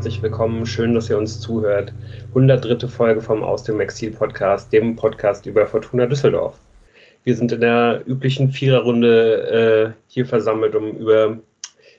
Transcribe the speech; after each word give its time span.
herzlich 0.00 0.22
willkommen. 0.22 0.64
Schön, 0.64 0.94
dass 0.94 1.10
ihr 1.10 1.18
uns 1.18 1.40
zuhört. 1.40 1.92
103. 2.28 2.88
Folge 2.88 3.20
vom 3.20 3.42
Aus 3.42 3.64
dem 3.64 3.80
Exil 3.80 4.10
Podcast, 4.10 4.72
dem 4.72 4.96
Podcast 4.96 5.44
über 5.44 5.66
Fortuna 5.66 6.06
Düsseldorf. 6.06 6.58
Wir 7.22 7.36
sind 7.36 7.52
in 7.52 7.60
der 7.60 8.02
üblichen 8.06 8.50
Viererrunde 8.50 9.92
äh, 9.98 10.02
hier 10.06 10.24
versammelt, 10.24 10.74
um 10.74 10.92
über 10.92 11.38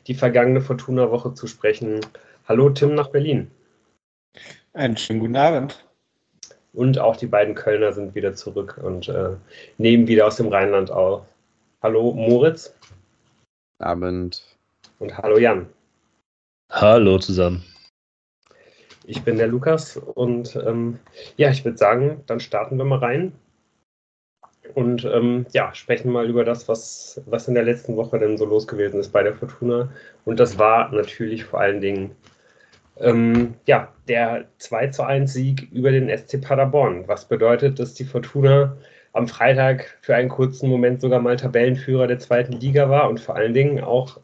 die 0.07 0.15
vergangene 0.15 0.61
Fortuna-Woche 0.61 1.35
zu 1.35 1.45
sprechen. 1.45 1.99
Hallo 2.47 2.71
Tim 2.71 2.95
nach 2.95 3.11
Berlin. 3.11 3.51
Einen 4.73 4.97
schönen 4.97 5.19
guten 5.19 5.35
Abend. 5.35 5.85
Und 6.73 6.97
auch 6.97 7.17
die 7.17 7.27
beiden 7.27 7.53
Kölner 7.53 7.93
sind 7.93 8.15
wieder 8.15 8.33
zurück 8.33 8.79
und 8.81 9.09
äh, 9.09 9.35
nehmen 9.77 10.07
wieder 10.07 10.25
aus 10.25 10.37
dem 10.37 10.47
Rheinland 10.47 10.89
auf. 10.89 11.21
Hallo 11.83 12.13
Moritz. 12.13 12.75
Abend. 13.77 14.41
Und 14.97 15.15
hallo 15.19 15.37
Jan. 15.37 15.67
Hallo 16.71 17.19
zusammen. 17.19 17.63
Ich 19.05 19.23
bin 19.23 19.37
der 19.37 19.47
Lukas 19.47 19.97
und 19.97 20.55
ähm, 20.55 20.99
ja, 21.37 21.49
ich 21.49 21.65
würde 21.65 21.77
sagen, 21.77 22.23
dann 22.27 22.39
starten 22.39 22.77
wir 22.77 22.85
mal 22.85 22.99
rein 22.99 23.33
und 24.75 25.05
ähm, 25.05 25.45
ja, 25.51 25.73
sprechen 25.73 26.11
mal 26.11 26.29
über 26.29 26.43
das, 26.43 26.67
was, 26.67 27.21
was 27.25 27.47
in 27.47 27.55
der 27.55 27.63
letzten 27.63 27.95
Woche 27.95 28.19
denn 28.19 28.37
so 28.37 28.45
los 28.45 28.67
gewesen 28.67 28.99
ist 28.99 29.11
bei 29.11 29.23
der 29.23 29.35
Fortuna. 29.35 29.89
Und 30.25 30.39
das 30.39 30.57
war 30.57 30.91
natürlich 30.91 31.43
vor 31.43 31.59
allen 31.59 31.81
Dingen 31.81 32.15
ähm, 32.99 33.55
ja, 33.65 33.91
der 34.07 34.45
2 34.59 34.87
zu 34.87 35.03
1 35.03 35.33
Sieg 35.33 35.71
über 35.71 35.91
den 35.91 36.15
SC 36.15 36.41
Paderborn, 36.41 37.07
was 37.07 37.27
bedeutet, 37.27 37.79
dass 37.79 37.93
die 37.93 38.05
Fortuna 38.05 38.77
am 39.13 39.27
Freitag 39.27 39.97
für 40.01 40.15
einen 40.15 40.29
kurzen 40.29 40.69
Moment 40.69 41.01
sogar 41.01 41.19
mal 41.19 41.35
Tabellenführer 41.35 42.07
der 42.07 42.19
zweiten 42.19 42.53
Liga 42.53 42.89
war 42.89 43.09
und 43.09 43.19
vor 43.19 43.35
allen 43.35 43.53
Dingen 43.53 43.83
auch 43.83 44.19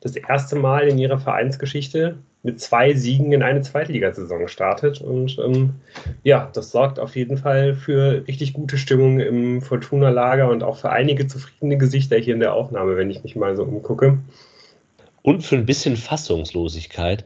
das 0.00 0.16
erste 0.16 0.56
Mal 0.56 0.88
in 0.88 0.98
ihrer 0.98 1.18
Vereinsgeschichte 1.18 2.16
mit 2.42 2.60
zwei 2.60 2.94
Siegen 2.94 3.32
in 3.32 3.42
eine 3.42 3.62
Zweitligasaison 3.62 4.48
startet. 4.48 5.00
Und 5.00 5.38
ähm, 5.38 5.74
ja, 6.22 6.50
das 6.52 6.70
sorgt 6.70 6.98
auf 6.98 7.16
jeden 7.16 7.36
Fall 7.36 7.74
für 7.74 8.26
richtig 8.26 8.52
gute 8.52 8.78
Stimmung 8.78 9.18
im 9.20 9.60
Fortuna-Lager 9.60 10.48
und 10.48 10.62
auch 10.62 10.76
für 10.76 10.90
einige 10.90 11.26
zufriedene 11.26 11.78
Gesichter 11.78 12.16
hier 12.16 12.34
in 12.34 12.40
der 12.40 12.54
Aufnahme, 12.54 12.96
wenn 12.96 13.10
ich 13.10 13.22
mich 13.22 13.36
mal 13.36 13.56
so 13.56 13.64
umgucke. 13.64 14.18
Und 15.22 15.42
für 15.42 15.56
ein 15.56 15.66
bisschen 15.66 15.96
Fassungslosigkeit. 15.96 17.24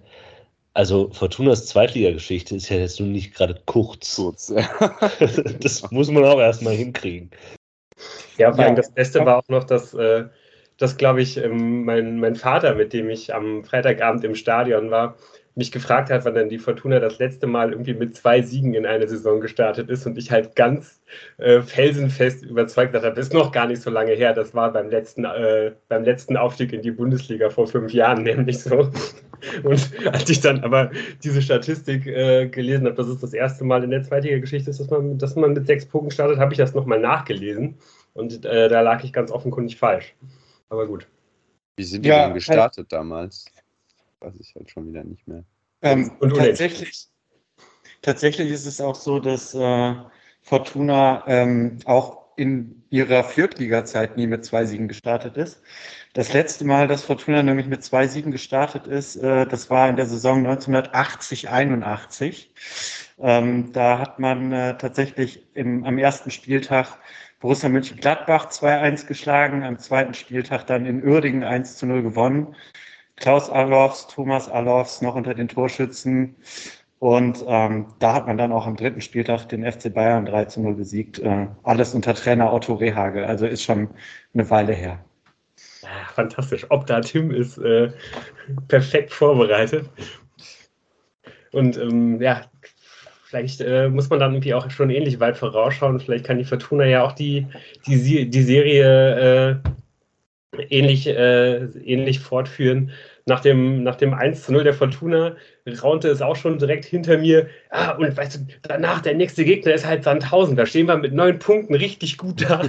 Also 0.75 1.11
Fortunas 1.13 1.67
Zweitligageschichte 1.67 2.57
ist 2.57 2.71
ja 2.71 2.79
jetzt 2.79 2.99
nun 2.99 3.13
nicht 3.13 3.35
gerade 3.35 3.61
kurz. 3.67 4.17
kurz 4.17 4.47
das 5.61 5.91
muss 5.91 6.11
man 6.11 6.25
auch 6.25 6.41
erstmal 6.41 6.75
hinkriegen. 6.75 7.31
Ja, 8.39 8.53
vor 8.53 8.65
allem 8.65 8.75
ja. 8.75 8.77
das 8.77 8.91
Beste 8.91 9.25
war 9.25 9.39
auch 9.39 9.49
noch, 9.49 9.65
dass 9.65 9.93
äh, 9.93 10.25
dass, 10.83 10.97
glaube 10.97 11.23
ich, 11.23 11.37
ähm, 11.37 11.85
mein, 11.85 12.19
mein 12.19 12.35
Vater, 12.35 12.75
mit 12.75 12.93
dem 12.93 13.09
ich 13.09 13.35
am 13.35 13.65
Freitagabend 13.65 14.25
im 14.25 14.35
Stadion 14.35 14.91
war, 14.91 15.17
mich 15.55 15.71
gefragt 15.71 16.11
hat, 16.11 16.25
wann 16.25 16.35
dann 16.35 16.49
die 16.49 16.59
Fortuna 16.59 16.99
das 16.99 17.19
letzte 17.19 17.47
Mal 17.47 17.73
irgendwie 17.73 17.93
mit 17.93 18.17
zwei 18.17 18.41
Siegen 18.41 18.73
in 18.75 18.87
eine 18.87 19.07
Saison 19.07 19.41
gestartet 19.41 19.91
ist 19.91 20.07
und 20.07 20.17
ich 20.17 20.31
halt 20.31 20.57
ganz 20.57 21.03
äh, 21.39 21.61
felsenfest 21.61 22.43
überzeugt 22.43 22.95
habe, 22.95 23.11
das 23.11 23.27
ist 23.27 23.35
noch 23.35 23.53
gar 23.53 23.67
nicht 23.67 23.83
so 23.83 23.91
lange 23.91 24.13
her, 24.13 24.33
das 24.33 24.55
war 24.55 24.73
beim 24.73 24.89
letzten, 24.89 25.25
äh, 25.25 25.73
beim 25.89 26.05
letzten 26.05 26.37
Aufstieg 26.39 26.73
in 26.73 26.81
die 26.81 26.91
Bundesliga 26.91 27.51
vor 27.51 27.67
fünf 27.67 27.93
Jahren 27.93 28.23
nämlich 28.25 28.61
so. 28.61 28.91
Und 29.63 29.91
als 30.13 30.31
ich 30.31 30.41
dann 30.41 30.65
aber 30.65 30.91
diese 31.23 31.43
Statistik 31.43 32.07
äh, 32.07 32.49
gelesen 32.49 32.87
habe, 32.87 32.97
dass 32.97 33.09
es 33.09 33.21
das 33.21 33.35
erste 33.35 33.65
Mal 33.65 33.85
in 33.85 33.91
der 33.91 34.03
Zweitliga-Geschichte 34.03 34.71
ist, 34.71 34.81
dass 34.81 34.89
man, 34.89 35.19
dass 35.19 35.37
man 35.37 35.53
mit 35.53 35.67
sechs 35.67 35.85
Punkten 35.85 36.13
startet, 36.13 36.39
habe 36.39 36.53
ich 36.53 36.59
das 36.59 36.75
nochmal 36.75 37.01
nachgelesen 37.01 37.77
und 38.15 38.45
äh, 38.47 38.69
da 38.69 38.81
lag 38.81 39.05
ich 39.05 39.13
ganz 39.13 39.31
offenkundig 39.31 39.77
falsch. 39.77 40.15
Aber 40.73 40.87
gut. 40.87 41.07
Wie 41.77 41.85
sind 41.85 42.03
die 42.03 42.09
ja, 42.09 42.25
denn 42.25 42.35
gestartet 42.35 42.79
halt, 42.79 42.93
damals? 42.93 43.45
Weiß 44.21 44.33
ich 44.41 44.55
halt 44.55 44.71
schon 44.71 44.89
wieder 44.89 45.05
nicht 45.05 45.29
mehr. 45.29 45.45
Ähm, 45.83 46.13
und 46.19 46.35
tatsächlich, 46.35 47.09
tatsächlich 48.01 48.51
ist 48.51 48.65
es 48.65 48.81
auch 48.81 48.95
so, 48.95 49.21
dass 49.21 49.55
äh, 49.55 49.95
Fortuna 50.41 51.25
ähm, 51.27 51.79
auch 51.85 52.23
in 52.37 52.85
ihrer 52.89 53.23
Viertliga-Zeit 53.23 54.17
nie 54.17 54.27
mit 54.27 54.47
zwei 54.47 54.65
Siegen 54.65 54.89
gestartet 54.89 55.37
ist. 55.37 55.61
Das 56.15 56.33
letzte 56.33 56.65
Mal, 56.65 56.89
dass 56.89 57.05
Fortuna 57.05 57.43
nämlich 57.43 57.67
mit 57.67 57.85
zwei 57.85 58.07
Siegen 58.07 58.33
gestartet 58.33 58.87
ist, 58.87 59.17
äh, 59.17 59.47
das 59.47 59.69
war 59.69 59.91
in 59.91 59.97
der 59.97 60.07
Saison 60.07 60.47
1980-81. 60.47 62.47
Ähm, 63.19 63.73
da 63.75 63.99
hat 63.99 64.19
man 64.19 64.53
äh, 64.53 64.79
tatsächlich 64.79 65.47
im, 65.53 65.85
am 65.85 65.99
ersten 65.99 66.31
Spieltag 66.31 66.99
Borussia 67.43 67.69
Mönchengladbach 67.69 68.51
2-1 68.51 69.07
geschlagen, 69.07 69.65
am 69.65 69.77
zweiten 69.77 70.15
Spieltag 70.15 70.65
dann 70.69 70.87
in 70.87 71.05
Uerdingen 71.05 71.43
1-0 71.43 72.01
gewonnen. 72.01 72.55
Klaus 73.17 73.51
Alofs, 73.51 74.07
Thomas 74.07 74.49
Alofs 74.49 75.03
noch 75.03 75.17
unter 75.17 75.35
den 75.35 75.49
Torschützen. 75.49 76.37
Und 77.01 77.45
ähm, 77.49 77.87
da 77.99 78.15
hat 78.15 78.29
man 78.29 78.39
dann 78.39 78.53
auch 78.53 78.65
am 78.65 78.77
dritten 78.77 79.01
Spieltag 79.01 79.49
den 79.49 79.71
FC 79.71 79.93
Bayern 79.93 80.25
3 80.25 80.47
0 80.57 80.75
besiegt. 80.75 81.19
Äh, 81.19 81.49
alles 81.65 81.95
unter 81.95 82.15
Trainer 82.15 82.53
Otto 82.53 82.75
Rehagel. 82.75 83.25
Also 83.25 83.47
ist 83.47 83.65
schon 83.65 83.89
eine 84.35 84.49
Weile 84.49 84.73
her. 84.73 85.05
fantastisch. 86.15 86.65
Ob 86.71 86.87
da 86.87 87.01
Tim 87.01 87.33
ist 87.33 87.59
äh, 87.59 87.91
perfekt 88.69 89.13
vorbereitet. 89.13 89.91
Und 91.51 91.77
ähm, 91.77 92.23
ja, 92.23 92.43
Vielleicht 93.33 93.63
äh, 93.63 93.89
muss 93.89 94.11
man 94.11 94.21
dann 94.21 94.35
irgendwie 94.35 94.53
auch 94.53 94.71
schon 94.71 94.91
ähnlich 94.91 95.19
weit 95.19 95.39
vorausschauen. 95.39 95.99
Vielleicht 95.99 96.27
kann 96.27 96.37
die 96.37 96.45
Fortuna 96.45 96.85
ja 96.85 97.03
auch 97.03 97.13
die, 97.13 97.47
die, 97.87 98.29
die 98.29 98.43
Serie 98.43 99.63
äh, 100.53 100.65
ähnlich, 100.69 101.07
äh, 101.07 101.65
ähnlich 101.65 102.21
fortführen. 102.21 102.91
Nach 103.25 103.41
dem, 103.41 103.85
nach 103.85 103.95
dem 103.95 104.13
1 104.13 104.43
zu 104.43 104.53
0 104.53 104.65
der 104.65 104.75
Fortuna 104.75 105.35
raunte 105.83 106.09
es 106.09 106.21
auch 106.21 106.37
schon 106.37 106.59
direkt 106.59 106.85
hinter 106.85 107.17
mir. 107.17 107.49
Ah, 107.71 107.93
und 107.93 108.15
weißt 108.15 108.37
du, 108.37 108.41
danach 108.65 109.01
der 109.01 109.15
nächste 109.15 109.47
Gegner 109.47 109.73
ist 109.73 109.87
halt 109.87 110.05
Sandhausen. 110.05 110.55
Da 110.55 110.67
stehen 110.67 110.87
wir 110.87 110.99
mit 110.99 111.15
neun 111.15 111.39
Punkten 111.39 111.75
richtig 111.75 112.19
gut 112.19 112.43
da. 112.43 112.65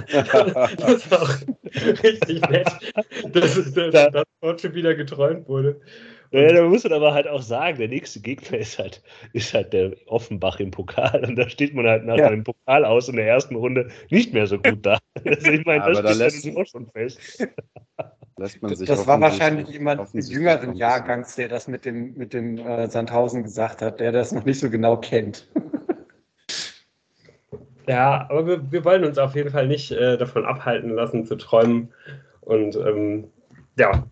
das 0.78 1.10
war 1.10 1.24
auch 1.24 1.34
richtig 2.02 2.40
nett, 2.48 2.70
dass, 3.32 3.70
dass, 3.74 3.90
dass 3.92 4.24
dort 4.40 4.62
schon 4.62 4.72
wieder 4.72 4.94
geträumt 4.94 5.46
wurde. 5.46 5.78
Ja, 6.34 6.52
da 6.52 6.64
muss 6.64 6.82
man 6.82 6.92
aber 6.94 7.14
halt 7.14 7.28
auch 7.28 7.42
sagen, 7.42 7.78
der 7.78 7.86
nächste 7.86 8.18
Gegner 8.18 8.58
ist 8.58 8.76
halt, 8.80 9.00
ist 9.34 9.54
halt 9.54 9.72
der 9.72 9.92
Offenbach 10.06 10.58
im 10.58 10.72
Pokal. 10.72 11.24
Und 11.24 11.36
da 11.36 11.48
steht 11.48 11.74
man 11.74 11.86
halt 11.86 12.04
nach 12.04 12.16
ja. 12.16 12.26
einem 12.26 12.42
Pokal 12.42 12.84
aus 12.84 13.08
in 13.08 13.14
der 13.14 13.28
ersten 13.28 13.54
Runde 13.54 13.88
nicht 14.10 14.32
mehr 14.32 14.48
so 14.48 14.58
gut 14.58 14.84
da. 14.84 14.98
Also 15.24 15.52
ich 15.52 15.64
meine, 15.64 15.84
das 15.84 16.02
da 16.02 16.12
lässt, 16.12 16.56
auch 16.56 16.66
schon 16.66 16.88
fest. 16.88 17.46
Lässt 18.36 18.60
man 18.60 18.74
sich 18.74 18.88
das 18.88 19.06
war 19.06 19.20
wahrscheinlich 19.20 19.68
jemand 19.68 20.12
des 20.12 20.28
jüngeren 20.28 20.74
Jahrgangs, 20.74 21.36
der 21.36 21.46
das 21.46 21.68
mit 21.68 21.84
dem, 21.84 22.14
mit 22.14 22.32
dem 22.32 22.58
äh, 22.58 22.88
Sandhausen 22.88 23.44
gesagt 23.44 23.80
hat, 23.80 24.00
der 24.00 24.10
das 24.10 24.32
noch 24.32 24.44
nicht 24.44 24.58
so 24.58 24.68
genau 24.70 24.96
kennt. 24.96 25.48
Ja, 27.86 28.26
aber 28.30 28.46
wir, 28.46 28.72
wir 28.72 28.84
wollen 28.86 29.04
uns 29.04 29.18
auf 29.18 29.34
jeden 29.34 29.50
Fall 29.50 29.66
nicht 29.66 29.92
äh, 29.92 30.16
davon 30.16 30.46
abhalten 30.46 30.88
lassen 30.88 31.26
zu 31.26 31.36
träumen. 31.36 31.92
Und 32.40 32.76
ähm, 32.76 33.24
ja, 33.78 34.06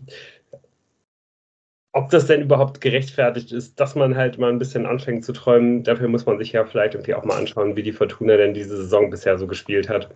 ob 1.92 2.08
das 2.10 2.26
denn 2.26 2.40
überhaupt 2.40 2.80
gerechtfertigt 2.80 3.52
ist, 3.52 3.78
dass 3.78 3.94
man 3.94 4.16
halt 4.16 4.38
mal 4.38 4.50
ein 4.50 4.58
bisschen 4.58 4.86
anfängt 4.86 5.24
zu 5.24 5.32
träumen, 5.32 5.82
dafür 5.82 6.08
muss 6.08 6.24
man 6.24 6.38
sich 6.38 6.52
ja 6.52 6.64
vielleicht 6.64 6.94
irgendwie 6.94 7.14
auch 7.14 7.24
mal 7.24 7.38
anschauen, 7.38 7.76
wie 7.76 7.82
die 7.82 7.92
Fortuna 7.92 8.36
denn 8.36 8.54
diese 8.54 8.76
Saison 8.76 9.10
bisher 9.10 9.38
so 9.38 9.46
gespielt 9.46 9.88
hat. 9.88 10.08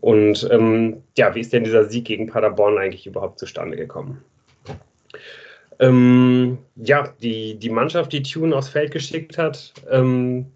Und 0.00 0.48
ähm, 0.50 1.02
ja, 1.16 1.34
wie 1.34 1.40
ist 1.40 1.52
denn 1.52 1.64
dieser 1.64 1.84
Sieg 1.84 2.06
gegen 2.06 2.26
Paderborn 2.26 2.78
eigentlich 2.78 3.06
überhaupt 3.06 3.38
zustande 3.38 3.76
gekommen? 3.76 4.24
Ähm, 5.78 6.58
ja, 6.76 7.08
die, 7.22 7.56
die 7.56 7.70
Mannschaft, 7.70 8.12
die 8.12 8.22
Tune 8.22 8.54
aufs 8.56 8.68
Feld 8.68 8.90
geschickt 8.90 9.38
hat, 9.38 9.72
ähm, 9.90 10.46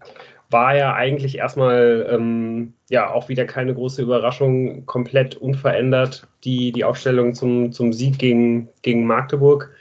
war 0.49 0.75
ja 0.75 0.93
eigentlich 0.93 1.37
erstmal 1.37 2.07
ähm, 2.09 2.73
ja 2.89 3.11
auch 3.11 3.29
wieder 3.29 3.45
keine 3.45 3.73
große 3.73 4.01
Überraschung, 4.01 4.85
komplett 4.85 5.35
unverändert 5.35 6.27
die, 6.43 6.71
die 6.71 6.83
Aufstellung 6.83 7.33
zum, 7.33 7.71
zum 7.71 7.91
Sieg 7.91 8.17
gegen, 8.17 8.69
gegen 8.81 9.05
Magdeburg. 9.05 9.71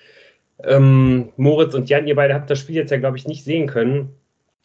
Ähm, 0.62 1.32
Moritz 1.36 1.74
und 1.74 1.88
Jan, 1.88 2.06
ihr 2.06 2.14
beide 2.14 2.34
habt 2.34 2.50
das 2.50 2.58
Spiel 2.58 2.76
jetzt 2.76 2.90
ja, 2.90 2.98
glaube 2.98 3.16
ich, 3.16 3.26
nicht 3.26 3.44
sehen 3.44 3.66
können. 3.66 4.14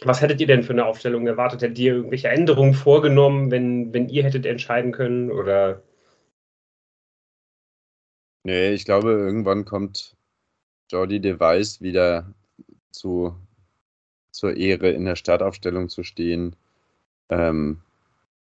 Was 0.04 0.22
hättet 0.22 0.42
ihr 0.42 0.48
denn 0.48 0.64
für 0.64 0.74
eine 0.74 0.86
Aufstellung 0.86 1.28
erwartet? 1.28 1.62
Hättet 1.62 1.80
ihr 1.80 1.94
irgendwelche 1.94 2.30
Änderungen 2.30 2.74
vorgenommen, 2.74 3.52
wenn, 3.52 3.94
wenn 3.94 4.10
ihr 4.10 4.24
hättet 4.24 4.46
entscheiden 4.46 4.92
können? 4.92 5.32
Oder? 5.32 5.84
Nee, 8.44 8.72
ich 8.72 8.86
glaube, 8.86 9.12
irgendwann 9.12 9.66
kommt 9.66 10.16
Jordi 10.90 11.20
Device 11.20 11.82
wieder 11.82 12.34
zu, 12.90 13.36
zur 14.32 14.58
Ehre, 14.58 14.90
in 14.90 15.06
der 15.06 15.16
Startaufstellung 15.16 15.90
zu 15.90 16.04
stehen. 16.04 16.56
Ähm, 17.30 17.82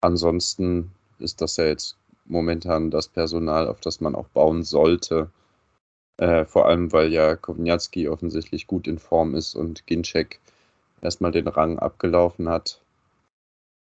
ansonsten 0.01 0.93
ist 1.19 1.41
das 1.41 1.57
ja 1.57 1.65
jetzt 1.65 1.99
momentan 2.25 2.91
das 2.91 3.09
Personal, 3.09 3.67
auf 3.67 3.81
das 3.81 4.01
man 4.01 4.15
auch 4.15 4.29
bauen 4.29 4.63
sollte. 4.63 5.31
Äh, 6.19 6.45
vor 6.45 6.67
allem, 6.67 6.93
weil 6.93 7.13
ja 7.13 7.37
Kowniatski 7.37 8.09
offensichtlich 8.09 8.67
gut 8.67 8.87
in 8.87 8.99
Form 8.99 9.35
ist 9.35 9.55
und 9.55 9.87
Ginczek 9.87 10.41
erstmal 11.01 11.33
den 11.33 11.49
Rang 11.49 11.79
abgelaufen 11.79 12.49
hat. 12.49 12.81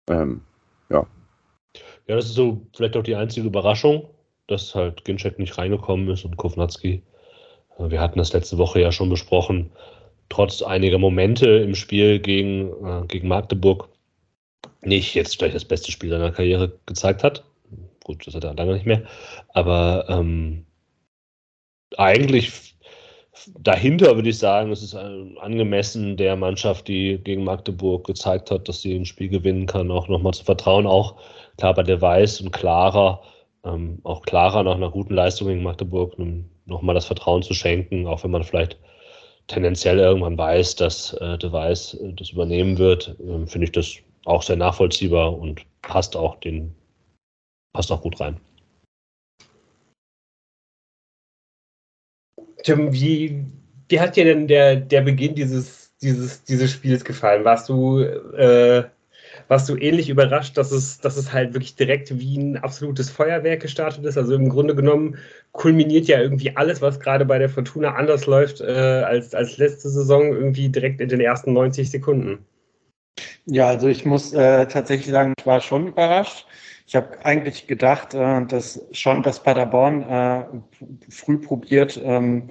Ähm, 0.09 0.41
ja. 0.89 1.05
Ja, 2.07 2.15
das 2.15 2.25
ist 2.25 2.35
so 2.35 2.61
vielleicht 2.75 2.95
auch 2.97 3.03
die 3.03 3.15
einzige 3.15 3.47
Überraschung, 3.47 4.09
dass 4.47 4.75
halt 4.75 5.03
Ginczek 5.05 5.39
nicht 5.39 5.57
reingekommen 5.57 6.09
ist 6.09 6.25
und 6.25 6.37
Kovnatski. 6.37 7.01
Äh, 7.77 7.89
wir 7.89 7.99
hatten 7.99 8.19
das 8.19 8.33
letzte 8.33 8.57
Woche 8.57 8.81
ja 8.81 8.91
schon 8.91 9.09
besprochen. 9.09 9.71
trotz 10.29 10.61
einiger 10.61 10.97
Momente 10.97 11.47
im 11.47 11.75
Spiel 11.75 12.19
gegen, 12.19 12.69
äh, 12.85 13.05
gegen 13.07 13.27
Magdeburg 13.27 13.89
nicht 14.81 15.13
jetzt 15.15 15.37
vielleicht 15.37 15.55
das 15.55 15.65
beste 15.65 15.91
Spiel 15.91 16.09
seiner 16.09 16.31
Karriere 16.31 16.79
gezeigt 16.85 17.23
hat. 17.23 17.43
Gut, 18.03 18.25
das 18.27 18.35
hat 18.35 18.43
er 18.43 18.53
lange 18.53 18.73
nicht 18.73 18.85
mehr. 18.85 19.03
Aber 19.49 20.05
ähm, 20.09 20.65
eigentlich 21.97 22.73
dahinter 23.59 24.15
würde 24.15 24.29
ich 24.29 24.37
sagen, 24.37 24.71
es 24.71 24.83
ist 24.83 24.95
angemessen 24.95 26.17
der 26.17 26.35
Mannschaft, 26.35 26.87
die 26.87 27.19
gegen 27.23 27.43
Magdeburg 27.43 28.05
gezeigt 28.05 28.51
hat, 28.51 28.67
dass 28.67 28.81
sie 28.81 28.95
ein 28.95 29.05
Spiel 29.05 29.29
gewinnen 29.29 29.65
kann, 29.65 29.91
auch 29.91 30.07
nochmal 30.07 30.33
zu 30.33 30.43
vertrauen. 30.43 30.87
Auch 30.87 31.15
klar 31.57 31.73
bei 31.73 31.83
der 31.83 32.01
Weiß 32.01 32.41
und 32.41 32.51
Clara, 32.51 33.21
ähm, 33.65 33.99
auch 34.03 34.21
Clara 34.23 34.63
nach 34.63 34.75
einer 34.75 34.91
guten 34.91 35.13
Leistung 35.13 35.47
gegen 35.47 35.63
Magdeburg 35.63 36.15
nochmal 36.65 36.95
das 36.95 37.05
Vertrauen 37.05 37.43
zu 37.43 37.53
schenken, 37.53 38.07
auch 38.07 38.23
wenn 38.23 38.31
man 38.31 38.43
vielleicht 38.43 38.77
tendenziell 39.47 39.99
irgendwann 39.99 40.37
weiß, 40.37 40.75
dass 40.75 41.13
äh, 41.13 41.37
De 41.37 41.51
Weiß 41.51 41.95
äh, 41.95 42.13
das 42.13 42.29
übernehmen 42.29 42.77
wird, 42.77 43.15
äh, 43.19 43.45
finde 43.47 43.65
ich 43.65 43.71
das 43.71 43.95
auch 44.25 44.41
sehr 44.41 44.55
nachvollziehbar 44.55 45.37
und 45.37 45.61
passt 45.81 46.15
auch 46.15 46.35
den 46.39 46.73
passt 47.73 47.91
auch 47.91 48.01
gut 48.01 48.19
rein. 48.19 48.39
Tim, 52.63 52.93
wie, 52.93 53.45
wie 53.89 53.99
hat 53.99 54.15
dir 54.15 54.25
denn 54.25 54.47
der, 54.47 54.77
der 54.77 55.01
Beginn 55.01 55.35
dieses, 55.35 55.93
dieses, 56.01 56.43
dieses 56.43 56.71
Spiels 56.71 57.03
gefallen? 57.03 57.45
Warst 57.45 57.69
du, 57.69 57.99
äh, 58.01 58.83
warst 59.47 59.69
du 59.69 59.75
ähnlich 59.75 60.09
überrascht, 60.09 60.57
dass 60.57 60.71
es, 60.71 60.99
dass 60.99 61.17
es 61.17 61.33
halt 61.33 61.53
wirklich 61.53 61.75
direkt 61.75 62.17
wie 62.17 62.37
ein 62.37 62.57
absolutes 62.57 63.09
Feuerwerk 63.09 63.61
gestartet 63.61 64.05
ist? 64.05 64.17
Also 64.17 64.35
im 64.35 64.49
Grunde 64.49 64.75
genommen 64.75 65.17
kulminiert 65.51 66.07
ja 66.07 66.19
irgendwie 66.19 66.55
alles, 66.55 66.81
was 66.81 66.99
gerade 66.99 67.25
bei 67.25 67.37
der 67.37 67.49
Fortuna 67.49 67.95
anders 67.95 68.25
läuft 68.25 68.61
äh, 68.61 68.65
als, 68.65 69.35
als 69.35 69.57
letzte 69.57 69.89
Saison, 69.89 70.33
irgendwie 70.33 70.69
direkt 70.69 71.01
in 71.01 71.09
den 71.09 71.21
ersten 71.21 71.53
90 71.53 71.91
Sekunden. 71.91 72.45
Ja, 73.45 73.67
also 73.67 73.87
ich 73.87 74.05
muss 74.05 74.33
äh, 74.33 74.65
tatsächlich 74.67 75.11
sagen, 75.11 75.33
ich 75.37 75.45
war 75.45 75.61
schon 75.61 75.87
überrascht. 75.87 76.47
Ich 76.85 76.95
habe 76.95 77.25
eigentlich 77.25 77.67
gedacht, 77.67 78.13
äh, 78.13 78.45
dass 78.45 78.81
schon 78.91 79.23
das 79.23 79.41
Paderborn 79.41 80.03
äh, 80.03 80.45
früh 81.09 81.37
probiert, 81.37 81.99
ähm, 82.03 82.49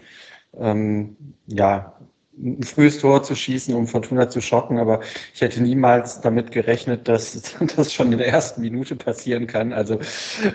ähm, 0.58 1.17
ja, 1.46 1.94
ein 2.38 2.62
frühes 2.62 2.99
Tor 2.99 3.23
zu 3.23 3.34
schießen, 3.34 3.75
um 3.75 3.87
Fortuna 3.87 4.29
zu 4.29 4.40
schocken, 4.40 4.79
aber 4.79 5.00
ich 5.34 5.43
hätte 5.43 5.62
niemals 5.62 6.23
damit 6.23 6.50
gerechnet, 6.50 7.06
dass 7.06 7.55
das 7.76 7.93
schon 7.93 8.11
in 8.12 8.19
der 8.19 8.29
ersten 8.29 8.62
Minute 8.62 8.96
passieren 8.96 9.46
kann. 9.46 9.73
Also 9.73 9.99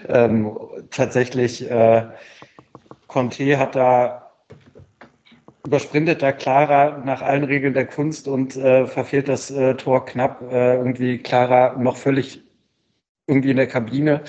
ähm, 0.08 0.58
tatsächlich, 0.90 1.70
äh, 1.70 2.08
Conte 3.08 3.58
hat 3.58 3.76
da 3.76 4.32
übersprintet 5.66 6.22
da 6.22 6.32
Clara 6.32 7.02
nach 7.04 7.22
allen 7.22 7.44
Regeln 7.44 7.74
der 7.74 7.86
Kunst 7.86 8.28
und 8.28 8.56
äh, 8.56 8.88
verfehlt 8.88 9.28
das 9.28 9.52
äh, 9.52 9.76
Tor 9.76 10.06
knapp. 10.06 10.42
Äh, 10.52 10.78
irgendwie 10.78 11.18
Clara 11.18 11.78
noch 11.78 11.98
völlig 11.98 12.42
irgendwie 13.28 13.52
in 13.52 13.58
der 13.58 13.68
Kabine. 13.68 14.22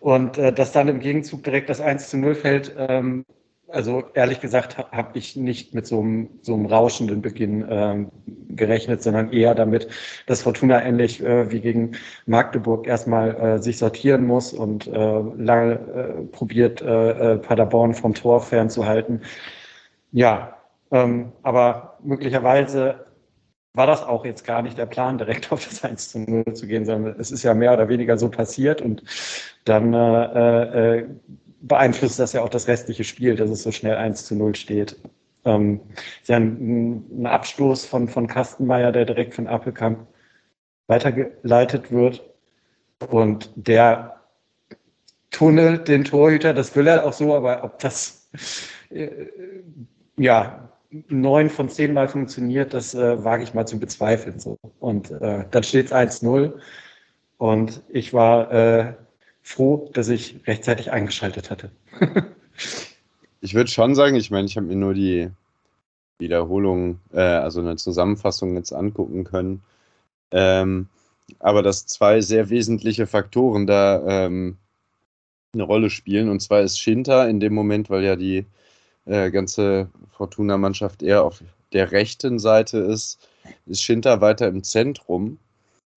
Und 0.00 0.38
äh, 0.38 0.52
dass 0.52 0.72
dann 0.72 0.88
im 0.88 1.00
Gegenzug 1.00 1.42
direkt 1.42 1.68
das 1.68 1.80
1 1.80 2.10
zu 2.10 2.18
0 2.18 2.34
fällt, 2.34 2.74
ähm, 2.78 3.24
also 3.68 4.04
ehrlich 4.14 4.40
gesagt 4.40 4.78
habe 4.78 5.18
ich 5.18 5.34
nicht 5.34 5.74
mit 5.74 5.86
so 5.86 6.00
einem, 6.00 6.28
so 6.42 6.54
einem 6.54 6.66
rauschenden 6.66 7.20
Beginn 7.20 7.66
ähm, 7.68 8.10
gerechnet, 8.50 9.02
sondern 9.02 9.32
eher 9.32 9.54
damit, 9.54 9.88
dass 10.26 10.42
Fortuna 10.42 10.84
ähnlich 10.84 11.22
äh, 11.22 11.50
wie 11.50 11.60
gegen 11.60 11.92
Magdeburg 12.26 12.86
erstmal 12.86 13.34
äh, 13.34 13.58
sich 13.62 13.78
sortieren 13.78 14.24
muss 14.24 14.52
und 14.52 14.86
äh, 14.86 14.90
lange 15.36 15.72
äh, 15.74 16.22
probiert, 16.30 16.80
äh, 16.80 17.34
äh, 17.34 17.38
Paderborn 17.38 17.94
vom 17.94 18.14
Tor 18.14 18.40
fernzuhalten. 18.40 19.22
Ja, 20.12 20.56
ähm, 20.92 21.32
aber 21.42 21.98
möglicherweise 22.04 23.06
war 23.76 23.86
das 23.86 24.02
auch 24.02 24.24
jetzt 24.24 24.44
gar 24.44 24.62
nicht 24.62 24.78
der 24.78 24.86
Plan, 24.86 25.18
direkt 25.18 25.52
auf 25.52 25.64
das 25.64 25.84
1 25.84 26.10
zu 26.10 26.18
0 26.18 26.54
zu 26.54 26.66
gehen, 26.66 26.86
sondern 26.86 27.20
es 27.20 27.30
ist 27.30 27.42
ja 27.42 27.54
mehr 27.54 27.72
oder 27.72 27.88
weniger 27.88 28.18
so 28.18 28.30
passiert 28.30 28.80
und 28.80 29.02
dann 29.64 29.92
äh, 29.92 30.98
äh, 30.98 31.06
beeinflusst 31.60 32.18
das 32.18 32.32
ja 32.32 32.42
auch 32.42 32.48
das 32.48 32.68
restliche 32.68 33.04
Spiel, 33.04 33.36
dass 33.36 33.50
es 33.50 33.62
so 33.62 33.72
schnell 33.72 33.96
1 33.96 34.24
zu 34.24 34.34
0 34.34 34.54
steht. 34.54 34.96
Ähm, 35.44 35.80
ist 36.22 36.28
ja 36.28 36.36
ein, 36.36 37.22
ein 37.22 37.26
Abstoß 37.26 37.86
von, 37.86 38.08
von 38.08 38.26
Kastenmeier, 38.26 38.92
der 38.92 39.04
direkt 39.04 39.34
von 39.34 39.46
Appelkamp 39.46 40.06
weitergeleitet 40.86 41.92
wird 41.92 42.22
und 43.10 43.50
der 43.56 44.20
tunnelt 45.30 45.88
den 45.88 46.04
Torhüter, 46.04 46.54
das 46.54 46.74
will 46.76 46.86
er 46.86 47.04
auch 47.04 47.12
so, 47.12 47.34
aber 47.34 47.62
ob 47.62 47.78
das 47.78 48.30
äh, 48.90 49.26
ja 50.16 50.70
neun 51.08 51.50
von 51.50 51.68
zehn 51.68 51.92
Mal 51.92 52.08
funktioniert, 52.08 52.74
das 52.74 52.94
äh, 52.94 53.22
wage 53.24 53.42
ich 53.42 53.54
mal 53.54 53.66
zu 53.66 53.78
bezweifeln. 53.78 54.38
So. 54.38 54.58
Und 54.80 55.10
äh, 55.10 55.44
dann 55.50 55.62
steht 55.62 55.86
es 55.86 55.92
1-0 55.92 56.52
und 57.38 57.82
ich 57.88 58.12
war 58.12 58.52
äh, 58.52 58.94
froh, 59.42 59.90
dass 59.92 60.08
ich 60.08 60.40
rechtzeitig 60.46 60.90
eingeschaltet 60.92 61.50
hatte. 61.50 61.70
ich 63.40 63.54
würde 63.54 63.70
schon 63.70 63.94
sagen, 63.94 64.16
ich 64.16 64.30
meine, 64.30 64.46
ich 64.46 64.56
habe 64.56 64.66
mir 64.66 64.76
nur 64.76 64.94
die 64.94 65.30
Wiederholung, 66.18 67.00
äh, 67.12 67.20
also 67.20 67.60
eine 67.60 67.76
Zusammenfassung 67.76 68.56
jetzt 68.56 68.72
angucken 68.72 69.24
können. 69.24 69.62
Ähm, 70.30 70.88
aber 71.38 71.62
dass 71.62 71.86
zwei 71.86 72.20
sehr 72.20 72.50
wesentliche 72.50 73.06
Faktoren 73.06 73.66
da 73.66 74.26
ähm, 74.26 74.56
eine 75.52 75.62
Rolle 75.64 75.90
spielen. 75.90 76.28
Und 76.28 76.40
zwar 76.40 76.60
ist 76.60 76.80
Schinter 76.80 77.28
in 77.28 77.40
dem 77.40 77.54
Moment, 77.54 77.90
weil 77.90 78.04
ja 78.04 78.16
die 78.16 78.46
äh, 79.06 79.30
ganze 79.30 79.88
Fortuna-Mannschaft 80.16 81.02
eher 81.02 81.24
auf 81.24 81.42
der 81.72 81.92
rechten 81.92 82.38
Seite 82.38 82.78
ist, 82.78 83.18
ist 83.66 83.82
Schinter 83.82 84.20
weiter 84.20 84.48
im 84.48 84.62
Zentrum. 84.62 85.38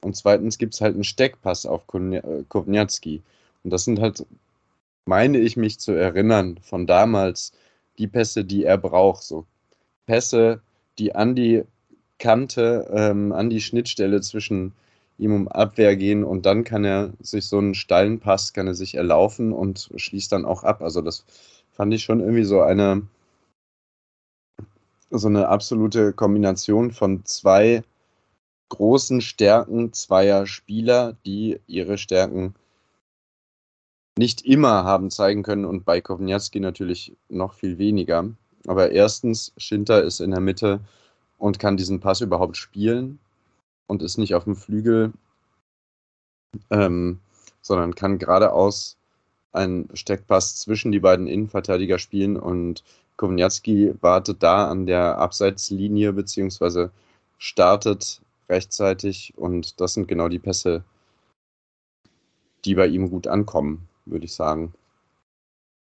Und 0.02 0.16
zweitens 0.16 0.58
gibt 0.58 0.74
es 0.74 0.82
halt 0.82 0.94
einen 0.94 1.04
Steckpass 1.04 1.66
auf 1.66 1.86
Kovnatski. 1.88 3.22
Und 3.64 3.72
das 3.72 3.84
sind 3.84 4.00
halt, 4.00 4.26
meine 5.06 5.40
ich 5.40 5.58
mich 5.58 5.80
zu 5.80 5.92
erinnern, 5.92 6.58
von 6.62 6.88
damals 6.88 7.52
die 7.98 8.08
Pässe, 8.08 8.46
die 8.46 8.64
er 8.64 8.78
braucht. 8.78 9.24
So 9.24 9.46
Pässe, 10.06 10.62
die 10.98 11.16
an 11.16 11.36
die 11.36 11.64
Kante, 12.18 12.90
ähm, 12.94 13.32
an 13.32 13.50
die 13.50 13.62
Schnittstelle 13.62 14.22
zwischen 14.22 14.74
ihm 15.18 15.34
um 15.34 15.48
Abwehr 15.50 15.98
gehen 15.98 16.24
und 16.24 16.46
dann 16.46 16.64
kann 16.64 16.86
er 16.86 17.12
sich 17.20 17.46
so 17.46 17.58
einen 17.58 17.76
steilen 17.76 18.20
Pass, 18.20 18.54
kann 18.54 18.68
er 18.68 18.74
sich 18.74 18.96
erlaufen 18.96 19.52
und 19.52 19.90
schließt 19.96 20.32
dann 20.32 20.46
auch 20.46 20.64
ab. 20.64 20.82
Also 20.82 21.02
das 21.02 21.26
fand 21.80 21.94
ich 21.94 22.04
schon 22.04 22.20
irgendwie 22.20 22.44
so 22.44 22.60
eine, 22.60 23.08
so 25.10 25.30
eine 25.30 25.48
absolute 25.48 26.12
Kombination 26.12 26.92
von 26.92 27.24
zwei 27.24 27.84
großen 28.68 29.22
Stärken 29.22 29.94
zweier 29.94 30.46
Spieler, 30.46 31.16
die 31.26 31.62
ihre 31.68 31.98
Stärken 31.98 32.54
nicht 34.18 34.42
immer 34.42 34.84
haben 34.84 35.10
zeigen 35.10 35.42
können 35.42 35.64
und 35.64 35.86
bei 35.86 36.02
Kovniatski 36.02 36.60
natürlich 36.60 37.16
noch 37.30 37.54
viel 37.54 37.78
weniger. 37.78 38.30
Aber 38.68 38.92
erstens, 38.92 39.54
Schinter 39.56 40.04
ist 40.04 40.20
in 40.20 40.32
der 40.32 40.42
Mitte 40.42 40.82
und 41.38 41.60
kann 41.60 41.78
diesen 41.78 42.02
Pass 42.02 42.20
überhaupt 42.20 42.58
spielen 42.58 43.20
und 43.88 44.04
ist 44.04 44.18
nicht 44.18 44.36
auf 44.36 44.44
dem 44.44 44.58
Flügel, 44.58 45.14
ähm, 46.72 47.22
sondern 47.62 47.96
kann 47.96 48.20
geradeaus 48.20 48.99
einen 49.52 49.90
Steckpass 49.96 50.60
zwischen 50.60 50.92
die 50.92 51.00
beiden 51.00 51.28
Innenverteidiger 51.28 52.00
spielen 52.00 52.38
und 52.38 52.84
Kovnatski 53.18 53.94
wartet 54.02 54.44
da 54.44 54.70
an 54.70 54.86
der 54.86 55.18
Abseitslinie 55.18 56.14
beziehungsweise 56.14 56.92
startet 57.38 58.22
rechtzeitig 58.48 59.34
und 59.36 59.80
das 59.82 59.94
sind 59.94 60.08
genau 60.08 60.30
die 60.30 60.40
Pässe, 60.40 60.84
die 62.66 62.76
bei 62.76 62.88
ihm 62.88 63.10
gut 63.10 63.28
ankommen, 63.28 63.88
würde 64.06 64.26
ich 64.26 64.34
sagen. 64.34 64.74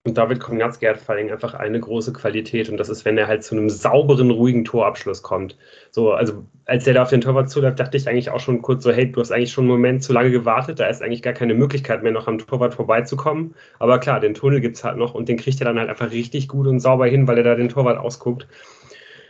Und 0.03 0.17
David 0.17 0.39
Komnatski 0.39 0.87
hat 0.87 0.97
vor 0.97 1.13
allem 1.13 1.31
einfach 1.31 1.53
eine 1.53 1.79
große 1.79 2.11
Qualität 2.11 2.69
und 2.69 2.77
das 2.77 2.89
ist, 2.89 3.05
wenn 3.05 3.19
er 3.19 3.27
halt 3.27 3.43
zu 3.43 3.55
einem 3.55 3.69
sauberen, 3.69 4.31
ruhigen 4.31 4.65
Torabschluss 4.65 5.21
kommt. 5.21 5.55
So, 5.91 6.11
also 6.11 6.43
als 6.65 6.87
er 6.87 6.95
da 6.95 7.03
auf 7.03 7.11
den 7.11 7.21
Torwart 7.21 7.51
zuläuft, 7.51 7.79
dachte 7.79 7.97
ich 7.97 8.09
eigentlich 8.09 8.31
auch 8.31 8.39
schon 8.39 8.63
kurz 8.63 8.83
so, 8.83 8.91
hey, 8.91 9.11
du 9.11 9.21
hast 9.21 9.31
eigentlich 9.31 9.51
schon 9.51 9.65
einen 9.65 9.73
Moment 9.73 10.03
zu 10.03 10.11
lange 10.11 10.31
gewartet, 10.31 10.79
da 10.79 10.87
ist 10.87 11.03
eigentlich 11.03 11.21
gar 11.21 11.33
keine 11.33 11.53
Möglichkeit 11.53 12.01
mehr, 12.01 12.11
noch 12.11 12.27
am 12.27 12.39
Torwart 12.39 12.73
vorbeizukommen. 12.73 13.53
Aber 13.77 13.99
klar, 13.99 14.19
den 14.19 14.33
Tunnel 14.33 14.59
gibt 14.59 14.77
es 14.77 14.83
halt 14.83 14.97
noch 14.97 15.13
und 15.13 15.29
den 15.29 15.37
kriegt 15.37 15.61
er 15.61 15.65
dann 15.65 15.77
halt 15.77 15.89
einfach 15.89 16.09
richtig 16.09 16.47
gut 16.47 16.65
und 16.65 16.79
sauber 16.79 17.05
hin, 17.05 17.27
weil 17.27 17.37
er 17.37 17.43
da 17.43 17.53
den 17.53 17.69
Torwart 17.69 17.99
ausguckt. 17.99 18.47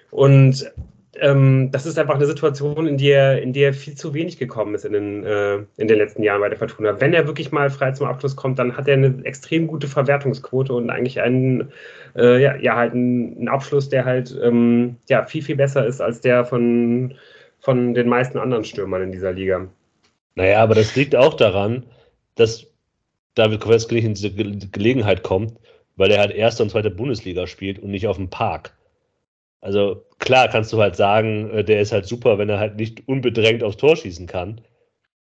Und 0.10 0.72
ähm, 1.20 1.72
das 1.72 1.86
ist 1.86 2.00
einfach 2.00 2.16
eine 2.16 2.26
Situation, 2.26 2.88
in 2.88 2.98
der, 2.98 3.42
in 3.42 3.52
der 3.52 3.74
viel 3.74 3.96
zu 3.96 4.14
wenig 4.14 4.38
gekommen 4.38 4.76
ist 4.76 4.86
in 4.86 4.94
den, 4.94 5.24
äh, 5.26 5.56
in 5.76 5.88
den 5.88 5.98
letzten 5.98 6.24
Jahren 6.24 6.40
bei 6.40 6.48
der 6.48 6.58
Fortuna. 6.58 7.02
Wenn 7.02 7.14
er 7.14 7.28
wirklich 7.28 7.52
mal 7.52 7.70
frei 7.70 7.92
zum 7.92 8.08
Abschluss 8.08 8.36
kommt, 8.36 8.60
dann 8.60 8.78
hat 8.78 8.88
er 8.88 8.94
eine 8.94 9.24
extrem 9.26 9.68
gute 9.68 9.88
Verwertungsquote 9.88 10.74
und 10.74 10.90
eigentlich 10.90 11.20
einen, 11.20 11.72
äh, 12.16 12.42
ja, 12.42 12.56
ja, 12.56 12.78
halt 12.78 12.94
einen, 12.94 13.50
Abschluss, 13.50 13.90
der 13.90 14.06
halt 14.06 14.38
ähm, 14.42 14.96
ja, 15.10 15.26
viel, 15.26 15.42
viel 15.42 15.58
besser 15.58 15.86
ist 15.86 16.02
als 16.02 16.22
der 16.22 16.46
von, 16.46 17.16
von 17.60 17.94
den 17.94 18.08
meisten 18.08 18.38
anderen 18.38 18.64
Stürmern 18.64 19.02
in 19.02 19.12
dieser 19.12 19.34
Liga. 19.34 19.68
Naja, 20.36 20.64
aber 20.64 20.76
das 20.76 20.96
liegt 20.96 21.16
auch 21.16 21.34
daran, 21.34 21.84
dass 22.36 22.68
David 23.36 23.66
nicht 23.66 24.06
in 24.06 24.14
diese 24.14 24.32
Ge 24.32 24.60
Gelegenheit 24.72 25.24
kommt, 25.24 25.54
weil 25.98 26.12
er 26.12 26.20
halt 26.20 26.32
erste 26.32 26.64
und 26.64 26.70
zweite 26.70 26.90
Bundesliga 26.90 27.48
spielt 27.48 27.80
und 27.80 27.92
nicht 27.92 28.08
auf 28.08 28.16
dem 28.16 28.30
Park. 28.30 28.74
Also 29.62 30.08
klar 30.18 30.50
kannst 30.50 30.74
du 30.74 30.82
halt 30.82 30.96
sagen, 30.96 31.50
äh, 31.52 31.64
der 31.64 31.82
ist 31.82 31.92
halt 31.92 32.06
super, 32.06 32.38
wenn 32.38 32.50
er 32.50 32.60
halt 32.60 32.76
nicht 32.78 33.08
unbedrängt 33.08 33.64
aufs 33.64 33.78
Tor 33.78 33.96
schießen 33.96 34.28
kann. 34.28 34.62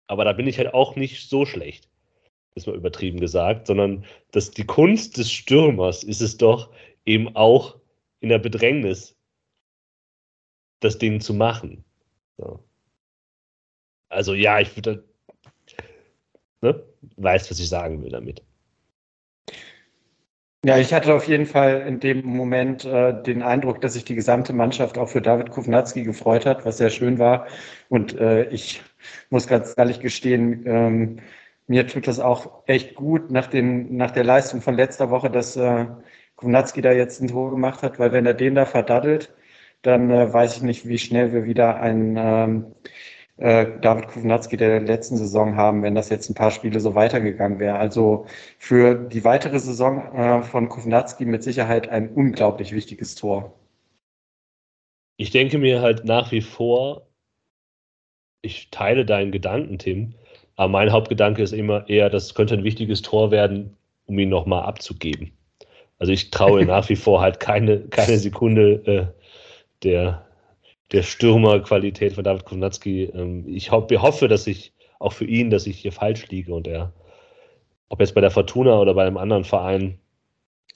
Aber 0.08 0.26
da 0.26 0.34
bin 0.34 0.48
ich 0.48 0.58
halt 0.58 0.74
auch 0.74 0.96
nicht 0.96 1.30
so 1.30 1.46
schlecht, 1.46 1.90
ist 2.56 2.68
mal 2.68 2.76
übertrieben 2.76 3.20
gesagt, 3.20 3.68
sondern 3.68 4.06
dass 4.32 4.52
die 4.52 4.66
Kunst 4.66 5.18
des 5.18 5.32
Stürmers 5.32 6.04
ist 6.04 6.22
es 6.22 6.38
doch 6.38 6.72
eben 7.06 7.36
auch 7.36 7.80
in 8.20 8.30
der 8.30 8.40
Bedrängnis 8.40 9.16
das 10.80 10.98
Ding 10.98 11.22
zu 11.22 11.34
machen. 11.34 11.84
So. 12.38 12.64
Also 14.10 14.34
ja, 14.34 14.60
ich 14.60 14.76
würde, 14.76 15.04
ne, 16.62 16.84
weiß, 17.18 17.50
was 17.52 17.60
ich 17.60 17.70
sagen 17.70 18.04
will 18.04 18.12
damit. 18.12 18.45
Ja, 20.66 20.80
ich 20.80 20.94
hatte 20.96 21.14
auf 21.14 21.28
jeden 21.28 21.46
Fall 21.46 21.82
in 21.88 22.00
dem 22.00 22.26
Moment 22.26 22.86
äh, 22.86 23.22
den 23.22 23.44
Eindruck, 23.44 23.82
dass 23.82 23.94
sich 23.94 24.04
die 24.04 24.16
gesamte 24.16 24.52
Mannschaft 24.52 24.98
auch 24.98 25.08
für 25.08 25.22
David 25.22 25.52
Kovnatski 25.52 26.02
gefreut 26.02 26.48
hat, 26.48 26.66
was 26.66 26.78
sehr 26.78 26.90
schön 26.90 27.20
war. 27.20 27.46
Und 27.88 28.18
äh, 28.20 28.46
ich 28.50 28.82
muss 29.30 29.46
ganz 29.46 29.76
ehrlich 29.78 30.00
gestehen, 30.00 30.64
ähm, 30.66 31.20
mir 31.68 31.86
tut 31.86 32.08
das 32.08 32.20
auch 32.20 32.64
echt 32.66 32.96
gut 32.96 33.30
nach, 33.30 33.46
den, 33.46 33.96
nach 33.96 34.10
der 34.10 34.24
Leistung 34.24 34.60
von 34.62 34.74
letzter 34.76 35.12
Woche, 35.12 35.30
dass 35.30 35.56
äh, 35.56 35.86
Kovnatski 36.36 36.82
da 36.82 36.92
jetzt 36.94 37.22
ein 37.22 37.28
Tor 37.28 37.52
gemacht 37.52 37.84
hat, 37.84 38.00
weil 38.00 38.12
wenn 38.12 38.26
er 38.26 38.34
den 38.34 38.56
da 38.56 38.66
verdaddelt, 38.66 39.32
dann 39.84 40.10
äh, 40.10 40.34
weiß 40.34 40.58
ich 40.58 40.64
nicht, 40.64 40.88
wie 40.88 40.98
schnell 40.98 41.32
wir 41.32 41.46
wieder 41.46 41.80
einen 41.80 42.18
ähm, 42.18 42.66
äh, 43.38 43.80
David 43.82 44.08
Kovnatski 44.08 44.58
der 44.58 44.80
letzten 44.80 45.18
Saison 45.18 45.56
haben, 45.56 45.84
wenn 45.84 45.96
das 45.96 46.10
jetzt 46.10 46.30
ein 46.30 46.36
paar 46.36 46.52
Spiele 46.52 46.80
so 46.80 46.96
weitergegangen 46.96 47.60
wäre. 47.60 47.78
Also 47.78 48.26
für 48.58 48.96
die 48.96 49.24
weitere 49.24 49.60
Saison 49.60 50.14
äh, 50.14 50.44
von 50.44 50.70
Kovnatski 50.70 51.26
mit 51.26 51.44
Sicherheit 51.44 51.90
ein 51.90 52.10
unglaublich 52.10 52.74
wichtiges 52.74 53.16
Tor. 53.16 53.54
Ich 55.18 55.32
denke 55.32 55.58
mir 55.58 55.82
halt 55.82 56.06
nach 56.06 56.32
wie 56.32 56.42
vor, 56.42 57.08
ich 58.42 58.70
teile 58.70 59.06
deinen 59.06 59.32
Gedanken, 59.32 59.80
Tim, 59.80 60.14
aber 60.56 60.70
mein 60.70 60.92
Hauptgedanke 60.92 61.42
ist 61.42 61.54
immer 61.54 61.90
eher, 61.90 62.10
das 62.10 62.34
könnte 62.36 62.54
ein 62.54 62.64
wichtiges 62.64 63.02
Tor 63.02 63.32
werden, 63.32 63.76
um 64.06 64.18
ihn 64.20 64.30
nochmal 64.30 64.64
abzugeben. 64.64 65.32
Also 66.00 66.14
ich 66.14 66.32
traue 66.32 66.66
nach 66.66 66.88
wie 66.90 66.96
vor 66.96 67.22
halt 67.22 67.40
keine, 67.40 67.80
keine 67.82 68.18
Sekunde 68.18 68.72
äh, 68.86 69.08
der, 69.84 70.25
der 70.92 71.04
Stürmerqualität 71.04 72.14
von 72.14 72.24
David 72.24 72.46
Kovnatski. 72.46 73.04
Ähm, 73.06 73.48
ich 73.48 73.72
ho 73.72 73.88
hoffe, 73.98 74.28
dass 74.28 74.48
ich 74.48 74.74
auch 75.00 75.14
für 75.14 75.26
ihn, 75.26 75.50
dass 75.50 75.68
ich 75.68 75.78
hier 75.80 75.92
falsch 75.92 76.28
liege 76.30 76.54
und 76.54 76.68
er, 76.68 76.94
ob 77.90 78.00
jetzt 78.00 78.16
bei 78.16 78.22
der 78.22 78.32
Fortuna 78.32 78.80
oder 78.80 78.94
bei 78.94 79.06
einem 79.06 79.18
anderen 79.18 79.44
Verein, 79.44 80.00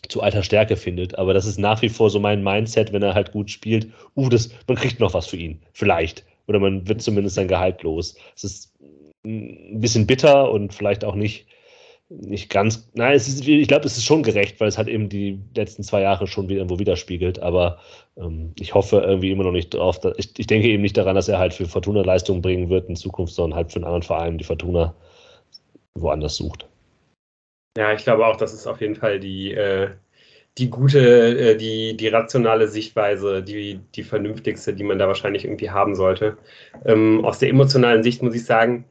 zu 0.07 0.21
alter 0.21 0.43
Stärke 0.43 0.77
findet. 0.77 1.17
Aber 1.17 1.33
das 1.33 1.45
ist 1.45 1.59
nach 1.59 1.81
wie 1.81 1.89
vor 1.89 2.09
so 2.09 2.19
mein 2.19 2.43
Mindset, 2.43 2.93
wenn 2.93 3.03
er 3.03 3.15
halt 3.15 3.31
gut 3.31 3.51
spielt. 3.51 3.91
Uh, 4.15 4.29
das, 4.29 4.49
man 4.67 4.77
kriegt 4.77 4.99
noch 4.99 5.13
was 5.13 5.27
für 5.27 5.37
ihn. 5.37 5.61
Vielleicht. 5.73 6.25
Oder 6.47 6.59
man 6.59 6.87
wird 6.87 7.01
zumindest 7.01 7.35
sein 7.35 7.47
Gehalt 7.47 7.83
los. 7.83 8.15
Es 8.35 8.43
ist 8.43 8.73
ein 9.25 9.81
bisschen 9.81 10.07
bitter 10.07 10.51
und 10.51 10.73
vielleicht 10.73 11.03
auch 11.03 11.15
nicht 11.15 11.47
nicht 12.09 12.49
ganz, 12.49 12.89
nein, 12.95 13.13
es 13.13 13.27
ist, 13.27 13.47
ich 13.47 13.67
glaube, 13.67 13.85
es 13.85 13.95
ist 13.95 14.05
schon 14.05 14.23
gerecht, 14.23 14.59
weil 14.59 14.67
es 14.67 14.79
halt 14.79 14.87
eben 14.87 15.09
die 15.09 15.39
letzten 15.55 15.83
zwei 15.83 16.01
Jahre 16.01 16.25
schon 16.25 16.49
wieder 16.49 16.59
irgendwo 16.59 16.79
widerspiegelt, 16.79 17.39
aber 17.39 17.79
ähm, 18.17 18.53
ich 18.59 18.73
hoffe 18.73 18.97
irgendwie 18.97 19.31
immer 19.31 19.43
noch 19.43 19.51
nicht 19.51 19.73
drauf, 19.73 19.99
dass, 19.99 20.17
ich, 20.17 20.37
ich 20.37 20.47
denke 20.47 20.67
eben 20.67 20.81
nicht 20.81 20.97
daran, 20.97 21.15
dass 21.15 21.29
er 21.29 21.37
halt 21.37 21.53
für 21.53 21.67
Fortuna 21.67 22.01
Leistungen 22.01 22.41
bringen 22.41 22.69
wird 22.69 22.89
in 22.89 22.95
Zukunft, 22.95 23.35
sondern 23.35 23.57
halt 23.57 23.71
für 23.71 23.77
einen 23.77 23.85
anderen 23.85 24.03
Verein 24.03 24.39
die 24.39 24.43
Fortuna 24.43 24.95
woanders 25.93 26.35
sucht. 26.35 26.67
Ja, 27.77 27.93
ich 27.93 28.03
glaube 28.03 28.25
auch, 28.25 28.37
das 28.37 28.53
ist 28.53 28.65
auf 28.65 28.81
jeden 28.81 28.95
Fall 28.95 29.19
die, 29.19 29.53
äh, 29.53 29.89
die 30.57 30.69
gute, 30.71 30.99
äh, 30.99 31.57
die, 31.57 31.95
die 31.95 32.07
rationale 32.07 32.67
Sichtweise, 32.67 33.43
die, 33.43 33.79
die 33.95 34.03
vernünftigste, 34.03 34.73
die 34.73 34.83
man 34.83 34.97
da 34.97 35.07
wahrscheinlich 35.07 35.45
irgendwie 35.45 35.69
haben 35.69 35.93
sollte. 35.93 36.37
Ähm, 36.85 37.23
aus 37.23 37.37
der 37.37 37.49
emotionalen 37.49 38.01
Sicht 38.01 38.23
muss 38.23 38.33
ich 38.33 38.45
sagen, 38.45 38.85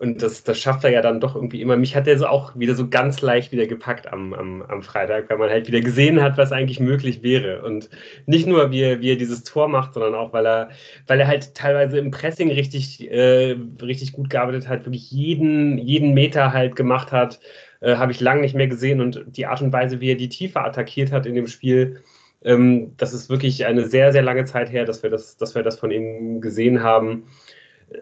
und 0.00 0.22
das, 0.22 0.44
das 0.44 0.58
schafft 0.58 0.82
er 0.84 0.90
ja 0.90 1.02
dann 1.02 1.20
doch 1.20 1.34
irgendwie 1.34 1.60
immer. 1.60 1.76
Mich 1.76 1.94
hat 1.94 2.08
er 2.08 2.16
so 2.16 2.26
auch 2.26 2.58
wieder 2.58 2.74
so 2.74 2.88
ganz 2.88 3.20
leicht 3.20 3.52
wieder 3.52 3.66
gepackt 3.66 4.10
am, 4.10 4.32
am, 4.32 4.62
am 4.62 4.82
Freitag, 4.82 5.28
weil 5.28 5.36
man 5.36 5.50
halt 5.50 5.68
wieder 5.68 5.82
gesehen 5.82 6.22
hat, 6.22 6.38
was 6.38 6.52
eigentlich 6.52 6.80
möglich 6.80 7.22
wäre. 7.22 7.62
Und 7.62 7.90
nicht 8.24 8.46
nur, 8.46 8.70
wie 8.70 8.80
er, 8.80 9.02
wie 9.02 9.10
er 9.10 9.16
dieses 9.16 9.44
Tor 9.44 9.68
macht, 9.68 9.92
sondern 9.92 10.14
auch, 10.14 10.32
weil 10.32 10.46
er, 10.46 10.70
weil 11.06 11.20
er 11.20 11.28
halt 11.28 11.54
teilweise 11.54 11.98
im 11.98 12.10
Pressing 12.10 12.50
richtig, 12.50 13.10
äh, 13.10 13.54
richtig 13.82 14.12
gut 14.12 14.30
gearbeitet 14.30 14.68
hat, 14.68 14.86
wirklich 14.86 15.10
jeden, 15.10 15.76
jeden 15.76 16.14
Meter 16.14 16.54
halt 16.54 16.76
gemacht 16.76 17.12
hat. 17.12 17.38
Äh, 17.80 17.96
Habe 17.96 18.12
ich 18.12 18.20
lange 18.20 18.40
nicht 18.40 18.54
mehr 18.54 18.68
gesehen. 18.68 19.02
Und 19.02 19.22
die 19.26 19.44
Art 19.44 19.60
und 19.60 19.70
Weise, 19.74 20.00
wie 20.00 20.12
er 20.12 20.16
die 20.16 20.30
Tiefe 20.30 20.62
attackiert 20.62 21.12
hat 21.12 21.26
in 21.26 21.34
dem 21.34 21.46
Spiel, 21.46 22.00
ähm, 22.42 22.94
das 22.96 23.12
ist 23.12 23.28
wirklich 23.28 23.66
eine 23.66 23.86
sehr, 23.86 24.12
sehr 24.12 24.22
lange 24.22 24.46
Zeit 24.46 24.72
her, 24.72 24.86
dass 24.86 25.02
wir 25.02 25.10
das, 25.10 25.36
dass 25.36 25.54
wir 25.54 25.62
das 25.62 25.78
von 25.78 25.90
ihm 25.90 26.40
gesehen 26.40 26.82
haben. 26.82 27.24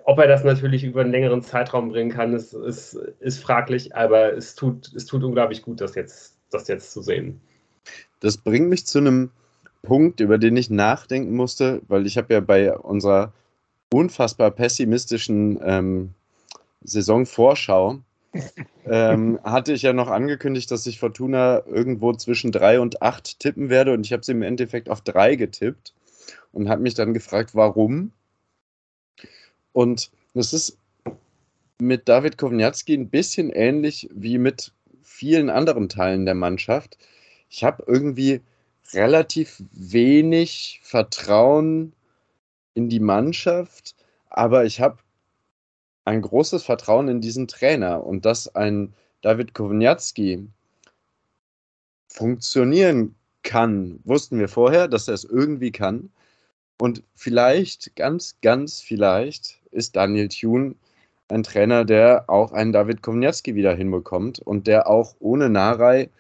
Ob 0.05 0.19
er 0.19 0.27
das 0.27 0.45
natürlich 0.45 0.85
über 0.85 1.01
einen 1.01 1.13
längeren 1.13 1.43
Zeitraum 1.43 1.91
bringen 1.91 2.11
kann, 2.11 2.35
ist, 2.35 2.53
ist, 2.53 2.95
ist 3.21 3.43
fraglich, 3.43 3.95
aber 3.95 4.35
es 4.35 4.55
tut, 4.55 4.93
es 4.95 5.07
tut 5.07 5.25
unglaublich 5.25 5.63
gut, 5.63 5.81
das 5.81 5.95
jetzt, 5.95 6.37
das 6.51 6.69
jetzt 6.69 6.93
zu 6.93 7.03
sehen. 7.03 7.41
Das 8.21 8.37
bringt 8.37 8.69
mich 8.69 8.87
zu 8.87 8.99
einem 8.99 9.31
Punkt, 9.83 10.21
über 10.21 10.39
den 10.39 10.57
ich 10.57 10.71
nachdenken 10.71 11.35
musste, 11.35 11.81
weil 11.89 12.07
ich 12.07 12.19
habe 12.19 12.35
ja 12.35 12.41
bei 12.41 12.77
unserer 12.77 13.33
unfassbar 13.93 14.51
pessimistischen 14.51 15.59
ähm, 15.63 16.15
Saisonvorschau 16.83 18.01
ähm, 18.87 19.39
hatte 19.43 19.73
ich 19.73 19.83
ja 19.83 19.93
noch 19.93 20.09
angekündigt, 20.09 20.71
dass 20.71 20.87
ich 20.87 20.99
Fortuna 20.99 21.63
irgendwo 21.67 22.13
zwischen 22.13 22.53
drei 22.53 22.81
und 22.81 23.03
acht 23.03 23.41
tippen 23.41 23.71
werde 23.71 23.95
und 23.95 24.05
ich 24.05 24.13
habe 24.13 24.25
sie 24.25 24.33
im 24.33 24.43
Endeffekt 24.43 24.91
auf 24.91 25.01
drei 25.01 25.37
getippt 25.37 25.95
und 26.53 26.69
habe 26.69 26.83
mich 26.83 26.95
dann 26.95 27.15
gefragt, 27.15 27.55
warum. 27.55 28.13
Und 29.79 30.11
das 30.35 30.53
ist 30.53 30.77
mit 31.79 32.09
David 32.09 32.37
Kowniatski 32.37 32.95
ein 32.95 33.11
bisschen 33.11 33.51
ähnlich 33.51 34.09
wie 34.13 34.37
mit 34.37 34.73
vielen 35.05 35.51
anderen 35.51 35.89
Teilen 35.89 36.25
der 36.27 36.35
Mannschaft. 36.35 36.99
Ich 37.49 37.63
habe 37.63 37.85
irgendwie 37.87 38.41
relativ 38.93 39.63
wenig 39.71 40.81
Vertrauen 40.83 41.93
in 42.75 42.89
die 42.89 42.99
Mannschaft, 42.99 43.95
aber 44.31 44.65
ich 44.65 44.81
habe 44.81 44.99
ein 46.05 46.23
großes 46.23 46.65
Vertrauen 46.65 47.07
in 47.07 47.21
diesen 47.21 47.47
Trainer 47.47 48.05
und 48.05 48.25
dass 48.25 48.53
ein 48.57 48.93
David 49.21 49.55
Kowniatski 49.55 50.45
funktionieren 52.09 53.15
kann, 53.45 54.01
wussten 54.03 54.41
wir 54.41 54.49
vorher, 54.49 54.89
dass 54.89 55.07
er 55.07 55.15
es 55.15 55.23
irgendwie 55.23 55.71
kann. 55.71 56.11
Und 56.81 57.03
vielleicht, 57.15 57.97
ganz, 57.97 58.37
ganz 58.41 58.81
vielleicht, 58.81 59.61
ist 59.71 59.97
Daniel 59.97 60.29
Thune 60.29 60.77
ein 61.29 61.43
Trainer, 61.43 61.85
der 61.85 62.25
auch 62.29 62.53
einen 62.53 62.73
David 62.73 63.03
Komniatski 63.03 63.55
wieder 63.55 63.75
hinbekommt 63.75 64.39
und 64.39 64.67
der 64.67 64.89
auch 64.89 65.15
ohne 65.19 65.51
Narei 65.51 66.11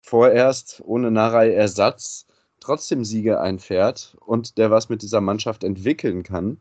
vorerst, 0.00 0.82
ohne 0.84 1.10
Narei-Ersatz, 1.10 2.26
trotzdem 2.60 3.04
Siege 3.04 3.40
einfährt 3.40 4.16
und 4.24 4.56
der 4.56 4.70
was 4.70 4.88
mit 4.88 5.02
dieser 5.02 5.20
Mannschaft 5.20 5.64
entwickeln 5.64 6.22
kann. 6.22 6.58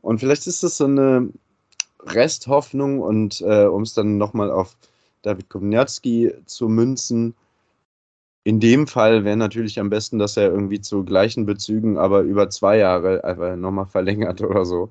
Und 0.00 0.20
vielleicht 0.20 0.46
ist 0.46 0.62
das 0.62 0.76
so 0.76 0.84
eine 0.84 1.30
Resthoffnung 2.00 3.00
und 3.00 3.40
äh, 3.40 3.64
um 3.64 3.82
es 3.82 3.92
dann 3.92 4.18
nochmal 4.18 4.50
auf 4.50 4.76
David 5.22 5.48
Komniatski 5.48 6.32
zu 6.46 6.68
münzen, 6.68 7.34
in 8.46 8.60
dem 8.60 8.86
Fall 8.86 9.24
wäre 9.24 9.36
natürlich 9.36 9.80
am 9.80 9.90
besten, 9.90 10.20
dass 10.20 10.36
er 10.36 10.52
irgendwie 10.52 10.80
zu 10.80 11.02
gleichen 11.04 11.46
Bezügen, 11.46 11.98
aber 11.98 12.20
über 12.20 12.48
zwei 12.48 12.78
Jahre 12.78 13.24
einfach 13.24 13.56
nochmal 13.56 13.86
verlängert 13.86 14.40
oder 14.40 14.64
so, 14.64 14.88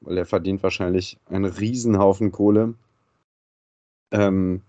weil 0.00 0.18
er 0.18 0.26
verdient 0.26 0.60
wahrscheinlich 0.64 1.16
einen 1.30 1.44
Riesenhaufen 1.44 2.32
Kohle. 2.32 2.74
Ähm, 4.10 4.60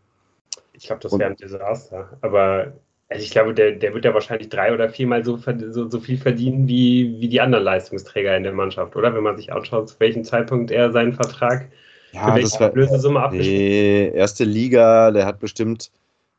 ich 0.74 0.86
glaube, 0.86 1.02
das 1.02 1.18
wäre 1.18 1.32
ein 1.32 1.36
Desaster. 1.36 2.16
Aber 2.22 2.74
also 3.10 3.24
ich 3.24 3.32
glaube, 3.32 3.56
der, 3.56 3.72
der 3.72 3.96
wird 3.96 4.06
ja 4.06 4.14
wahrscheinlich 4.14 4.50
drei 4.50 4.72
oder 4.72 4.88
viermal 4.88 5.26
so, 5.26 5.40
so, 5.72 5.90
so 5.90 6.00
viel 6.00 6.20
verdienen 6.20 6.68
wie, 6.68 7.20
wie 7.20 7.30
die 7.30 7.42
anderen 7.42 7.64
Leistungsträger 7.64 8.38
in 8.38 8.44
der 8.44 8.54
Mannschaft, 8.54 8.96
oder? 8.96 9.16
Wenn 9.16 9.24
man 9.24 9.38
sich 9.38 9.52
anschaut, 9.52 9.90
zu 9.90 10.00
welchem 10.00 10.24
Zeitpunkt 10.24 10.70
er 10.70 10.92
seinen 10.92 11.14
Vertrag 11.14 11.70
ja, 12.12 12.28
für 12.28 12.36
welche 12.36 12.60
Ablösesumme 12.60 13.20
abgeschlossen 13.20 14.10
hat. 14.10 14.14
erste 14.14 14.44
Liga, 14.44 15.10
der 15.10 15.26
hat 15.26 15.40
bestimmt 15.40 15.90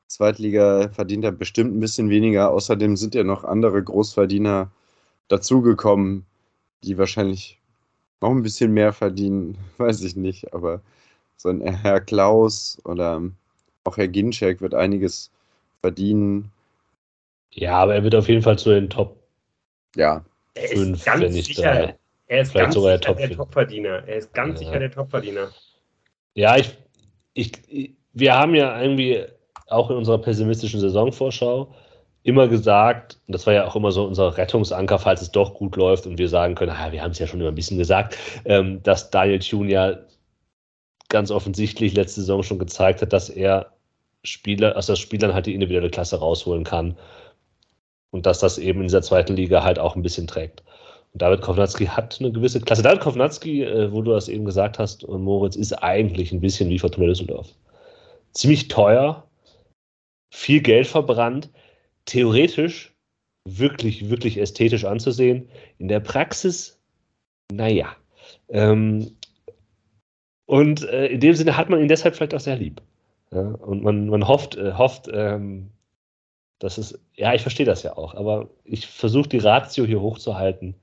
Zweitliga 0.09 0.89
verdient 0.89 1.25
er 1.25 1.33
bestimmt 1.33 1.77
ein 1.77 1.81
bisschen 1.81 2.11
weniger. 2.11 2.51
Außerdem 2.51 2.97
sind 2.97 3.15
ja 3.15 3.25
noch 3.25 3.45
andere 3.45 3.83
Großverdiener 3.83 4.71
dazugekommen, 5.29 6.27
die 6.83 6.99
wahrscheinlich 6.99 7.61
noch 8.21 8.31
ein 8.31 8.43
bisschen 8.43 8.73
mehr 8.73 8.93
verdienen, 8.93 9.59
weiß 9.79 10.03
ich 10.03 10.17
nicht. 10.17 10.53
Aber 10.55 10.81
so 11.37 11.51
ein 11.51 11.61
Herr 11.61 12.01
Klaus 12.01 12.81
oder 12.85 13.23
auch 13.85 13.97
Herr 13.97 14.09
Ginczek 14.09 14.61
wird 14.61 14.75
einiges 14.75 15.31
verdienen. 15.81 16.51
Ja, 17.53 17.79
aber 17.79 17.95
er 17.95 18.03
wird 18.03 18.15
auf 18.15 18.29
jeden 18.29 18.43
Fall 18.43 18.59
zu 18.59 18.71
den 18.71 18.91
Top 18.91 19.17
ja. 19.95 20.25
5, 20.57 21.07
wenn 21.07 21.33
nicht 21.33 21.47
sicher, 21.47 21.63
drei. 21.63 21.99
Er 22.27 22.43
ist 22.43 22.51
Vielleicht 22.51 22.65
ganz 22.65 22.75
sogar 22.75 22.99
sicher 22.99 23.15
der 23.15 23.31
Topverdiener. 23.31 24.03
Er 24.07 24.17
ist 24.17 24.35
ganz 24.35 24.61
ja. 24.61 24.67
sicher 24.67 24.79
der 24.81 24.91
Topverdiener. 24.91 25.51
Ja, 26.35 26.57
ich, 26.57 26.77
ich, 27.35 27.97
wir 28.13 28.35
haben 28.35 28.55
ja 28.55 28.81
irgendwie 28.81 29.25
auch 29.69 29.91
in 29.91 29.97
unserer 29.97 30.19
pessimistischen 30.19 30.81
Saisonvorschau 30.81 31.69
immer 32.23 32.49
gesagt, 32.49 33.19
und 33.27 33.33
das 33.33 33.47
war 33.47 33.55
ja 33.55 33.67
auch 33.67 33.77
immer 33.77 33.93
so 33.93 34.05
unser 34.05 34.37
Rettungsanker, 34.37 34.99
falls 34.99 35.23
es 35.23 35.31
doch 35.31 35.55
gut 35.55 35.77
läuft 35.77 36.07
und 36.07 36.19
wir 36.19 36.29
sagen 36.29 36.55
können, 36.55 36.73
ah, 36.73 36.93
wir 36.93 37.03
haben 37.03 37.13
es 37.13 37.19
ja 37.19 37.27
schon 37.27 37.41
immer 37.41 37.51
ein 37.51 37.55
bisschen 37.55 37.79
gesagt, 37.79 38.19
ähm, 38.45 38.83
dass 38.83 39.11
Daniel 39.11 39.39
Thune 39.39 39.71
ja 39.71 39.99
ganz 41.09 41.31
offensichtlich 41.31 41.95
letzte 41.95 42.21
Saison 42.21 42.43
schon 42.43 42.59
gezeigt 42.59 43.01
hat, 43.03 43.13
dass 43.13 43.31
er 43.31 43.73
Spieler, 44.25 44.77
aus 44.77 44.87
das 44.87 44.99
Spielern 44.99 45.33
halt 45.33 45.47
die 45.47 45.55
individuelle 45.55 45.91
Klasse 45.91 46.19
rausholen 46.19 46.65
kann 46.65 46.97
und 48.11 48.27
dass 48.27 48.41
das 48.41 48.59
eben 48.59 48.81
in 48.81 48.89
dieser 48.89 49.03
zweiten 49.03 49.37
Liga 49.37 49.63
halt 49.63 49.79
auch 49.79 49.97
ein 49.97 50.03
bisschen 50.03 50.27
trägt. 50.27 50.63
Und 51.13 51.23
David 51.23 51.41
Kovnatski 51.41 51.87
hat 51.87 52.19
eine 52.21 52.33
gewisse 52.33 52.61
Klasse. 52.61 52.83
David 52.83 53.01
Kovnatski, 53.01 53.63
äh, 53.63 53.93
wo 53.93 54.03
du 54.03 54.13
das 54.13 54.29
eben 54.29 54.45
gesagt 54.45 54.79
hast, 54.79 55.07
Moritz, 55.09 55.57
ist 55.57 55.73
eigentlich 55.73 56.33
ein 56.33 56.41
bisschen 56.41 56.69
wie 56.69 56.79
Fortuna 56.79 57.07
Düsseldorf. 57.07 57.49
Ziemlich 58.33 58.69
teuer, 58.69 59.28
viel 60.31 60.61
Geld 60.61 60.87
verbrannt, 60.87 61.51
theoretisch 62.05 62.95
wirklich, 63.45 64.11
wirklich 64.11 64.39
ästhetisch 64.39 64.85
anzusehen. 64.85 65.49
In 65.79 65.89
der 65.89 66.01
Praxis, 66.01 66.79
naja. 67.51 67.97
Ähm, 68.49 69.17
und 70.47 70.83
äh, 70.85 71.07
in 71.07 71.21
dem 71.21 71.35
Sinne 71.35 71.57
hat 71.57 71.71
man 71.71 71.81
ihn 71.81 71.89
deshalb 71.89 72.17
vielleicht 72.17 72.35
auch 72.35 72.41
sehr 72.41 72.57
lieb. 72.57 72.83
Ja? 73.33 73.41
Und 73.41 73.83
man, 73.83 74.09
man 74.09 74.27
hofft, 74.27 74.57
äh, 74.57 74.73
hofft 74.73 75.09
ähm, 75.13 75.71
dass 76.59 76.79
es, 76.79 76.99
ja, 77.15 77.35
ich 77.35 77.43
verstehe 77.43 77.67
das 77.67 77.83
ja 77.83 77.97
auch, 77.97 78.15
aber 78.15 78.51
ich 78.65 78.87
versuche 78.87 79.29
die 79.29 79.39
Ratio 79.39 79.85
hier 79.85 80.01
hochzuhalten. 80.01 80.75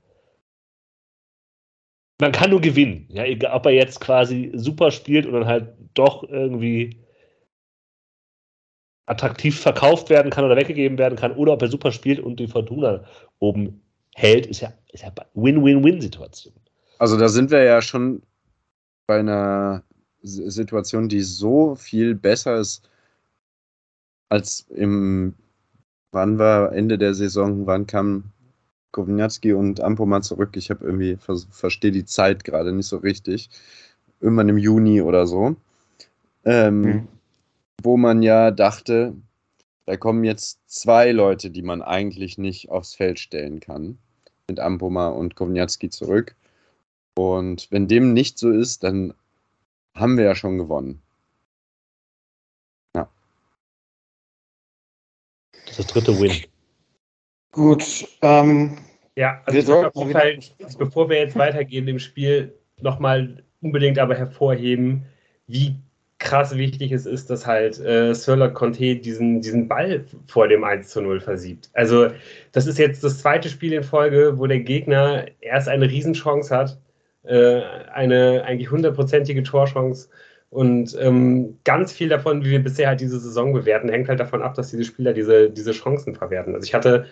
Man 2.18 2.32
kann 2.32 2.50
nur 2.50 2.62
gewinnen, 2.62 3.08
ja, 3.10 3.24
ob 3.52 3.66
er 3.66 3.72
jetzt 3.72 4.00
quasi 4.00 4.50
super 4.54 4.90
spielt 4.90 5.26
und 5.26 5.34
dann 5.34 5.46
halt 5.46 5.74
doch 5.92 6.22
irgendwie 6.22 6.98
attraktiv 9.06 9.58
verkauft 9.58 10.10
werden 10.10 10.30
kann 10.30 10.44
oder 10.44 10.56
weggegeben 10.56 10.98
werden 10.98 11.16
kann 11.16 11.32
oder 11.32 11.52
ob 11.52 11.62
er 11.62 11.68
super 11.68 11.92
spielt 11.92 12.20
und 12.20 12.38
die 12.38 12.48
Fortuna 12.48 13.04
oben 13.38 13.80
hält, 14.14 14.46
ist 14.46 14.60
ja, 14.60 14.72
ist 14.92 15.04
ja 15.04 15.12
Win-Win-Win-Situation. 15.34 16.54
Also 16.98 17.16
da 17.16 17.28
sind 17.28 17.50
wir 17.50 17.62
ja 17.62 17.80
schon 17.80 18.22
bei 19.06 19.20
einer 19.20 19.82
Situation, 20.22 21.08
die 21.08 21.20
so 21.20 21.76
viel 21.76 22.14
besser 22.14 22.56
ist 22.56 22.88
als 24.28 24.66
im, 24.70 25.34
wann 26.10 26.38
war 26.38 26.72
Ende 26.72 26.98
der 26.98 27.14
Saison, 27.14 27.66
wann 27.66 27.86
kam 27.86 28.32
Kovnatski 28.90 29.52
und 29.52 29.80
Ampoma 29.80 30.22
zurück? 30.22 30.56
Ich 30.56 30.70
habe 30.70 30.84
irgendwie, 30.84 31.16
verstehe 31.50 31.92
die 31.92 32.06
Zeit 32.06 32.42
gerade 32.42 32.72
nicht 32.72 32.86
so 32.86 32.96
richtig. 32.96 33.50
Irgendwann 34.20 34.48
im 34.48 34.58
Juni 34.58 35.02
oder 35.02 35.26
so. 35.26 35.54
Ähm, 36.44 36.80
mhm 36.80 37.08
wo 37.82 37.96
man 37.96 38.22
ja 38.22 38.50
dachte, 38.50 39.14
da 39.86 39.96
kommen 39.96 40.24
jetzt 40.24 40.60
zwei 40.66 41.12
Leute, 41.12 41.50
die 41.50 41.62
man 41.62 41.82
eigentlich 41.82 42.38
nicht 42.38 42.70
aufs 42.70 42.94
Feld 42.94 43.20
stellen 43.20 43.60
kann, 43.60 43.98
mit 44.48 44.60
Ampoma 44.60 45.08
und 45.08 45.36
Kovnatski 45.36 45.90
zurück. 45.90 46.34
Und 47.16 47.68
wenn 47.70 47.88
dem 47.88 48.12
nicht 48.12 48.38
so 48.38 48.50
ist, 48.50 48.82
dann 48.84 49.14
haben 49.94 50.18
wir 50.18 50.24
ja 50.24 50.34
schon 50.34 50.58
gewonnen. 50.58 51.00
Ja. 52.94 53.08
Das 55.52 55.70
ist 55.70 55.78
das 55.78 55.86
dritte 55.86 56.20
Win. 56.20 56.44
Gut. 57.52 58.06
Ähm, 58.20 58.76
ja, 59.16 59.40
also 59.46 59.58
ich 59.58 59.66
würde 59.66 59.94
auf 59.94 60.14
halt, 60.14 60.54
bevor 60.78 61.08
wir 61.08 61.18
jetzt 61.18 61.36
weitergehen 61.36 61.88
im 61.88 61.98
Spiel, 61.98 62.58
nochmal 62.80 63.42
unbedingt 63.62 63.98
aber 63.98 64.14
hervorheben, 64.14 65.06
wie 65.46 65.76
krass 66.26 66.56
wichtig 66.56 66.90
es 66.90 67.06
ist, 67.06 67.30
dass 67.30 67.46
halt 67.46 67.78
äh, 67.78 68.12
Sirlock 68.12 68.54
Conte 68.54 68.96
diesen, 68.96 69.40
diesen 69.40 69.68
Ball 69.68 70.04
vor 70.26 70.48
dem 70.48 70.64
1 70.64 70.88
zu 70.88 71.00
0 71.00 71.20
versiebt. 71.20 71.70
Also, 71.72 72.08
das 72.50 72.66
ist 72.66 72.78
jetzt 72.78 73.04
das 73.04 73.18
zweite 73.18 73.48
Spiel 73.48 73.72
in 73.72 73.84
Folge, 73.84 74.36
wo 74.36 74.46
der 74.48 74.58
Gegner 74.58 75.26
erst 75.40 75.68
eine 75.68 75.88
Riesenchance 75.88 76.54
hat, 76.54 76.80
äh, 77.22 77.60
eine 77.92 78.42
eigentlich 78.44 78.72
hundertprozentige 78.72 79.44
Torchance. 79.44 80.08
Und 80.50 80.96
ähm, 81.00 81.58
ganz 81.62 81.92
viel 81.92 82.08
davon, 82.08 82.44
wie 82.44 82.50
wir 82.50 82.62
bisher 82.62 82.88
halt 82.88 83.00
diese 83.00 83.20
Saison 83.20 83.52
bewerten, 83.52 83.88
hängt 83.88 84.08
halt 84.08 84.18
davon 84.18 84.42
ab, 84.42 84.54
dass 84.54 84.70
diese 84.70 84.84
Spieler 84.84 85.12
diese, 85.12 85.50
diese 85.50 85.72
Chancen 85.72 86.16
verwerten. 86.16 86.54
Also 86.54 86.66
ich 86.66 86.74
hatte 86.74 87.06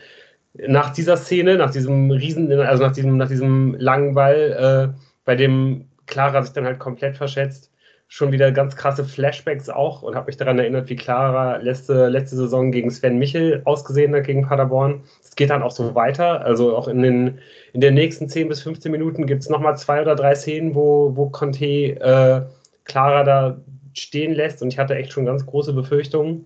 nach 0.55 0.93
dieser 0.93 1.17
Szene, 1.17 1.57
nach 1.57 1.71
diesem 1.71 2.11
Riesen, 2.11 2.51
also 2.53 2.83
nach 2.83 2.93
diesem, 2.93 3.17
nach 3.17 3.29
diesem 3.29 3.77
langen 3.79 4.15
Ball, 4.15 4.93
äh, 4.93 4.99
bei 5.25 5.37
dem 5.37 5.87
Clara 6.07 6.43
sich 6.43 6.53
dann 6.53 6.65
halt 6.65 6.81
komplett 6.81 7.17
verschätzt, 7.17 7.71
schon 8.14 8.31
wieder 8.31 8.53
ganz 8.53 8.77
krasse 8.77 9.05
Flashbacks 9.05 9.68
auch 9.68 10.03
und 10.03 10.14
habe 10.14 10.27
mich 10.27 10.37
daran 10.37 10.61
erinnert, 10.61 10.88
wie 10.88 10.94
Clara 10.94 11.57
letzte, 11.57 12.07
letzte 12.07 12.37
Saison 12.37 12.70
gegen 12.70 12.88
Sven 12.92 13.18
Michel 13.18 13.61
ausgesehen 13.64 14.14
hat 14.14 14.22
gegen 14.22 14.42
Paderborn. 14.42 15.03
Es 15.24 15.35
geht 15.35 15.50
dann 15.50 15.64
auch 15.64 15.72
so 15.72 15.96
weiter. 15.96 16.42
Also 16.42 16.77
auch 16.77 16.87
in 16.87 17.03
den, 17.03 17.40
in 17.72 17.81
den 17.81 17.94
nächsten 17.94 18.29
10 18.29 18.46
bis 18.48 18.62
15 18.62 18.92
Minuten 18.92 19.27
gibt 19.27 19.42
es 19.42 19.50
nochmal 19.50 19.77
zwei 19.77 20.00
oder 20.00 20.14
drei 20.14 20.37
Szenen, 20.37 20.77
wo, 20.77 21.16
wo 21.16 21.29
Conte 21.29 21.66
äh, 21.66 22.42
Clara 22.85 23.24
da 23.24 23.61
stehen 23.94 24.33
lässt 24.33 24.62
und 24.62 24.68
ich 24.68 24.79
hatte 24.79 24.94
echt 24.94 25.12
schon 25.12 25.27
ganz 25.27 25.44
große 25.44 25.72
Befürchtungen. 25.72 26.44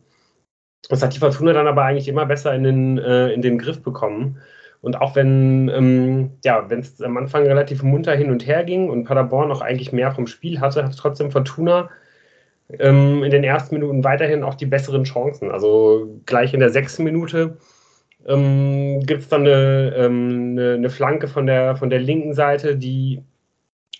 Das 0.88 1.02
hat 1.02 1.14
die 1.14 1.18
Fortuna 1.18 1.52
dann 1.52 1.66
aber 1.66 1.82
eigentlich 1.84 2.08
immer 2.08 2.24
besser 2.24 2.54
in 2.54 2.64
den, 2.64 2.96
äh, 2.96 3.28
in 3.28 3.42
den 3.42 3.58
Griff 3.58 3.82
bekommen. 3.82 4.38
Und 4.80 5.00
auch 5.00 5.16
wenn 5.16 5.68
ähm, 5.68 6.30
ja, 6.44 6.66
es 6.70 7.00
am 7.02 7.16
Anfang 7.16 7.44
relativ 7.44 7.82
munter 7.82 8.14
hin 8.14 8.30
und 8.30 8.46
her 8.46 8.64
ging 8.64 8.88
und 8.88 9.04
Paderborn 9.04 9.50
auch 9.50 9.60
eigentlich 9.60 9.92
mehr 9.92 10.12
vom 10.12 10.26
Spiel 10.26 10.60
hatte, 10.60 10.84
hat 10.84 10.96
trotzdem 10.96 11.30
Fortuna 11.30 11.90
ähm, 12.78 13.24
in 13.24 13.30
den 13.30 13.44
ersten 13.44 13.74
Minuten 13.74 14.04
weiterhin 14.04 14.44
auch 14.44 14.54
die 14.54 14.66
besseren 14.66 15.04
Chancen. 15.04 15.50
Also 15.50 16.20
gleich 16.26 16.54
in 16.54 16.60
der 16.60 16.70
sechsten 16.70 17.04
Minute 17.04 17.56
ähm, 18.26 19.00
gibt 19.06 19.22
es 19.22 19.28
dann 19.28 19.42
eine, 19.42 19.94
ähm, 19.96 20.52
eine, 20.52 20.74
eine, 20.74 20.90
Flanke 20.90 21.28
von 21.28 21.46
der, 21.46 21.76
von 21.76 21.90
der 21.90 22.00
linken 22.00 22.34
Seite, 22.34 22.76
die 22.76 23.22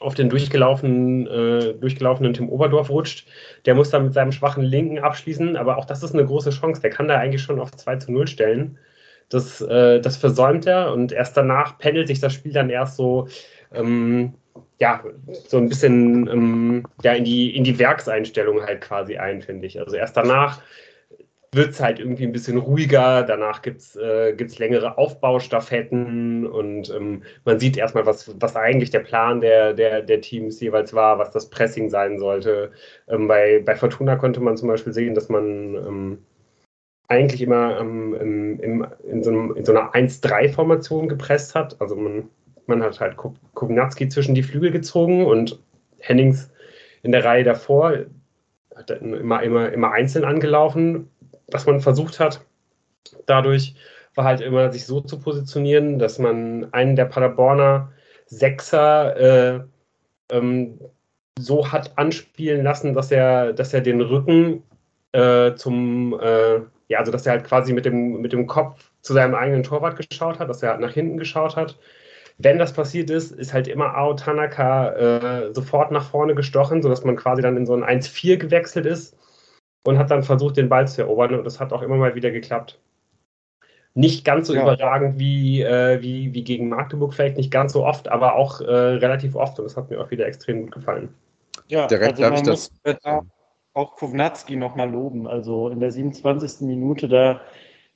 auf 0.00 0.14
den 0.14 0.28
durchgelaufenen, 0.28 1.26
äh, 1.26 1.74
durchgelaufenen 1.74 2.34
Tim 2.34 2.48
Oberdorf 2.48 2.90
rutscht. 2.90 3.26
Der 3.66 3.74
muss 3.74 3.90
dann 3.90 4.04
mit 4.04 4.14
seinem 4.14 4.32
schwachen 4.32 4.62
Linken 4.62 4.98
abschließen, 5.00 5.56
aber 5.56 5.76
auch 5.78 5.84
das 5.84 6.02
ist 6.02 6.14
eine 6.14 6.24
große 6.24 6.50
Chance. 6.50 6.80
Der 6.80 6.90
kann 6.90 7.08
da 7.08 7.16
eigentlich 7.18 7.42
schon 7.42 7.60
auf 7.60 7.72
2 7.72 7.96
zu 7.96 8.12
0 8.12 8.28
stellen. 8.28 8.78
Das, 9.28 9.60
äh, 9.60 10.00
das 10.00 10.16
versäumt 10.16 10.66
er 10.66 10.92
und 10.92 11.12
erst 11.12 11.36
danach 11.36 11.78
pendelt 11.78 12.08
sich 12.08 12.20
das 12.20 12.32
Spiel 12.32 12.52
dann 12.52 12.70
erst 12.70 12.96
so, 12.96 13.28
ähm, 13.72 14.34
ja, 14.80 15.04
so 15.48 15.58
ein 15.58 15.68
bisschen 15.68 16.28
ähm, 16.28 16.84
ja, 17.02 17.12
in, 17.12 17.24
die, 17.24 17.54
in 17.56 17.64
die 17.64 17.78
Werkseinstellung 17.78 18.62
halt 18.62 18.80
quasi 18.80 19.16
ein, 19.16 19.42
finde 19.42 19.66
ich. 19.66 19.78
Also 19.80 19.96
erst 19.96 20.16
danach 20.16 20.62
wird 21.52 21.70
es 21.70 21.80
halt 21.80 21.98
irgendwie 21.98 22.24
ein 22.24 22.32
bisschen 22.32 22.58
ruhiger. 22.58 23.22
Danach 23.22 23.62
gibt 23.62 23.78
es 23.80 23.96
äh, 23.96 24.34
gibt's 24.34 24.58
längere 24.58 24.98
Aufbaustaffetten 24.98 26.46
und 26.46 26.90
ähm, 26.90 27.22
man 27.44 27.58
sieht 27.58 27.76
erstmal, 27.76 28.06
was, 28.06 28.34
was 28.40 28.56
eigentlich 28.56 28.90
der 28.90 29.00
Plan 29.00 29.40
der, 29.40 29.72
der, 29.72 30.02
der 30.02 30.20
Teams 30.20 30.60
jeweils 30.60 30.92
war, 30.94 31.18
was 31.18 31.30
das 31.30 31.50
Pressing 31.50 31.88
sein 31.90 32.18
sollte. 32.18 32.70
Ähm, 33.08 33.28
bei, 33.28 33.62
bei 33.64 33.76
Fortuna 33.76 34.16
konnte 34.16 34.40
man 34.40 34.56
zum 34.56 34.68
Beispiel 34.68 34.92
sehen, 34.92 35.14
dass 35.14 35.28
man 35.28 35.74
ähm, 35.74 36.18
eigentlich 37.08 37.40
immer 37.40 37.80
ähm, 37.80 38.14
im, 38.14 38.60
im, 38.60 38.86
in, 39.10 39.22
so 39.22 39.30
einem, 39.30 39.56
in, 39.56 39.64
so 39.64 39.72
einer 39.72 39.92
1-3-Formation 39.92 41.08
gepresst 41.08 41.54
hat. 41.54 41.80
Also 41.80 41.96
man, 41.96 42.28
man 42.66 42.82
hat 42.82 43.00
halt 43.00 43.16
Kubnatski 43.16 44.08
zwischen 44.08 44.34
die 44.34 44.42
Flügel 44.42 44.70
gezogen 44.70 45.24
und 45.24 45.58
Hennings 45.98 46.50
in 47.02 47.12
der 47.12 47.24
Reihe 47.24 47.44
davor 47.44 48.04
hat 48.76 48.90
immer, 48.90 49.42
immer, 49.42 49.72
immer 49.72 49.90
einzeln 49.90 50.24
angelaufen, 50.24 51.10
was 51.50 51.66
man 51.66 51.80
versucht 51.80 52.20
hat. 52.20 52.44
Dadurch 53.26 53.74
war 54.14 54.24
halt 54.24 54.40
immer, 54.40 54.70
sich 54.72 54.86
so 54.86 55.00
zu 55.00 55.18
positionieren, 55.18 55.98
dass 55.98 56.18
man 56.18 56.72
einen 56.72 56.96
der 56.96 57.06
Paderborner 57.06 57.92
Sechser 58.26 59.16
äh, 59.16 59.60
ähm, 60.30 60.78
so 61.38 61.72
hat 61.72 61.96
anspielen 61.96 62.62
lassen, 62.62 62.94
dass 62.94 63.10
er, 63.10 63.52
dass 63.52 63.72
er 63.72 63.80
den 63.80 64.00
Rücken 64.00 64.62
äh, 65.12 65.54
zum, 65.54 66.18
äh, 66.20 66.60
ja, 66.88 66.98
also 66.98 67.12
dass 67.12 67.26
er 67.26 67.32
halt 67.32 67.44
quasi 67.44 67.72
mit 67.72 67.84
dem, 67.84 68.20
mit 68.20 68.32
dem 68.32 68.46
Kopf 68.46 68.90
zu 69.02 69.12
seinem 69.12 69.34
eigenen 69.34 69.62
Torwart 69.62 69.96
geschaut 69.96 70.38
hat, 70.38 70.48
dass 70.48 70.62
er 70.62 70.70
halt 70.70 70.80
nach 70.80 70.92
hinten 70.92 71.18
geschaut 71.18 71.56
hat. 71.56 71.78
Wenn 72.38 72.58
das 72.58 72.72
passiert 72.72 73.10
ist, 73.10 73.32
ist 73.32 73.52
halt 73.52 73.68
immer 73.68 73.96
Ao 73.96 74.14
Tanaka 74.14 74.92
äh, 74.92 75.54
sofort 75.54 75.90
nach 75.90 76.08
vorne 76.08 76.34
gestochen, 76.34 76.82
sodass 76.82 77.04
man 77.04 77.16
quasi 77.16 77.42
dann 77.42 77.56
in 77.56 77.66
so 77.66 77.74
ein 77.74 77.84
1-4 77.84 78.36
gewechselt 78.36 78.86
ist 78.86 79.16
und 79.84 79.98
hat 79.98 80.10
dann 80.10 80.22
versucht, 80.22 80.56
den 80.56 80.68
Ball 80.68 80.86
zu 80.86 81.02
erobern. 81.02 81.34
Und 81.34 81.44
das 81.44 81.60
hat 81.60 81.72
auch 81.72 81.82
immer 81.82 81.96
mal 81.96 82.14
wieder 82.14 82.30
geklappt. 82.30 82.78
Nicht 83.94 84.24
ganz 84.24 84.46
so 84.46 84.54
ja. 84.54 84.62
überragend 84.62 85.18
wie, 85.18 85.62
äh, 85.62 86.00
wie, 86.00 86.32
wie 86.32 86.44
gegen 86.44 86.68
Magdeburg, 86.68 87.12
vielleicht 87.12 87.36
nicht 87.36 87.50
ganz 87.50 87.72
so 87.72 87.84
oft, 87.84 88.08
aber 88.08 88.36
auch 88.36 88.60
äh, 88.60 88.64
relativ 88.64 89.34
oft. 89.34 89.58
Und 89.58 89.64
das 89.64 89.76
hat 89.76 89.90
mir 89.90 90.00
auch 90.00 90.10
wieder 90.10 90.26
extrem 90.26 90.62
gut 90.62 90.72
gefallen. 90.72 91.12
Ja, 91.66 91.88
Direkt 91.88 92.20
also 92.20 92.22
man 92.22 92.32
muss 92.32 92.42
das 92.42 92.70
auch 93.78 93.96
Kovnatski 93.96 94.56
nochmal 94.56 94.90
loben. 94.90 95.26
Also 95.26 95.68
in 95.68 95.80
der 95.80 95.92
27. 95.92 96.66
Minute, 96.66 97.08
da 97.08 97.40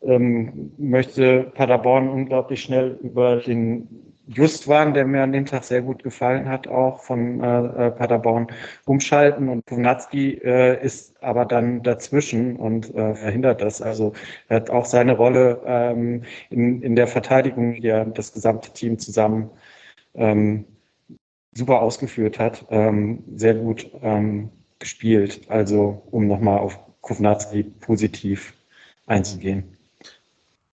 ähm, 0.03 0.73
möchte 0.79 1.53
Paderborn 1.55 2.09
unglaublich 2.09 2.63
schnell 2.63 2.99
über 3.03 3.37
den 3.37 3.89
Justwan, 4.29 4.95
der 4.95 5.05
mir 5.05 5.23
an 5.23 5.33
dem 5.33 5.47
Tag 5.47 5.65
sehr 5.65 5.83
gut 5.83 6.05
gefallen 6.05 6.49
hat, 6.49 6.69
auch 6.69 7.01
von 7.01 7.43
äh, 7.43 7.89
äh 7.89 7.91
Paderborn 7.91 8.47
umschalten 8.87 9.49
und 9.49 9.67
Kovnatski 9.67 10.35
äh, 10.45 10.83
ist 10.83 11.21
aber 11.23 11.45
dann 11.45 11.83
dazwischen 11.83 12.57
und 12.57 12.95
äh, 12.95 13.15
verhindert 13.17 13.61
das. 13.61 13.83
Also 13.83 14.13
er 14.49 14.57
hat 14.57 14.71
auch 14.71 14.85
seine 14.85 15.17
Rolle 15.17 15.61
ähm, 15.67 16.23
in, 16.51 16.83
in 16.83 16.95
der 16.95 17.09
Verteidigung, 17.09 17.75
die 17.75 17.89
er 17.89 18.05
das 18.05 18.33
gesamte 18.33 18.73
Team 18.73 18.99
zusammen 18.99 19.51
ähm, 20.15 20.67
super 21.53 21.83
ausgeführt 21.83 22.39
hat, 22.39 22.65
ähm, 22.71 23.25
sehr 23.35 23.55
gut 23.55 23.91
ähm, 24.03 24.51
gespielt. 24.83 25.41
Also 25.49 26.03
um 26.11 26.27
nochmal 26.27 26.59
auf 26.59 26.79
Kovnatski 27.01 27.63
positiv 27.63 28.53
einzugehen. 29.07 29.79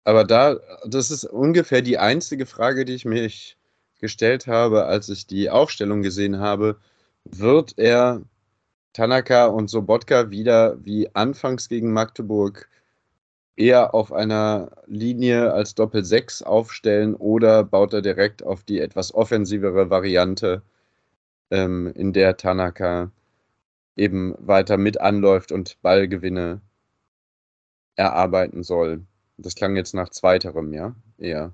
Aber 0.04 0.24
da, 0.24 0.58
das 0.86 1.12
ist 1.12 1.26
ungefähr 1.26 1.82
die 1.82 1.98
einzige 1.98 2.46
Frage, 2.46 2.86
die 2.86 2.96
ich 2.96 3.06
mich 3.06 3.58
gestellt 4.00 4.48
habe, 4.48 4.86
als 4.86 5.10
ich 5.10 5.28
die 5.28 5.50
Aufstellung 5.50 6.02
gesehen 6.02 6.39
habe. 6.39 6.78
Wird 7.26 7.78
er 7.78 8.22
Tanaka 8.93 9.48
und 9.48 9.70
Sobotka 9.70 10.32
wieder 10.32 10.78
wie 10.84 11.13
anfangs 11.13 11.67
gegen 11.67 11.91
Magdeburg 11.91 12.70
eher 13.58 13.93
auf 13.93 14.13
einer 14.13 14.72
Linie 14.86 15.52
als 15.52 15.76
Doppel-6 15.76 16.43
aufstellen 16.43 17.15
oder 17.15 17.63
baut 17.63 17.93
er 17.93 18.02
direkt 18.02 18.43
auf 18.43 18.63
die 18.63 18.80
etwas 18.80 19.13
offensivere 19.13 19.89
Variante, 19.89 20.62
ähm, 21.52 21.91
in 21.96 22.13
der 22.13 22.38
Tanaka 22.38 23.12
eben 23.97 24.36
weiter 24.39 24.77
mit 24.77 25.01
anläuft 25.01 25.51
und 25.51 25.81
Ballgewinne 25.81 26.62
erarbeiten 27.95 28.63
soll? 28.63 29.05
Das 29.38 29.55
klang 29.55 29.75
jetzt 29.75 29.93
nach 29.93 30.10
zweiterem, 30.10 30.73
ja? 30.73 30.95
Eher. 31.17 31.53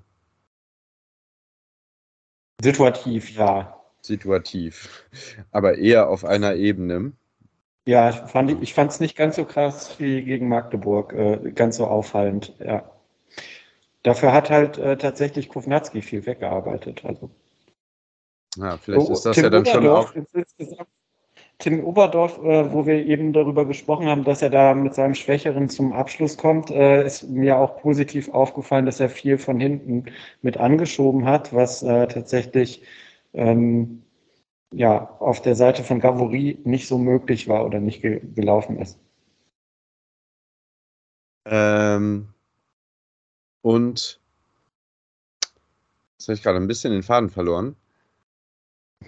Situativ, 2.62 3.30
ja. 3.36 3.80
Situativ. 4.00 5.06
Aber 5.50 5.78
eher 5.78 6.08
auf 6.08 6.24
einer 6.24 6.54
Ebene. 6.54 7.12
Ja, 7.86 8.10
ich 8.10 8.16
fand 8.16 8.62
ich 8.62 8.72
fand 8.72 8.90
es 8.92 9.00
nicht 9.00 9.16
ganz 9.16 9.36
so 9.36 9.44
krass 9.44 9.98
wie 9.98 10.22
gegen 10.22 10.48
Magdeburg, 10.48 11.12
äh, 11.12 11.52
ganz 11.52 11.76
so 11.76 11.86
auffallend, 11.86 12.54
ja. 12.58 12.90
Dafür 14.02 14.32
hat 14.32 14.50
halt 14.50 14.76
äh, 14.78 14.96
tatsächlich 14.98 15.48
Kovnatski 15.48 16.02
viel 16.02 16.26
weggearbeitet. 16.26 17.04
Also. 17.04 17.30
Ja, 18.56 18.76
vielleicht 18.76 19.10
ist 19.10 19.22
das 19.22 19.34
Tim 19.34 19.44
ja 19.44 19.50
dann 19.50 19.62
Oberdorf 19.62 20.12
schon 20.12 20.22
auch. 20.22 20.34
Insgesamt 20.34 20.88
Tim 21.58 21.84
Oberdorf, 21.84 22.38
äh, 22.38 22.72
wo 22.72 22.86
wir 22.86 23.06
eben 23.06 23.32
darüber 23.32 23.64
gesprochen 23.64 24.06
haben, 24.06 24.24
dass 24.24 24.42
er 24.42 24.50
da 24.50 24.74
mit 24.74 24.94
seinem 24.94 25.14
Schwächeren 25.14 25.68
zum 25.68 25.92
Abschluss 25.92 26.36
kommt, 26.36 26.70
äh, 26.70 27.06
ist 27.06 27.28
mir 27.28 27.58
auch 27.58 27.80
positiv 27.80 28.28
aufgefallen, 28.30 28.86
dass 28.86 29.00
er 29.00 29.08
viel 29.08 29.38
von 29.38 29.60
hinten 29.60 30.06
mit 30.42 30.56
angeschoben 30.56 31.26
hat, 31.26 31.54
was 31.54 31.82
äh, 31.82 32.08
tatsächlich 32.08 32.82
ähm, 33.32 34.02
ja, 34.72 35.10
auf 35.20 35.42
der 35.42 35.54
Seite 35.54 35.84
von 35.84 36.00
Gavory 36.00 36.58
nicht 36.64 36.88
so 36.88 36.98
möglich 36.98 37.48
war 37.48 37.64
oder 37.64 37.80
nicht 37.80 38.02
ge 38.02 38.20
gelaufen 38.34 38.78
ist. 38.78 38.98
Ähm, 41.46 42.28
und 43.62 44.20
jetzt 46.18 46.28
habe 46.28 46.34
ich 46.34 46.42
gerade 46.42 46.58
ein 46.58 46.66
bisschen 46.66 46.92
den 46.92 47.02
Faden 47.02 47.30
verloren. 47.30 47.76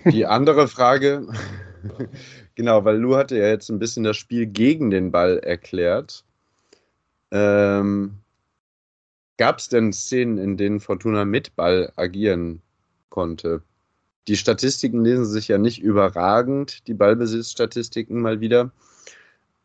Die 0.04 0.26
andere 0.26 0.68
Frage, 0.68 1.26
genau, 2.54 2.84
weil 2.84 2.96
Lou 2.96 3.16
hatte 3.16 3.36
ja 3.36 3.48
jetzt 3.48 3.70
ein 3.70 3.78
bisschen 3.78 4.04
das 4.04 4.16
Spiel 4.16 4.46
gegen 4.46 4.90
den 4.90 5.10
Ball 5.10 5.38
erklärt. 5.38 6.24
Ähm, 7.30 8.18
Gab 9.38 9.58
es 9.58 9.68
denn 9.68 9.92
Szenen, 9.92 10.38
in 10.38 10.56
denen 10.56 10.80
Fortuna 10.80 11.24
mit 11.24 11.56
Ball 11.56 11.92
agieren 11.96 12.62
konnte? 13.10 13.62
Die 14.28 14.36
Statistiken 14.36 15.04
lesen 15.04 15.26
sich 15.26 15.48
ja 15.48 15.58
nicht 15.58 15.80
überragend, 15.80 16.86
die 16.88 16.94
Ballbesitzstatistiken 16.94 18.20
mal 18.20 18.40
wieder. 18.40 18.70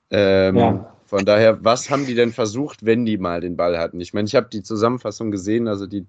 Ähm, 0.09 0.55
ja. 0.57 0.97
Von 1.05 1.25
daher, 1.25 1.63
was 1.63 1.89
haben 1.89 2.05
die 2.05 2.15
denn 2.15 2.31
versucht, 2.31 2.85
wenn 2.85 3.05
die 3.05 3.17
mal 3.17 3.41
den 3.41 3.55
Ball 3.55 3.77
hatten? 3.79 3.99
Ich 4.01 4.13
meine, 4.13 4.27
ich 4.27 4.35
habe 4.35 4.49
die 4.49 4.61
Zusammenfassung 4.61 5.31
gesehen, 5.31 5.67
also 5.67 5.87
die 5.87 6.05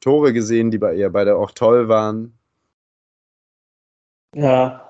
Tore 0.00 0.32
gesehen, 0.32 0.70
die 0.70 0.78
bei 0.78 0.94
ihr 0.94 1.10
beide 1.10 1.36
auch 1.36 1.52
toll 1.52 1.88
waren. 1.88 2.32
Ja, 4.34 4.87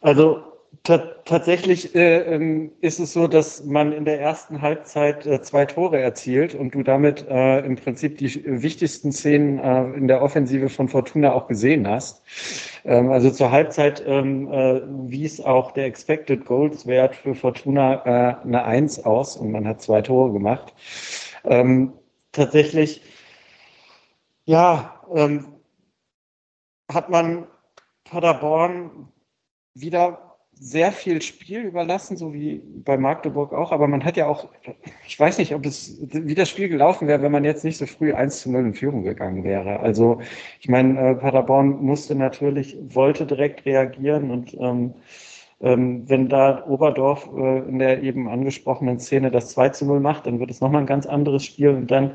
also 0.00 0.48
tatsächlich 0.84 1.94
äh, 1.94 2.34
ähm, 2.34 2.72
ist 2.80 2.98
es 2.98 3.12
so, 3.12 3.26
dass 3.26 3.64
man 3.64 3.92
in 3.92 4.04
der 4.04 4.20
ersten 4.20 4.62
Halbzeit 4.62 5.26
äh, 5.26 5.42
zwei 5.42 5.66
Tore 5.66 6.00
erzielt 6.00 6.54
und 6.54 6.74
du 6.74 6.82
damit 6.82 7.26
äh, 7.28 7.60
im 7.60 7.76
Prinzip 7.76 8.18
die 8.18 8.42
wichtigsten 8.44 9.12
Szenen 9.12 9.58
äh, 9.58 9.84
in 9.96 10.08
der 10.08 10.22
Offensive 10.22 10.68
von 10.68 10.88
Fortuna 10.88 11.32
auch 11.32 11.46
gesehen 11.46 11.86
hast. 11.86 12.22
Ähm, 12.84 13.10
also 13.10 13.30
zur 13.30 13.50
Halbzeit 13.50 14.02
ähm, 14.06 14.50
äh, 14.50 14.80
wies 15.10 15.40
auch 15.40 15.72
der 15.72 15.86
Expected 15.86 16.46
Goals 16.46 16.86
Wert 16.86 17.14
für 17.16 17.34
Fortuna 17.34 18.04
äh, 18.04 18.46
eine 18.46 18.64
Eins 18.64 19.04
aus 19.04 19.36
und 19.36 19.50
man 19.50 19.66
hat 19.66 19.82
zwei 19.82 20.00
Tore 20.00 20.32
gemacht. 20.32 20.72
Ähm, 21.44 21.92
tatsächlich, 22.32 23.02
ja, 24.44 25.02
ähm, 25.14 25.46
hat 26.90 27.10
man 27.10 27.46
Paderborn 28.04 29.08
wieder 29.80 30.28
sehr 30.60 30.92
viel 30.92 31.22
Spiel 31.22 31.60
überlassen, 31.60 32.16
so 32.16 32.32
wie 32.32 32.60
bei 32.84 32.96
Magdeburg 32.96 33.52
auch. 33.52 33.70
Aber 33.70 33.86
man 33.86 34.04
hat 34.04 34.16
ja 34.16 34.26
auch, 34.26 34.48
ich 35.06 35.18
weiß 35.18 35.38
nicht, 35.38 35.54
ob 35.54 35.64
es 35.66 35.98
wie 36.00 36.34
das 36.34 36.48
Spiel 36.48 36.68
gelaufen 36.68 37.06
wäre, 37.06 37.22
wenn 37.22 37.32
man 37.32 37.44
jetzt 37.44 37.64
nicht 37.64 37.78
so 37.78 37.86
früh 37.86 38.12
1 38.12 38.40
zu 38.40 38.50
0 38.50 38.66
in 38.66 38.74
Führung 38.74 39.04
gegangen 39.04 39.44
wäre. 39.44 39.80
Also 39.80 40.20
ich 40.60 40.68
meine, 40.68 41.10
äh, 41.10 41.14
Paderborn 41.14 41.80
musste 41.82 42.14
natürlich, 42.14 42.76
wollte 42.88 43.26
direkt 43.26 43.66
reagieren 43.66 44.30
und 44.30 44.54
ähm, 44.54 44.94
ähm, 45.60 46.08
wenn 46.08 46.28
da 46.28 46.64
Oberdorf 46.66 47.28
äh, 47.36 47.58
in 47.68 47.78
der 47.78 48.02
eben 48.02 48.28
angesprochenen 48.28 49.00
Szene 49.00 49.30
das 49.30 49.50
2 49.50 49.70
zu 49.70 49.86
0 49.86 50.00
macht, 50.00 50.26
dann 50.26 50.38
wird 50.38 50.50
es 50.50 50.60
nochmal 50.60 50.82
ein 50.82 50.86
ganz 50.86 51.06
anderes 51.06 51.44
Spiel 51.44 51.70
und 51.70 51.90
dann 51.90 52.12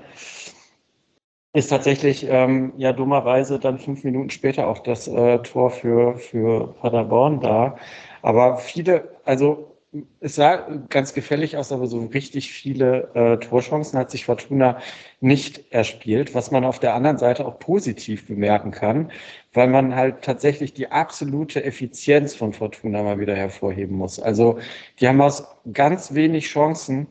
ist 1.54 1.70
tatsächlich 1.70 2.28
ähm, 2.30 2.74
ja 2.78 2.94
dummerweise 2.94 3.60
dann 3.60 3.78
fünf 3.78 4.04
Minuten 4.04 4.30
später 4.32 4.68
auch 4.68 4.80
das 4.80 5.08
äh, 5.08 5.40
Tor 5.40 5.70
für, 5.72 6.18
für 6.18 6.74
Paderborn 6.82 7.40
da. 7.42 7.78
Aber 8.24 8.58
viele, 8.58 9.10
also 9.24 9.74
es 10.20 10.36
sah 10.36 10.68
ganz 10.90 11.14
gefällig 11.14 11.56
aus, 11.58 11.72
aber 11.72 11.86
so 11.86 12.00
richtig 12.08 12.52
viele 12.52 13.10
äh, 13.14 13.38
Torchancen 13.38 14.00
hat 14.00 14.10
sich 14.10 14.26
Fortuna 14.26 14.80
nicht 15.20 15.72
erspielt, 15.72 16.34
was 16.34 16.50
man 16.50 16.66
auf 16.66 16.80
der 16.80 16.96
anderen 16.96 17.20
Seite 17.20 17.46
auch 17.46 17.60
positiv 17.60 18.28
bemerken 18.28 18.72
kann, 18.72 19.12
weil 19.54 19.68
man 19.68 19.96
halt 19.96 20.24
tatsächlich 20.24 20.74
die 20.74 20.90
absolute 20.92 21.64
Effizienz 21.64 22.34
von 22.34 22.54
Fortuna 22.54 23.04
mal 23.04 23.20
wieder 23.20 23.36
hervorheben 23.36 23.96
muss. 23.98 24.20
Also 24.20 24.58
die 25.00 25.08
haben 25.08 25.22
aus 25.22 25.46
ganz 25.72 26.16
wenig 26.16 26.48
Chancen 26.48 27.08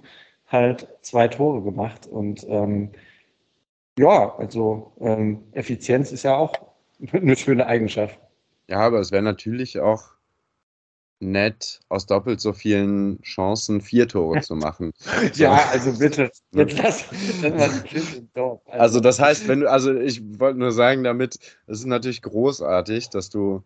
halt 0.48 0.88
zwei 1.02 1.28
Tore 1.28 1.62
gemacht 1.62 2.07
und 2.09 2.44
ähm, 2.48 2.90
ja, 3.98 4.35
also 4.37 4.92
ähm, 5.00 5.42
Effizienz 5.52 6.12
ist 6.12 6.22
ja 6.22 6.37
auch 6.37 6.52
eine 7.12 7.37
schöne 7.37 7.66
Eigenschaft. 7.66 8.18
Ja, 8.68 8.78
aber 8.78 9.00
es 9.00 9.12
wäre 9.12 9.22
natürlich 9.22 9.81
auch 9.81 10.12
nett, 11.22 11.81
aus 11.88 12.07
doppelt 12.07 12.40
so 12.40 12.52
vielen 12.52 13.22
Chancen 13.22 13.81
vier 13.81 14.09
Tore 14.09 14.40
zu 14.40 14.57
machen. 14.57 14.92
ja, 15.35 15.68
also 15.70 15.98
bitte, 15.98 16.31
lass, 16.52 17.05
lass 17.42 17.85
also. 18.35 18.61
also 18.66 19.00
das 19.00 19.20
heißt, 19.20 19.48
wenn 19.48 19.61
du, 19.61 19.70
also 19.70 19.94
ich 19.94 20.20
wollte 20.40 20.59
nur 20.59 20.72
sagen 20.72 21.05
damit, 21.05 21.38
es 21.66 21.78
ist 21.78 21.87
natürlich 21.87 22.22
großartig, 22.22 23.09
dass 23.11 23.31
du 23.31 23.62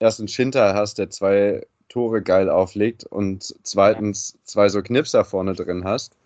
erst 0.00 0.18
einen 0.18 0.28
Schinter 0.28 0.74
hast, 0.74 0.98
der 0.98 1.10
zwei 1.10 1.64
Tore 1.88 2.22
geil 2.22 2.50
auflegt 2.50 3.04
und 3.04 3.54
zweitens 3.62 4.36
zwei 4.42 4.68
so 4.68 4.82
Knipser 4.82 5.24
vorne 5.24 5.54
drin 5.54 5.84
hast. 5.84 6.16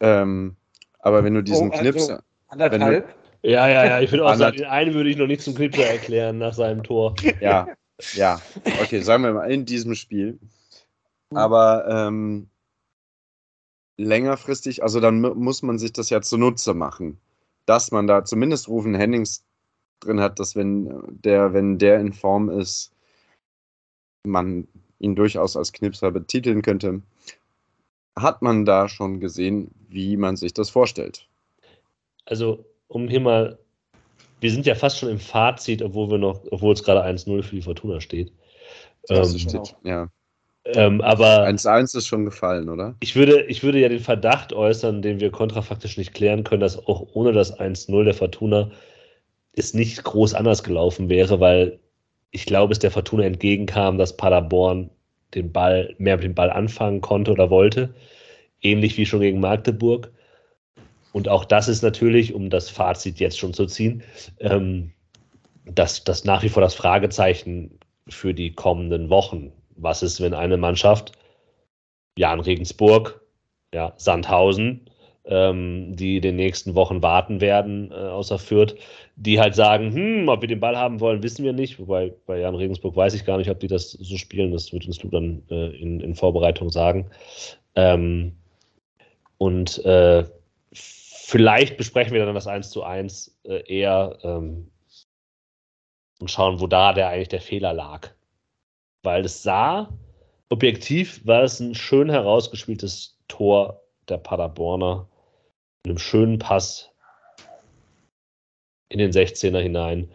Ähm, 0.00 0.56
aber 1.02 1.22
wenn 1.24 1.34
du 1.34 1.42
diesen 1.42 1.68
oh, 1.68 1.72
also 1.72 1.82
Knipser. 1.82 2.22
Anderthalb? 2.48 3.06
Du, 3.42 3.48
ja, 3.50 3.68
ja, 3.68 3.84
ja. 3.84 4.00
Ich 4.00 4.10
würde 4.10 4.24
auch 4.24 4.34
sagen, 4.36 4.56
den 4.56 4.66
einen 4.66 4.94
würde 4.94 5.10
ich 5.10 5.16
noch 5.16 5.26
nicht 5.26 5.42
zum 5.42 5.54
Knipser 5.54 5.84
erklären 5.84 6.38
nach 6.38 6.54
seinem 6.54 6.82
Tor. 6.82 7.14
Ja, 7.40 7.66
ja. 8.14 8.40
Okay, 8.80 9.00
sagen 9.00 9.24
wir 9.24 9.32
mal 9.32 9.50
in 9.50 9.66
diesem 9.66 9.94
Spiel. 9.94 10.38
Aber 11.30 11.86
ähm, 11.88 12.48
längerfristig, 13.96 14.82
also 14.82 15.00
dann 15.00 15.20
muss 15.20 15.62
man 15.62 15.78
sich 15.78 15.92
das 15.92 16.10
ja 16.10 16.20
zunutze 16.20 16.74
machen, 16.74 17.18
dass 17.66 17.90
man 17.90 18.06
da 18.06 18.24
zumindest 18.24 18.68
Rufen 18.68 18.94
Hennings 18.94 19.44
drin 20.00 20.20
hat, 20.20 20.38
dass 20.38 20.56
wenn 20.56 21.02
der, 21.08 21.52
wenn 21.52 21.78
der 21.78 22.00
in 22.00 22.12
Form 22.12 22.48
ist, 22.48 22.92
man 24.24 24.68
ihn 24.98 25.16
durchaus 25.16 25.56
als 25.56 25.72
Knipser 25.72 26.10
betiteln 26.12 26.62
könnte 26.62 27.02
hat 28.16 28.42
man 28.42 28.64
da 28.64 28.88
schon 28.88 29.20
gesehen, 29.20 29.70
wie 29.88 30.16
man 30.16 30.36
sich 30.36 30.54
das 30.54 30.70
vorstellt? 30.70 31.26
Also, 32.24 32.64
um 32.88 33.08
hier 33.08 33.20
mal, 33.20 33.58
wir 34.40 34.50
sind 34.50 34.66
ja 34.66 34.74
fast 34.74 34.98
schon 34.98 35.08
im 35.08 35.18
Fazit, 35.18 35.82
obwohl 35.82 36.10
wir 36.10 36.18
noch, 36.18 36.42
obwohl 36.50 36.74
es 36.74 36.82
gerade 36.82 37.04
1-0 37.04 37.42
für 37.42 37.56
die 37.56 37.62
Fortuna 37.62 38.00
steht. 38.00 38.32
Das 39.08 39.32
ähm, 39.32 39.38
steht, 39.38 39.76
ja. 39.84 40.08
Ähm, 40.64 41.00
aber 41.00 41.44
1-1 41.46 41.96
ist 41.96 42.06
schon 42.06 42.24
gefallen, 42.24 42.68
oder? 42.68 42.94
Ich 43.00 43.16
würde, 43.16 43.42
ich 43.46 43.64
würde 43.64 43.80
ja 43.80 43.88
den 43.88 43.98
Verdacht 43.98 44.52
äußern, 44.52 45.02
den 45.02 45.18
wir 45.18 45.32
kontrafaktisch 45.32 45.96
nicht 45.96 46.14
klären 46.14 46.44
können, 46.44 46.60
dass 46.60 46.78
auch 46.78 47.08
ohne 47.14 47.32
das 47.32 47.58
1-0 47.58 48.04
der 48.04 48.14
Fortuna 48.14 48.70
es 49.54 49.74
nicht 49.74 50.04
groß 50.04 50.34
anders 50.34 50.62
gelaufen 50.62 51.08
wäre, 51.08 51.40
weil 51.40 51.80
ich 52.30 52.46
glaube, 52.46 52.72
es 52.72 52.78
der 52.78 52.92
Fortuna 52.92 53.24
entgegenkam, 53.24 53.98
dass 53.98 54.16
Paderborn 54.16 54.90
den 55.34 55.52
Ball, 55.52 55.94
mehr 55.98 56.16
mit 56.16 56.24
dem 56.24 56.34
Ball 56.34 56.50
anfangen 56.50 57.00
konnte 57.00 57.32
oder 57.32 57.50
wollte. 57.50 57.94
Ähnlich 58.60 58.96
wie 58.96 59.06
schon 59.06 59.20
gegen 59.20 59.40
Magdeburg. 59.40 60.12
Und 61.12 61.28
auch 61.28 61.44
das 61.44 61.68
ist 61.68 61.82
natürlich, 61.82 62.34
um 62.34 62.50
das 62.50 62.70
Fazit 62.70 63.20
jetzt 63.20 63.38
schon 63.38 63.52
zu 63.54 63.66
ziehen, 63.66 64.02
ähm, 64.40 64.92
das, 65.64 66.04
das 66.04 66.24
nach 66.24 66.42
wie 66.42 66.48
vor 66.48 66.62
das 66.62 66.74
Fragezeichen 66.74 67.78
für 68.08 68.34
die 68.34 68.52
kommenden 68.52 69.10
Wochen. 69.10 69.52
Was 69.76 70.02
ist, 70.02 70.20
wenn 70.20 70.34
eine 70.34 70.56
Mannschaft, 70.56 71.12
Jan 72.16 72.40
Regensburg, 72.40 73.20
ja, 73.74 73.94
Sandhausen, 73.96 74.88
ähm, 75.24 75.94
die 75.94 76.16
in 76.16 76.22
den 76.22 76.36
nächsten 76.36 76.74
Wochen 76.74 77.02
warten 77.02 77.40
werden, 77.40 77.90
äh, 77.90 77.94
außer 77.94 78.38
Fürth, 78.38 78.74
die 79.16 79.38
halt 79.38 79.54
sagen, 79.54 79.92
hm, 79.92 80.28
ob 80.28 80.40
wir 80.40 80.48
den 80.48 80.60
Ball 80.60 80.76
haben 80.76 81.00
wollen, 81.00 81.22
wissen 81.22 81.44
wir 81.44 81.52
nicht. 81.52 81.78
Wobei 81.78 82.12
bei 82.26 82.38
Jan 82.38 82.54
Regensburg 82.54 82.96
weiß 82.96 83.14
ich 83.14 83.24
gar 83.24 83.38
nicht, 83.38 83.50
ob 83.50 83.60
die 83.60 83.68
das 83.68 83.92
so 83.92 84.16
spielen. 84.16 84.52
Das 84.52 84.72
wird 84.72 84.86
uns 84.86 85.02
Lu 85.02 85.10
dann 85.10 85.42
äh, 85.50 85.76
in, 85.76 86.00
in, 86.00 86.14
Vorbereitung 86.14 86.70
sagen. 86.70 87.10
Ähm, 87.74 88.36
und 89.38 89.84
äh, 89.84 90.24
vielleicht 90.72 91.76
besprechen 91.76 92.14
wir 92.14 92.24
dann 92.24 92.34
das 92.34 92.46
1 92.46 92.70
zu 92.70 92.82
1 92.82 93.40
äh, 93.44 93.62
eher 93.66 94.18
ähm, 94.22 94.70
und 96.20 96.30
schauen, 96.30 96.60
wo 96.60 96.66
da 96.66 96.92
der 96.92 97.08
eigentlich 97.08 97.28
der 97.28 97.40
Fehler 97.40 97.72
lag. 97.72 98.10
Weil 99.02 99.24
es 99.24 99.42
sah, 99.42 99.92
objektiv 100.48 101.26
war 101.26 101.42
es 101.42 101.60
ein 101.60 101.74
schön 101.74 102.08
herausgespieltes 102.08 103.18
Tor 103.28 103.82
der 104.08 104.18
Paderborner. 104.18 105.08
Mit 105.84 105.90
einem 105.90 105.98
schönen 105.98 106.38
Pass 106.38 106.91
in 108.92 108.98
den 108.98 109.10
16er 109.10 109.60
hinein. 109.60 110.08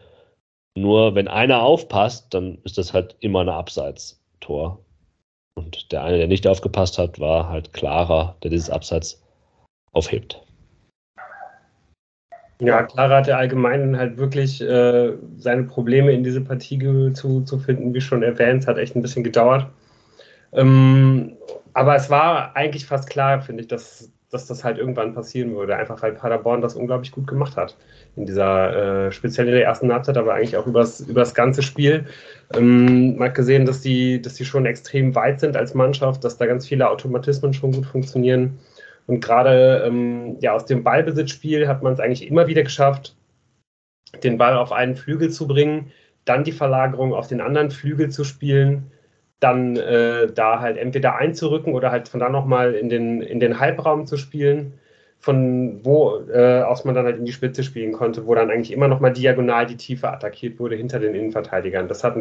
Nur 0.78 1.16
wenn 1.16 1.28
einer 1.28 1.62
aufpasst, 1.62 2.34
dann 2.34 2.60
ist 2.63 2.78
das 2.78 2.94
halt 2.94 3.16
immer 3.20 3.42
ein 3.42 3.50
Abseits-Tor. 3.50 4.80
Und 5.56 5.92
der 5.92 6.04
eine, 6.04 6.18
der 6.20 6.28
nicht 6.28 6.46
aufgepasst 6.46 7.00
hat, 7.00 7.20
war 7.20 7.50
halt 7.50 7.74
klarer, 7.74 8.36
der 8.44 8.52
dieses 8.52 8.70
Abseits 8.70 9.24
aufhebt. 9.92 10.42
Ja, 12.60 12.84
Clara 12.84 13.18
hatte 13.18 13.38
allgemein 13.38 13.98
halt 13.98 14.18
wirklich 14.18 14.62
äh, 14.62 15.13
seine 15.38 15.63
Probleme 15.63 16.12
in 16.12 16.24
diese 16.24 16.42
Partie 16.42 17.13
zu, 17.13 17.42
zu 17.42 17.60
finden, 17.60 17.94
wie 17.94 18.02
schon 18.02 18.24
erwähnt. 18.24 18.63
Es 18.63 18.68
hat 18.68 18.78
echt 18.78 18.96
ein 18.96 19.02
bisschen 19.02 19.24
gedauert. 19.24 19.68
Ähm, 20.54 21.38
aber 21.74 21.96
es 21.96 22.10
war 22.10 22.56
eigentlich 22.56 22.86
fast 22.86 23.10
klar, 23.10 23.42
finde 23.42 23.62
ich, 23.62 23.68
dass, 23.68 24.12
dass 24.30 24.46
das 24.46 24.63
halt 24.63 24.78
irgendwann 24.78 25.13
passieren 25.13 25.56
würde. 25.56 25.76
Einfach 25.76 26.02
weil 26.02 26.13
Paderborn 26.13 26.62
das 26.62 26.76
unglaublich 26.76 27.12
gut 27.12 27.28
gemacht 27.28 27.56
hat. 27.56 27.78
In 28.16 28.26
dieser, 28.26 29.08
äh, 29.08 29.12
speziell 29.12 29.48
in 29.48 29.54
der 29.54 29.63
ersten 29.63 29.92
Halbzeit, 29.92 30.18
aber 30.18 30.34
eigentlich 30.34 30.58
auch 30.58 30.68
übers, 30.68 31.00
übers 31.02 31.34
ganze 31.34 31.63
Spiel. 31.63 32.06
Ähm, 32.54 33.18
man 33.18 33.30
hat 33.30 33.36
gesehen, 33.36 33.66
dass 33.66 33.82
die, 33.82 34.22
dass 34.22 34.36
die 34.36 34.46
schon 34.46 34.66
extrem 34.66 35.16
weit 35.16 35.40
sind 35.40 35.56
als 35.56 35.74
Mannschaft, 35.74 36.24
dass 36.24 36.38
da 36.38 36.46
ganz 36.46 36.68
viele 36.68 36.90
Automatismen 36.90 37.54
schon 37.54 37.72
gut 37.72 37.86
funktionieren. 37.86 38.60
Und 39.06 39.24
gerade 39.24 39.84
ähm, 39.88 40.38
ja, 40.42 40.54
aus 40.54 40.66
dem 40.66 40.84
Ballbesitzspiel 40.84 41.68
hat 41.68 41.82
man 41.82 41.94
es 41.94 42.00
eigentlich 42.00 42.28
immer 42.28 42.48
wieder 42.48 42.63
geschafft, 42.63 43.16
den 44.24 44.38
Ball 44.38 44.58
auf 44.58 44.74
einen 44.74 44.96
Flügel 44.98 45.30
zu 45.30 45.48
bringen, 45.48 45.92
dann 46.26 46.44
die 46.44 46.52
Verlagerung 46.52 47.13
auf 47.13 47.28
den 47.28 47.40
anderen 47.40 47.72
Flügel 47.72 48.10
zu 48.10 48.26
spielen, 48.26 48.92
dann 49.39 49.76
äh, 49.76 50.28
da 50.32 50.60
halt 50.60 50.78
entweder 50.78 51.15
einzurücken 51.15 51.73
oder 51.73 51.91
halt 51.91 52.08
von 52.08 52.19
da 52.19 52.30
nochmal 52.30 52.73
in 52.73 52.89
den, 52.89 53.21
in 53.21 53.39
den 53.39 53.60
Halbraum 53.60 54.06
zu 54.08 54.17
spielen, 54.17 54.73
von 55.19 55.80
wo 55.84 56.19
äh, 56.32 56.62
aus 56.62 56.86
man 56.86 56.95
dann 56.95 57.06
halt 57.06 57.17
in 57.17 57.26
die 57.26 57.32
Spitze 57.32 57.63
spielen 57.63 57.91
konnte, 57.91 58.26
wo 58.26 58.36
dann 58.36 58.50
eigentlich 58.50 58.71
immer 58.71 58.88
nochmal 58.88 59.13
diagonal 59.13 59.65
die 59.65 59.78
Tiefe 59.78 60.10
attackiert 60.10 60.60
wurde 60.60 60.76
hinter 60.76 61.00
den 61.00 61.15
Innenverteidigern. 61.15 61.88
Das 61.88 62.04
hat, 62.04 62.15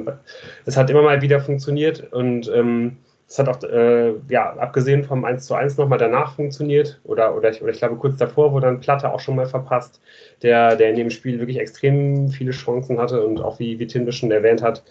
das 0.65 0.77
hat 0.77 0.91
immer 0.91 1.03
mal 1.03 1.23
wieder 1.23 1.41
funktioniert 1.41 2.13
und 2.13 2.51
ähm, 2.55 2.99
das 3.29 3.41
hat 3.41 3.49
auch, 3.49 3.63
äh, 3.69 4.15
ja, 4.29 4.53
abgesehen 4.57 5.05
vom 5.05 5.25
1 5.25 5.47
zu 5.47 5.55
1 5.55 5.77
nochmal 5.79 5.99
danach 5.99 6.37
funktioniert. 6.37 7.01
Oder, 7.03 7.37
oder, 7.37 7.51
ich, 7.51 7.61
oder 7.61 7.73
ich 7.73 7.79
glaube, 7.79 7.97
kurz 7.97 8.17
davor 8.17 8.53
wurde 8.53 8.67
dann 8.67 8.81
Platte 8.81 9.13
auch 9.13 9.19
schon 9.19 9.35
mal 9.35 9.47
verpasst, 9.47 10.01
der, 10.43 10.77
der 10.77 10.91
in 10.91 10.97
dem 10.97 11.11
Spiel 11.11 11.41
wirklich 11.41 11.59
extrem 11.59 12.29
viele 12.29 12.53
Chancen 12.53 12.99
hatte 12.99 13.27
und 13.27 13.41
auch, 13.41 13.59
wie, 13.59 13.81
wie 13.81 13.87
Tinde 13.87 14.13
schon 14.13 14.31
erwähnt 14.31 14.63
hat, 14.63 14.85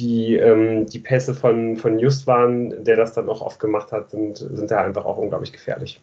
die, 0.00 0.36
ähm, 0.36 0.86
die 0.86 0.98
Pässe 0.98 1.34
von, 1.34 1.76
von 1.76 1.98
Just 1.98 2.26
waren, 2.26 2.84
der 2.84 2.96
das 2.96 3.12
dann 3.12 3.28
auch 3.28 3.42
oft 3.42 3.60
gemacht 3.60 3.92
hat, 3.92 4.10
sind, 4.10 4.38
sind 4.38 4.70
da 4.70 4.82
einfach 4.82 5.04
auch 5.04 5.18
unglaublich 5.18 5.52
gefährlich. 5.52 6.00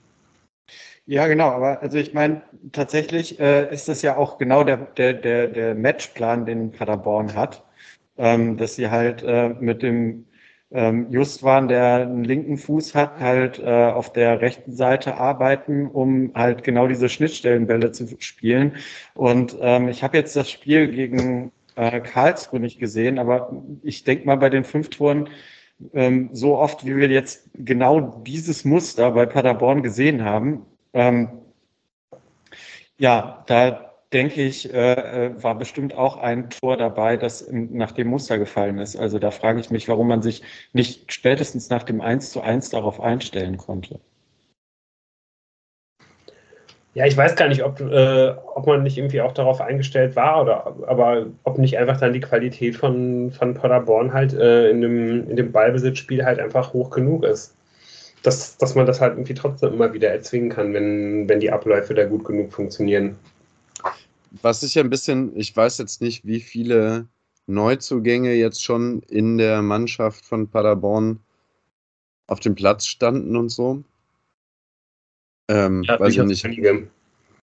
Ja, 1.06 1.28
genau, 1.28 1.50
aber 1.50 1.82
also 1.82 1.98
ich 1.98 2.14
meine, 2.14 2.42
tatsächlich 2.74 3.40
äh, 3.40 3.74
ist 3.74 3.88
das 3.88 4.02
ja 4.02 4.18
auch 4.18 4.38
genau 4.38 4.64
der, 4.64 4.78
der, 4.78 5.14
der, 5.14 5.48
der 5.48 5.76
Matchplan, 5.76 6.46
den 6.46 6.72
Paderborn 6.72 7.34
hat, 7.34 7.64
ähm, 8.18 8.58
dass 8.58 8.76
sie 8.76 8.90
halt 8.90 9.24
äh, 9.24 9.50
mit 9.50 9.82
dem 9.82 10.26
ähm, 10.70 11.10
Justwan, 11.10 11.70
der 11.70 12.02
einen 12.02 12.26
linken 12.26 12.58
Fuß 12.58 12.94
hat, 12.94 13.20
halt 13.20 13.60
äh, 13.60 13.64
auf 13.64 14.12
der 14.12 14.42
rechten 14.42 14.74
Seite 14.74 15.16
arbeiten, 15.16 15.88
um 15.88 16.32
halt 16.36 16.64
genau 16.64 16.88
diese 16.88 17.08
Schnittstellenbälle 17.08 17.94
zu 17.94 18.08
spielen. 18.20 18.76
Und 19.14 19.58
ähm, 19.62 19.88
ich 19.88 20.04
habe 20.04 20.18
jetzt 20.18 20.36
das 20.36 20.52
Spiel 20.52 20.90
gegen 20.90 21.54
äh, 21.78 22.02
Karlsruhe 22.02 22.60
nicht 22.60 22.80
gesehen, 22.80 23.20
aber 23.20 23.64
ich 23.84 24.04
denke 24.04 24.26
mal 24.26 24.38
bei 24.38 24.50
den 24.50 24.64
fünf 24.64 24.90
Toren, 24.90 25.30
ähm, 25.94 26.30
so 26.34 26.58
oft 26.58 26.86
wie 26.86 26.96
wir 26.96 27.10
jetzt 27.10 27.50
genau 27.54 28.22
dieses 28.26 28.66
Muster 28.66 29.12
bei 29.12 29.26
Paderborn 29.26 29.84
gesehen 29.84 30.24
haben, 30.24 30.66
ähm, 30.94 31.30
ja, 32.98 33.44
da 33.48 33.94
denke 34.14 34.42
ich, 34.42 34.74
äh, 34.74 35.26
äh, 35.28 35.44
war 35.44 35.56
bestimmt 35.56 35.94
auch 35.94 36.18
ein 36.18 36.50
Tor 36.50 36.78
dabei, 36.78 37.18
das 37.18 37.48
nach 37.52 37.92
dem 37.92 38.08
Muster 38.08 38.38
gefallen 38.40 38.80
ist. 38.80 38.96
Also 38.96 39.20
da 39.20 39.32
frage 39.32 39.60
ich 39.60 39.70
mich, 39.70 39.88
warum 39.88 40.08
man 40.08 40.22
sich 40.22 40.44
nicht 40.74 41.12
spätestens 41.12 41.70
nach 41.70 41.84
dem 41.84 42.02
1 42.02 42.32
zu 42.32 42.42
1 42.42 42.70
darauf 42.70 43.02
einstellen 43.02 43.58
konnte. 43.58 44.00
Ja, 46.94 47.06
ich 47.06 47.16
weiß 47.16 47.36
gar 47.36 47.48
nicht, 47.48 47.64
ob, 47.64 47.80
äh, 47.80 48.34
ob 48.56 48.66
man 48.66 48.82
nicht 48.84 48.98
irgendwie 48.98 49.22
auch 49.22 49.34
darauf 49.34 49.62
eingestellt 49.62 50.16
war 50.16 50.42
oder 50.42 50.76
aber 50.88 51.28
ob 51.44 51.60
nicht 51.60 51.78
einfach 51.78 52.00
dann 52.00 52.14
die 52.14 52.22
Qualität 52.22 52.76
von, 52.76 53.32
von 53.32 53.54
Paderborn 53.54 54.14
halt 54.14 54.34
äh, 54.34 54.70
in, 54.70 54.82
dem, 54.82 55.30
in 55.30 55.36
dem 55.36 55.52
Ballbesitzspiel 55.52 56.26
halt 56.26 56.40
einfach 56.40 56.74
hoch 56.74 56.90
genug 56.90 57.24
ist. 57.24 57.54
Dass, 58.24 58.58
dass 58.58 58.74
man 58.74 58.88
das 58.88 59.00
halt 59.00 59.14
irgendwie 59.14 59.36
trotzdem 59.36 59.74
immer 59.74 59.94
wieder 59.94 60.10
erzwingen 60.10 60.50
kann, 60.50 60.74
wenn, 60.74 61.30
wenn 61.30 61.40
die 61.40 61.52
Abläufe 61.52 61.94
da 61.94 62.04
gut 62.06 62.26
genug 62.26 62.52
funktionieren 62.52 63.16
was 64.42 64.64
ich 64.64 64.78
ein 64.80 64.90
bisschen, 64.90 65.36
ich 65.36 65.56
weiß 65.56 65.78
jetzt 65.78 66.02
nicht, 66.02 66.26
wie 66.26 66.40
viele 66.40 67.08
Neuzugänge 67.48 68.34
jetzt 68.34 68.64
schon 68.64 69.02
in 69.04 69.38
der 69.38 69.62
Mannschaft 69.62 70.26
von 70.26 70.50
Paderborn 70.50 71.20
auf 72.28 72.40
dem 72.40 72.56
Platz 72.56 72.86
standen 72.86 73.36
und 73.36 73.50
so. 73.50 73.84
Ähm, 75.48 75.84
ja, 75.84 76.00
weiß 76.00 76.16
ich 76.16 76.24
nicht. 76.24 76.46
Einige. 76.46 76.88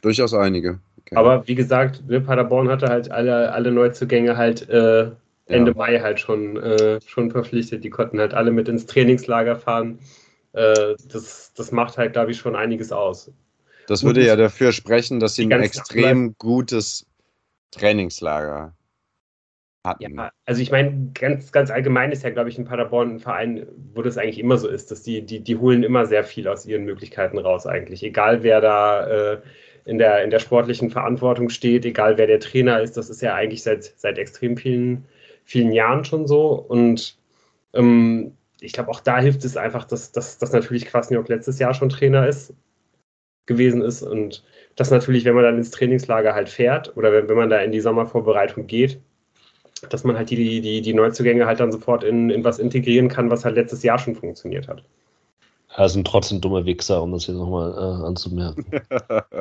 Durchaus 0.02 0.34
einige. 0.34 0.80
Okay. 1.00 1.16
Aber 1.16 1.48
wie 1.48 1.56
gesagt, 1.56 2.04
ne, 2.08 2.22
Paderborn 2.22 2.70
hatte 2.70 2.88
halt 2.88 3.12
alle, 3.12 3.52
alle 3.52 3.72
Neuzugänge 3.72 4.38
halt 4.38 4.70
äh, 4.70 5.12
Ende 5.46 5.72
ja. 5.72 5.78
Mai 5.78 6.00
halt 6.00 6.20
schon, 6.20 6.58
äh, 6.58 7.00
schon 7.06 7.32
verpflichtet. 7.32 7.84
Die 7.84 7.90
konnten 7.90 8.20
halt 8.20 8.34
alle 8.34 8.52
mit 8.52 8.68
ins 8.68 8.86
Trainingslager 8.86 9.58
fahren. 9.58 10.00
Äh, 10.54 10.96
das, 11.12 11.54
das 11.56 11.72
macht 11.72 11.98
halt, 11.98 12.14
glaube 12.14 12.32
ich, 12.32 12.38
schon 12.38 12.56
einiges 12.56 12.92
aus. 12.92 13.32
Das 13.88 14.04
würde 14.04 14.26
ja 14.26 14.36
dafür 14.36 14.72
sprechen, 14.72 15.20
dass 15.20 15.36
sie 15.36 15.44
ein 15.44 15.62
extrem 15.62 16.36
gutes 16.38 17.06
Trainingslager 17.72 18.74
hatten. 19.84 20.18
Ja, 20.18 20.32
also 20.46 20.62
ich 20.62 20.72
meine, 20.72 21.12
ganz, 21.14 21.52
ganz 21.52 21.70
allgemein 21.72 22.12
ist 22.12 22.24
ja, 22.24 22.30
glaube 22.30 22.50
ich, 22.50 22.58
in 22.58 22.66
Paderborn 22.66 23.16
ein 23.16 23.20
Verein, 23.20 23.68
wo 23.94 24.02
das 24.02 24.18
eigentlich 24.18 24.40
immer 24.40 24.58
so 24.58 24.68
ist, 24.68 24.92
dass 24.92 25.04
die, 25.04 25.22
die, 25.22 25.42
die 25.42 25.58
holen 25.58 25.84
immer 25.84 26.06
sehr 26.06 26.24
viel 26.24 26.48
aus 26.48 26.66
ihren 26.66 26.86
Möglichkeiten 26.86 27.38
raus 27.38 27.68
eigentlich. 27.68 28.04
Egal 28.04 28.44
wer 28.44 28.62
da 28.62 29.08
äh, 29.08 29.42
in, 29.86 29.98
der, 29.98 30.24
in 30.24 30.30
der 30.30 30.40
sportlichen 30.40 30.90
Verantwortung 30.90 31.50
steht, 31.50 31.86
egal 31.86 32.18
wer 32.18 32.28
der 32.28 32.40
Trainer 32.40 32.82
ist, 32.82 32.98
das 32.98 33.10
ist 33.10 33.22
ja 33.22 33.36
eigentlich 33.36 33.64
seit, 33.64 33.84
seit 33.84 34.18
extrem 34.18 34.58
vielen, 34.58 35.06
vielen 35.44 35.72
Jahren 35.72 36.06
schon 36.06 36.28
so. 36.28 36.52
Und 36.54 37.18
ähm, 37.74 38.38
ich 38.62 38.72
glaube, 38.74 38.90
auch 38.90 39.02
da 39.02 39.20
hilft 39.20 39.44
es 39.44 39.58
einfach, 39.58 39.84
dass, 39.84 40.12
dass, 40.14 40.38
dass 40.38 40.54
natürlich 40.54 40.86
Kwasniok 40.86 41.28
letztes 41.28 41.60
Jahr 41.60 41.74
schon 41.74 41.90
Trainer 41.90 42.28
ist 42.28 42.54
gewesen 43.46 43.82
ist 43.82 44.02
und 44.02 44.42
das 44.78 44.90
natürlich, 44.90 45.26
wenn 45.26 45.36
man 45.36 45.44
dann 45.44 45.58
ins 45.58 45.72
Trainingslager 45.72 46.34
halt 46.34 46.48
fährt 46.48 46.96
oder 46.96 47.12
wenn, 47.12 47.28
wenn 47.28 47.36
man 47.36 47.50
da 47.50 47.58
in 47.60 47.74
die 47.74 47.82
Sommervorbereitung 47.82 48.68
geht, 48.68 49.02
dass 49.90 50.04
man 50.04 50.16
halt 50.16 50.30
die, 50.30 50.62
die, 50.62 50.82
die 50.82 50.94
Neuzugänge 50.94 51.46
halt 51.46 51.60
dann 51.60 51.72
sofort 51.72 52.04
in, 52.04 52.30
in 52.30 52.44
was 52.44 52.60
integrieren 52.60 53.10
kann, 53.10 53.30
was 53.30 53.46
halt 53.46 53.56
letztes 53.56 53.84
Jahr 53.84 54.00
schon 54.00 54.16
funktioniert 54.16 54.68
hat. 54.68 54.84
Ja, 55.76 55.90
sind 55.90 56.06
trotzdem 56.06 56.40
dumme 56.40 56.66
Wichser, 56.66 57.02
um 57.02 57.12
das 57.12 57.26
hier 57.26 57.34
nochmal 57.34 57.74
äh, 57.74 58.06
anzumerken. 58.06 58.66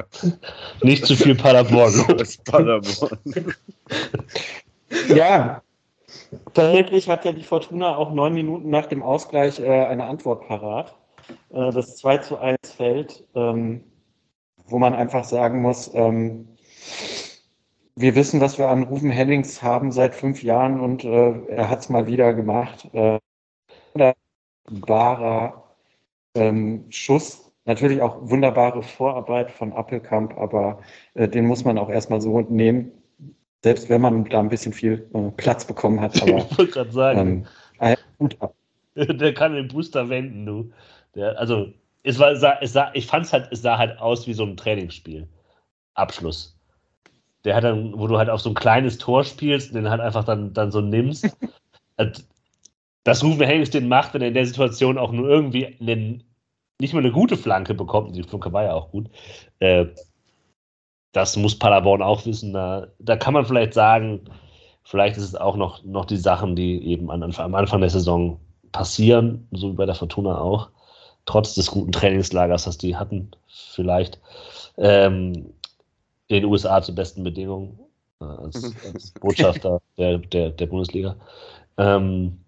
Nicht 0.83 1.05
zu 1.05 1.15
viel 1.15 1.35
Paderborn. 1.35 1.93
Paderborn. 2.47 3.19
ja, 5.15 5.63
tatsächlich 6.55 7.09
hat 7.09 7.27
ja 7.27 7.33
die 7.33 7.43
Fortuna 7.43 7.97
auch 7.97 8.13
neun 8.13 8.33
Minuten 8.33 8.71
nach 8.71 8.87
dem 8.87 9.03
Ausgleich 9.03 9.61
äh, 9.61 9.85
eine 9.87 10.05
Antwort 10.05 10.49
parat. 10.49 10.95
Äh, 11.51 11.71
das 11.71 11.97
2 11.99 12.19
zu 12.19 12.39
1 12.39 12.59
fällt. 12.77 13.25
Ähm, 13.35 13.85
wo 14.73 14.79
man 14.79 14.95
einfach 14.95 15.25
sagen 15.25 15.63
muss, 15.63 15.91
ähm, 15.95 16.49
wir 17.95 18.15
wissen, 18.15 18.41
was 18.41 18.59
wir 18.59 18.69
an 18.69 18.85
Rufen 18.85 19.11
Hennings 19.11 19.63
haben 19.63 19.93
seit 19.93 20.15
fünf 20.15 20.43
Jahren 20.43 20.81
und 20.81 21.05
äh, 21.05 21.47
er 21.49 21.69
hat 21.69 21.81
es 21.81 21.89
mal 21.89 22.07
wieder 22.07 22.33
gemacht. 22.35 22.89
Äh, 22.93 23.19
wunderbarer 23.93 25.63
ähm, 26.35 26.87
Schuss. 26.91 27.53
Natürlich 27.65 28.03
auch 28.03 28.17
wunderbare 28.23 28.83
Vorarbeit 28.83 29.51
von 29.51 29.73
Appelkamp, 29.73 30.37
aber 30.37 30.81
äh, 31.15 31.29
den 31.29 31.47
muss 31.47 31.65
man 31.65 31.79
auch 31.79 31.91
erstmal 31.91 32.21
so 32.21 32.41
nehmen, 32.41 32.91
selbst 33.63 33.89
wenn 33.89 34.01
man 34.01 34.25
da 34.25 34.41
ein 34.41 34.49
bisschen 34.49 34.73
viel 34.73 35.09
äh, 35.15 35.31
Platz 35.37 35.65
bekommen 35.65 36.01
hat. 36.01 36.21
Aber, 36.23 36.39
ich 36.39 36.59
wollte 36.59 36.73
gerade 36.73 36.93
sagen, 36.93 37.47
ähm, 37.81 37.97
gut 38.19 38.37
ab. 38.41 38.55
der 38.95 39.33
kann 39.33 39.55
den 39.55 39.69
Booster 39.69 40.09
wenden, 40.09 40.45
du. 40.45 40.73
Der, 41.15 41.39
also, 41.39 41.73
es 42.03 42.19
war, 42.19 42.33
es 42.61 42.73
sah, 42.73 42.91
ich 42.95 43.07
fand 43.07 43.27
es 43.27 43.33
halt, 43.33 43.49
es 43.53 43.63
sah 43.63 43.79
halt 43.79 43.97
aus 44.01 44.27
wie 44.27 44.35
so 44.35 44.45
ein 44.45 44.57
Trainingsspiel. 44.57 45.29
Abschluss. 45.95 46.59
Der 47.45 47.55
hat 47.57 47.65
dann, 47.65 47.99
wo 47.99 48.07
du 48.07 48.19
halt 48.19 48.31
auf 48.31 48.41
so 48.41 48.51
ein 48.51 48.55
kleines 48.55 48.99
Tor 48.99 49.25
spielst, 49.25 49.75
den 49.75 49.91
halt 49.91 50.01
einfach 50.01 50.25
dann, 50.25 50.53
dann 50.53 50.71
so 50.71 50.81
nimmst. 50.81 51.37
dass 53.05 53.25
Rufen 53.25 53.47
Hengst 53.47 53.75
den 53.75 53.89
macht, 53.89 54.15
wenn 54.15 54.23
er 54.23 54.29
in 54.29 54.35
der 54.35 54.47
Situation 54.47 54.99
auch 54.99 55.13
nur 55.13 55.29
irgendwie 55.29 55.77
einen, 55.81 56.23
nicht 56.81 56.95
mal 56.95 57.01
eine 57.01 57.13
gute 57.13 57.37
Flanke 57.37 57.75
bekommt, 57.75 58.17
die 58.17 58.23
Flanke 58.23 58.53
war 58.53 58.65
ja 58.65 58.75
auch 58.75 58.91
gut, 58.91 59.09
äh, 59.59 59.87
das 61.13 61.37
muss 61.37 61.59
Paderborn 61.59 62.03
auch 62.03 62.25
wissen. 62.27 62.53
Da, 62.53 62.87
da 62.99 63.17
kann 63.17 63.35
man 63.35 63.45
vielleicht 63.45 63.75
sagen, 63.75 64.23
vielleicht 64.83 65.17
ist 65.17 65.25
es 65.25 65.35
auch 65.35 65.57
noch, 65.57 65.85
noch 65.85 66.07
die 66.07 66.17
Sachen, 66.17 66.57
die 66.57 66.85
eben 66.87 67.11
an, 67.11 67.23
am 67.23 67.55
Anfang 67.55 67.81
der 67.81 67.91
Saison 67.91 68.41
passieren, 68.73 69.47
so 69.53 69.73
wie 69.73 69.77
bei 69.77 69.87
der 69.87 69.95
Fortuna 69.95 70.41
auch, 70.41 70.71
trotz 71.27 71.55
des 71.55 71.71
guten 71.71 71.93
Trainingslagers, 71.93 72.65
das 72.65 72.79
die 72.79 72.97
hatten, 72.97 73.31
vielleicht 73.47 74.19
ähm, 74.79 75.53
den 76.33 76.45
USA 76.45 76.83
zu 76.83 76.95
besten 76.95 77.23
Bedingungen 77.23 77.79
äh, 78.21 78.25
als, 78.25 78.75
als 78.85 79.11
Botschafter 79.13 79.81
der, 79.99 80.19
der, 80.19 80.51
der 80.51 80.67
Bundesliga. 80.67 81.17
Ähm, 81.79 82.45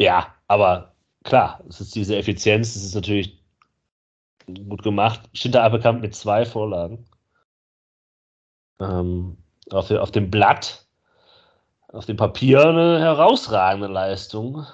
ja, 0.00 0.34
aber 0.46 0.94
klar, 1.24 1.60
es 1.68 1.80
ist 1.80 1.94
diese 1.94 2.16
Effizienz, 2.16 2.76
es 2.76 2.84
ist 2.84 2.94
natürlich 2.94 3.42
gut 4.68 4.82
gemacht. 4.82 5.20
Schinter 5.32 5.62
Appelkamp 5.64 6.00
mit 6.00 6.14
zwei 6.14 6.44
Vorlagen. 6.44 7.04
Ähm, 8.80 9.36
auf, 9.70 9.90
auf 9.90 10.12
dem 10.12 10.30
Blatt, 10.30 10.86
auf 11.88 12.06
dem 12.06 12.16
Papier 12.16 12.64
eine 12.66 13.00
herausragende 13.00 13.88
Leistung 13.88 14.64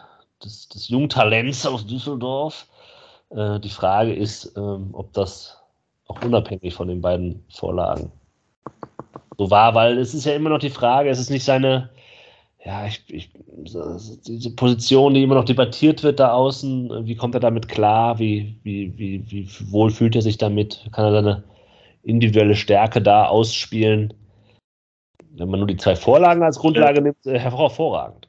des, 0.43 0.69
des 0.69 0.89
Jungtalents 0.89 1.67
aus 1.67 1.87
Düsseldorf. 1.87 2.67
Äh, 3.31 3.61
die 3.61 3.71
Frage 3.71 4.15
ist, 4.15 4.57
ähm, 4.57 4.91
ob 4.93 5.13
das 5.15 5.64
auch 6.07 6.23
unabhängig 6.23 6.75
von 6.75 6.89
den 6.89 7.01
beiden 7.01 7.45
Vorlagen 7.49 8.13
so 9.39 9.51
war, 9.51 9.75
weil 9.75 9.99
es 9.99 10.15
ist 10.15 10.27
ja 10.27 10.35
immer 10.35 10.51
noch 10.51 10.59
die 10.59 10.71
Frage, 10.71 11.11
es 11.11 11.19
ist 11.19 11.31
nicht 11.31 11.45
seine, 11.45 11.91
ja, 12.65 12.87
ich, 12.87 13.03
ich, 13.09 13.31
diese 14.27 14.55
Position, 14.55 15.15
die 15.15 15.23
immer 15.23 15.35
noch 15.35 15.45
debattiert 15.45 16.03
wird 16.03 16.21
da 16.21 16.33
außen, 16.33 17.07
wie 17.07 17.17
kommt 17.17 17.35
er 17.35 17.41
damit 17.41 17.69
klar, 17.69 18.19
wie, 18.19 18.59
wie, 18.63 18.97
wie, 18.97 19.25
wie 19.31 19.49
wohl 19.71 19.91
fühlt 19.91 20.17
er 20.17 20.23
sich 20.23 20.39
damit, 20.39 20.89
kann 20.93 21.05
er 21.05 21.13
seine 21.13 21.45
individuelle 22.03 22.55
Stärke 22.55 23.03
da 23.03 23.27
ausspielen. 23.27 24.15
Wenn 25.31 25.49
man 25.49 25.61
nur 25.61 25.67
die 25.67 25.77
zwei 25.77 25.97
Vorlagen 25.97 26.43
als 26.43 26.59
Grundlage 26.59 26.99
ja. 26.99 27.03
nimmt, 27.03 27.27
äh, 27.27 27.39
hervorragend. 27.39 28.29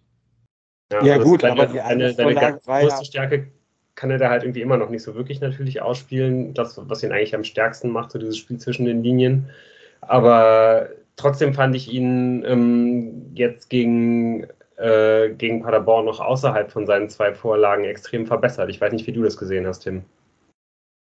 Ja, 0.91 1.03
ja 1.03 1.17
gut, 1.17 1.41
seine, 1.41 1.53
aber 1.53 1.65
die 1.71 1.81
eine 1.81 2.13
seine, 2.13 2.33
seine 2.33 2.59
größte 2.59 2.99
ja. 2.99 3.05
Stärke 3.05 3.51
kann 3.95 4.11
er 4.11 4.17
da 4.17 4.29
halt 4.29 4.43
irgendwie 4.43 4.61
immer 4.61 4.77
noch 4.77 4.89
nicht 4.89 5.03
so 5.03 5.15
wirklich 5.15 5.41
natürlich 5.41 5.81
ausspielen. 5.81 6.53
Das, 6.53 6.79
was 6.89 7.03
ihn 7.03 7.11
eigentlich 7.11 7.35
am 7.35 7.43
stärksten 7.43 7.89
macht, 7.89 8.11
so 8.11 8.19
dieses 8.19 8.37
Spiel 8.37 8.57
zwischen 8.57 8.85
den 8.85 9.03
Linien. 9.03 9.49
Aber 10.01 10.89
trotzdem 11.15 11.53
fand 11.53 11.75
ich 11.75 11.91
ihn 11.91 12.43
ähm, 12.45 13.31
jetzt 13.33 13.69
gegen, 13.69 14.47
äh, 14.77 15.29
gegen 15.29 15.61
Paderborn 15.61 16.05
noch 16.05 16.19
außerhalb 16.19 16.71
von 16.71 16.85
seinen 16.85 17.09
zwei 17.09 17.33
Vorlagen 17.33 17.85
extrem 17.85 18.25
verbessert. 18.27 18.69
Ich 18.69 18.81
weiß 18.81 18.91
nicht, 18.93 19.07
wie 19.07 19.13
du 19.13 19.23
das 19.23 19.37
gesehen 19.37 19.65
hast, 19.65 19.79
Tim. 19.79 20.03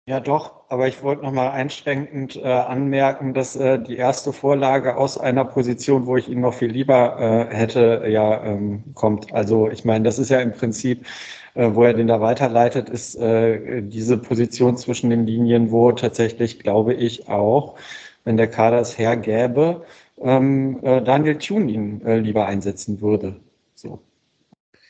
Ja, 0.09 0.21
doch, 0.21 0.53
aber 0.69 0.87
ich 0.87 1.03
wollte 1.03 1.23
nochmal 1.25 1.51
einschränkend 1.51 2.37
äh, 2.37 2.45
anmerken, 2.45 3.35
dass 3.35 3.57
äh, 3.57 3.81
die 3.81 3.97
erste 3.97 4.33
Vorlage 4.33 4.97
aus 4.97 5.19
einer 5.19 5.45
Position, 5.45 6.07
wo 6.07 6.17
ich 6.17 6.29
ihn 6.29 6.41
noch 6.41 6.55
viel 6.55 6.71
lieber 6.71 7.19
äh, 7.51 7.55
hätte, 7.55 8.05
ja, 8.07 8.45
ähm, 8.45 8.85
kommt. 8.95 9.33
Also 9.35 9.69
ich 9.69 9.85
meine, 9.85 10.05
das 10.05 10.21
ist 10.21 10.29
ja 10.29 10.39
im 10.41 10.53
Prinzip, 10.53 11.07
äh, 11.55 11.71
wo 11.75 11.83
er 11.83 11.93
den 11.93 12.07
da 12.07 12.21
weiterleitet, 12.21 12.89
ist 12.89 13.17
äh, 13.17 13.83
diese 13.83 14.17
Position 14.19 14.77
zwischen 14.77 15.11
den 15.11 15.27
Linien, 15.27 15.73
wo 15.73 15.91
tatsächlich, 15.91 16.61
glaube 16.61 16.95
ich, 16.95 17.29
auch 17.29 17.75
wenn 18.23 18.37
der 18.37 18.49
Kader 18.49 18.79
es 18.81 18.97
hergäbe, 18.97 19.85
ähm, 20.21 20.79
äh, 20.85 21.03
Daniel 21.03 21.39
Thun 21.39 21.69
ihn 21.69 22.01
äh, 22.07 22.19
lieber 22.19 22.47
einsetzen 22.47 23.01
würde. 23.01 23.41
So. 23.75 24.01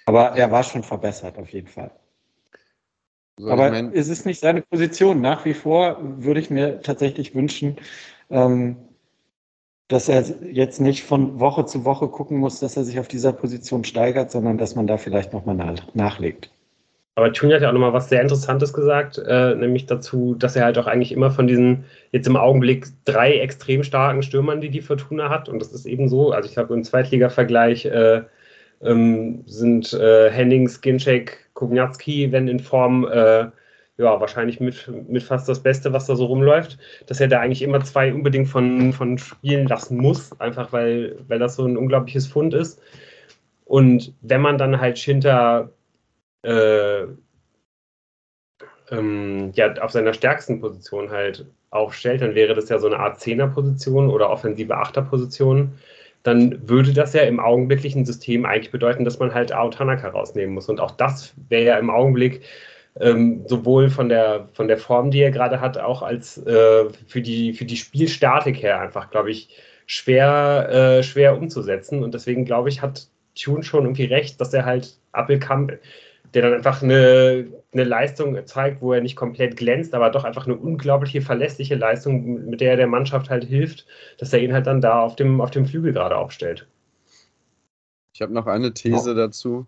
Aber 0.07 0.37
er 0.37 0.51
war 0.51 0.63
schon 0.63 0.83
verbessert, 0.83 1.39
auf 1.39 1.49
jeden 1.51 1.69
Fall. 1.69 1.91
So, 3.39 3.51
Aber 3.51 3.67
ich 3.67 3.73
mein, 3.73 3.93
es 3.93 4.09
ist 4.09 4.25
nicht 4.25 4.41
seine 4.41 4.63
Position. 4.63 5.21
Nach 5.21 5.45
wie 5.45 5.55
vor 5.55 5.99
würde 6.01 6.41
ich 6.41 6.51
mir 6.51 6.81
tatsächlich 6.81 7.35
wünschen, 7.35 7.77
ähm, 8.31 8.77
dass 9.89 10.09
er 10.09 10.25
jetzt 10.51 10.81
nicht 10.81 11.05
von 11.05 11.39
Woche 11.39 11.65
zu 11.67 11.85
Woche 11.85 12.09
gucken 12.09 12.39
muss, 12.39 12.61
dass 12.61 12.77
er 12.77 12.85
sich 12.85 12.99
auf 12.99 13.09
dieser 13.09 13.33
Position 13.33 13.85
steigert, 13.85 14.31
sondern 14.31 14.59
dass 14.59 14.75
man 14.75 14.87
da 14.87 14.97
vielleicht 14.97 15.33
nochmal 15.33 15.55
nach, 15.55 15.95
nachlegt. 15.95 16.51
Aber 17.15 17.33
Tuni 17.33 17.55
hat 17.55 17.63
ja 17.63 17.69
auch 17.69 17.73
nochmal 17.73 17.95
was 17.95 18.11
sehr 18.11 18.21
Interessantes 18.21 18.75
gesagt, 18.75 19.17
äh, 19.19 19.55
nämlich 19.55 19.87
dazu, 19.87 20.35
dass 20.35 20.55
er 20.55 20.65
halt 20.65 20.77
auch 20.77 20.87
eigentlich 20.87 21.13
immer 21.13 21.31
von 21.31 21.47
diesen 21.47 21.85
jetzt 22.13 22.27
im 22.27 22.37
Augenblick 22.37 22.89
drei 23.07 23.39
extrem 23.39 23.85
starken 23.85 24.23
Stürmern, 24.23 24.61
die 24.61 24.69
die 24.69 24.83
Fortuna 24.83 25.31
hat, 25.31 25.49
und 25.49 25.61
das 25.61 25.73
ist 25.73 25.87
eben 25.87 26.11
so, 26.11 26.33
also 26.33 26.47
ich 26.47 26.55
glaube 26.55 26.75
im 26.75 26.85
Zweitliga-Vergleich 26.85 27.87
äh, 27.87 28.23
ähm, 28.83 29.43
sind 29.47 29.93
äh, 29.93 30.31
Hennings, 30.31 30.81
Ginczek, 30.81 31.51
Kugniatski, 31.55 32.31
wenn 32.33 32.49
in 32.49 32.61
Form, 32.61 33.07
äh, 33.07 33.51
ja, 33.99 34.21
wahrscheinlich 34.21 34.61
mit, 34.61 34.91
mit 35.09 35.23
fast 35.23 35.49
das 35.49 35.63
Beste, 35.63 35.93
was 35.93 36.07
da 36.07 36.17
so 36.17 36.27
rumläuft, 36.27 36.79
dass 37.07 37.21
er 37.21 37.29
da 37.29 37.41
eigentlich 37.41 37.63
immer 37.63 37.83
zwei 37.83 38.13
unbedingt 38.13 38.49
von, 38.49 38.93
von 38.93 39.17
spielen 39.19 39.67
lassen 39.67 39.97
muss, 39.97 40.39
einfach 40.41 40.73
weil, 40.73 41.17
weil 41.29 41.39
das 41.39 41.57
so 41.57 41.65
ein 41.65 41.77
unglaubliches 41.77 42.27
Fund 42.27 42.53
ist. 42.55 42.81
Und 43.65 44.15
wenn 44.21 44.43
man 44.43 44.59
dann 44.59 44.81
halt 44.81 44.99
Schinter 44.99 45.71
äh, 46.43 47.07
ähm, 48.91 49.53
ja, 49.55 49.73
auf 49.79 49.91
seiner 49.93 50.13
stärksten 50.13 50.61
Position 50.61 51.11
halt 51.11 51.47
aufstellt, 51.71 52.23
dann 52.23 52.35
wäre 52.35 52.55
das 52.55 52.69
ja 52.69 52.79
so 52.79 52.87
eine 52.87 52.99
Art 52.99 53.21
Zehner-Position 53.21 54.09
oder 54.11 54.31
offensive 54.31 54.77
Achter-Position. 54.77 55.73
Dann 56.27 56.69
würde 56.69 56.93
das 56.93 57.13
ja 57.13 57.23
im 57.23 57.39
augenblicklichen 57.39 58.05
System 58.05 58.45
eigentlich 58.45 58.73
bedeuten, 58.73 59.05
dass 59.05 59.19
man 59.19 59.33
halt 59.33 59.53
Ao 59.53 59.71
Tanaka 59.71 60.09
rausnehmen 60.09 60.55
muss. 60.55 60.69
Und 60.69 60.81
auch 60.81 60.91
das 60.91 61.35
wäre 61.49 61.65
ja 61.65 61.79
im 61.79 61.89
Augenblick 61.91 62.43
ähm, 62.99 63.45
sowohl 63.47 63.91
von 63.91 64.09
der, 64.09 64.49
von 64.53 64.67
der 64.69 64.79
Form, 64.79 65.11
die 65.11 65.21
er 65.21 65.31
gerade 65.31 65.61
hat, 65.61 65.79
auch 65.79 66.03
als 66.03 66.39
äh, 66.39 66.87
für, 67.07 67.21
die, 67.21 67.53
für 67.53 67.65
die 67.65 67.77
Spielstatik 67.77 68.63
her 68.63 68.81
einfach, 68.81 69.11
glaube 69.11 69.31
ich, 69.31 69.51
schwer, 69.87 70.69
äh, 70.71 71.03
schwer 71.05 71.39
umzusetzen. 71.39 72.03
Und 72.03 72.15
deswegen, 72.15 72.45
glaube 72.45 72.71
ich, 72.71 72.83
hat 72.83 73.07
Tune 73.41 73.63
schon 73.63 73.85
irgendwie 73.85 74.07
recht, 74.07 74.41
dass 74.41 74.53
er 74.53 74.65
halt 74.65 74.99
Appelkamp 75.13 75.79
der 76.35 76.43
dann 76.43 76.55
einfach 76.55 76.83
eine, 76.83 77.47
eine 77.79 77.89
Leistung 77.89 78.39
zeigt, 78.47 78.81
wo 78.81 78.93
er 78.93 79.01
nicht 79.01 79.17
komplett 79.17 79.57
glänzt, 79.57 79.95
aber 79.95 80.11
doch 80.11 80.25
einfach 80.25 80.47
eine 80.47 80.57
unglaubliche 80.57 81.21
verlässliche 81.21 81.75
Leistung, 81.75 82.47
mit 82.47 82.61
der 82.61 82.73
er 82.73 82.77
der 82.77 82.87
Mannschaft 82.87 83.31
halt 83.31 83.45
hilft, 83.45 83.87
dass 84.19 84.33
er 84.33 84.41
ihn 84.41 84.53
halt 84.53 84.67
dann 84.67 84.81
da 84.81 85.01
auf 85.01 85.17
dem, 85.17 85.41
auf 85.41 85.51
dem 85.51 85.67
Flügel 85.67 85.93
gerade 85.93 86.17
aufstellt. 86.17 86.67
Ich 88.15 88.23
habe 88.23 88.33
noch 88.33 88.47
eine 88.47 88.73
These 88.73 89.13
oh. 89.13 89.15
dazu, 89.15 89.67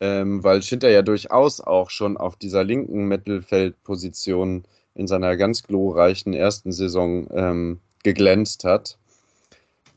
ähm, 0.00 0.42
weil 0.42 0.62
Schinter 0.62 0.88
ja 0.88 1.02
durchaus 1.02 1.60
auch 1.60 1.90
schon 1.90 2.16
auf 2.16 2.36
dieser 2.36 2.64
linken 2.64 3.06
Mittelfeldposition 3.06 4.64
in 4.94 5.06
seiner 5.06 5.36
ganz 5.36 5.62
glorreichen 5.62 6.32
ersten 6.32 6.72
Saison 6.72 7.28
ähm, 7.32 7.80
geglänzt 8.02 8.64
hat. 8.64 8.98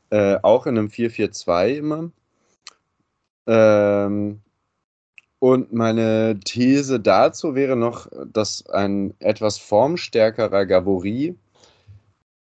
Äh, 0.09 0.37
auch 0.41 0.65
in 0.65 0.77
einem 0.77 0.87
4-4-2 0.87 1.69
immer. 1.69 2.11
Ähm, 3.47 4.41
und 5.43 5.73
meine 5.73 6.39
These 6.45 7.01
dazu 7.01 7.53
wäre 7.53 7.75
noch, 7.75 8.07
dass 8.31 8.65
ein 8.67 9.13
etwas 9.19 9.57
formstärkerer 9.57 10.65
Gabori 10.65 11.35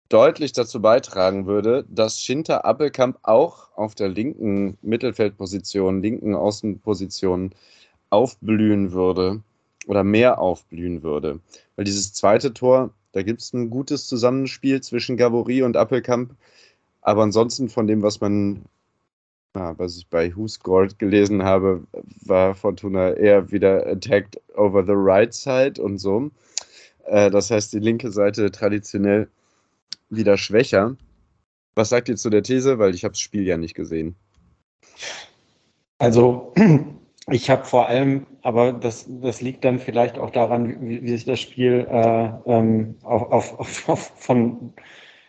deutlich 0.08 0.54
dazu 0.54 0.80
beitragen 0.84 1.48
würde, 1.48 1.84
dass 1.90 2.22
Schinter 2.22 2.64
Appelkamp 2.64 3.18
auch 3.24 3.76
auf 3.76 3.96
der 3.96 4.10
linken 4.10 4.78
Mittelfeldposition, 4.84 6.04
linken 6.04 6.36
Außenposition 6.36 7.56
aufblühen 8.12 8.92
würde 8.92 9.42
oder 9.88 10.04
mehr 10.04 10.38
aufblühen 10.38 11.02
würde. 11.02 11.40
Weil 11.78 11.86
dieses 11.86 12.14
zweite 12.14 12.54
Tor, 12.54 12.92
da 13.14 13.24
gibt 13.24 13.42
es 13.42 13.52
ein 13.52 13.72
gutes 13.72 14.06
Zusammenspiel 14.06 14.82
zwischen 14.82 15.18
Gabori 15.18 15.64
und 15.64 15.76
Appelkamp. 15.76 16.36
Aber 17.02 17.24
ansonsten 17.24 17.68
von 17.68 17.88
dem, 17.88 18.04
was 18.04 18.22
man 18.22 18.62
ja, 19.56 19.78
was 19.80 19.98
ich 19.98 20.08
bei 20.10 20.36
Who 20.36 20.48
Scored 20.48 21.00
gelesen 21.00 21.44
habe, 21.44 21.84
war 22.26 22.54
Fortuna 22.56 23.14
eher 23.14 23.52
wieder 23.52 23.88
attacked 23.88 24.40
over 24.56 24.84
the 24.86 24.94
right 24.94 25.34
side 25.34 25.82
und 25.82 25.98
so. 25.98 26.30
Äh, 27.06 27.32
das 27.32 27.52
heißt, 27.52 27.74
die 27.74 27.80
linke 27.80 28.12
Seite 28.12 28.52
traditionell 28.52 29.30
wieder 30.10 30.38
schwächer. 30.38 30.96
Was 31.74 31.90
sagt 31.90 32.10
ihr 32.10 32.16
zu 32.16 32.30
der 32.30 32.44
These? 32.44 32.80
Weil 32.80 32.94
ich 32.94 33.04
habe 33.04 33.14
das 33.14 33.20
Spiel 33.20 33.46
ja 33.48 33.58
nicht 33.58 33.76
gesehen. 33.76 34.16
Also 35.98 36.54
ich 37.32 37.50
habe 37.50 37.66
vor 37.66 37.88
allem, 37.88 38.28
aber 38.42 38.74
das, 38.74 39.06
das 39.08 39.42
liegt 39.42 39.64
dann 39.64 39.80
vielleicht 39.80 40.18
auch 40.18 40.32
daran, 40.32 40.88
wie, 40.88 41.02
wie 41.02 41.10
sich 41.10 41.26
das 41.26 41.40
Spiel 41.40 41.88
äh, 41.90 42.30
ähm, 42.46 42.96
auf, 43.04 43.58
auf, 43.60 43.90
auf, 43.90 44.12
von 44.16 44.74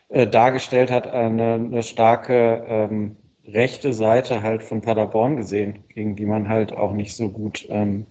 äh, 0.09 0.27
dargestellt 0.27 0.91
hat, 0.91 1.07
eine, 1.07 1.55
eine 1.55 1.83
starke 1.83 2.64
ähm, 2.66 3.16
rechte 3.49 3.92
Seite 3.92 4.42
halt 4.42 4.62
von 4.62 4.80
Paderborn 4.80 5.36
gesehen, 5.36 5.84
gegen 5.94 6.16
die 6.16 6.26
man 6.26 6.49
halt 6.49 6.72
auch 6.72 6.92
nicht 6.92 7.14
so 7.16 7.28
gut 7.28 7.66
ähm, 7.70 8.07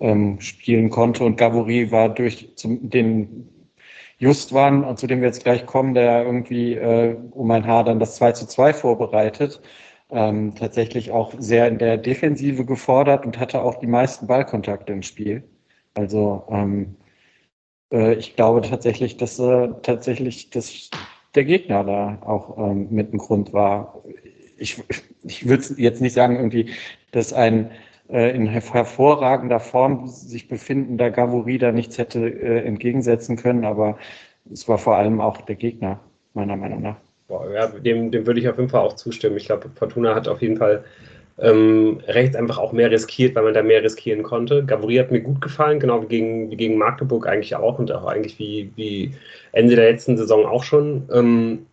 ähm, 0.00 0.40
spielen 0.40 0.90
konnte. 0.90 1.24
Und 1.24 1.36
Gavori 1.36 1.90
war 1.90 2.08
durch 2.08 2.52
zum, 2.56 2.88
den 2.90 3.48
Justwan, 4.18 4.96
zu 4.96 5.06
dem 5.06 5.20
wir 5.20 5.28
jetzt 5.28 5.44
gleich 5.44 5.66
kommen, 5.66 5.94
der 5.94 6.24
irgendwie 6.24 6.74
äh, 6.74 7.16
um 7.32 7.50
ein 7.50 7.66
Haar 7.66 7.84
dann 7.84 8.00
das 8.00 8.16
2 8.16 8.32
zu 8.32 8.46
2 8.46 8.72
vorbereitet, 8.72 9.60
ähm, 10.10 10.54
tatsächlich 10.54 11.10
auch 11.10 11.34
sehr 11.38 11.68
in 11.68 11.78
der 11.78 11.98
Defensive 11.98 12.64
gefordert 12.64 13.26
und 13.26 13.38
hatte 13.38 13.62
auch 13.62 13.76
die 13.76 13.86
meisten 13.86 14.26
Ballkontakte 14.26 14.92
im 14.92 15.02
Spiel. 15.02 15.44
Also 15.94 16.44
ähm, 16.50 16.96
äh, 17.92 18.14
ich 18.14 18.36
glaube 18.36 18.62
tatsächlich, 18.62 19.16
dass 19.16 19.38
äh, 19.38 19.68
tatsächlich 19.82 20.50
das, 20.50 20.90
der 21.34 21.44
Gegner 21.44 21.84
da 21.84 22.18
auch 22.22 22.56
ähm, 22.58 22.88
mit 22.90 23.12
ein 23.12 23.18
Grund 23.18 23.52
war. 23.52 24.02
Ich, 24.56 24.82
ich 25.22 25.48
würde 25.48 25.64
jetzt 25.76 26.00
nicht 26.00 26.14
sagen, 26.14 26.36
irgendwie, 26.36 26.70
dass 27.10 27.32
ein 27.32 27.70
äh, 28.08 28.34
in 28.34 28.46
hervorragender 28.46 29.60
Form 29.60 30.06
sich 30.06 30.48
befindender 30.48 31.10
Gavori 31.10 31.58
da 31.58 31.72
nichts 31.72 31.98
hätte 31.98 32.28
äh, 32.28 32.64
entgegensetzen 32.64 33.36
können, 33.36 33.64
aber 33.64 33.98
es 34.52 34.68
war 34.68 34.78
vor 34.78 34.96
allem 34.96 35.20
auch 35.20 35.40
der 35.42 35.56
Gegner, 35.56 36.00
meiner 36.34 36.56
Meinung 36.56 36.82
nach. 36.82 36.96
Boah, 37.28 37.50
ja, 37.52 37.66
dem, 37.66 38.12
dem 38.12 38.26
würde 38.26 38.38
ich 38.38 38.48
auf 38.48 38.56
jeden 38.56 38.68
Fall 38.68 38.82
auch 38.82 38.94
zustimmen. 38.94 39.36
Ich 39.36 39.46
glaube, 39.46 39.68
Fortuna 39.74 40.14
hat 40.14 40.28
auf 40.28 40.40
jeden 40.40 40.56
Fall 40.56 40.84
ähm, 41.38 42.00
rechts 42.06 42.36
einfach 42.36 42.58
auch 42.58 42.72
mehr 42.72 42.90
riskiert, 42.90 43.34
weil 43.34 43.42
man 43.42 43.54
da 43.54 43.62
mehr 43.62 43.82
riskieren 43.82 44.22
konnte. 44.22 44.64
Gavori 44.64 44.96
hat 44.96 45.10
mir 45.10 45.20
gut 45.20 45.40
gefallen, 45.40 45.80
genau 45.80 46.02
wie 46.02 46.06
gegen, 46.06 46.50
wie 46.50 46.56
gegen 46.56 46.78
Magdeburg 46.78 47.26
eigentlich 47.26 47.56
auch 47.56 47.78
und 47.78 47.90
auch 47.90 48.06
eigentlich 48.06 48.38
wie, 48.38 48.70
wie 48.76 49.12
Ende 49.52 49.74
der 49.74 49.90
letzten 49.90 50.16
Saison 50.16 50.46
auch 50.46 50.62
schon. 50.62 51.08
Ähm, 51.12 51.66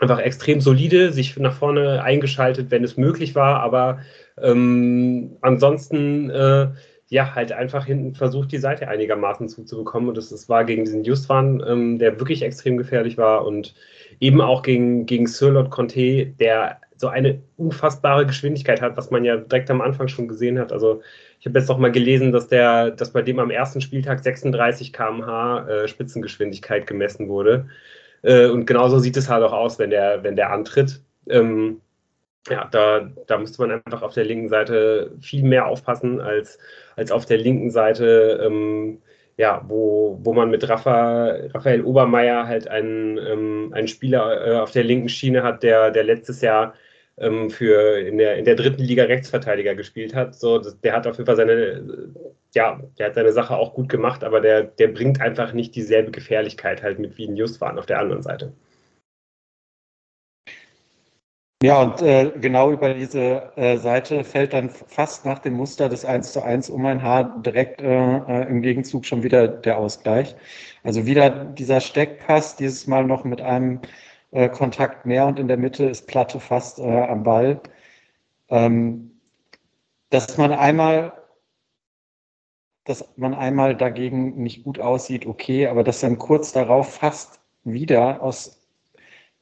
einfach 0.00 0.18
extrem 0.18 0.60
solide, 0.60 1.12
sich 1.12 1.36
nach 1.38 1.54
vorne 1.54 2.02
eingeschaltet, 2.02 2.70
wenn 2.70 2.84
es 2.84 2.96
möglich 2.96 3.34
war, 3.34 3.60
aber 3.60 4.00
ähm, 4.40 5.36
ansonsten 5.40 6.30
äh, 6.30 6.68
ja, 7.08 7.34
halt 7.34 7.52
einfach 7.52 7.86
hinten 7.86 8.14
versucht, 8.14 8.50
die 8.50 8.58
Seite 8.58 8.88
einigermaßen 8.88 9.48
zuzubekommen. 9.48 10.08
Und 10.08 10.16
das, 10.16 10.30
das 10.30 10.48
war 10.48 10.64
gegen 10.64 10.84
diesen 10.84 11.04
Justwan, 11.04 11.62
ähm, 11.66 11.98
der 11.98 12.18
wirklich 12.18 12.42
extrem 12.42 12.76
gefährlich 12.76 13.18
war 13.18 13.46
und 13.46 13.74
eben 14.20 14.40
auch 14.40 14.62
gegen, 14.62 15.06
gegen 15.06 15.26
Sirlot 15.26 15.70
Conte, 15.70 16.26
der 16.26 16.80
so 16.96 17.08
eine 17.08 17.42
unfassbare 17.56 18.26
Geschwindigkeit 18.26 18.80
hat, 18.80 18.96
was 18.96 19.10
man 19.10 19.24
ja 19.24 19.36
direkt 19.36 19.70
am 19.70 19.80
Anfang 19.80 20.08
schon 20.08 20.28
gesehen 20.28 20.58
hat. 20.58 20.72
Also 20.72 21.02
ich 21.40 21.46
habe 21.46 21.58
jetzt 21.58 21.68
noch 21.68 21.78
mal 21.78 21.92
gelesen, 21.92 22.32
dass 22.32 22.48
der, 22.48 22.90
dass 22.90 23.12
bei 23.12 23.22
dem 23.22 23.38
am 23.38 23.50
ersten 23.50 23.80
Spieltag 23.80 24.22
36 24.22 24.92
km/h 24.92 25.68
äh, 25.68 25.88
Spitzengeschwindigkeit 25.88 26.86
gemessen 26.86 27.28
wurde. 27.28 27.66
Äh, 28.24 28.48
und 28.48 28.66
genauso 28.66 28.98
sieht 28.98 29.16
es 29.16 29.28
halt 29.28 29.44
auch 29.44 29.52
aus, 29.52 29.78
wenn 29.78 29.90
der, 29.90 30.22
wenn 30.24 30.36
der 30.36 30.50
antritt. 30.50 31.02
Ähm, 31.28 31.80
ja, 32.48 32.68
da, 32.70 33.10
da 33.26 33.38
müsste 33.38 33.62
man 33.62 33.70
einfach 33.84 34.02
auf 34.02 34.14
der 34.14 34.24
linken 34.24 34.48
Seite 34.48 35.12
viel 35.20 35.42
mehr 35.44 35.66
aufpassen 35.66 36.20
als, 36.20 36.58
als 36.96 37.10
auf 37.10 37.24
der 37.26 37.38
linken 37.38 37.70
Seite, 37.70 38.40
ähm, 38.44 39.00
ja, 39.36 39.64
wo, 39.66 40.18
wo 40.22 40.32
man 40.32 40.50
mit 40.50 40.68
Rafa, 40.68 41.34
Raphael 41.54 41.82
Obermeier 41.82 42.46
halt 42.46 42.68
einen, 42.68 43.18
ähm, 43.18 43.72
einen 43.74 43.88
Spieler 43.88 44.46
äh, 44.46 44.58
auf 44.60 44.72
der 44.72 44.84
linken 44.84 45.08
Schiene 45.08 45.42
hat, 45.42 45.62
der, 45.62 45.90
der 45.90 46.04
letztes 46.04 46.40
Jahr 46.40 46.74
ähm, 47.18 47.50
für 47.50 47.98
in 48.00 48.18
der, 48.18 48.36
in 48.36 48.44
der 48.44 48.56
dritten 48.56 48.82
Liga 48.82 49.04
Rechtsverteidiger 49.04 49.74
gespielt 49.74 50.14
hat. 50.14 50.34
So, 50.34 50.58
das, 50.58 50.80
der 50.80 50.94
hat 50.94 51.06
auf 51.06 51.16
jeden 51.16 51.26
Fall 51.26 51.36
seine, 51.36 52.12
ja, 52.54 52.80
der 52.98 53.06
hat 53.06 53.14
seine 53.14 53.32
Sache 53.32 53.56
auch 53.56 53.74
gut 53.74 53.88
gemacht, 53.88 54.24
aber 54.24 54.40
der, 54.40 54.64
der 54.64 54.88
bringt 54.88 55.20
einfach 55.20 55.52
nicht 55.52 55.74
dieselbe 55.74 56.10
Gefährlichkeit 56.10 56.82
halt 56.82 56.98
mit 56.98 57.16
wie 57.18 57.28
ein 57.28 57.36
Justwan 57.36 57.78
auf 57.78 57.86
der 57.86 58.00
anderen 58.00 58.22
Seite. 58.22 58.52
Ja, 61.64 61.80
und 61.80 62.02
äh, 62.02 62.30
genau 62.42 62.72
über 62.72 62.92
diese 62.92 63.50
äh, 63.56 63.78
Seite 63.78 64.22
fällt 64.22 64.52
dann 64.52 64.68
fast 64.68 65.24
nach 65.24 65.38
dem 65.38 65.54
Muster 65.54 65.88
des 65.88 66.04
1 66.04 66.34
zu 66.34 66.42
1 66.42 66.68
um 66.68 66.84
ein 66.84 67.02
Haar 67.02 67.40
direkt 67.40 67.80
äh, 67.80 67.86
äh, 67.86 68.48
im 68.50 68.60
Gegenzug 68.60 69.06
schon 69.06 69.22
wieder 69.22 69.48
der 69.48 69.78
Ausgleich. 69.78 70.36
Also 70.82 71.06
wieder 71.06 71.30
dieser 71.30 71.80
Steckpass, 71.80 72.56
dieses 72.56 72.86
Mal 72.86 73.06
noch 73.06 73.24
mit 73.24 73.40
einem 73.40 73.80
äh, 74.34 74.48
Kontakt 74.48 75.06
mehr 75.06 75.26
und 75.26 75.38
in 75.38 75.48
der 75.48 75.56
Mitte 75.56 75.86
ist 75.86 76.06
Platte 76.06 76.40
fast 76.40 76.78
äh, 76.78 76.82
am 76.82 77.22
Ball. 77.22 77.60
Ähm, 78.48 79.20
dass 80.10 80.36
man 80.36 80.52
einmal 80.52 81.12
dass 82.84 83.16
man 83.16 83.34
einmal 83.34 83.74
dagegen 83.74 84.42
nicht 84.42 84.62
gut 84.62 84.78
aussieht, 84.78 85.26
okay, 85.26 85.68
aber 85.68 85.84
dass 85.84 86.00
dann 86.00 86.18
kurz 86.18 86.52
darauf 86.52 86.94
fast 86.94 87.40
wieder 87.64 88.22
aus 88.22 88.60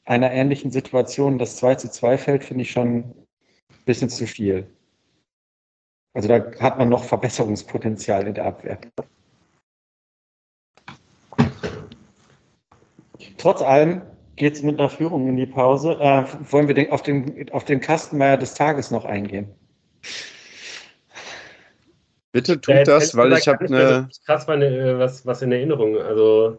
einer 0.04 0.30
ähnlichen 0.30 0.70
Situation 0.70 1.38
das 1.38 1.56
2 1.56 1.74
zu 1.76 1.90
2 1.90 2.18
fällt, 2.18 2.44
finde 2.44 2.62
ich 2.62 2.70
schon 2.70 2.98
ein 2.98 3.26
bisschen 3.84 4.08
zu 4.08 4.26
viel. 4.26 4.68
Also 6.14 6.28
da 6.28 6.52
hat 6.60 6.78
man 6.78 6.88
noch 6.88 7.04
Verbesserungspotenzial 7.04 8.28
in 8.28 8.34
der 8.34 8.44
Abwehr. 8.44 8.78
Trotz 13.38 13.60
allem 13.62 14.02
geht 14.42 14.54
es 14.54 14.62
mit 14.62 14.78
einer 14.78 14.88
Führung 14.88 15.28
in 15.28 15.36
die 15.36 15.46
Pause. 15.46 15.96
Äh, 16.00 16.24
wollen 16.50 16.66
wir 16.66 16.74
den, 16.74 16.90
auf, 16.90 17.02
den, 17.02 17.48
auf 17.52 17.64
den 17.64 17.80
Kastenmeier 17.80 18.36
des 18.36 18.54
Tages 18.54 18.90
noch 18.90 19.04
eingehen? 19.04 19.48
Bitte 22.32 22.60
tut 22.60 22.74
ja, 22.74 22.82
das, 22.82 23.16
weil 23.16 23.32
ich 23.34 23.46
habe 23.46 23.64
eine. 23.66 24.08
Krass, 24.26 24.46
meine, 24.46 24.98
was, 24.98 25.24
was 25.26 25.42
in 25.42 25.52
Erinnerung. 25.52 25.96
Also 25.96 26.58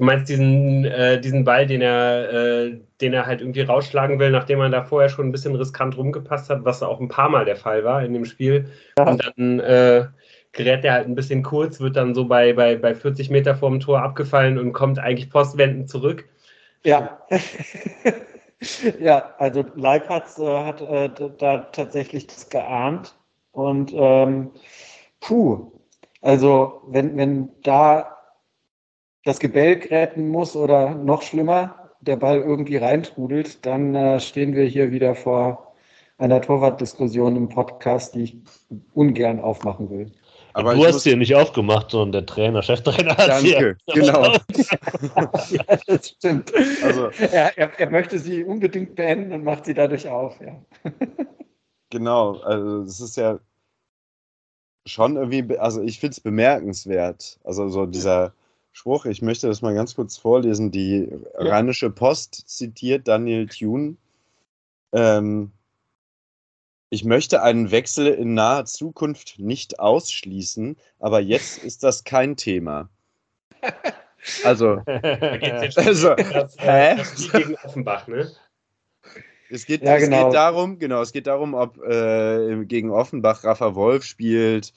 Du 0.00 0.06
meinst 0.06 0.30
diesen, 0.30 0.86
äh, 0.86 1.20
diesen 1.20 1.44
Ball, 1.44 1.66
den 1.66 1.82
er, 1.82 2.32
äh, 2.32 2.80
den 3.02 3.12
er 3.12 3.26
halt 3.26 3.42
irgendwie 3.42 3.60
rausschlagen 3.60 4.18
will, 4.18 4.30
nachdem 4.30 4.58
man 4.58 4.72
da 4.72 4.82
vorher 4.82 5.10
schon 5.10 5.28
ein 5.28 5.32
bisschen 5.32 5.54
riskant 5.54 5.94
rumgepasst 5.94 6.48
hat, 6.48 6.64
was 6.64 6.82
auch 6.82 7.00
ein 7.00 7.08
paar 7.08 7.28
Mal 7.28 7.44
der 7.44 7.56
Fall 7.56 7.84
war 7.84 8.02
in 8.02 8.14
dem 8.14 8.24
Spiel. 8.24 8.64
Ja. 8.96 9.06
Und 9.06 9.22
dann 9.22 9.60
äh, 9.60 10.06
gerät 10.52 10.86
er 10.86 10.94
halt 10.94 11.06
ein 11.06 11.14
bisschen 11.14 11.42
kurz, 11.42 11.80
wird 11.80 11.96
dann 11.96 12.14
so 12.14 12.24
bei, 12.24 12.54
bei, 12.54 12.76
bei 12.76 12.94
40 12.94 13.28
Meter 13.28 13.54
vorm 13.54 13.78
Tor 13.78 14.00
abgefallen 14.00 14.56
und 14.56 14.72
kommt 14.72 14.98
eigentlich 14.98 15.28
postwendend 15.28 15.90
zurück. 15.90 16.24
Ja. 16.84 17.20
ja, 19.00 19.34
also 19.38 19.64
Leipatz 19.74 20.38
äh, 20.38 20.64
hat 20.64 20.80
äh, 20.80 21.10
da 21.38 21.58
tatsächlich 21.72 22.26
das 22.26 22.48
geahnt. 22.48 23.14
Und 23.52 23.92
ähm, 23.94 24.50
puh, 25.20 25.72
also 26.22 26.82
wenn, 26.86 27.16
wenn 27.16 27.50
da 27.62 28.16
das 29.24 29.38
Gebälk 29.38 29.90
retten 29.90 30.28
muss 30.28 30.56
oder 30.56 30.94
noch 30.94 31.22
schlimmer, 31.22 31.90
der 32.00 32.16
Ball 32.16 32.38
irgendwie 32.38 32.76
reintrudelt, 32.76 33.64
dann 33.66 33.94
äh, 33.94 34.20
stehen 34.20 34.54
wir 34.54 34.64
hier 34.64 34.90
wieder 34.90 35.14
vor 35.14 35.74
einer 36.18 36.40
Torwartdiskussion 36.40 37.36
im 37.36 37.48
Podcast, 37.48 38.14
die 38.14 38.22
ich 38.22 38.36
ungern 38.94 39.40
aufmachen 39.40 39.90
will. 39.90 40.12
Aber 40.52 40.74
du 40.74 40.84
hast 40.84 41.00
sie 41.00 41.16
nicht 41.16 41.34
aufgemacht, 41.34 41.90
sondern 41.90 42.12
der 42.12 42.26
Trainer, 42.26 42.62
Cheftrainer 42.62 43.16
hat 43.16 43.28
Danke, 43.28 43.76
sie. 43.86 44.00
genau. 44.00 44.32
ja, 45.50 45.78
das 45.86 46.08
stimmt. 46.08 46.52
Also, 46.82 47.10
er, 47.18 47.56
er, 47.56 47.78
er, 47.78 47.90
möchte 47.90 48.18
sie 48.18 48.44
unbedingt 48.44 48.94
beenden 48.94 49.32
und 49.32 49.44
macht 49.44 49.64
sie 49.64 49.74
dadurch 49.74 50.08
auf, 50.08 50.40
ja. 50.40 50.60
genau, 51.90 52.38
also 52.40 52.82
es 52.82 53.00
ist 53.00 53.16
ja 53.16 53.38
schon 54.86 55.16
irgendwie, 55.16 55.58
also 55.58 55.82
ich 55.82 56.00
finde 56.00 56.12
es 56.12 56.20
bemerkenswert. 56.20 57.38
Also 57.44 57.68
so 57.68 57.86
dieser 57.86 58.32
Spruch. 58.72 59.04
Ich 59.06 59.22
möchte 59.22 59.46
das 59.46 59.62
mal 59.62 59.74
ganz 59.74 59.94
kurz 59.94 60.16
vorlesen. 60.16 60.70
Die 60.70 61.08
ja. 61.10 61.20
Rheinische 61.38 61.90
Post 61.90 62.48
zitiert 62.48 63.08
Daniel 63.08 63.46
Thune. 63.46 63.96
Ähm, 64.92 65.52
ich 66.90 67.04
möchte 67.04 67.42
einen 67.42 67.70
Wechsel 67.70 68.08
in 68.08 68.34
naher 68.34 68.66
Zukunft 68.66 69.38
nicht 69.38 69.80
ausschließen, 69.80 70.76
aber 70.98 71.20
jetzt 71.20 71.58
ist 71.64 71.82
das 71.82 72.04
kein 72.04 72.36
Thema. 72.36 72.88
Also, 74.44 74.82
also 74.86 76.14
das, 76.14 76.56
äh, 76.58 76.96
das 76.96 77.32
gegen 77.32 77.54
Offenbach, 77.64 78.06
ne? 78.06 78.30
Es 79.48 79.66
geht, 79.66 79.82
ja, 79.82 79.98
genau. 79.98 80.18
es 80.18 80.24
geht 80.24 80.34
darum, 80.34 80.78
genau, 80.78 81.02
es 81.02 81.12
geht 81.12 81.26
darum, 81.26 81.54
ob 81.54 81.82
äh, 81.82 82.64
gegen 82.66 82.90
Offenbach 82.90 83.42
Rafa 83.42 83.74
Wolf 83.74 84.04
spielt, 84.04 84.72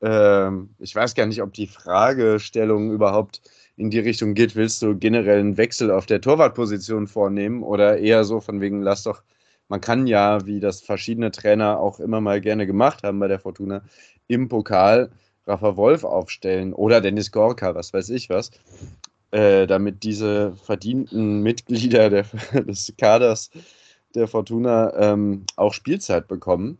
ähm, 0.00 0.70
ich 0.78 0.94
weiß 0.94 1.14
gar 1.14 1.26
nicht, 1.26 1.42
ob 1.42 1.52
die 1.52 1.66
Fragestellung 1.66 2.92
überhaupt 2.92 3.42
in 3.76 3.90
die 3.90 3.98
Richtung 3.98 4.34
geht, 4.34 4.54
willst 4.54 4.82
du 4.82 4.96
generell 4.96 5.40
einen 5.40 5.56
Wechsel 5.56 5.90
auf 5.90 6.06
der 6.06 6.20
Torwartposition 6.20 7.06
vornehmen 7.06 7.62
oder 7.62 7.98
eher 7.98 8.24
so 8.24 8.40
von 8.40 8.60
wegen, 8.60 8.82
lass 8.82 9.02
doch, 9.02 9.22
man 9.72 9.80
kann 9.80 10.06
ja, 10.06 10.44
wie 10.44 10.60
das 10.60 10.82
verschiedene 10.82 11.30
Trainer 11.30 11.80
auch 11.80 11.98
immer 11.98 12.20
mal 12.20 12.42
gerne 12.42 12.66
gemacht 12.66 13.04
haben 13.04 13.18
bei 13.20 13.28
der 13.28 13.40
Fortuna, 13.40 13.82
im 14.28 14.50
Pokal 14.50 15.10
Rafa 15.46 15.76
Wolf 15.78 16.04
aufstellen 16.04 16.74
oder 16.74 17.00
Dennis 17.00 17.32
Gorka, 17.32 17.74
was 17.74 17.94
weiß 17.94 18.10
ich 18.10 18.28
was. 18.28 18.50
äh, 19.30 19.66
damit 19.66 20.02
diese 20.02 20.54
verdienten 20.56 21.40
Mitglieder 21.42 22.10
der, 22.10 22.24
des 22.66 22.92
Kaders 22.98 23.50
der 24.14 24.28
Fortuna 24.28 24.92
ähm, 24.94 25.46
auch 25.56 25.72
Spielzeit 25.72 26.28
bekommen. 26.28 26.76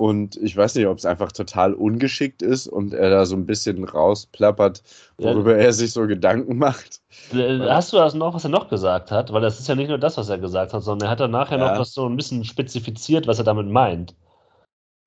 Und 0.00 0.36
ich 0.38 0.56
weiß 0.56 0.76
nicht, 0.76 0.86
ob 0.86 0.96
es 0.96 1.04
einfach 1.04 1.30
total 1.30 1.74
ungeschickt 1.74 2.40
ist 2.40 2.66
und 2.66 2.94
er 2.94 3.10
da 3.10 3.26
so 3.26 3.36
ein 3.36 3.44
bisschen 3.44 3.84
rausplappert, 3.84 4.82
worüber 5.18 5.58
ja. 5.58 5.64
er 5.64 5.72
sich 5.74 5.92
so 5.92 6.06
Gedanken 6.06 6.56
macht. 6.56 7.02
Äh, 7.34 7.58
hast 7.58 7.92
du 7.92 7.98
das 7.98 8.14
noch, 8.14 8.32
was 8.32 8.44
er 8.44 8.48
noch 8.48 8.70
gesagt 8.70 9.10
hat? 9.10 9.30
Weil 9.30 9.42
das 9.42 9.60
ist 9.60 9.68
ja 9.68 9.74
nicht 9.74 9.88
nur 9.88 9.98
das, 9.98 10.16
was 10.16 10.30
er 10.30 10.38
gesagt 10.38 10.72
hat, 10.72 10.82
sondern 10.84 11.08
er 11.08 11.10
hat 11.10 11.20
dann 11.20 11.32
nachher 11.32 11.58
ja. 11.58 11.72
noch 11.72 11.78
was 11.78 11.92
so 11.92 12.08
ein 12.08 12.16
bisschen 12.16 12.46
spezifiziert, 12.46 13.26
was 13.26 13.36
er 13.40 13.44
damit 13.44 13.66
meint. 13.66 14.14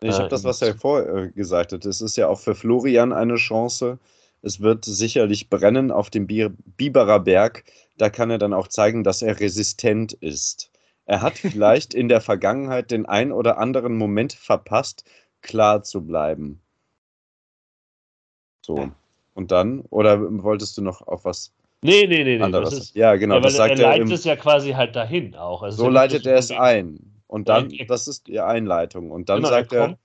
Ich 0.04 0.14
habe 0.14 0.26
äh, 0.26 0.30
das, 0.30 0.44
was 0.44 0.62
er 0.62 0.76
vorher 0.76 1.12
äh, 1.12 1.32
gesagt 1.32 1.74
hat. 1.74 1.86
Es 1.86 2.00
ist 2.00 2.16
ja 2.16 2.28
auch 2.28 2.40
für 2.40 2.54
Florian 2.54 3.14
eine 3.14 3.38
Chance. 3.38 3.98
Es 4.44 4.62
wird 4.62 4.86
sicherlich 4.86 5.50
brennen 5.50 5.90
auf 5.90 6.12
dem 6.12 6.28
Biberer 6.28 7.20
Berg. 7.20 7.64
Da 7.98 8.12
kann 8.12 8.30
er 8.30 8.38
dann 8.38 8.54
auch 8.54 8.68
zeigen, 8.68 9.04
dass 9.04 9.24
er 9.24 9.40
resistent 9.40 10.14
ist. 10.14 10.70
Er 11.06 11.22
hat 11.22 11.38
vielleicht 11.38 11.94
in 11.94 12.08
der 12.08 12.22
Vergangenheit 12.22 12.92
den 12.92 13.06
ein 13.06 13.32
oder 13.32 13.58
anderen 13.58 13.98
Moment 13.98 14.34
verpasst, 14.34 15.04
klar 15.42 15.84
zu 15.84 16.06
bleiben. 16.06 16.62
So. 18.62 18.90
Und 19.34 19.52
dann? 19.52 19.82
Oder 19.90 20.22
wolltest 20.44 20.78
du 20.78 20.82
noch 20.82 21.02
auf 21.02 21.26
was 21.26 21.54
Nee, 21.84 22.08
nee, 22.08 22.24
nee, 22.24 22.38
nee. 22.38 22.42
Anderes. 22.42 22.74
Ist, 22.74 22.96
ja, 22.96 23.16
genau. 23.18 23.36
Ja, 23.36 23.42
das 23.42 23.58
sagt 23.58 23.78
er 23.78 23.90
leitet 23.90 24.08
im, 24.08 24.14
es 24.14 24.24
ja 24.24 24.38
quasi 24.38 24.72
halt 24.72 24.96
dahin 24.96 25.36
auch. 25.36 25.64
Also 25.64 25.84
so 25.84 25.90
leitet 25.90 26.26
er 26.26 26.38
es 26.38 26.50
ein. 26.50 27.14
Und 27.28 27.50
dann, 27.50 27.70
ja, 27.72 27.84
das 27.86 28.08
ist 28.08 28.28
die 28.28 28.40
Einleitung. 28.40 29.12
Und 29.12 29.28
dann 29.28 29.38
genau, 29.38 29.50
sagt 29.50 29.74
er. 29.74 29.88
Kommt, 29.88 29.98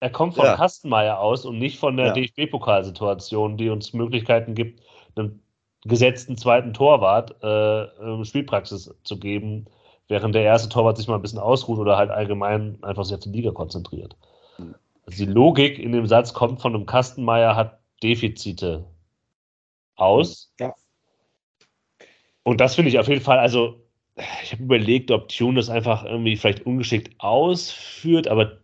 er 0.00 0.10
kommt 0.10 0.34
von 0.34 0.46
ja. 0.46 0.56
Kastenmeier 0.56 1.20
aus 1.20 1.44
und 1.44 1.58
nicht 1.58 1.78
von 1.78 1.96
der 1.96 2.06
ja. 2.06 2.12
DFB-Pokalsituation, 2.12 3.56
die 3.56 3.70
uns 3.70 3.92
Möglichkeiten 3.92 4.54
gibt, 4.54 4.82
einen 5.14 5.40
gesetzten 5.84 6.36
zweiten 6.36 6.74
Torwart 6.74 7.40
äh, 7.42 8.24
Spielpraxis 8.24 8.92
zu 9.04 9.18
geben, 9.20 9.66
während 10.08 10.34
der 10.34 10.42
erste 10.42 10.68
Torwart 10.68 10.96
sich 10.96 11.08
mal 11.08 11.16
ein 11.16 11.22
bisschen 11.22 11.38
ausruht 11.38 11.78
oder 11.78 11.96
halt 11.96 12.10
allgemein 12.10 12.78
einfach 12.82 13.04
sich 13.04 13.14
auf 13.14 13.20
die 13.20 13.30
Liga 13.30 13.50
konzentriert. 13.50 14.16
Hm. 14.56 14.74
Also 15.04 15.24
die 15.24 15.30
Logik 15.30 15.78
in 15.78 15.92
dem 15.92 16.06
Satz 16.06 16.32
kommt 16.32 16.60
von 16.60 16.74
einem 16.74 16.86
Kastenmeier, 16.86 17.56
hat 17.56 17.80
Defizite 18.02 18.84
aus. 19.96 20.52
Ja. 20.60 20.74
Und 22.42 22.60
das 22.60 22.74
finde 22.74 22.90
ich 22.90 22.98
auf 22.98 23.08
jeden 23.08 23.22
Fall, 23.22 23.38
also 23.38 23.82
ich 24.42 24.52
habe 24.52 24.62
überlegt, 24.62 25.10
ob 25.10 25.28
Tune 25.28 25.56
das 25.56 25.68
einfach 25.68 26.04
irgendwie 26.04 26.36
vielleicht 26.36 26.64
ungeschickt 26.64 27.20
ausführt, 27.20 28.28
aber 28.28 28.58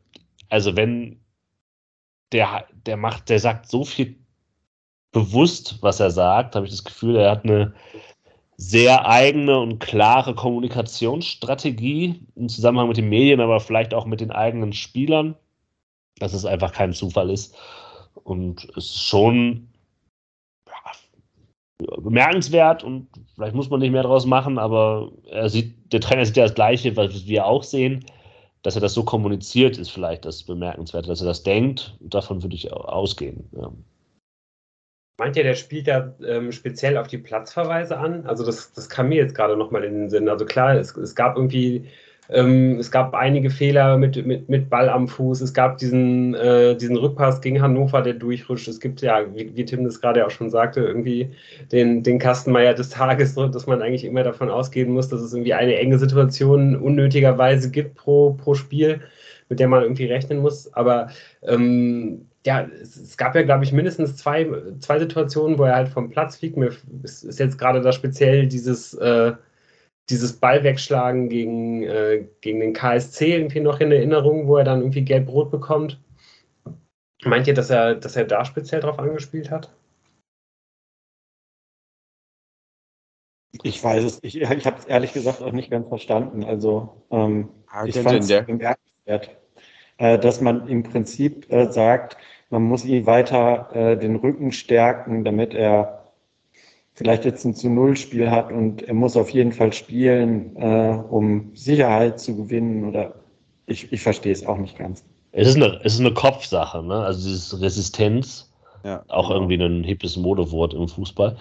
also 0.49 0.76
wenn 0.76 1.20
der, 2.32 2.66
der 2.86 2.97
macht, 2.97 3.28
der 3.28 3.38
sagt 3.38 3.68
so 3.68 3.84
viel 3.84 4.16
bewusst, 5.12 5.82
was 5.82 6.01
er 6.01 6.11
sagt, 6.11 6.57
habe 6.57 6.66
ich 6.66 6.72
das 6.72 6.84
Gefühl, 6.84 7.16
er 7.16 7.30
hat 7.30 7.45
eine 7.45 7.74
sehr 8.62 9.08
eigene 9.08 9.58
und 9.58 9.80
klare 9.80 10.36
Kommunikationsstrategie 10.36 12.20
im 12.36 12.48
Zusammenhang 12.48 12.86
mit 12.86 12.96
den 12.96 13.08
Medien, 13.08 13.40
aber 13.40 13.58
vielleicht 13.58 13.92
auch 13.92 14.06
mit 14.06 14.20
den 14.20 14.30
eigenen 14.30 14.72
Spielern, 14.72 15.34
dass 16.18 16.32
es 16.32 16.44
einfach 16.44 16.72
kein 16.72 16.92
Zufall 16.92 17.30
ist. 17.30 17.56
Und 18.22 18.68
es 18.76 18.84
ist 18.84 19.02
schon 19.02 19.68
ja, 20.68 21.96
bemerkenswert 22.00 22.84
und 22.84 23.08
vielleicht 23.34 23.56
muss 23.56 23.68
man 23.68 23.80
nicht 23.80 23.90
mehr 23.90 24.04
draus 24.04 24.26
machen, 24.26 24.58
aber 24.58 25.10
er 25.28 25.48
sieht, 25.48 25.92
der 25.92 26.00
Trainer 26.00 26.24
sieht 26.24 26.36
ja 26.36 26.44
das 26.44 26.54
Gleiche, 26.54 26.96
was 26.96 27.26
wir 27.26 27.46
auch 27.46 27.64
sehen. 27.64 28.04
Dass 28.62 28.76
er 28.76 28.80
das 28.80 28.94
so 28.94 29.02
kommuniziert, 29.02 29.76
ist 29.76 29.90
vielleicht 29.90 30.24
das 30.24 30.44
Bemerkenswerte, 30.44 31.08
dass 31.08 31.20
er 31.20 31.26
das 31.26 31.42
denkt. 31.42 31.96
Davon 31.98 32.44
würde 32.44 32.54
ich 32.54 32.72
ausgehen. 32.72 33.48
Ja. 33.56 33.72
Meint 35.22 35.36
ihr, 35.36 35.44
der 35.44 35.54
spielt 35.54 35.86
da 35.86 36.12
ähm, 36.26 36.50
speziell 36.50 36.96
auf 36.96 37.06
die 37.06 37.18
Platzverweise 37.18 37.96
an? 37.96 38.26
Also 38.26 38.44
das, 38.44 38.72
das 38.72 38.88
kam 38.88 39.08
mir 39.08 39.18
jetzt 39.18 39.36
gerade 39.36 39.56
nochmal 39.56 39.84
in 39.84 39.94
den 39.94 40.10
Sinn. 40.10 40.28
Also 40.28 40.44
klar, 40.44 40.74
es, 40.74 40.96
es 40.96 41.14
gab 41.14 41.36
irgendwie, 41.36 41.84
ähm, 42.28 42.80
es 42.80 42.90
gab 42.90 43.14
einige 43.14 43.48
Fehler 43.48 43.98
mit, 43.98 44.26
mit, 44.26 44.48
mit 44.48 44.68
Ball 44.68 44.88
am 44.88 45.06
Fuß. 45.06 45.40
Es 45.40 45.54
gab 45.54 45.78
diesen, 45.78 46.34
äh, 46.34 46.76
diesen 46.76 46.96
Rückpass 46.96 47.40
gegen 47.40 47.62
Hannover, 47.62 48.02
der 48.02 48.14
durchrutscht. 48.14 48.66
Es 48.66 48.80
gibt 48.80 49.00
ja, 49.00 49.24
wie, 49.32 49.54
wie 49.54 49.64
Tim 49.64 49.84
das 49.84 50.00
gerade 50.00 50.26
auch 50.26 50.30
schon 50.32 50.50
sagte, 50.50 50.80
irgendwie 50.80 51.30
den, 51.70 52.02
den 52.02 52.18
Kastenmeier 52.18 52.74
des 52.74 52.90
Tages, 52.90 53.36
dass 53.36 53.68
man 53.68 53.80
eigentlich 53.80 54.04
immer 54.04 54.24
davon 54.24 54.50
ausgehen 54.50 54.90
muss, 54.90 55.08
dass 55.08 55.20
es 55.20 55.32
irgendwie 55.32 55.54
eine 55.54 55.76
enge 55.76 56.00
Situation 56.00 56.74
unnötigerweise 56.74 57.70
gibt 57.70 57.94
pro, 57.94 58.32
pro 58.32 58.54
Spiel, 58.54 59.02
mit 59.48 59.60
der 59.60 59.68
man 59.68 59.82
irgendwie 59.82 60.06
rechnen 60.06 60.40
muss. 60.40 60.74
Aber 60.74 61.10
ähm, 61.42 62.26
ja, 62.45 62.62
es, 62.80 62.97
es, 62.97 63.16
gab 63.16 63.34
ja, 63.34 63.43
glaube 63.43 63.64
ich, 63.64 63.72
mindestens 63.72 64.16
zwei, 64.16 64.51
zwei 64.80 64.99
Situationen, 64.99 65.59
wo 65.59 65.64
er 65.64 65.76
halt 65.76 65.88
vom 65.88 66.11
Platz 66.11 66.36
fliegt. 66.36 66.57
Mir 66.57 66.72
ist, 67.03 67.22
ist 67.24 67.38
jetzt 67.38 67.59
gerade 67.59 67.80
da 67.80 67.93
speziell 67.93 68.47
dieses, 68.49 68.95
äh, 68.95 69.32
dieses 70.11 70.32
Ball 70.38 70.64
wegschlagen 70.64 71.28
gegen, 71.28 71.84
äh, 71.84 72.26
gegen 72.40 72.61
den 72.61 72.72
KSC 72.72 73.36
irgendwie 73.36 73.61
noch 73.61 73.80
in 73.80 73.93
Erinnerung, 73.93 74.49
wo 74.49 74.57
er 74.57 74.64
dann 74.64 74.80
irgendwie 74.80 75.05
gelb-rot 75.05 75.51
bekommt. 75.51 76.01
Meint 77.24 77.47
ihr, 77.47 77.55
dass 77.55 77.70
er, 77.70 77.95
dass 77.95 78.16
er 78.16 78.24
da 78.24 78.45
speziell 78.45 78.80
drauf 78.80 78.99
angespielt 78.99 79.51
hat? 79.51 79.72
Ich 83.62 83.84
weiß 83.84 84.03
es, 84.03 84.18
ich, 84.22 84.40
ich 84.40 84.66
habe 84.66 84.78
es 84.78 84.86
ehrlich 84.86 85.12
gesagt 85.12 85.43
auch 85.43 85.53
nicht 85.53 85.70
ganz 85.70 85.86
verstanden. 85.86 86.43
Also 86.43 87.05
ähm, 87.11 87.51
ich 87.84 87.99
fand 87.99 88.20
es 88.20 88.47
bemerkenswert, 88.47 89.41
dass 90.18 90.40
man 90.40 90.66
im 90.68 90.82
Prinzip 90.82 91.50
äh, 91.53 91.70
sagt, 91.70 92.16
man 92.50 92.62
muss 92.64 92.84
ihm 92.84 93.07
weiter 93.07 93.70
äh, 93.72 93.96
den 93.96 94.16
Rücken 94.16 94.53
stärken, 94.53 95.24
damit 95.24 95.55
er 95.55 96.03
vielleicht 96.94 97.24
jetzt 97.24 97.44
ein 97.44 97.55
zu 97.55 97.70
Null 97.70 97.96
Spiel 97.96 98.30
hat 98.30 98.53
und 98.53 98.82
er 98.82 98.94
muss 98.94 99.16
auf 99.16 99.30
jeden 99.30 99.53
Fall 99.53 99.72
spielen, 99.72 100.57
äh, 100.57 101.03
um 101.09 101.50
Sicherheit 101.55 102.20
zu 102.20 102.36
gewinnen 102.36 102.84
oder 102.84 103.14
ich, 103.66 103.92
ich 103.92 104.00
verstehe 104.03 104.32
es 104.32 104.44
auch 104.44 104.59
nicht 104.59 104.76
ganz. 104.76 105.05
Es 105.32 105.48
ist 105.48 105.57
eine, 105.57 105.80
es 105.84 105.94
ist 105.94 106.00
eine 106.00 106.12
Kopfsache, 106.12 106.82
ne? 106.82 106.96
Also 106.96 107.26
dieses 107.28 107.61
Resistenz, 107.61 108.53
ja, 108.84 109.03
auch 109.09 109.30
irgendwie 109.30 109.55
ein 109.55 109.84
hippes 109.84 110.16
Modewort 110.16 110.74
im 110.74 110.88
Fußball. 110.88 111.36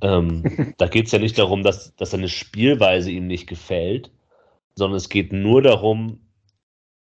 Ähm, 0.00 0.74
da 0.78 0.88
geht 0.88 1.06
es 1.06 1.12
ja 1.12 1.18
nicht 1.18 1.38
darum, 1.38 1.62
dass, 1.62 1.94
dass 1.96 2.10
seine 2.10 2.28
Spielweise 2.28 3.10
ihm 3.10 3.26
nicht 3.26 3.46
gefällt, 3.46 4.10
sondern 4.74 4.96
es 4.96 5.08
geht 5.08 5.32
nur 5.32 5.62
darum, 5.62 6.18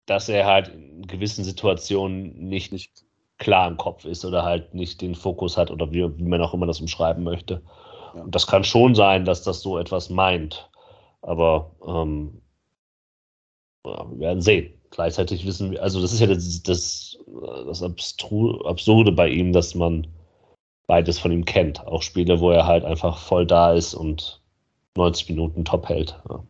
dass 0.07 0.29
er 0.29 0.47
halt 0.47 0.69
in 0.69 1.07
gewissen 1.07 1.45
Situationen 1.45 2.49
nicht, 2.49 2.73
nicht 2.73 3.05
klar 3.39 3.69
im 3.69 3.77
Kopf 3.77 4.05
ist 4.05 4.25
oder 4.25 4.45
halt 4.45 4.75
nicht 4.75 5.01
den 5.01 5.15
Fokus 5.15 5.57
hat 5.57 5.71
oder 5.71 5.91
wie, 5.93 6.17
wie 6.19 6.25
man 6.25 6.41
auch 6.43 6.55
immer 6.55 6.67
das 6.67 6.81
umschreiben 6.81 7.25
möchte. 7.25 7.63
Ja. 8.15 8.23
Und 8.23 8.35
das 8.35 8.47
kann 8.47 8.65
schon 8.65 8.95
sein, 8.95 9.25
dass 9.25 9.43
das 9.43 9.61
so 9.61 9.79
etwas 9.79 10.11
meint. 10.11 10.71
Aber 11.23 11.73
ähm, 11.87 12.43
ja, 13.85 14.11
wir 14.11 14.19
werden 14.19 14.41
sehen. 14.41 14.81
Gleichzeitig 14.91 15.45
wissen 15.45 15.73
wir, 15.73 15.83
also 15.83 16.01
das 16.01 16.13
ist 16.13 16.21
ja 16.21 16.27
das, 16.27 16.63
das, 16.63 17.19
das 17.67 17.83
Absurde 17.83 19.13
bei 19.13 19.29
ihm, 19.29 19.53
dass 19.53 19.75
man 19.75 20.07
beides 20.87 21.19
von 21.19 21.33
ihm 21.33 21.45
kennt. 21.45 21.85
Auch 21.87 22.03
Spiele, 22.03 22.41
wo 22.41 22.51
er 22.51 22.67
halt 22.67 22.85
einfach 22.85 23.19
voll 23.19 23.47
da 23.47 23.73
ist 23.73 23.95
und 23.95 24.41
90 24.97 25.31
Minuten 25.31 25.65
top 25.65 25.89
hält. 25.89 26.21
Ja. 26.29 26.45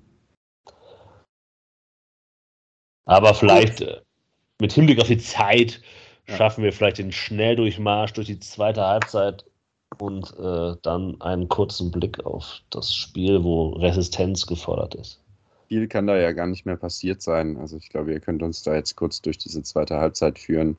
Aber 3.04 3.34
vielleicht 3.34 3.80
äh, 3.82 4.00
mit 4.60 4.72
Hinblick 4.72 5.00
auf 5.00 5.08
die 5.08 5.18
Zeit 5.18 5.80
schaffen 6.26 6.64
wir 6.64 6.72
vielleicht 6.72 6.98
den 6.98 7.12
Schnelldurchmarsch 7.12 8.12
durch 8.14 8.28
die 8.28 8.40
zweite 8.40 8.84
Halbzeit 8.86 9.44
und 9.98 10.34
äh, 10.38 10.76
dann 10.82 11.20
einen 11.20 11.48
kurzen 11.48 11.90
Blick 11.90 12.24
auf 12.24 12.60
das 12.70 12.94
Spiel, 12.94 13.44
wo 13.44 13.70
Resistenz 13.70 14.46
gefordert 14.46 14.94
ist. 14.94 15.20
Viel 15.68 15.86
kann 15.88 16.06
da 16.06 16.16
ja 16.16 16.32
gar 16.32 16.46
nicht 16.46 16.66
mehr 16.66 16.76
passiert 16.76 17.22
sein. 17.22 17.56
Also 17.56 17.76
ich 17.76 17.88
glaube, 17.88 18.12
ihr 18.12 18.20
könnt 18.20 18.42
uns 18.42 18.62
da 18.62 18.74
jetzt 18.74 18.96
kurz 18.96 19.20
durch 19.22 19.38
diese 19.38 19.62
zweite 19.62 19.96
Halbzeit 19.96 20.38
führen. 20.38 20.76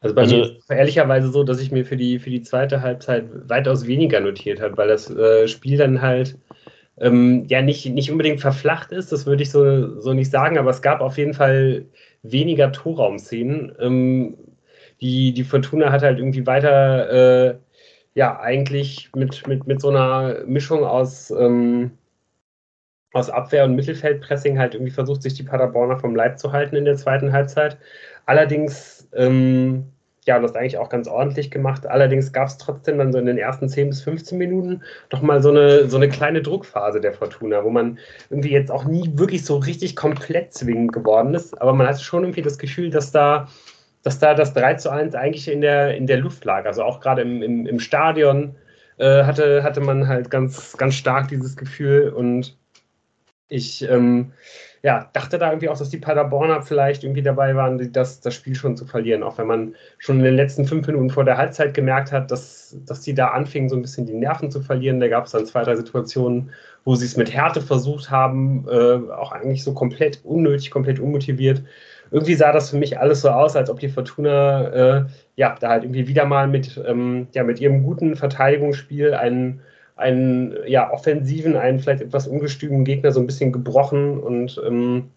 Also 0.00 0.14
bei 0.14 0.22
also, 0.22 0.36
mir 0.36 0.42
ist 0.44 0.58
es 0.58 0.70
ehrlicherweise 0.70 1.28
so, 1.28 1.44
dass 1.44 1.60
ich 1.60 1.70
mir 1.70 1.84
für 1.84 1.96
die, 1.96 2.18
für 2.18 2.30
die 2.30 2.42
zweite 2.42 2.82
Halbzeit 2.82 3.26
weitaus 3.48 3.86
weniger 3.86 4.20
notiert 4.20 4.60
habe, 4.60 4.76
weil 4.76 4.88
das 4.88 5.08
äh, 5.10 5.46
Spiel 5.46 5.78
dann 5.78 6.02
halt 6.02 6.36
ähm, 6.98 7.46
ja 7.48 7.62
nicht, 7.62 7.86
nicht 7.86 8.10
unbedingt 8.10 8.40
verflacht 8.40 8.92
ist, 8.92 9.12
das 9.12 9.26
würde 9.26 9.42
ich 9.42 9.50
so, 9.50 10.00
so 10.00 10.12
nicht 10.12 10.30
sagen, 10.30 10.58
aber 10.58 10.70
es 10.70 10.82
gab 10.82 11.00
auf 11.00 11.18
jeden 11.18 11.34
Fall 11.34 11.86
weniger 12.22 12.72
Torraumszenen. 12.72 13.74
Ähm, 13.80 14.36
die, 15.00 15.32
die 15.34 15.44
Fortuna 15.44 15.90
hat 15.90 16.02
halt 16.02 16.18
irgendwie 16.18 16.46
weiter, 16.46 17.50
äh, 17.50 17.58
ja, 18.14 18.38
eigentlich 18.40 19.10
mit, 19.16 19.46
mit, 19.46 19.66
mit 19.66 19.80
so 19.80 19.88
einer 19.90 20.44
Mischung 20.46 20.84
aus, 20.84 21.30
ähm, 21.30 21.92
aus 23.12 23.30
Abwehr- 23.30 23.64
und 23.64 23.74
Mittelfeldpressing 23.74 24.58
halt 24.58 24.74
irgendwie 24.74 24.92
versucht, 24.92 25.22
sich 25.22 25.34
die 25.34 25.42
Paderborner 25.42 25.98
vom 25.98 26.14
Leib 26.16 26.38
zu 26.38 26.52
halten 26.52 26.76
in 26.76 26.84
der 26.84 26.96
zweiten 26.96 27.32
Halbzeit. 27.32 27.78
Allerdings, 28.26 29.08
ähm, 29.14 29.91
ja, 30.26 30.36
und 30.36 30.42
das 30.42 30.54
eigentlich 30.54 30.78
auch 30.78 30.88
ganz 30.88 31.08
ordentlich 31.08 31.50
gemacht. 31.50 31.86
Allerdings 31.86 32.32
gab 32.32 32.46
es 32.46 32.56
trotzdem 32.56 32.98
dann 32.98 33.12
so 33.12 33.18
in 33.18 33.26
den 33.26 33.38
ersten 33.38 33.68
10 33.68 33.88
bis 33.88 34.02
15 34.02 34.38
Minuten 34.38 34.82
nochmal 35.10 35.42
so 35.42 35.50
eine, 35.50 35.88
so 35.88 35.96
eine 35.96 36.08
kleine 36.08 36.42
Druckphase 36.42 37.00
der 37.00 37.12
Fortuna, 37.12 37.64
wo 37.64 37.70
man 37.70 37.98
irgendwie 38.30 38.52
jetzt 38.52 38.70
auch 38.70 38.84
nie 38.84 39.10
wirklich 39.14 39.44
so 39.44 39.56
richtig 39.56 39.96
komplett 39.96 40.54
zwingend 40.54 40.92
geworden 40.92 41.34
ist. 41.34 41.60
Aber 41.60 41.72
man 41.72 41.88
hat 41.88 42.00
schon 42.00 42.22
irgendwie 42.22 42.42
das 42.42 42.58
Gefühl, 42.58 42.90
dass 42.90 43.10
da 43.10 43.48
dass 44.02 44.18
da 44.18 44.34
das 44.34 44.52
3 44.54 44.74
zu 44.74 44.90
1 44.90 45.14
eigentlich 45.14 45.48
in 45.48 45.60
der, 45.60 45.96
in 45.96 46.06
der 46.06 46.18
Luft 46.18 46.44
lag. 46.44 46.66
Also 46.66 46.82
auch 46.82 47.00
gerade 47.00 47.22
im, 47.22 47.42
im, 47.42 47.66
im 47.66 47.78
Stadion 47.78 48.56
äh, 48.98 49.24
hatte, 49.24 49.62
hatte 49.62 49.80
man 49.80 50.08
halt 50.08 50.30
ganz, 50.30 50.76
ganz 50.76 50.94
stark 50.94 51.28
dieses 51.28 51.56
Gefühl 51.56 52.10
und 52.10 52.58
ich 53.52 53.88
ähm, 53.88 54.32
ja, 54.82 55.08
dachte 55.12 55.38
da 55.38 55.50
irgendwie 55.50 55.68
auch, 55.68 55.78
dass 55.78 55.90
die 55.90 55.98
Paderborner 55.98 56.62
vielleicht 56.62 57.04
irgendwie 57.04 57.22
dabei 57.22 57.54
waren, 57.54 57.92
das, 57.92 58.20
das 58.20 58.34
Spiel 58.34 58.56
schon 58.56 58.76
zu 58.76 58.84
verlieren. 58.84 59.22
Auch 59.22 59.38
wenn 59.38 59.46
man 59.46 59.74
schon 59.98 60.18
in 60.18 60.24
den 60.24 60.34
letzten 60.34 60.64
fünf 60.64 60.86
Minuten 60.88 61.10
vor 61.10 61.24
der 61.24 61.36
Halbzeit 61.36 61.72
gemerkt 61.72 62.10
hat, 62.10 62.32
dass, 62.32 62.76
dass 62.84 63.02
die 63.02 63.14
da 63.14 63.28
anfingen, 63.28 63.68
so 63.68 63.76
ein 63.76 63.82
bisschen 63.82 64.06
die 64.06 64.14
Nerven 64.14 64.50
zu 64.50 64.60
verlieren. 64.60 64.98
Da 64.98 65.06
gab 65.06 65.26
es 65.26 65.32
dann 65.32 65.46
zwei, 65.46 65.62
drei 65.62 65.76
Situationen, 65.76 66.50
wo 66.84 66.96
sie 66.96 67.06
es 67.06 67.16
mit 67.16 67.32
Härte 67.32 67.60
versucht 67.60 68.10
haben, 68.10 68.66
äh, 68.68 69.12
auch 69.12 69.30
eigentlich 69.30 69.62
so 69.62 69.72
komplett 69.72 70.20
unnötig, 70.24 70.72
komplett 70.72 70.98
unmotiviert. 70.98 71.62
Irgendwie 72.10 72.34
sah 72.34 72.52
das 72.52 72.70
für 72.70 72.76
mich 72.76 72.98
alles 72.98 73.20
so 73.20 73.30
aus, 73.30 73.54
als 73.54 73.70
ob 73.70 73.78
die 73.78 73.88
Fortuna 73.88 74.68
äh, 74.68 75.04
ja 75.36 75.54
da 75.60 75.68
halt 75.68 75.84
irgendwie 75.84 76.08
wieder 76.08 76.24
mal 76.26 76.48
mit, 76.48 76.82
ähm, 76.86 77.28
ja, 77.32 77.44
mit 77.44 77.60
ihrem 77.60 77.84
guten 77.84 78.16
Verteidigungsspiel 78.16 79.14
einen 79.14 79.60
einen 80.02 80.54
ja, 80.66 80.92
offensiven, 80.92 81.56
einen 81.56 81.78
vielleicht 81.78 82.02
etwas 82.02 82.28
ungestümen 82.28 82.84
Gegner 82.84 83.12
so 83.12 83.20
ein 83.20 83.26
bisschen 83.26 83.52
gebrochen 83.52 84.20
und 84.20 84.60
ähm, 84.66 85.10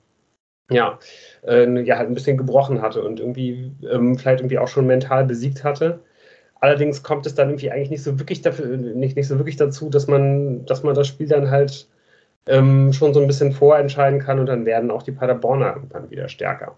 ja, 0.69 0.99
äh, 1.45 1.81
ja, 1.83 1.97
halt 1.97 2.09
ein 2.09 2.15
bisschen 2.15 2.37
gebrochen 2.37 2.81
hatte 2.81 3.03
und 3.03 3.19
irgendwie 3.19 3.71
ähm, 3.91 4.17
vielleicht 4.17 4.39
irgendwie 4.39 4.59
auch 4.59 4.67
schon 4.67 4.87
mental 4.87 5.25
besiegt 5.25 5.63
hatte. 5.63 5.99
Allerdings 6.61 7.03
kommt 7.03 7.25
es 7.25 7.35
dann 7.35 7.49
irgendwie 7.49 7.71
eigentlich 7.71 7.91
nicht 7.91 8.03
so 8.03 8.17
wirklich 8.19 8.41
dafür, 8.41 8.77
nicht, 8.77 9.15
nicht 9.15 9.27
so 9.27 9.37
wirklich 9.37 9.57
dazu, 9.57 9.89
dass 9.89 10.07
man, 10.07 10.65
dass 10.65 10.83
man 10.83 10.95
das 10.95 11.07
Spiel 11.07 11.27
dann 11.27 11.51
halt 11.51 11.87
ähm, 12.47 12.93
schon 12.93 13.13
so 13.13 13.21
ein 13.21 13.27
bisschen 13.27 13.51
vorentscheiden 13.51 14.19
kann 14.19 14.39
und 14.39 14.47
dann 14.47 14.65
werden 14.65 14.91
auch 14.91 15.03
die 15.03 15.11
Paderborner 15.11 15.83
dann 15.89 16.09
wieder 16.09 16.29
stärker. 16.29 16.75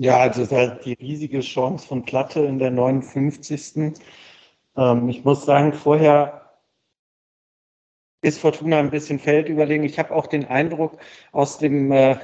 Ja, 0.00 0.18
also 0.18 0.42
es 0.42 0.50
ist 0.50 0.56
halt 0.56 0.84
die 0.84 0.94
riesige 0.94 1.40
Chance 1.40 1.86
von 1.86 2.04
Platte 2.04 2.40
in 2.40 2.58
der 2.58 2.70
59. 2.70 3.94
Ähm, 4.76 5.08
ich 5.08 5.24
muss 5.24 5.44
sagen, 5.44 5.72
vorher 5.72 6.43
ist 8.24 8.40
Fortuna 8.40 8.78
ein 8.78 8.90
bisschen 8.90 9.18
Feld 9.18 9.48
überlegen. 9.48 9.84
Ich 9.84 9.98
habe 9.98 10.14
auch 10.14 10.26
den 10.26 10.46
Eindruck, 10.46 10.98
aus 11.32 11.58
dem 11.58 11.92
äh, 11.92 12.16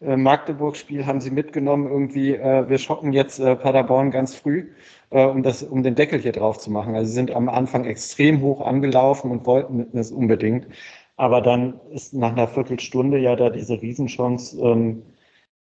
äh, 0.00 0.16
Magdeburg-Spiel 0.16 1.06
haben 1.06 1.20
sie 1.20 1.30
mitgenommen, 1.30 1.88
irgendwie, 1.88 2.34
äh, 2.34 2.68
wir 2.68 2.78
schocken 2.78 3.12
jetzt 3.12 3.38
äh, 3.38 3.54
Paderborn 3.54 4.10
ganz 4.10 4.34
früh, 4.34 4.72
äh, 5.10 5.24
um, 5.24 5.42
das, 5.44 5.62
um 5.62 5.82
den 5.84 5.94
Deckel 5.94 6.20
hier 6.20 6.32
drauf 6.32 6.58
zu 6.58 6.70
machen. 6.72 6.96
Also 6.96 7.08
sie 7.08 7.14
sind 7.14 7.30
am 7.30 7.48
Anfang 7.48 7.84
extrem 7.84 8.40
hoch 8.42 8.60
angelaufen 8.62 9.30
und 9.30 9.46
wollten 9.46 9.96
es 9.96 10.10
unbedingt. 10.10 10.66
Aber 11.16 11.40
dann 11.40 11.80
ist 11.92 12.14
nach 12.14 12.32
einer 12.32 12.48
Viertelstunde 12.48 13.18
ja 13.18 13.36
da 13.36 13.50
diese 13.50 13.80
Riesenchance, 13.80 14.60
ähm, 14.60 15.04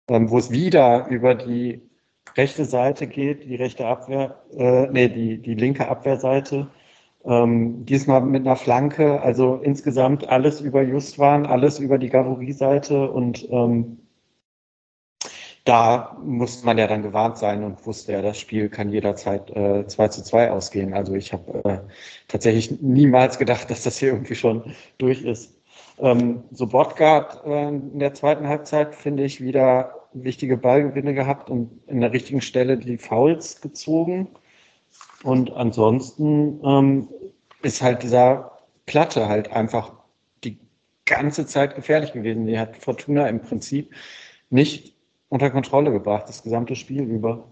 ähm, 0.10 0.30
wo 0.32 0.38
es 0.38 0.52
wieder 0.52 1.08
über 1.10 1.36
die 1.36 1.82
rechte 2.38 2.64
Seite 2.66 3.08
geht, 3.08 3.44
die 3.44 3.56
rechte 3.56 3.86
Abwehr, 3.86 4.42
äh, 4.58 4.88
nee, 4.92 5.10
die, 5.10 5.38
die 5.42 5.56
linke 5.56 5.90
Abwehrseite 5.90 6.70
ähm, 7.26 7.86
diesmal 7.86 8.22
mit 8.22 8.46
einer 8.46 8.56
Flanke, 8.56 9.22
also 9.22 9.56
insgesamt 9.56 10.28
alles 10.30 10.62
über 10.62 10.82
Justwan, 10.82 11.46
alles 11.46 11.80
über 11.80 11.98
die 11.98 12.10
Gavorie-Seite 12.10 13.12
und 13.12 13.48
ähm, 13.52 14.00
da 15.64 16.18
musste 16.24 16.66
man 16.66 16.78
ja 16.78 16.88
dann 16.88 17.04
gewarnt 17.04 17.38
sein 17.38 17.64
und 17.64 17.86
wusste 17.86 18.14
ja, 18.14 18.22
das 18.22 18.40
Spiel 18.40 18.70
kann 18.70 18.90
jederzeit 18.90 19.50
äh, 19.52 19.86
2 19.86 20.08
zu 20.08 20.24
2 20.24 20.52
ausgehen. 20.52 20.94
Also 20.94 21.14
ich 21.14 21.34
habe 21.34 21.64
äh, 21.64 21.80
tatsächlich 22.28 22.82
niemals 22.82 23.38
gedacht, 23.38 23.70
dass 23.70 23.84
das 23.84 23.98
hier 23.98 24.10
irgendwie 24.10 24.36
schon 24.36 24.74
durch 24.98 25.24
ist. 25.24 25.62
Ähm, 26.00 26.44
so 26.52 26.66
Botgard 26.66 27.46
äh, 27.46 27.68
in 27.68 28.00
der 28.00 28.14
zweiten 28.16 28.48
Halbzeit 28.48 28.96
finde 28.96 29.24
ich 29.24 29.40
wieder 29.40 30.08
wichtige 30.14 30.58
Ballgewinne 30.58 31.14
gehabt 31.14 31.50
und 31.50 31.88
in 31.88 32.02
der 32.02 32.12
richtigen 32.12 32.42
Stelle 32.42 32.78
die 32.78 32.98
Fouls 32.98 33.62
gezogen. 33.62 34.30
Und 35.24 35.52
ansonsten 35.54 36.60
ähm, 36.64 37.10
ist 37.62 37.82
halt 37.82 38.04
dieser 38.04 38.58
Platte 38.86 39.28
halt 39.28 39.52
einfach 39.52 39.94
die 40.44 40.60
ganze 41.06 41.46
Zeit 41.46 41.76
gefährlich 41.76 42.14
gewesen. 42.14 42.48
Die 42.48 42.58
hat 42.58 42.76
Fortuna 42.78 43.28
im 43.28 43.42
Prinzip 43.42 43.94
nicht 44.50 44.96
unter 45.30 45.50
Kontrolle 45.50 45.92
gebracht, 45.92 46.26
das 46.28 46.44
gesamte 46.44 46.76
Spiel 46.76 47.04
über. 47.04 47.48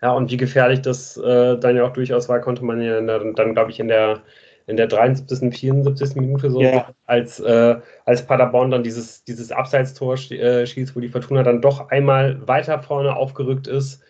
Ja, 0.00 0.12
und 0.12 0.30
wie 0.30 0.36
gefährlich 0.36 0.80
das 0.80 1.16
äh, 1.16 1.58
dann 1.58 1.76
ja 1.76 1.84
auch 1.84 1.92
durchaus 1.92 2.28
war, 2.28 2.40
konnte 2.40 2.64
man 2.64 2.80
ja 2.80 3.00
dann, 3.00 3.34
dann 3.34 3.52
glaube 3.52 3.72
ich, 3.72 3.80
in 3.80 3.88
der, 3.88 4.22
in 4.68 4.76
der 4.76 4.86
73., 4.86 5.52
74. 5.52 6.14
Minute 6.14 6.50
so, 6.50 6.62
ja. 6.62 6.94
als, 7.06 7.40
äh, 7.40 7.76
als 8.04 8.24
Paderborn 8.24 8.70
dann 8.70 8.84
dieses, 8.84 9.24
dieses 9.24 9.50
Abseitstor 9.50 10.14
äh, 10.30 10.64
schießt, 10.64 10.94
wo 10.94 11.00
die 11.00 11.08
Fortuna 11.08 11.42
dann 11.42 11.60
doch 11.60 11.88
einmal 11.90 12.46
weiter 12.46 12.80
vorne 12.80 13.16
aufgerückt 13.16 13.66
ist 13.66 14.00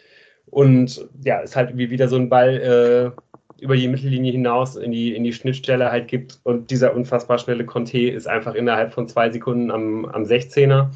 und 0.51 1.09
ja, 1.23 1.43
es 1.43 1.57
halt 1.57 1.77
wie 1.77 1.91
wieder 1.91 2.09
so 2.09 2.17
ein 2.17 2.29
Ball 2.29 3.15
äh, 3.17 3.63
über 3.63 3.77
die 3.77 3.89
Mittellinie 3.89 4.33
hinaus 4.33 4.77
in 4.77 4.93
die, 4.93 5.15
in 5.15 5.25
die 5.25 5.33
Schnittstelle 5.33 5.91
halt 5.91 6.09
gibt. 6.09 6.41
Und 6.45 6.71
dieser 6.71 6.95
unfassbar 6.95 7.39
schnelle 7.39 7.67
Conte 7.67 8.11
ist 8.11 8.29
einfach 8.29 8.55
innerhalb 8.55 8.93
von 8.93 9.09
zwei 9.09 9.31
Sekunden 9.31 9.71
am, 9.71 10.05
am 10.07 10.23
16er. 10.23 10.91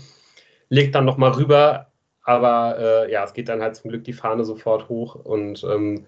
Legt 0.68 0.94
dann 0.94 1.04
nochmal 1.04 1.32
rüber, 1.32 1.88
aber 2.22 2.76
äh, 2.78 3.12
ja, 3.12 3.24
es 3.24 3.34
geht 3.34 3.48
dann 3.48 3.62
halt 3.62 3.76
zum 3.76 3.90
Glück 3.90 4.04
die 4.04 4.12
Fahne 4.12 4.44
sofort 4.44 4.88
hoch 4.88 5.16
und 5.16 5.64
ähm, 5.64 6.06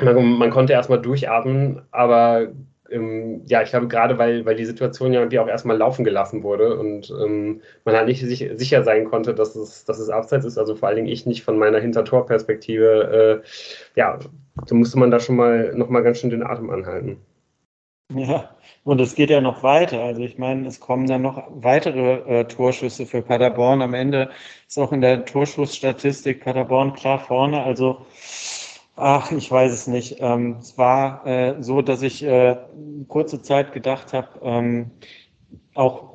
man, 0.00 0.38
man, 0.38 0.50
konnte 0.50 0.72
erstmal 0.72 1.00
durchatmen, 1.00 1.82
aber 1.90 2.48
ähm, 2.90 3.42
ja, 3.46 3.62
ich 3.62 3.70
glaube 3.70 3.88
gerade, 3.88 4.18
weil, 4.18 4.44
weil 4.44 4.56
die 4.56 4.64
Situation 4.64 5.12
ja 5.12 5.20
irgendwie 5.20 5.38
auch 5.38 5.48
erstmal 5.48 5.76
laufen 5.76 6.04
gelassen 6.04 6.42
wurde 6.42 6.78
und 6.78 7.10
ähm, 7.10 7.62
man 7.84 7.94
halt 7.94 8.08
nicht 8.08 8.20
sich, 8.20 8.50
sicher 8.56 8.82
sein 8.82 9.04
konnte, 9.04 9.34
dass 9.34 9.56
es, 9.56 9.84
dass 9.84 9.98
es 9.98 10.10
abseits 10.10 10.44
ist, 10.44 10.58
also 10.58 10.74
vor 10.74 10.88
allen 10.88 10.96
Dingen 10.96 11.08
ich 11.08 11.26
nicht 11.26 11.44
von 11.44 11.58
meiner 11.58 11.80
Hintertorperspektive, 11.80 13.42
äh, 13.42 13.98
ja, 13.98 14.18
so 14.66 14.74
musste 14.74 14.98
man 14.98 15.10
da 15.10 15.20
schon 15.20 15.36
mal 15.36 15.74
nochmal 15.74 16.02
ganz 16.02 16.18
schön 16.18 16.30
den 16.30 16.42
Atem 16.42 16.70
anhalten. 16.70 17.18
Ja, 18.12 18.50
und 18.84 19.00
es 19.00 19.14
geht 19.14 19.30
ja 19.30 19.40
noch 19.40 19.62
weiter. 19.62 20.02
Also 20.02 20.22
ich 20.22 20.36
meine, 20.36 20.68
es 20.68 20.78
kommen 20.78 21.06
dann 21.06 21.22
noch 21.22 21.48
weitere 21.50 22.40
äh, 22.40 22.44
Torschüsse 22.44 23.06
für 23.06 23.22
Paderborn. 23.22 23.80
Am 23.80 23.94
Ende 23.94 24.30
ist 24.68 24.78
auch 24.78 24.92
in 24.92 25.00
der 25.00 25.24
Torschussstatistik 25.24 26.44
Paderborn 26.44 26.92
klar 26.92 27.18
vorne. 27.18 27.62
Also 27.62 28.04
Ach, 28.96 29.32
ich 29.32 29.50
weiß 29.50 29.72
es 29.72 29.86
nicht. 29.88 30.16
Ähm, 30.20 30.58
es 30.60 30.78
war 30.78 31.26
äh, 31.26 31.62
so, 31.62 31.82
dass 31.82 32.02
ich 32.02 32.22
äh, 32.22 32.56
kurze 33.08 33.42
Zeit 33.42 33.72
gedacht 33.72 34.12
habe, 34.12 34.40
ähm, 34.42 34.90
auch 35.74 36.14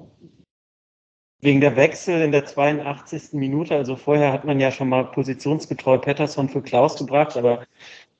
wegen 1.41 1.61
der 1.61 1.75
Wechsel 1.75 2.21
in 2.21 2.31
der 2.31 2.45
82. 2.45 3.33
Minute, 3.33 3.75
also 3.75 3.95
vorher 3.95 4.33
hat 4.33 4.45
man 4.45 4.59
ja 4.59 4.71
schon 4.71 4.89
mal 4.89 5.05
positionsgetreu 5.05 5.97
Pettersson 5.97 6.49
für 6.49 6.61
Klaus 6.61 6.97
gebracht, 6.97 7.37
aber 7.37 7.65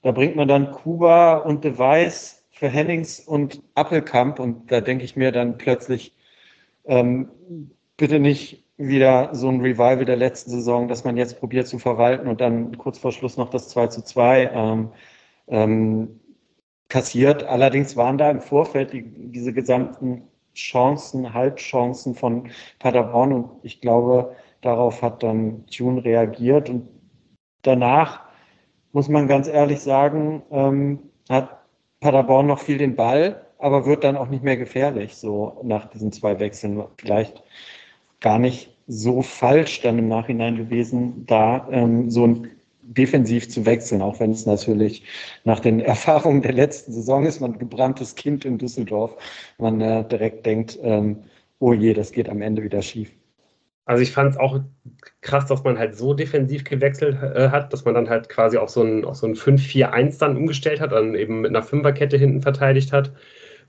da 0.01 0.11
bringt 0.11 0.35
man 0.35 0.47
dann 0.47 0.71
Kuba 0.71 1.37
und 1.37 1.63
Device 1.63 2.45
für 2.51 2.69
Hennings 2.69 3.19
und 3.19 3.61
Appelkamp 3.75 4.39
und 4.39 4.71
da 4.71 4.81
denke 4.81 5.03
ich 5.05 5.15
mir 5.15 5.31
dann 5.31 5.57
plötzlich, 5.57 6.15
ähm, 6.85 7.29
bitte 7.97 8.19
nicht 8.19 8.65
wieder 8.79 9.35
so 9.35 9.49
ein 9.49 9.59
Revival 9.59 10.05
der 10.05 10.15
letzten 10.15 10.51
Saison, 10.51 10.87
dass 10.87 11.03
man 11.03 11.17
jetzt 11.17 11.39
probiert 11.39 11.67
zu 11.67 11.79
verwalten 11.79 12.27
und 12.27 12.39
dann 12.39 12.77
kurz 12.77 12.97
vor 12.97 13.11
Schluss 13.11 13.35
noch 13.35 13.49
das 13.49 13.67
2 13.69 13.87
zu 13.87 14.01
2 14.03 14.51
ähm, 14.53 14.91
ähm, 15.47 16.19
kassiert. 16.87 17.43
Allerdings 17.43 17.97
waren 17.97 18.17
da 18.17 18.31
im 18.31 18.39
Vorfeld 18.39 18.93
die, 18.93 19.03
diese 19.03 19.51
gesamten 19.51 20.23
Chancen, 20.55 21.33
Halbchancen 21.33 22.15
von 22.15 22.49
Paderborn 22.79 23.33
und 23.33 23.49
ich 23.63 23.81
glaube, 23.81 24.35
darauf 24.61 25.01
hat 25.01 25.23
dann 25.23 25.65
Tune 25.67 26.03
reagiert 26.03 26.69
und 26.69 26.87
danach 27.63 28.21
muss 28.93 29.09
man 29.09 29.27
ganz 29.27 29.47
ehrlich 29.49 29.81
sagen, 29.81 30.41
ähm, 30.51 30.99
hat 31.29 31.59
Paderborn 31.99 32.47
noch 32.47 32.59
viel 32.59 32.77
den 32.77 32.95
Ball, 32.95 33.45
aber 33.57 33.85
wird 33.85 34.05
dann 34.05 34.15
auch 34.15 34.29
nicht 34.29 34.43
mehr 34.43 34.57
gefährlich, 34.57 35.17
so 35.17 35.59
nach 35.63 35.89
diesen 35.89 36.13
zwei 36.13 36.39
Wechseln. 36.39 36.81
Vielleicht 36.97 37.43
gar 38.21 38.39
nicht 38.39 38.75
so 38.87 39.21
falsch 39.21 39.81
dann 39.81 39.99
im 39.99 40.07
Nachhinein 40.07 40.57
gewesen, 40.57 41.25
da 41.25 41.67
ähm, 41.71 42.09
so 42.09 42.25
ein 42.25 42.47
defensiv 42.81 43.47
zu 43.49 43.65
wechseln, 43.65 44.01
auch 44.01 44.19
wenn 44.19 44.31
es 44.31 44.45
natürlich 44.45 45.03
nach 45.43 45.59
den 45.59 45.79
Erfahrungen 45.79 46.41
der 46.41 46.53
letzten 46.53 46.91
Saison 46.91 47.25
ist, 47.25 47.39
man 47.39 47.59
gebranntes 47.59 48.15
Kind 48.15 48.45
in 48.45 48.57
Düsseldorf, 48.57 49.15
man 49.59 49.79
äh, 49.79 50.07
direkt 50.07 50.45
denkt, 50.45 50.79
ähm, 50.81 51.23
oh 51.59 51.73
je, 51.73 51.93
das 51.93 52.11
geht 52.11 52.29
am 52.29 52.41
Ende 52.41 52.63
wieder 52.63 52.81
schief. 52.81 53.11
Also 53.85 54.03
ich 54.03 54.11
fand 54.11 54.31
es 54.31 54.37
auch 54.37 54.59
krass, 55.21 55.47
dass 55.47 55.63
man 55.63 55.79
halt 55.79 55.95
so 55.95 56.13
defensiv 56.13 56.63
gewechselt 56.63 57.17
äh, 57.23 57.49
hat, 57.49 57.73
dass 57.73 57.85
man 57.85 57.95
dann 57.95 58.09
halt 58.09 58.29
quasi 58.29 58.57
auf 58.57 58.69
so 58.69 58.83
ein, 58.83 59.03
so 59.13 59.25
ein 59.25 59.35
5-4-1 59.35 60.19
dann 60.19 60.37
umgestellt 60.37 60.79
hat, 60.79 60.91
dann 60.91 61.15
eben 61.15 61.41
mit 61.41 61.49
einer 61.49 61.63
Fünferkette 61.63 62.17
hinten 62.17 62.41
verteidigt 62.41 62.93
hat. 62.93 63.11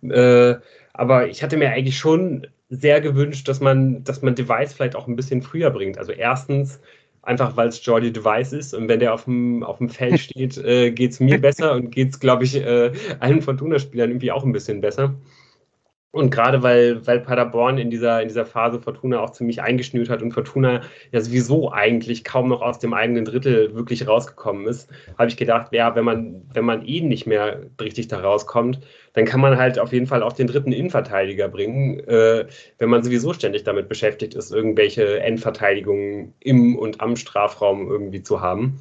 Äh, 0.02 0.56
aber 0.92 1.28
ich 1.28 1.42
hatte 1.42 1.56
mir 1.56 1.70
eigentlich 1.70 1.98
schon 1.98 2.46
sehr 2.68 3.00
gewünscht, 3.00 3.48
dass 3.48 3.60
man, 3.60 4.04
dass 4.04 4.22
man 4.22 4.34
Device 4.34 4.72
vielleicht 4.72 4.96
auch 4.96 5.08
ein 5.08 5.16
bisschen 5.16 5.42
früher 5.42 5.70
bringt. 5.70 5.98
Also 5.98 6.12
erstens 6.12 6.80
einfach, 7.22 7.56
weil 7.56 7.68
es 7.68 7.84
Jordi 7.84 8.12
Device 8.12 8.52
ist 8.52 8.74
und 8.74 8.88
wenn 8.88 9.00
der 9.00 9.12
auf 9.14 9.24
dem, 9.24 9.62
auf 9.62 9.78
dem 9.78 9.88
Feld 9.88 10.20
steht, 10.20 10.56
äh, 10.58 10.90
geht 10.90 11.12
es 11.12 11.20
mir 11.20 11.40
besser 11.40 11.72
und 11.72 11.90
geht 11.90 12.10
es, 12.10 12.20
glaube 12.20 12.44
ich, 12.44 12.56
äh, 12.56 12.92
allen 13.18 13.42
Fortuna-Spielern 13.42 14.10
irgendwie 14.10 14.32
auch 14.32 14.44
ein 14.44 14.52
bisschen 14.52 14.80
besser. 14.80 15.14
Und 16.12 16.30
gerade 16.30 16.62
weil, 16.64 17.06
weil 17.06 17.20
Paderborn 17.20 17.78
in 17.78 17.88
dieser, 17.88 18.20
in 18.20 18.26
dieser 18.26 18.44
Phase 18.44 18.80
Fortuna 18.80 19.20
auch 19.20 19.30
ziemlich 19.30 19.62
eingeschnürt 19.62 20.10
hat 20.10 20.22
und 20.22 20.32
Fortuna 20.32 20.80
ja 21.12 21.20
sowieso 21.20 21.70
eigentlich 21.70 22.24
kaum 22.24 22.48
noch 22.48 22.62
aus 22.62 22.80
dem 22.80 22.94
eigenen 22.94 23.24
Drittel 23.24 23.74
wirklich 23.76 24.08
rausgekommen 24.08 24.66
ist, 24.66 24.90
habe 25.16 25.28
ich 25.28 25.36
gedacht, 25.36 25.72
ja, 25.72 25.94
wenn 25.94 26.04
man, 26.04 26.42
wenn 26.52 26.64
man 26.64 26.84
eh 26.84 27.00
nicht 27.00 27.28
mehr 27.28 27.62
richtig 27.80 28.08
da 28.08 28.18
rauskommt, 28.18 28.80
dann 29.12 29.24
kann 29.24 29.40
man 29.40 29.58
halt 29.58 29.78
auf 29.78 29.92
jeden 29.92 30.06
Fall 30.06 30.22
auch 30.22 30.32
den 30.32 30.46
dritten 30.46 30.72
Innenverteidiger 30.72 31.48
bringen, 31.48 32.00
äh, 32.00 32.46
wenn 32.78 32.90
man 32.90 33.02
sowieso 33.02 33.32
ständig 33.32 33.64
damit 33.64 33.88
beschäftigt 33.88 34.34
ist, 34.34 34.52
irgendwelche 34.52 35.20
Endverteidigungen 35.20 36.34
im 36.40 36.76
und 36.76 37.00
am 37.00 37.16
Strafraum 37.16 37.90
irgendwie 37.90 38.22
zu 38.22 38.40
haben. 38.40 38.80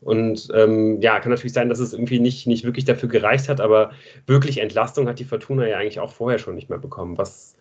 Und 0.00 0.48
ähm, 0.54 1.00
ja, 1.00 1.18
kann 1.18 1.30
natürlich 1.30 1.52
sein, 1.52 1.68
dass 1.68 1.80
es 1.80 1.92
irgendwie 1.92 2.20
nicht, 2.20 2.46
nicht 2.46 2.64
wirklich 2.64 2.84
dafür 2.84 3.08
gereicht 3.08 3.48
hat, 3.48 3.60
aber 3.60 3.90
wirklich 4.26 4.58
Entlastung 4.58 5.08
hat 5.08 5.18
die 5.18 5.24
Fortuna 5.24 5.66
ja 5.66 5.78
eigentlich 5.78 6.00
auch 6.00 6.12
vorher 6.12 6.38
schon 6.38 6.54
nicht 6.54 6.70
mehr 6.70 6.78
bekommen, 6.78 7.18
was 7.18 7.56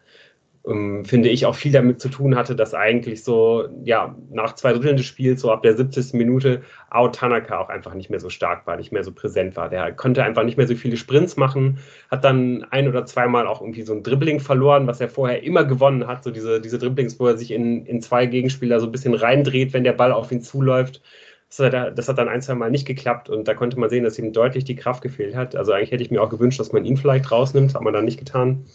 ähm, 0.68 1.06
finde 1.06 1.30
ich 1.30 1.46
auch 1.46 1.56
viel 1.56 1.72
damit 1.72 2.00
zu 2.00 2.10
tun 2.10 2.36
hatte, 2.36 2.56
dass 2.56 2.74
eigentlich 2.74 3.24
so, 3.24 3.68
ja, 3.84 4.16
nach 4.30 4.56
zwei 4.56 4.74
Dritteln 4.74 4.98
des 4.98 5.06
Spiels, 5.06 5.42
so 5.42 5.52
ab 5.52 5.64
der 5.64 5.76
70. 5.76 6.14
Minute, 6.14 6.62
Ao 6.90 7.08
Tanaka 7.10 7.60
auch 7.60 7.70
einfach 7.70 7.94
nicht 7.94 8.10
mehr 8.10 8.20
so 8.20 8.30
stark 8.30 8.68
war, 8.68 8.78
nicht 8.78 8.92
mehr 8.92 9.04
so 9.04 9.12
präsent 9.12 9.56
war. 9.56 9.70
Der 9.70 9.92
konnte 9.94 10.24
einfach 10.24 10.44
nicht 10.44 10.58
mehr 10.58 10.68
so 10.68 10.76
viele 10.76 10.98
Sprints 10.98 11.38
machen, 11.38 11.80
hat 12.12 12.24
dann 12.24 12.66
ein 12.72 12.88
oder 12.88 13.06
zweimal 13.06 13.48
auch 13.48 13.62
irgendwie 13.62 13.84
so 13.84 13.94
ein 13.94 14.04
Dribbling 14.04 14.40
verloren, 14.40 14.88
was 14.88 15.02
er 15.02 15.10
vorher 15.10 15.44
immer 15.44 15.64
gewonnen 15.64 16.08
hat, 16.08 16.24
so 16.24 16.32
diese, 16.32 16.62
diese 16.62 16.80
Dribblings, 16.80 17.20
wo 17.20 17.28
er 17.28 17.38
sich 17.38 17.52
in, 17.52 17.86
in 17.86 18.02
zwei 18.02 18.26
Gegenspieler 18.26 18.80
so 18.80 18.88
ein 18.88 18.92
bisschen 18.92 19.14
reindreht, 19.14 19.74
wenn 19.74 19.84
der 19.84 19.94
Ball 19.94 20.12
auf 20.12 20.32
ihn 20.32 20.42
zuläuft 20.42 21.02
das 21.50 21.60
hat, 21.60 21.98
das 21.98 22.10
hat 22.10 22.18
dann 22.18 22.28
ein, 22.28 22.42
zwei 22.42 22.56
Mal 22.56 22.72
nicht 22.72 22.86
geklappt 22.86 23.30
und 23.30 23.48
da 23.48 23.54
konnte 23.54 23.80
man 23.80 23.90
sehen, 23.90 24.04
dass 24.04 24.20
ihm 24.20 24.34
deutlich 24.34 24.66
die 24.66 24.76
Kraft 24.76 25.02
gefehlt 25.02 25.36
hat. 25.36 25.56
Also 25.56 25.72
eigentlich 25.72 25.92
hätte 25.92 26.04
ich 26.04 26.12
mir 26.12 26.22
auch 26.22 26.30
gewünscht, 26.30 26.60
dass 26.60 26.74
man 26.74 26.84
ihn 26.84 26.98
vielleicht 26.98 27.32
rausnimmt, 27.32 27.74
hat 27.74 27.82
man 27.82 27.94
dann 27.94 28.06
nicht 28.06 28.20
getan. 28.20 28.66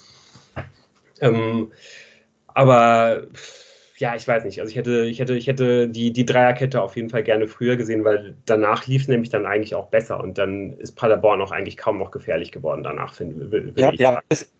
Ähm, 1.21 1.73
aber 2.49 3.23
ja, 4.03 4.17
ich 4.17 4.27
weiß 4.27 4.45
nicht. 4.45 4.61
Also 4.61 4.71
ich 4.71 4.77
hätte, 4.77 5.05
ich 5.05 5.21
hätte, 5.21 5.35
ich 5.35 5.47
hätte 5.47 5.89
die, 5.89 6.13
die 6.13 6.27
Dreierkette 6.27 6.83
auf 6.83 6.97
jeden 6.97 7.09
Fall 7.09 7.23
gerne 7.23 7.47
früher 7.47 7.77
gesehen, 7.77 8.05
weil 8.05 8.35
danach 8.47 8.87
lief 8.87 9.03
es 9.03 9.09
nämlich 9.09 9.31
dann 9.31 9.47
eigentlich 9.47 9.75
auch 9.77 9.89
besser 9.89 10.21
und 10.21 10.39
dann 10.39 10.73
ist 10.79 10.97
Paderborn 10.97 11.41
auch 11.41 11.53
eigentlich 11.53 11.77
kaum 11.77 11.99
noch 11.99 12.11
gefährlich 12.11 12.51
geworden 12.51 12.83
danach, 12.83 13.15
finde 13.15 13.73
ja, 13.77 13.93
ich. 13.93 14.01
Ja, 14.01 14.21
bis, 14.29 14.51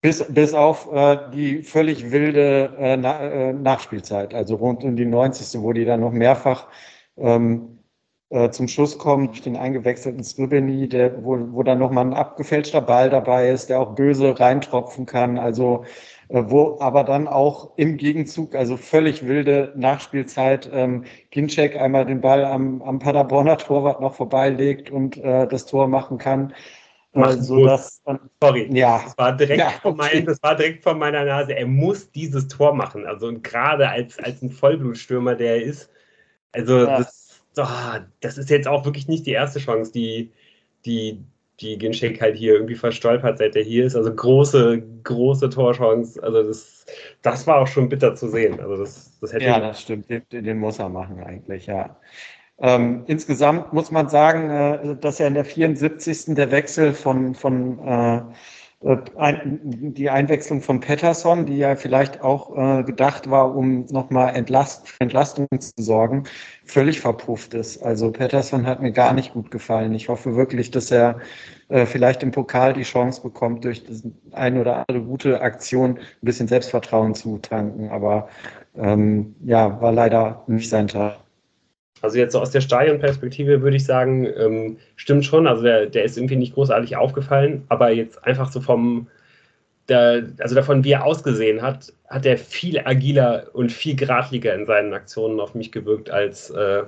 bis, 0.00 0.24
bis 0.32 0.54
auf 0.54 0.88
äh, 0.92 1.18
die 1.34 1.62
völlig 1.62 2.12
wilde 2.12 2.72
äh, 2.78 2.96
Na, 2.96 3.20
äh, 3.20 3.52
Nachspielzeit, 3.52 4.32
also 4.32 4.54
rund 4.54 4.84
um 4.84 4.94
die 4.94 5.06
90. 5.06 5.60
wo 5.60 5.72
die 5.72 5.84
dann 5.84 6.00
noch 6.00 6.12
mehrfach 6.12 6.68
ähm, 7.16 7.77
äh, 8.30 8.50
zum 8.50 8.68
Schluss 8.68 8.98
kommt 8.98 9.30
durch 9.30 9.42
den 9.42 9.56
eingewechselten 9.56 10.22
Scribeni, 10.22 10.88
der, 10.88 11.24
wo, 11.24 11.38
wo 11.52 11.62
dann 11.62 11.78
nochmal 11.78 12.06
ein 12.06 12.14
abgefälschter 12.14 12.80
Ball 12.82 13.10
dabei 13.10 13.48
ist, 13.50 13.70
der 13.70 13.80
auch 13.80 13.94
böse 13.94 14.38
reintropfen 14.38 15.06
kann. 15.06 15.38
Also 15.38 15.84
äh, 16.28 16.42
wo 16.46 16.78
aber 16.80 17.04
dann 17.04 17.26
auch 17.26 17.72
im 17.76 17.96
Gegenzug, 17.96 18.54
also 18.54 18.76
völlig 18.76 19.26
wilde 19.26 19.72
Nachspielzeit, 19.76 20.68
ähm, 20.72 21.04
Ginczek 21.30 21.76
einmal 21.76 22.04
den 22.04 22.20
Ball 22.20 22.44
am, 22.44 22.82
am 22.82 22.98
Paderborner 22.98 23.56
Torwart 23.56 24.00
noch 24.00 24.14
vorbeilegt 24.14 24.90
und 24.90 25.16
äh, 25.16 25.46
das 25.48 25.64
Tor 25.64 25.88
machen 25.88 26.18
kann. 26.18 26.52
Also 27.14 27.64
das, 27.64 28.02
Sorry, 28.40 28.68
ja. 28.72 29.00
das, 29.02 29.16
war 29.16 29.36
direkt 29.36 29.58
ja, 29.58 29.72
okay. 29.82 29.96
mein, 29.96 30.26
das 30.26 30.42
war 30.42 30.54
direkt 30.54 30.82
vor 30.82 30.94
meiner 30.94 31.24
Nase. 31.24 31.56
Er 31.56 31.66
muss 31.66 32.10
dieses 32.12 32.46
Tor 32.48 32.74
machen. 32.74 33.06
Also 33.06 33.32
gerade 33.40 33.88
als, 33.88 34.18
als 34.18 34.42
ein 34.42 34.50
Vollblutstürmer, 34.50 35.34
der 35.34 35.56
er 35.56 35.62
ist, 35.62 35.90
also 36.52 36.78
ja. 36.78 36.98
das, 36.98 37.27
oh, 37.58 38.00
das 38.20 38.38
ist 38.38 38.50
jetzt 38.50 38.68
auch 38.68 38.84
wirklich 38.84 39.08
nicht 39.08 39.26
die 39.26 39.32
erste 39.32 39.58
Chance, 39.58 39.92
die, 39.92 40.30
die, 40.84 41.22
die 41.60 41.78
Ginchek 41.78 42.20
halt 42.20 42.36
hier 42.36 42.54
irgendwie 42.54 42.74
verstolpert, 42.74 43.38
seit 43.38 43.56
er 43.56 43.62
hier 43.62 43.84
ist. 43.84 43.96
Also 43.96 44.14
große, 44.14 44.82
große 45.04 45.50
Torchance. 45.50 46.22
Also 46.22 46.42
das, 46.42 46.86
das 47.22 47.46
war 47.46 47.58
auch 47.58 47.66
schon 47.66 47.88
bitter 47.88 48.14
zu 48.14 48.28
sehen. 48.28 48.60
Also 48.60 48.76
das, 48.76 49.18
das 49.20 49.32
hätte 49.32 49.44
ja, 49.44 49.60
das 49.60 49.82
stimmt. 49.82 50.08
Den, 50.08 50.22
den, 50.30 50.58
muss 50.58 50.78
er 50.78 50.88
machen 50.88 51.22
eigentlich, 51.22 51.66
ja. 51.66 51.96
Ähm, 52.60 53.04
insgesamt 53.06 53.72
muss 53.72 53.90
man 53.90 54.08
sagen, 54.08 54.50
äh, 54.50 54.96
dass 54.96 55.20
er 55.20 55.28
in 55.28 55.34
der 55.34 55.44
74. 55.44 56.34
der 56.34 56.50
Wechsel 56.50 56.92
von, 56.92 57.34
von 57.34 57.78
äh, 57.86 58.22
die 58.80 60.08
Einwechslung 60.08 60.62
von 60.62 60.78
Patterson, 60.78 61.46
die 61.46 61.58
ja 61.58 61.74
vielleicht 61.74 62.22
auch 62.22 62.56
äh, 62.56 62.84
gedacht 62.84 63.28
war, 63.28 63.56
um 63.56 63.86
nochmal 63.86 64.36
Entlast, 64.36 64.94
Entlastung 65.00 65.48
zu 65.58 65.72
sorgen, 65.78 66.24
völlig 66.64 67.00
verpufft 67.00 67.54
ist. 67.54 67.82
Also 67.82 68.12
Patterson 68.12 68.66
hat 68.66 68.80
mir 68.80 68.92
gar 68.92 69.14
nicht 69.14 69.32
gut 69.32 69.50
gefallen. 69.50 69.94
Ich 69.94 70.08
hoffe 70.08 70.36
wirklich, 70.36 70.70
dass 70.70 70.92
er 70.92 71.18
äh, 71.68 71.86
vielleicht 71.86 72.22
im 72.22 72.30
Pokal 72.30 72.72
die 72.72 72.84
Chance 72.84 73.20
bekommt, 73.20 73.64
durch 73.64 73.82
eine 74.30 74.60
oder 74.60 74.84
andere 74.88 75.02
gute 75.02 75.40
Aktion 75.40 75.98
ein 75.98 76.00
bisschen 76.22 76.46
Selbstvertrauen 76.46 77.16
zu 77.16 77.38
tanken. 77.38 77.88
Aber 77.88 78.28
ähm, 78.76 79.34
ja, 79.44 79.80
war 79.80 79.90
leider 79.90 80.44
nicht 80.46 80.70
sein 80.70 80.86
Tag. 80.86 81.18
Also 82.02 82.18
jetzt 82.18 82.32
so 82.32 82.40
aus 82.40 82.50
der 82.50 82.60
Stadionperspektive 82.60 83.62
würde 83.62 83.76
ich 83.76 83.84
sagen, 83.84 84.26
ähm, 84.36 84.76
stimmt 84.96 85.24
schon. 85.24 85.46
Also 85.46 85.62
der, 85.62 85.86
der 85.86 86.04
ist 86.04 86.16
irgendwie 86.16 86.36
nicht 86.36 86.54
großartig 86.54 86.96
aufgefallen, 86.96 87.64
aber 87.68 87.90
jetzt 87.90 88.24
einfach 88.24 88.50
so 88.52 88.60
vom, 88.60 89.08
der, 89.88 90.28
also 90.38 90.54
davon, 90.54 90.84
wie 90.84 90.92
er 90.92 91.04
ausgesehen 91.04 91.62
hat, 91.62 91.92
hat 92.08 92.26
er 92.26 92.38
viel 92.38 92.80
agiler 92.80 93.48
und 93.52 93.72
viel 93.72 93.96
geradliger 93.96 94.54
in 94.54 94.66
seinen 94.66 94.92
Aktionen 94.92 95.40
auf 95.40 95.54
mich 95.54 95.72
gewirkt 95.72 96.10
als, 96.10 96.50
äh, 96.50 96.82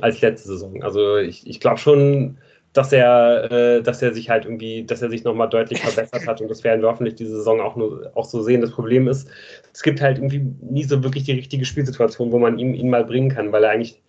als 0.00 0.20
letzte 0.20 0.48
Saison. 0.48 0.82
Also 0.82 1.16
ich, 1.16 1.46
ich 1.46 1.60
glaube 1.60 1.78
schon, 1.78 2.38
dass 2.74 2.92
er, 2.92 3.50
äh, 3.50 3.82
dass 3.82 4.02
er 4.02 4.12
sich 4.12 4.28
halt 4.28 4.44
irgendwie, 4.44 4.84
dass 4.84 5.00
er 5.00 5.08
sich 5.08 5.24
nochmal 5.24 5.48
deutlich 5.48 5.80
verbessert 5.80 6.26
hat 6.26 6.40
und 6.40 6.50
das 6.50 6.64
werden 6.64 6.82
wir 6.82 6.88
hoffentlich 6.88 7.14
diese 7.14 7.36
Saison 7.36 7.60
auch, 7.60 7.76
nur, 7.76 8.10
auch 8.14 8.26
so 8.26 8.42
sehen. 8.42 8.60
Das 8.60 8.72
Problem 8.72 9.08
ist, 9.08 9.30
es 9.72 9.82
gibt 9.82 10.00
halt 10.00 10.18
irgendwie 10.18 10.44
nie 10.60 10.82
so 10.82 11.02
wirklich 11.02 11.24
die 11.24 11.32
richtige 11.32 11.64
Spielsituation, 11.64 12.32
wo 12.32 12.38
man 12.38 12.58
ihn, 12.58 12.74
ihn 12.74 12.90
mal 12.90 13.04
bringen 13.04 13.30
kann, 13.30 13.52
weil 13.52 13.64
er 13.64 13.70
eigentlich, 13.70 14.02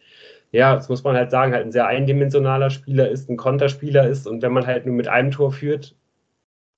ja, 0.52 0.76
das 0.76 0.90
muss 0.90 1.04
man 1.04 1.16
halt 1.16 1.30
sagen, 1.32 1.54
halt 1.54 1.64
ein 1.66 1.72
sehr 1.72 1.86
eindimensionaler 1.88 2.72
Spieler 2.72 3.08
ist, 3.10 3.30
ein 3.30 3.38
Konterspieler 3.38 4.08
ist 4.08 4.28
und 4.28 4.42
wenn 4.42 4.54
man 4.54 4.66
halt 4.66 4.88
nur 4.88 4.96
mit 4.96 5.08
einem 5.08 5.30
Tor 5.30 5.52
führt, 5.52 5.96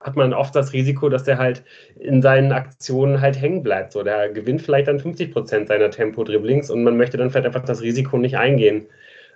hat 0.01 0.15
man 0.17 0.33
oft 0.33 0.55
das 0.55 0.73
Risiko, 0.73 1.09
dass 1.09 1.23
der 1.23 1.37
halt 1.37 1.63
in 1.95 2.21
seinen 2.21 2.51
Aktionen 2.51 3.21
halt 3.21 3.41
hängen 3.41 3.63
bleibt. 3.63 3.93
So, 3.93 4.03
der 4.03 4.29
gewinnt 4.29 4.61
vielleicht 4.61 4.87
dann 4.87 4.99
50 4.99 5.31
Prozent 5.31 5.69
seiner 5.69 5.89
Tempo-Dribblings 5.89 6.69
und 6.69 6.83
man 6.83 6.97
möchte 6.97 7.17
dann 7.17 7.31
vielleicht 7.31 7.47
einfach 7.47 7.65
das 7.65 7.81
Risiko 7.81 8.17
nicht 8.17 8.37
eingehen 8.37 8.87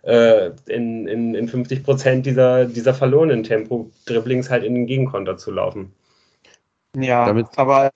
in, 0.03 1.07
in, 1.07 1.35
in 1.35 1.47
50 1.47 1.83
Prozent 1.83 2.25
dieser, 2.25 2.65
dieser 2.65 2.93
verlorenen 2.93 3.43
Tempo-Dribblings 3.43 4.49
halt 4.49 4.63
in 4.63 4.73
den 4.73 4.87
Gegenkonter 4.87 5.37
zu 5.37 5.51
laufen. 5.51 5.93
Ja, 6.97 7.25
Damit 7.25 7.47
aber 7.57 7.91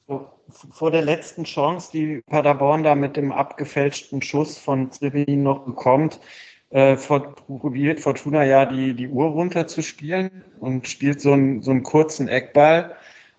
vor 0.72 0.92
der 0.92 1.02
letzten 1.02 1.44
Chance, 1.44 1.90
die 1.92 2.22
Paderborn 2.28 2.84
da 2.84 2.96
mit 2.96 3.18
dem 3.18 3.32
abgefälschten 3.32 4.22
Schuss 4.22 4.58
von 4.58 4.92
Tribin 4.92 5.44
noch 5.44 5.66
bekommt, 5.66 6.20
äh, 6.70 6.96
probiert 6.96 8.00
Fortuna 8.00 8.44
ja 8.44 8.66
die, 8.66 8.94
die 8.94 9.08
Uhr 9.08 9.28
runterzuspielen 9.28 10.44
und 10.60 10.88
spielt 10.88 11.22
so 11.22 11.34
einen, 11.34 11.62
so 11.62 11.72
einen 11.72 11.84
kurzen 11.84 12.28
Eckball 12.28 12.96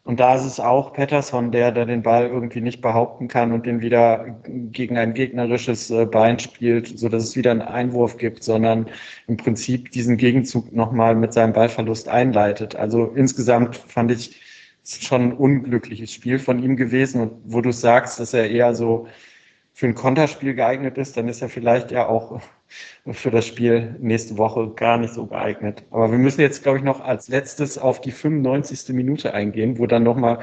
und 0.06 0.20
da 0.20 0.36
ist 0.36 0.44
es 0.44 0.60
auch 0.60 0.92
Pettersson, 0.92 1.50
der, 1.50 1.72
der 1.72 1.84
den 1.84 2.04
Ball 2.04 2.28
irgendwie 2.28 2.60
nicht 2.60 2.80
behaupten 2.80 3.26
kann 3.26 3.50
und 3.50 3.66
den 3.66 3.80
wieder 3.80 4.38
gegen 4.44 4.96
ein 4.98 5.14
gegnerisches 5.14 5.90
äh, 5.90 6.06
Bein 6.06 6.38
spielt, 6.38 6.96
so 6.96 7.08
dass 7.08 7.24
es 7.24 7.36
wieder 7.36 7.50
einen 7.50 7.62
Einwurf 7.62 8.16
gibt, 8.16 8.44
sondern 8.44 8.88
im 9.26 9.36
Prinzip 9.36 9.90
diesen 9.90 10.16
Gegenzug 10.16 10.72
nochmal 10.72 11.16
mit 11.16 11.32
seinem 11.32 11.52
Ballverlust 11.52 12.08
einleitet. 12.08 12.76
Also 12.76 13.06
insgesamt 13.16 13.74
fand 13.74 14.12
ich 14.12 14.40
schon 14.84 15.22
ein 15.22 15.32
unglückliches 15.32 16.12
Spiel 16.12 16.38
von 16.38 16.62
ihm 16.62 16.76
gewesen 16.76 17.20
und 17.22 17.32
wo 17.44 17.60
du 17.60 17.72
sagst, 17.72 18.20
dass 18.20 18.32
er 18.32 18.48
eher 18.48 18.76
so 18.76 19.08
für 19.72 19.86
ein 19.86 19.96
Konterspiel 19.96 20.54
geeignet 20.54 20.98
ist, 20.98 21.16
dann 21.16 21.26
ist 21.26 21.42
er 21.42 21.48
vielleicht 21.48 21.90
ja 21.90 22.06
auch 22.06 22.40
für 23.10 23.30
das 23.30 23.46
Spiel 23.46 23.96
nächste 24.00 24.38
Woche 24.38 24.70
gar 24.74 24.98
nicht 24.98 25.14
so 25.14 25.26
geeignet. 25.26 25.84
Aber 25.90 26.10
wir 26.10 26.18
müssen 26.18 26.40
jetzt, 26.40 26.62
glaube 26.62 26.78
ich, 26.78 26.84
noch 26.84 27.00
als 27.00 27.28
letztes 27.28 27.78
auf 27.78 28.00
die 28.00 28.12
95. 28.12 28.94
Minute 28.94 29.34
eingehen, 29.34 29.78
wo 29.78 29.86
dann 29.86 30.02
nochmal 30.02 30.40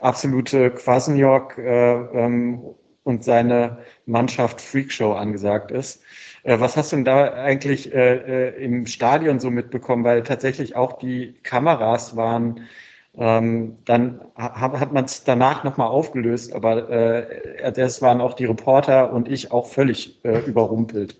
absolute 0.00 0.70
Kwasniok 0.70 1.58
äh, 1.58 1.92
ähm, 1.92 2.62
und 3.04 3.24
seine 3.24 3.78
Mannschaft 4.06 4.60
Freakshow 4.60 5.12
angesagt 5.12 5.70
ist. 5.70 6.02
Äh, 6.44 6.60
was 6.60 6.76
hast 6.76 6.92
du 6.92 6.96
denn 6.96 7.04
da 7.04 7.32
eigentlich 7.32 7.92
äh, 7.94 8.50
äh 8.50 8.64
im 8.64 8.86
Stadion 8.86 9.40
so 9.40 9.50
mitbekommen? 9.50 10.04
Weil 10.04 10.22
tatsächlich 10.22 10.76
auch 10.76 10.98
die 10.98 11.34
Kameras 11.42 12.16
waren 12.16 12.66
ähm, 13.18 13.78
dann 13.84 14.20
hat, 14.36 14.74
hat 14.78 14.92
man 14.92 15.04
es 15.04 15.24
danach 15.24 15.64
nochmal 15.64 15.88
aufgelöst, 15.88 16.52
aber 16.52 16.88
äh, 16.88 17.72
das 17.72 18.00
waren 18.00 18.20
auch 18.20 18.34
die 18.34 18.44
Reporter 18.44 19.12
und 19.12 19.28
ich 19.28 19.50
auch 19.50 19.66
völlig 19.66 20.24
äh, 20.24 20.38
überrumpelt. 20.40 21.16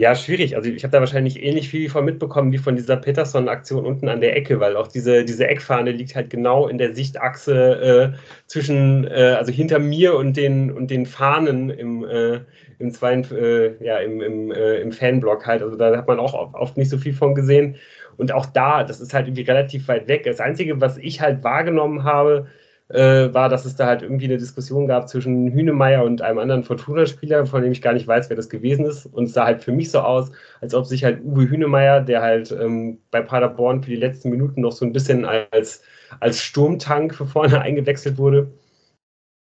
Ja, 0.00 0.14
schwierig. 0.14 0.54
Also 0.54 0.70
ich 0.70 0.84
habe 0.84 0.92
da 0.92 1.00
wahrscheinlich 1.00 1.42
ähnlich 1.42 1.68
viel 1.70 1.90
von 1.90 2.04
mitbekommen 2.04 2.52
wie 2.52 2.58
von 2.58 2.76
dieser 2.76 2.96
Peterson-Aktion 2.96 3.84
unten 3.84 4.08
an 4.08 4.20
der 4.20 4.36
Ecke, 4.36 4.60
weil 4.60 4.76
auch 4.76 4.86
diese, 4.86 5.24
diese 5.24 5.48
Eckfahne 5.48 5.90
liegt 5.90 6.14
halt 6.14 6.30
genau 6.30 6.68
in 6.68 6.78
der 6.78 6.94
Sichtachse 6.94 8.12
äh, 8.14 8.18
zwischen, 8.46 9.08
äh, 9.08 9.34
also 9.36 9.50
hinter 9.50 9.80
mir 9.80 10.14
und 10.14 10.36
den, 10.36 10.70
und 10.70 10.92
den 10.92 11.04
Fahnen 11.04 11.70
im, 11.70 12.04
äh, 12.04 12.42
im, 12.78 12.92
zweiten, 12.92 13.24
äh, 13.34 13.74
ja, 13.84 13.98
im, 13.98 14.20
im, 14.22 14.52
äh, 14.52 14.76
im 14.76 14.92
Fanblock 14.92 15.44
halt. 15.48 15.62
Also 15.62 15.76
da 15.76 15.96
hat 15.96 16.06
man 16.06 16.20
auch 16.20 16.54
oft 16.54 16.76
nicht 16.76 16.90
so 16.90 16.98
viel 16.98 17.12
von 17.12 17.34
gesehen. 17.34 17.74
Und 18.16 18.30
auch 18.30 18.46
da, 18.46 18.84
das 18.84 19.00
ist 19.00 19.12
halt 19.14 19.26
irgendwie 19.26 19.42
relativ 19.42 19.88
weit 19.88 20.06
weg. 20.06 20.22
Das 20.22 20.38
Einzige, 20.38 20.80
was 20.80 20.96
ich 20.98 21.20
halt 21.20 21.42
wahrgenommen 21.42 22.04
habe, 22.04 22.46
äh, 22.88 23.32
war, 23.34 23.48
dass 23.48 23.64
es 23.64 23.76
da 23.76 23.86
halt 23.86 24.02
irgendwie 24.02 24.24
eine 24.24 24.38
Diskussion 24.38 24.86
gab 24.86 25.08
zwischen 25.08 25.52
Hünemeyer 25.52 26.04
und 26.04 26.22
einem 26.22 26.38
anderen 26.38 26.64
Fortuna-Spieler, 26.64 27.46
von 27.46 27.62
dem 27.62 27.72
ich 27.72 27.82
gar 27.82 27.92
nicht 27.92 28.06
weiß, 28.06 28.30
wer 28.30 28.36
das 28.36 28.48
gewesen 28.48 28.86
ist. 28.86 29.06
Und 29.06 29.24
es 29.24 29.34
sah 29.34 29.44
halt 29.44 29.62
für 29.62 29.72
mich 29.72 29.90
so 29.90 30.00
aus, 30.00 30.30
als 30.60 30.74
ob 30.74 30.86
sich 30.86 31.04
halt 31.04 31.22
Uwe 31.22 31.50
Hünemeyer, 31.50 32.00
der 32.00 32.22
halt 32.22 32.50
ähm, 32.52 32.98
bei 33.10 33.20
Paderborn 33.20 33.82
für 33.82 33.90
die 33.90 33.96
letzten 33.96 34.30
Minuten 34.30 34.62
noch 34.62 34.72
so 34.72 34.84
ein 34.86 34.92
bisschen 34.92 35.24
als, 35.24 35.82
als 36.20 36.42
Sturmtank 36.42 37.14
für 37.14 37.26
vorne 37.26 37.60
eingewechselt 37.62 38.16
wurde, 38.18 38.50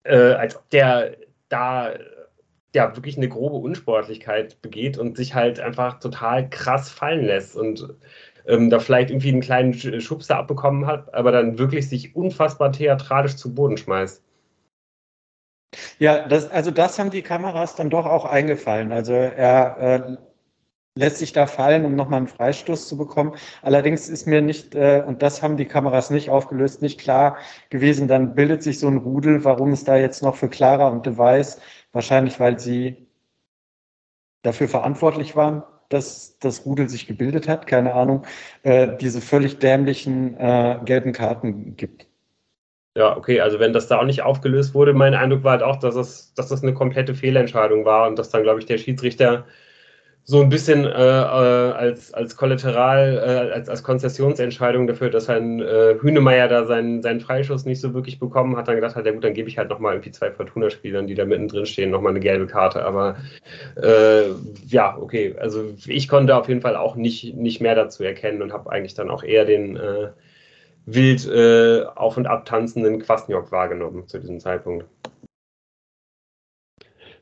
äh, 0.03 0.33
als 0.33 0.55
ob 0.55 0.69
der 0.69 1.17
da 1.49 1.93
ja 2.73 2.95
wirklich 2.95 3.17
eine 3.17 3.27
grobe 3.27 3.57
Unsportlichkeit 3.57 4.61
begeht 4.61 4.97
und 4.97 5.17
sich 5.17 5.35
halt 5.35 5.59
einfach 5.59 5.99
total 5.99 6.49
krass 6.49 6.89
fallen 6.89 7.25
lässt 7.25 7.55
und 7.55 7.95
ähm, 8.47 8.69
da 8.69 8.79
vielleicht 8.79 9.09
irgendwie 9.09 9.29
einen 9.29 9.41
kleinen 9.41 9.73
Schubser 9.73 10.37
abbekommen 10.37 10.85
hat, 10.87 11.13
aber 11.13 11.31
dann 11.31 11.57
wirklich 11.57 11.89
sich 11.89 12.15
unfassbar 12.15 12.71
theatralisch 12.71 13.35
zu 13.35 13.53
Boden 13.53 13.77
schmeißt. 13.77 14.23
Ja, 15.99 16.27
das, 16.27 16.49
also 16.49 16.71
das 16.71 16.99
haben 16.99 17.11
die 17.11 17.21
Kameras 17.21 17.75
dann 17.75 17.89
doch 17.89 18.05
auch 18.05 18.25
eingefallen. 18.25 18.91
Also 18.91 19.13
er 19.13 19.77
äh, 19.77 20.17
lässt 20.95 21.17
sich 21.17 21.31
da 21.31 21.47
fallen, 21.47 21.85
um 21.85 21.95
nochmal 21.95 22.17
einen 22.17 22.27
Freistoß 22.27 22.87
zu 22.87 22.97
bekommen. 22.97 23.35
Allerdings 23.61 24.09
ist 24.09 24.27
mir 24.27 24.41
nicht, 24.41 24.75
äh, 24.75 25.03
und 25.05 25.21
das 25.21 25.41
haben 25.41 25.57
die 25.57 25.65
Kameras 25.65 26.09
nicht 26.09 26.29
aufgelöst, 26.29 26.81
nicht 26.81 26.99
klar 26.99 27.37
gewesen, 27.69 28.07
dann 28.07 28.35
bildet 28.35 28.63
sich 28.63 28.79
so 28.79 28.87
ein 28.87 28.97
Rudel, 28.97 29.45
warum 29.45 29.71
es 29.71 29.83
da 29.85 29.95
jetzt 29.95 30.21
noch 30.21 30.35
für 30.35 30.49
Clara 30.49 30.89
und 30.89 31.05
Device, 31.05 31.61
wahrscheinlich 31.93 32.39
weil 32.39 32.59
sie 32.59 33.07
dafür 34.43 34.67
verantwortlich 34.67 35.35
waren, 35.35 35.63
dass 35.93 36.37
das 36.39 36.65
Rudel 36.65 36.89
sich 36.89 37.07
gebildet 37.07 37.47
hat, 37.47 37.67
keine 37.67 37.93
Ahnung, 37.93 38.25
äh, 38.63 38.89
diese 38.99 39.21
völlig 39.21 39.59
dämlichen 39.59 40.37
äh, 40.37 40.79
gelben 40.85 41.13
Karten 41.13 41.75
gibt. 41.75 42.07
Ja, 42.95 43.15
okay, 43.15 43.39
also 43.39 43.59
wenn 43.59 43.71
das 43.71 43.87
da 43.87 43.99
auch 43.99 44.05
nicht 44.05 44.21
aufgelöst 44.21 44.73
wurde, 44.73 44.93
mein 44.93 45.13
Eindruck 45.13 45.43
war 45.43 45.51
halt 45.51 45.63
auch, 45.63 45.77
dass 45.77 45.95
das, 45.95 46.33
dass 46.33 46.49
das 46.49 46.61
eine 46.61 46.73
komplette 46.73 47.15
Fehlentscheidung 47.15 47.85
war 47.85 48.07
und 48.07 48.19
dass 48.19 48.29
dann, 48.29 48.43
glaube 48.43 48.59
ich, 48.59 48.65
der 48.65 48.77
Schiedsrichter 48.77 49.45
so 50.31 50.41
ein 50.41 50.47
bisschen 50.47 50.85
äh, 50.85 50.89
äh, 50.89 51.73
als, 51.73 52.13
als 52.13 52.37
Kollateral, 52.37 53.17
äh, 53.17 53.51
als, 53.51 53.67
als 53.67 53.83
Konzessionsentscheidung 53.83 54.87
dafür, 54.87 55.09
dass 55.09 55.27
ein 55.27 55.59
äh, 55.59 55.95
Hünemeyer 56.01 56.47
da 56.47 56.65
seinen, 56.65 57.01
seinen 57.01 57.19
Freischuss 57.19 57.65
nicht 57.65 57.81
so 57.81 57.93
wirklich 57.93 58.17
bekommen 58.17 58.55
hat, 58.55 58.69
dann 58.69 58.75
gedacht 58.75 58.95
hat, 58.95 59.05
ja 59.05 59.11
gut, 59.11 59.25
dann 59.25 59.33
gebe 59.33 59.49
ich 59.49 59.57
halt 59.57 59.69
nochmal 59.69 59.91
irgendwie 59.93 60.11
zwei 60.11 60.31
Fortuna-Spielern, 60.31 61.05
die 61.05 61.15
da 61.15 61.25
mittendrin 61.25 61.65
stehen, 61.65 61.89
nochmal 61.89 62.11
eine 62.11 62.21
gelbe 62.21 62.47
Karte. 62.47 62.85
Aber 62.85 63.17
äh, 63.75 64.29
ja, 64.67 64.97
okay, 64.97 65.35
also 65.37 65.65
ich 65.85 66.07
konnte 66.07 66.33
auf 66.37 66.47
jeden 66.47 66.61
Fall 66.61 66.77
auch 66.77 66.95
nicht, 66.95 67.35
nicht 67.35 67.59
mehr 67.59 67.75
dazu 67.75 68.05
erkennen 68.05 68.41
und 68.41 68.53
habe 68.53 68.71
eigentlich 68.71 68.93
dann 68.93 69.09
auch 69.09 69.23
eher 69.25 69.43
den 69.43 69.75
äh, 69.75 70.11
wild 70.85 71.27
äh, 71.27 71.83
auf 71.95 72.15
und 72.15 72.27
ab 72.27 72.45
tanzenden 72.45 72.99
Kwasniok 72.99 73.51
wahrgenommen 73.51 74.07
zu 74.07 74.17
diesem 74.17 74.39
Zeitpunkt. 74.39 74.85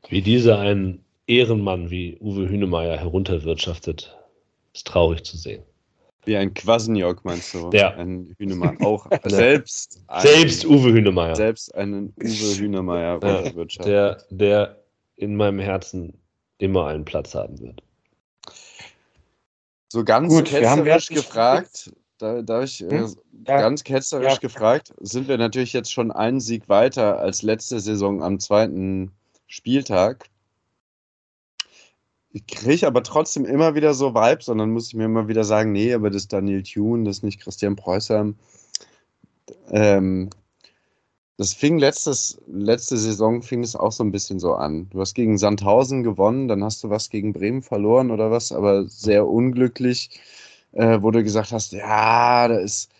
Wie 0.10 0.22
dieser 0.22 0.60
ein 0.60 1.03
Ehrenmann 1.30 1.92
wie 1.92 2.18
Uwe 2.20 2.50
Hünemeyer 2.50 2.98
herunterwirtschaftet, 2.98 4.18
ist 4.74 4.88
traurig 4.88 5.24
zu 5.24 5.38
sehen. 5.38 5.64
Wie 6.26 6.36
ein 6.36 6.54
Quasniok, 6.54 7.24
meinst 7.24 7.54
du? 7.54 7.70
Ja. 7.72 7.94
Ein 7.94 8.36
Hünemeyer. 8.40 8.76
Auch 8.82 9.08
selbst. 9.26 10.02
Selbst 10.18 10.66
Uwe 10.66 10.92
Hünemeyer. 10.92 11.36
Selbst 11.36 11.74
einen 11.76 12.14
Uwe 12.18 12.58
Hünemeyer 12.58 13.20
Ja, 13.22 13.36
runterwirtschaftet. 13.36 13.86
der, 13.94 14.24
der 14.32 14.84
in 15.18 15.36
meinem 15.36 15.60
Herzen 15.60 16.14
immer 16.58 16.88
einen 16.88 17.06
Platz 17.06 17.36
haben 17.36 17.60
wird. 17.60 17.82
So 19.92 20.04
ganz 20.04 20.34
Gut, 20.34 20.52
wir 20.52 20.70
haben 20.70 20.84
ketzerisch 20.84 21.10
gefragt, 21.10 21.92
da, 22.18 22.42
da 22.42 22.64
ich 22.64 22.82
äh, 22.84 22.90
Hm? 22.90 23.16
Ja, 23.48 23.60
ganz 23.62 23.84
ketzerisch 23.84 24.34
Ja. 24.34 24.38
gefragt, 24.40 24.94
sind 25.00 25.28
wir 25.28 25.38
natürlich 25.38 25.74
jetzt 25.74 25.92
schon 25.92 26.12
einen 26.12 26.40
Sieg 26.42 26.68
weiter 26.70 27.20
als 27.20 27.42
letzte 27.44 27.80
Saison 27.80 28.22
am 28.22 28.40
zweiten 28.40 29.12
Spieltag. 29.48 30.30
Ich 32.32 32.46
kriege 32.46 32.86
aber 32.86 33.02
trotzdem 33.04 33.46
immer 33.46 33.74
wieder 33.74 33.94
so 33.94 34.14
Vibes, 34.14 34.50
und 34.50 34.60
dann 34.60 34.72
muss 34.72 34.88
ich 34.88 34.94
mir 34.94 35.06
immer 35.06 35.28
wieder 35.28 35.44
sagen, 35.44 35.72
nee, 35.72 35.94
aber 35.94 36.10
das 36.10 36.24
ist 36.24 36.34
Daniel 36.34 36.62
Thune, 36.64 37.06
das 37.06 37.18
ist 37.18 37.24
nicht 37.24 37.42
Christian 37.42 37.76
Preußer. 37.76 38.34
Ähm, 39.72 40.30
das 41.38 41.54
fing 41.54 41.80
letztes, 41.80 42.40
letzte 42.48 42.98
Saison 42.98 43.42
fing 43.42 43.64
es 43.64 43.76
auch 43.76 43.94
so 43.94 44.04
ein 44.04 44.12
bisschen 44.12 44.40
so 44.40 44.56
an. 44.56 44.90
Du 44.90 45.00
hast 45.00 45.16
gegen 45.16 45.38
Sandhausen 45.38 46.04
gewonnen, 46.04 46.48
dann 46.48 46.64
hast 46.64 46.84
du 46.84 46.90
was 46.90 47.10
gegen 47.10 47.34
Bremen 47.34 47.62
verloren 47.64 48.12
oder 48.12 48.30
was, 48.30 48.52
aber 48.52 48.88
sehr 48.88 49.26
unglücklich, 49.28 50.20
äh, 50.74 51.02
wo 51.02 51.12
du 51.12 51.24
gesagt 51.24 51.52
hast, 51.52 51.72
ja, 51.72 52.48
da 52.48 52.58
ist, 52.58 52.92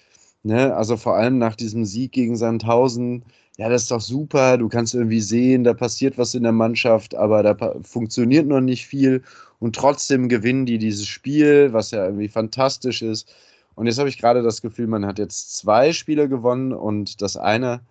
ne, 0.44 0.76
also 0.76 0.98
vor 0.98 1.16
allem 1.16 1.38
nach 1.38 1.56
diesem 1.56 1.86
Sieg 1.86 2.14
gegen 2.14 2.36
Sandhausen, 2.38 3.26
ja, 3.60 3.68
das 3.68 3.84
ist 3.84 3.92
doch 3.92 4.00
super, 4.00 4.58
du 4.58 4.70
kannst 4.70 4.96
irgendwie 4.96 5.20
sehen, 5.20 5.66
da 5.66 5.74
passiert 5.74 6.18
was 6.18 6.34
in 6.34 6.44
der 6.44 6.54
Mannschaft, 6.54 7.14
aber 7.14 7.44
da 7.44 7.76
funktioniert 7.82 8.48
noch 8.48 8.62
nicht 8.62 8.88
viel 8.88 9.22
und 9.60 9.76
trotzdem 9.76 10.30
gewinnen 10.30 10.66
die 10.66 10.78
dieses 10.78 11.08
Spiel, 11.08 11.74
was 11.74 11.92
ja 11.92 12.06
irgendwie 12.06 12.30
fantastisch 12.30 13.02
ist. 13.02 13.36
Und 13.76 13.88
jetzt 13.88 14.00
habe 14.00 14.08
ich 14.08 14.18
gerade 14.18 14.44
das 14.44 14.62
Gefühl, 14.62 14.88
man 14.88 15.06
hat 15.06 15.20
jetzt 15.20 15.58
zwei 15.58 15.92
Spiele 15.92 16.30
gewonnen 16.30 16.72
und 16.72 17.22
das 17.22 17.36
eine 17.36 17.82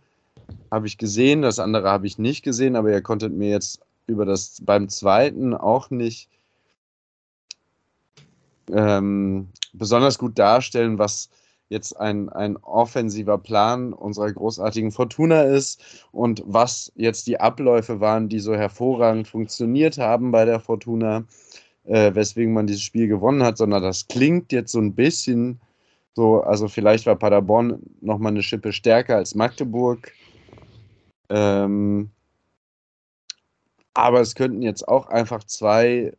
habe 0.70 0.86
ich 0.86 0.96
gesehen, 0.96 1.42
das 1.42 1.58
andere 1.58 1.90
habe 1.90 2.06
ich 2.06 2.16
nicht 2.16 2.42
gesehen, 2.42 2.74
aber 2.74 2.90
ihr 2.90 3.02
konntet 3.02 3.34
mir 3.34 3.50
jetzt 3.50 3.80
über 4.06 4.24
das 4.24 4.62
beim 4.62 4.88
zweiten 4.88 5.52
auch 5.52 5.90
nicht 5.90 6.30
ähm, 8.72 9.48
besonders 9.74 10.18
gut 10.18 10.38
darstellen, 10.38 10.98
was 10.98 11.28
jetzt 11.68 11.98
ein, 11.98 12.28
ein 12.30 12.56
offensiver 12.56 13.38
Plan 13.38 13.92
unserer 13.92 14.32
großartigen 14.32 14.90
Fortuna 14.90 15.42
ist 15.42 16.06
und 16.12 16.42
was 16.46 16.92
jetzt 16.96 17.26
die 17.26 17.40
Abläufe 17.40 18.00
waren, 18.00 18.28
die 18.28 18.40
so 18.40 18.54
hervorragend 18.54 19.28
funktioniert 19.28 19.98
haben 19.98 20.30
bei 20.30 20.44
der 20.44 20.60
Fortuna, 20.60 21.24
äh, 21.84 22.14
weswegen 22.14 22.54
man 22.54 22.66
dieses 22.66 22.82
Spiel 22.82 23.08
gewonnen 23.08 23.42
hat, 23.42 23.58
sondern 23.58 23.82
das 23.82 24.08
klingt 24.08 24.52
jetzt 24.52 24.72
so 24.72 24.80
ein 24.80 24.94
bisschen 24.94 25.60
so, 26.14 26.40
also 26.40 26.66
vielleicht 26.66 27.06
war 27.06 27.14
Paderborn 27.14 27.80
nochmal 28.00 28.32
eine 28.32 28.42
Schippe 28.42 28.72
stärker 28.72 29.16
als 29.16 29.36
Magdeburg. 29.36 30.12
Ähm, 31.28 32.10
aber 33.94 34.20
es 34.20 34.34
könnten 34.34 34.62
jetzt 34.62 34.88
auch 34.88 35.08
einfach 35.08 35.44
zwei 35.44 36.12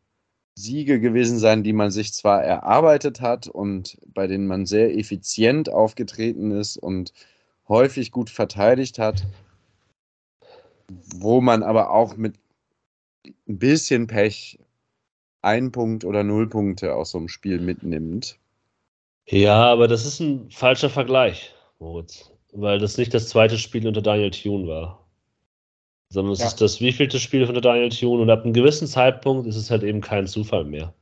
Siege 0.60 0.99
gewesen 0.99 1.39
sein, 1.39 1.64
die 1.64 1.74
man 1.74 1.89
sich 1.89 2.14
zwar 2.14 2.43
erarbeitet 2.43 3.22
hat 3.22 3.47
und 3.47 3.97
bei 4.14 4.28
denen 4.28 4.47
man 4.47 4.66
sehr 4.66 4.95
effizient 4.97 5.72
aufgetreten 5.72 6.51
ist 6.51 6.78
und 6.78 7.14
häufig 7.68 8.12
gut 8.12 8.30
verteidigt 8.30 8.99
hat, 8.99 9.26
wo 10.89 11.39
man 11.39 11.64
aber 11.64 11.91
auch 11.91 12.18
mit 12.18 12.36
ein 13.47 13.60
bisschen 13.60 14.07
Pech 14.07 14.60
ein 15.41 15.72
Punkt 15.72 16.03
oder 16.03 16.24
null 16.24 16.49
Punkte 16.49 16.95
aus 16.95 17.12
so 17.12 17.18
einem 17.18 17.30
Spiel 17.30 17.60
mitnimmt. 17.60 18.38
Ja, 19.28 19.72
aber 19.72 19.88
das 19.88 20.05
ist 20.05 20.20
ein 20.20 20.49
falscher 20.51 20.89
Vergleich, 20.89 21.53
Moritz. 21.80 22.32
Weil 22.51 22.80
das 22.80 22.97
nicht 22.97 23.14
das 23.14 23.30
zweite 23.30 23.57
Spiel 23.57 23.88
unter 23.88 24.01
Daniel 24.01 24.32
Thune 24.32 24.68
war. 24.68 25.09
Sondern 26.12 26.34
es 26.34 26.39
Ja. 26.39 26.47
ist 26.47 26.62
das 26.62 26.82
wievielte 26.82 27.20
Spiel 27.20 27.43
unter 27.43 27.62
Daniel 27.62 27.89
Thune 27.89 28.22
und 28.22 28.30
ab 28.30 28.43
einem 28.43 28.53
gewissen 28.53 28.88
Zeitpunkt 28.88 29.47
ist 29.47 29.55
es 29.55 29.70
halt 29.70 29.84
eben 29.84 30.01
kein 30.01 30.28
Zufall 30.28 30.66
mehr. 30.66 30.93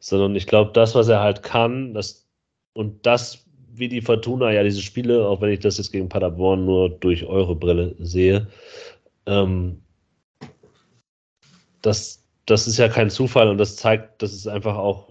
Sondern 0.00 0.36
ich 0.36 0.46
glaube, 0.46 0.72
das, 0.74 0.94
was 0.94 1.08
er 1.08 1.20
halt 1.20 1.42
kann, 1.42 1.94
das 1.94 2.28
und 2.74 3.04
das, 3.06 3.46
wie 3.72 3.88
die 3.88 4.02
Fortuna 4.02 4.52
ja 4.52 4.62
diese 4.62 4.82
Spiele, 4.82 5.26
auch 5.26 5.40
wenn 5.40 5.50
ich 5.52 5.60
das 5.60 5.78
jetzt 5.78 5.92
gegen 5.92 6.08
Paderborn 6.08 6.64
nur 6.64 6.90
durch 6.90 7.24
eure 7.24 7.56
Brille 7.56 7.96
sehe, 7.98 8.48
ähm, 9.26 9.82
das, 11.82 12.24
das 12.46 12.66
ist 12.66 12.78
ja 12.78 12.88
kein 12.88 13.10
Zufall 13.10 13.48
und 13.48 13.58
das 13.58 13.76
zeigt, 13.76 14.22
das 14.22 14.32
ist 14.32 14.46
einfach 14.46 14.76
auch 14.76 15.08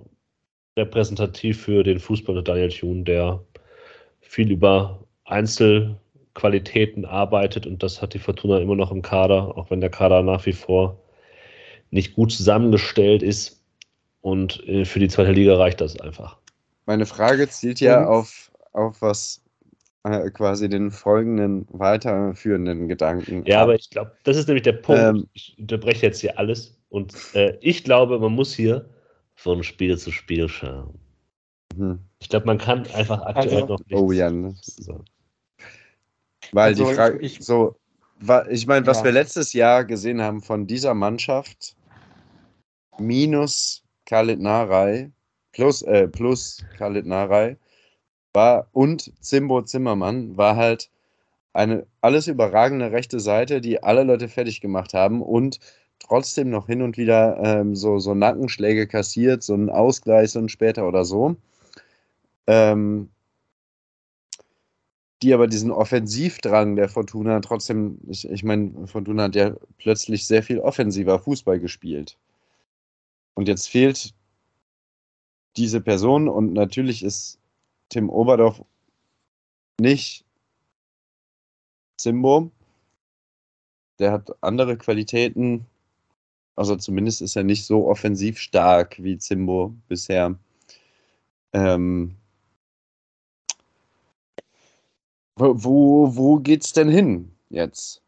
repräsentativ 0.78 1.62
für 1.62 1.84
den 1.84 2.00
Fußball 2.00 2.38
unter 2.38 2.54
Daniel 2.54 2.70
Thune, 2.70 3.04
der 3.04 3.44
viel 4.22 4.52
über 4.52 5.00
Einzelqualitäten 6.38 7.06
arbeitet 7.06 7.66
und 7.66 7.82
das 7.84 8.02
hat 8.02 8.14
die 8.14 8.20
Fortuna 8.20 8.60
immer 8.60 8.76
noch 8.76 8.92
im 8.92 9.02
Kader, 9.02 9.58
auch 9.58 9.70
wenn 9.72 9.82
der 9.82 9.90
Kader 9.90 10.22
nach 10.22 10.46
wie 10.46 10.54
vor 10.54 11.00
nicht 11.90 12.16
gut 12.16 12.32
zusammengestellt 12.32 13.24
ist. 13.24 13.64
Und 14.22 14.68
äh, 14.68 14.86
für 14.86 15.00
die 15.00 15.08
zweite 15.08 15.32
Liga 15.32 15.56
reicht 15.56 15.82
das 15.82 16.00
einfach. 16.00 16.38
Meine 16.86 17.06
Frage 17.06 17.48
zielt 17.50 17.80
ja 17.80 18.06
auf, 18.06 18.52
auf 18.74 19.02
was 19.02 19.42
äh, 20.04 20.30
quasi 20.32 20.70
den 20.70 20.92
folgenden 20.92 21.66
weiterführenden 21.70 22.88
Gedanken. 22.88 23.44
Ja, 23.46 23.58
ab. 23.58 23.64
aber 23.64 23.76
ich 23.76 23.90
glaube, 23.90 24.12
das 24.24 24.38
ist 24.38 24.48
nämlich 24.48 24.64
der 24.64 24.74
Punkt. 24.74 25.02
Ähm. 25.02 25.28
ich 25.34 25.56
unterbreche 25.58 26.06
jetzt 26.06 26.20
hier 26.20 26.38
alles. 26.38 26.78
Und 26.90 27.14
äh, 27.34 27.58
ich 27.62 27.84
glaube, 27.84 28.20
man 28.20 28.34
muss 28.34 28.54
hier 28.54 28.90
von 29.36 29.64
Spiel 29.64 29.98
zu 29.98 30.12
Spiel 30.12 30.50
schauen. 30.50 31.00
Hm. 31.76 32.00
Ich 32.20 32.30
glaube, 32.30 32.46
man 32.46 32.58
kann 32.58 32.86
einfach 32.94 33.22
aktuell 33.22 33.62
Also- 33.62 33.74
noch 33.74 33.80
nicht. 33.80 33.96
Oh 33.96 34.12
ja, 34.12 34.30
ne? 34.30 34.56
Weil 36.52 36.70
Also 36.70 36.86
die 36.86 36.96
Frage, 36.96 37.20
ich- 37.20 37.40
so, 37.40 37.76
ich 38.50 38.68
meine, 38.68 38.86
was 38.88 39.00
Ja. 39.00 39.04
wir 39.06 39.12
letztes 39.12 39.54
Jahr 39.54 39.86
gesehen 39.86 40.22
haben 40.22 40.42
von 40.42 40.68
dieser 40.68 40.94
Mannschaft, 40.94 41.76
minus 43.00 43.84
Khalid 44.06 44.40
Narei, 44.40 45.12
plus, 45.52 45.82
äh, 45.84 46.08
plus 46.08 46.66
Khalid 46.78 47.06
Narei, 47.06 47.58
war, 48.34 48.68
und 48.72 49.12
Zimbo 49.22 49.62
Zimmermann, 49.64 50.38
war 50.38 50.56
halt 50.56 50.90
eine 51.54 51.88
alles 52.02 52.28
überragende 52.28 52.92
rechte 52.92 53.20
Seite, 53.20 53.62
die 53.62 53.84
alle 53.84 54.04
Leute 54.04 54.30
fertig 54.30 54.62
gemacht 54.62 54.94
haben 54.94 55.22
und 55.22 55.60
trotzdem 56.00 56.50
noch 56.50 56.68
hin 56.68 56.82
und 56.84 56.98
wieder 56.98 57.40
ähm, 57.44 57.76
so, 57.76 58.00
so 58.00 58.14
Nackenschläge 58.14 58.88
kassiert, 58.88 59.44
so 59.44 59.54
einen 59.56 59.70
Ausgleich 59.70 60.36
und 60.38 60.52
später 60.52 60.88
oder 60.88 61.04
so. 61.06 61.36
Ähm, 62.48 63.10
die 65.22 65.34
aber 65.34 65.48
diesen 65.48 65.72
Offensivdrang 65.72 66.76
der 66.76 66.90
Fortuna 66.90 67.40
trotzdem, 67.40 68.00
ich, 68.08 68.30
ich 68.30 68.44
meine, 68.44 68.88
Fortuna 68.88 69.24
hat 69.24 69.36
ja 69.36 69.56
plötzlich 69.78 70.28
sehr 70.28 70.44
viel 70.44 70.60
offensiver 70.60 71.20
Fußball 71.20 71.60
gespielt. 71.60 72.18
Und 73.34 73.48
jetzt 73.48 73.68
fehlt 73.68 74.14
diese 75.58 75.82
Person 75.82 76.30
und 76.30 76.54
natürlich 76.54 77.04
ist 77.04 77.40
Tim 77.90 78.10
Oberdorf 78.10 78.64
nicht 79.80 80.26
Zimbo. 81.98 82.52
Der 84.00 84.12
hat 84.12 84.32
andere 84.42 84.78
Qualitäten. 84.78 85.66
Also 86.56 86.76
zumindest 86.76 87.22
ist 87.22 87.36
er 87.36 87.44
nicht 87.44 87.66
so 87.66 87.88
offensiv 87.88 88.40
stark 88.40 89.02
wie 89.02 89.18
Zimbo 89.18 89.76
bisher. 89.88 90.38
Ähm, 91.54 92.16
wo, 95.38 96.16
wo 96.16 96.38
geht's 96.38 96.74
denn 96.74 96.90
hin 96.90 97.32
jetzt? 97.50 98.02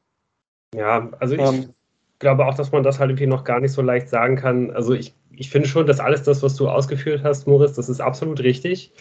Ja, 0.75 1.09
also 1.19 1.35
ich 1.35 1.41
ähm, 1.41 1.73
glaube 2.19 2.45
auch, 2.45 2.53
dass 2.53 2.71
man 2.71 2.83
das 2.83 2.99
halt 2.99 3.11
irgendwie 3.11 3.27
noch 3.27 3.43
gar 3.43 3.59
nicht 3.59 3.71
so 3.71 3.81
leicht 3.81 4.09
sagen 4.09 4.35
kann. 4.35 4.71
Also 4.71 4.93
ich, 4.93 5.15
ich 5.31 5.49
finde 5.49 5.67
schon, 5.67 5.87
dass 5.87 5.99
alles 5.99 6.23
das, 6.23 6.43
was 6.43 6.55
du 6.55 6.69
ausgeführt 6.69 7.23
hast, 7.23 7.47
Moritz, 7.47 7.73
das 7.73 7.89
ist 7.89 8.01
absolut 8.01 8.41
richtig. 8.41 8.91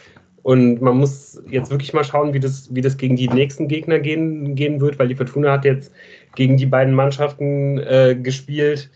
Und 0.43 0.81
man 0.81 0.97
muss 0.97 1.43
jetzt 1.49 1.71
wirklich 1.71 1.93
mal 1.93 2.05
schauen, 2.05 2.33
wie 2.33 2.41
das, 2.41 2.75
wie 2.75 2.81
das 2.81 2.97
gegen 2.97 3.17
die 3.17 3.29
nächsten 3.29 3.69
Gegner 3.69 3.99
gehen, 3.99 4.55
gehen 4.55 4.81
wird, 4.81 4.99
weil 4.99 5.09
die 5.09 5.17
Fortuna 5.17 5.53
hat 5.53 5.65
jetzt 5.65 5.93
gegen 6.37 6.57
die 6.57 6.67
beiden 6.67 6.95
Mannschaften 6.95 7.79
äh, 7.79 8.17
gespielt, 8.17 8.91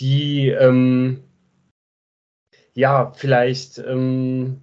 die 0.00 0.48
ähm, 0.48 1.20
ja 2.74 3.12
vielleicht 3.16 3.78
ähm, 3.78 4.62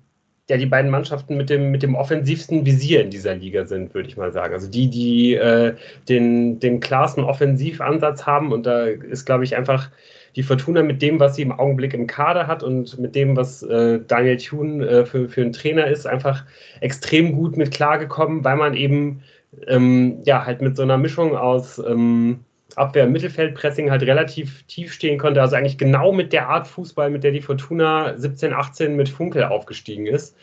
ja 0.49 0.57
die 0.57 0.65
beiden 0.65 0.91
Mannschaften 0.91 1.37
mit 1.37 1.49
dem, 1.49 1.71
mit 1.71 1.83
dem 1.83 1.95
offensivsten 1.95 2.65
Visier 2.65 3.01
in 3.01 3.09
dieser 3.09 3.35
Liga 3.35 3.65
sind, 3.65 3.93
würde 3.93 4.09
ich 4.09 4.17
mal 4.17 4.31
sagen. 4.31 4.53
Also 4.53 4.69
die, 4.69 4.89
die 4.89 5.35
äh, 5.35 5.75
den, 6.09 6.59
den 6.59 6.79
klarsten 6.79 7.23
Offensivansatz 7.23 8.25
haben 8.25 8.51
und 8.51 8.65
da 8.65 8.85
ist, 8.85 9.25
glaube 9.25 9.43
ich, 9.43 9.55
einfach 9.55 9.89
die 10.35 10.43
Fortuna 10.43 10.81
mit 10.81 11.01
dem, 11.01 11.19
was 11.19 11.35
sie 11.35 11.41
im 11.41 11.51
Augenblick 11.51 11.93
im 11.93 12.07
Kader 12.07 12.47
hat 12.47 12.63
und 12.63 12.97
mit 12.99 13.15
dem, 13.15 13.35
was 13.35 13.63
äh, 13.63 13.99
Daniel 14.07 14.37
Thune 14.37 14.85
äh, 14.85 15.05
für, 15.05 15.29
für 15.29 15.41
einen 15.41 15.53
Trainer 15.53 15.87
ist, 15.87 16.07
einfach 16.07 16.45
extrem 16.79 17.33
gut 17.33 17.57
mit 17.57 17.71
klargekommen, 17.71 18.43
weil 18.43 18.55
man 18.55 18.73
eben 18.73 19.23
ähm, 19.67 20.21
ja 20.25 20.45
halt 20.45 20.61
mit 20.61 20.77
so 20.77 20.83
einer 20.83 20.97
Mischung 20.97 21.35
aus 21.35 21.79
ähm, 21.79 22.45
Abwehr, 22.77 23.07
Mittelfeld, 23.07 23.55
Pressing 23.55 23.91
halt 23.91 24.03
relativ 24.03 24.63
tief 24.63 24.93
stehen 24.93 25.17
konnte. 25.17 25.41
Also 25.41 25.55
eigentlich 25.55 25.77
genau 25.77 26.11
mit 26.11 26.33
der 26.33 26.49
Art 26.49 26.67
Fußball, 26.67 27.09
mit 27.09 27.23
der 27.23 27.31
die 27.31 27.41
Fortuna 27.41 28.17
17, 28.17 28.53
18 28.53 28.95
mit 28.95 29.09
Funkel 29.09 29.43
aufgestiegen 29.43 30.05
ist. 30.05 30.35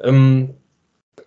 Ähm, 0.00 0.54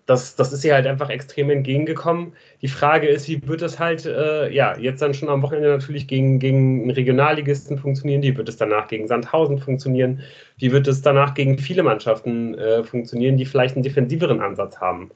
das, 0.05 0.35
das 0.35 0.53
ist 0.53 0.63
ihr 0.63 0.73
halt 0.73 0.85
einfach 0.87 1.09
extrem 1.09 1.49
entgegengekommen. 1.49 2.33
Die 2.61 2.67
Frage 2.67 3.07
ist, 3.07 3.27
wie 3.27 3.45
wird 3.47 3.61
es 3.61 3.79
halt, 3.79 4.05
äh, 4.05 4.51
ja, 4.51 4.77
jetzt 4.77 5.01
dann 5.01 5.13
schon 5.13 5.29
am 5.29 5.41
Wochenende 5.41 5.69
natürlich 5.69 6.07
gegen, 6.07 6.39
gegen 6.39 6.81
einen 6.81 6.91
Regionalligisten 6.91 7.77
funktionieren, 7.79 8.21
wie 8.21 8.37
wird 8.37 8.49
es 8.49 8.57
danach 8.57 8.87
gegen 8.87 9.07
Sandhausen 9.07 9.57
funktionieren, 9.57 10.21
wie 10.57 10.71
wird 10.71 10.87
es 10.87 11.01
danach 11.01 11.33
gegen 11.33 11.57
viele 11.57 11.83
Mannschaften 11.83 12.55
äh, 12.55 12.83
funktionieren, 12.83 13.37
die 13.37 13.45
vielleicht 13.45 13.75
einen 13.75 13.83
defensiveren 13.83 14.41
Ansatz 14.41 14.77
haben. 14.79 15.09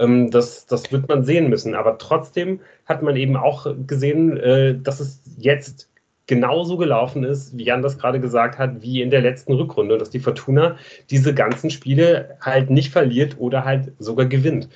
Ähm, 0.00 0.30
das, 0.30 0.66
das 0.66 0.90
wird 0.90 1.08
man 1.08 1.24
sehen 1.24 1.48
müssen. 1.48 1.74
Aber 1.74 1.98
trotzdem 1.98 2.60
hat 2.86 3.02
man 3.02 3.16
eben 3.16 3.36
auch 3.36 3.66
gesehen, 3.86 4.36
äh, 4.38 4.76
dass 4.76 4.98
es 4.98 5.22
jetzt 5.38 5.88
genauso 6.26 6.76
gelaufen 6.76 7.24
ist, 7.24 7.56
wie 7.58 7.64
Jan 7.64 7.82
das 7.82 7.98
gerade 7.98 8.20
gesagt 8.20 8.58
hat, 8.58 8.82
wie 8.82 9.02
in 9.02 9.10
der 9.10 9.20
letzten 9.20 9.52
Rückrunde, 9.52 9.98
dass 9.98 10.10
die 10.10 10.20
Fortuna 10.20 10.76
diese 11.10 11.34
ganzen 11.34 11.70
Spiele 11.70 12.36
halt 12.40 12.70
nicht 12.70 12.92
verliert 12.92 13.36
oder 13.38 13.64
halt 13.64 13.92
sogar 13.98 14.26
gewinnt. 14.26 14.68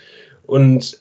Und 0.47 1.01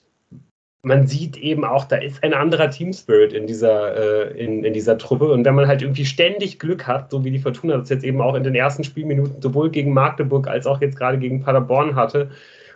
man 0.83 1.07
sieht 1.07 1.37
eben 1.37 1.65
auch, 1.65 1.85
da 1.85 1.95
ist 1.95 2.21
ein 2.23 2.33
anderer 2.33 2.69
Team-Spirit 2.69 3.33
in 3.33 3.47
dieser, 3.47 3.95
äh, 4.31 4.43
in, 4.43 4.63
in 4.63 4.73
dieser 4.73 4.97
Truppe. 4.97 5.31
Und 5.31 5.43
wenn 5.45 5.55
man 5.55 5.67
halt 5.67 5.81
irgendwie 5.81 6.05
ständig 6.05 6.59
Glück 6.59 6.85
hat, 6.85 7.09
so 7.09 7.23
wie 7.23 7.31
die 7.31 7.39
Fortuna 7.39 7.77
das 7.77 7.89
jetzt 7.89 8.03
eben 8.03 8.21
auch 8.21 8.35
in 8.35 8.43
den 8.43 8.53
ersten 8.53 8.83
Spielminuten 8.83 9.41
sowohl 9.41 9.71
gegen 9.71 9.93
Magdeburg 9.93 10.47
als 10.47 10.67
auch 10.67 10.81
jetzt 10.81 10.97
gerade 10.97 11.17
gegen 11.17 11.41
Paderborn 11.41 11.95
hatte, 11.95 12.29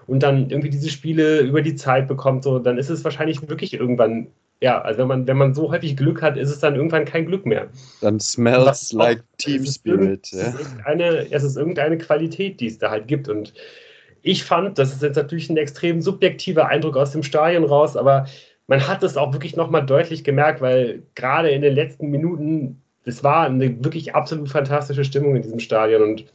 und 0.08 0.24
dann 0.24 0.50
irgendwie 0.50 0.70
diese 0.70 0.90
Spiele 0.90 1.42
über 1.42 1.62
die 1.62 1.76
Zeit 1.76 2.08
bekommt, 2.08 2.44
so, 2.44 2.60
dann 2.60 2.78
ist 2.78 2.90
es 2.90 3.04
wahrscheinlich 3.04 3.48
wirklich 3.48 3.74
irgendwann 3.74 4.28
ja, 4.60 4.82
also 4.82 5.00
wenn 5.00 5.08
man, 5.08 5.28
wenn 5.28 5.38
man 5.38 5.54
so 5.54 5.72
häufig 5.72 5.96
Glück 5.96 6.22
hat, 6.22 6.36
ist 6.36 6.50
es 6.50 6.60
dann 6.60 6.76
irgendwann 6.76 7.06
kein 7.06 7.28
Glück 7.28 7.46
mehr. 7.46 7.68
Dann 8.02 8.20
smells 8.20 8.92
like 8.92 9.24
Team 9.38 9.66
Spirit. 9.66 10.34
Es, 10.34 10.56
ist 10.56 10.76
eine, 10.84 11.32
es 11.32 11.44
ist 11.44 11.58
irgendeine 11.58 11.98
Qualität, 11.98 12.60
die 12.60 12.68
es 12.68 12.80
da 12.80 12.90
halt 12.90 13.08
gibt. 13.08 13.30
Und 13.30 13.54
ich 14.24 14.44
fand, 14.44 14.80
das 14.80 14.94
ist 14.94 15.04
jetzt 15.04 15.16
natürlich 15.16 15.50
ein 15.50 15.58
extrem 15.58 16.02
subjektiver 16.02 16.68
Eindruck 16.68 16.98
aus 16.98 17.12
dem 17.12 17.22
Stadion 17.22 17.66
raus, 17.66 17.96
aber 17.96 18.26
man 18.66 18.88
hat 18.88 19.04
es 19.04 19.16
auch 19.16 19.32
wirklich 19.32 19.56
nochmal 19.56 19.86
deutlich 19.86 20.24
gemerkt, 20.24 20.60
weil 20.60 21.04
gerade 21.14 21.52
in 21.52 21.62
den 21.62 21.76
letzten 21.76 22.10
Minuten, 22.10 22.82
es 23.06 23.24
war 23.24 23.46
eine 23.46 23.84
wirklich 23.84 24.16
absolut 24.16 24.50
fantastische 24.50 25.06
Stimmung 25.06 25.36
in 25.36 25.44
diesem 25.44 25.60
Stadion 25.60 26.02
und 26.02 26.26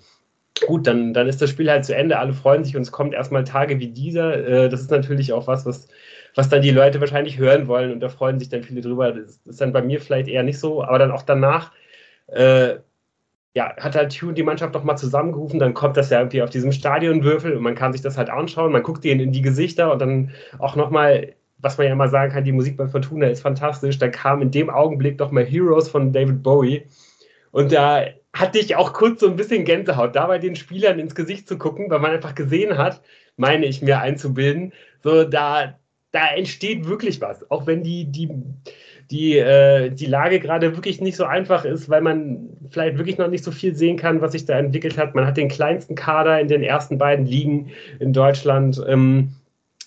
gut, 0.66 0.86
dann, 0.86 1.14
dann 1.14 1.28
ist 1.28 1.42
das 1.42 1.50
Spiel 1.50 1.70
halt 1.70 1.84
zu 1.84 1.94
Ende, 1.94 2.18
alle 2.18 2.32
freuen 2.32 2.64
sich 2.64 2.76
und 2.76 2.82
es 2.82 2.92
kommt 2.92 3.14
erstmal 3.14 3.44
Tage 3.44 3.78
wie 3.78 3.88
dieser. 3.88 4.46
Äh, 4.46 4.68
das 4.68 4.80
ist 4.80 4.90
natürlich 4.90 5.32
auch 5.32 5.46
was, 5.46 5.66
was 5.66 5.88
was 6.34 6.48
dann 6.48 6.62
die 6.62 6.70
Leute 6.70 7.00
wahrscheinlich 7.00 7.38
hören 7.38 7.68
wollen 7.68 7.92
und 7.92 8.00
da 8.00 8.08
freuen 8.08 8.38
sich 8.38 8.48
dann 8.48 8.62
viele 8.62 8.80
drüber. 8.80 9.12
Das 9.12 9.40
ist 9.44 9.60
dann 9.60 9.72
bei 9.72 9.82
mir 9.82 10.00
vielleicht 10.00 10.28
eher 10.28 10.42
nicht 10.42 10.58
so, 10.58 10.82
aber 10.82 10.98
dann 10.98 11.10
auch 11.10 11.22
danach 11.22 11.72
äh, 12.28 12.76
ja, 13.54 13.76
hat 13.76 13.94
halt 13.94 14.16
Tune 14.16 14.32
die 14.32 14.42
Mannschaft 14.42 14.72
nochmal 14.72 14.96
zusammengerufen, 14.96 15.58
dann 15.60 15.74
kommt 15.74 15.96
das 15.98 16.08
ja 16.08 16.20
irgendwie 16.20 16.42
auf 16.42 16.48
diesem 16.48 16.72
Stadionwürfel 16.72 17.54
und 17.54 17.62
man 17.62 17.74
kann 17.74 17.92
sich 17.92 18.00
das 18.00 18.16
halt 18.16 18.30
anschauen, 18.30 18.72
man 18.72 18.82
guckt 18.82 19.04
denen 19.04 19.20
in 19.20 19.32
die 19.32 19.42
Gesichter 19.42 19.92
und 19.92 20.00
dann 20.00 20.30
auch 20.58 20.74
nochmal, 20.74 21.34
was 21.58 21.76
man 21.76 21.86
ja 21.86 21.94
mal 21.94 22.08
sagen 22.08 22.32
kann, 22.32 22.44
die 22.44 22.52
Musik 22.52 22.78
bei 22.78 22.88
Fortuna 22.88 23.26
ist 23.26 23.42
fantastisch, 23.42 23.98
da 23.98 24.08
kam 24.08 24.40
in 24.40 24.50
dem 24.50 24.70
Augenblick 24.70 25.18
nochmal 25.18 25.44
Heroes 25.44 25.88
von 25.90 26.14
David 26.14 26.42
Bowie 26.42 26.86
und 27.50 27.72
da 27.72 28.04
hatte 28.32 28.58
ich 28.58 28.76
auch 28.76 28.92
kurz 28.92 29.20
so 29.20 29.28
ein 29.28 29.36
bisschen 29.36 29.64
Gänsehaut, 29.64 30.16
da 30.16 30.26
bei 30.26 30.38
den 30.38 30.56
Spielern 30.56 30.98
ins 30.98 31.14
Gesicht 31.14 31.46
zu 31.46 31.58
gucken, 31.58 31.90
weil 31.90 32.00
man 32.00 32.12
einfach 32.12 32.34
gesehen 32.34 32.78
hat, 32.78 33.02
meine 33.36 33.66
ich 33.66 33.82
mir 33.82 34.00
einzubilden, 34.00 34.72
so 35.02 35.24
da, 35.24 35.78
da 36.12 36.28
entsteht 36.34 36.86
wirklich 36.86 37.20
was. 37.20 37.50
Auch 37.50 37.66
wenn 37.66 37.82
die, 37.82 38.06
die, 38.06 38.30
die, 39.10 39.36
äh, 39.36 39.90
die 39.90 40.06
Lage 40.06 40.40
gerade 40.40 40.74
wirklich 40.74 41.00
nicht 41.00 41.16
so 41.16 41.24
einfach 41.24 41.64
ist, 41.64 41.90
weil 41.90 42.00
man 42.00 42.48
vielleicht 42.70 42.96
wirklich 42.96 43.18
noch 43.18 43.28
nicht 43.28 43.44
so 43.44 43.50
viel 43.50 43.74
sehen 43.74 43.98
kann, 43.98 44.22
was 44.22 44.32
sich 44.32 44.46
da 44.46 44.58
entwickelt 44.58 44.96
hat. 44.96 45.14
Man 45.14 45.26
hat 45.26 45.36
den 45.36 45.48
kleinsten 45.48 45.94
Kader 45.94 46.40
in 46.40 46.48
den 46.48 46.62
ersten 46.62 46.96
beiden 46.96 47.26
Ligen 47.26 47.70
in 48.00 48.14
Deutschland. 48.14 48.82
Ähm, 48.88 49.32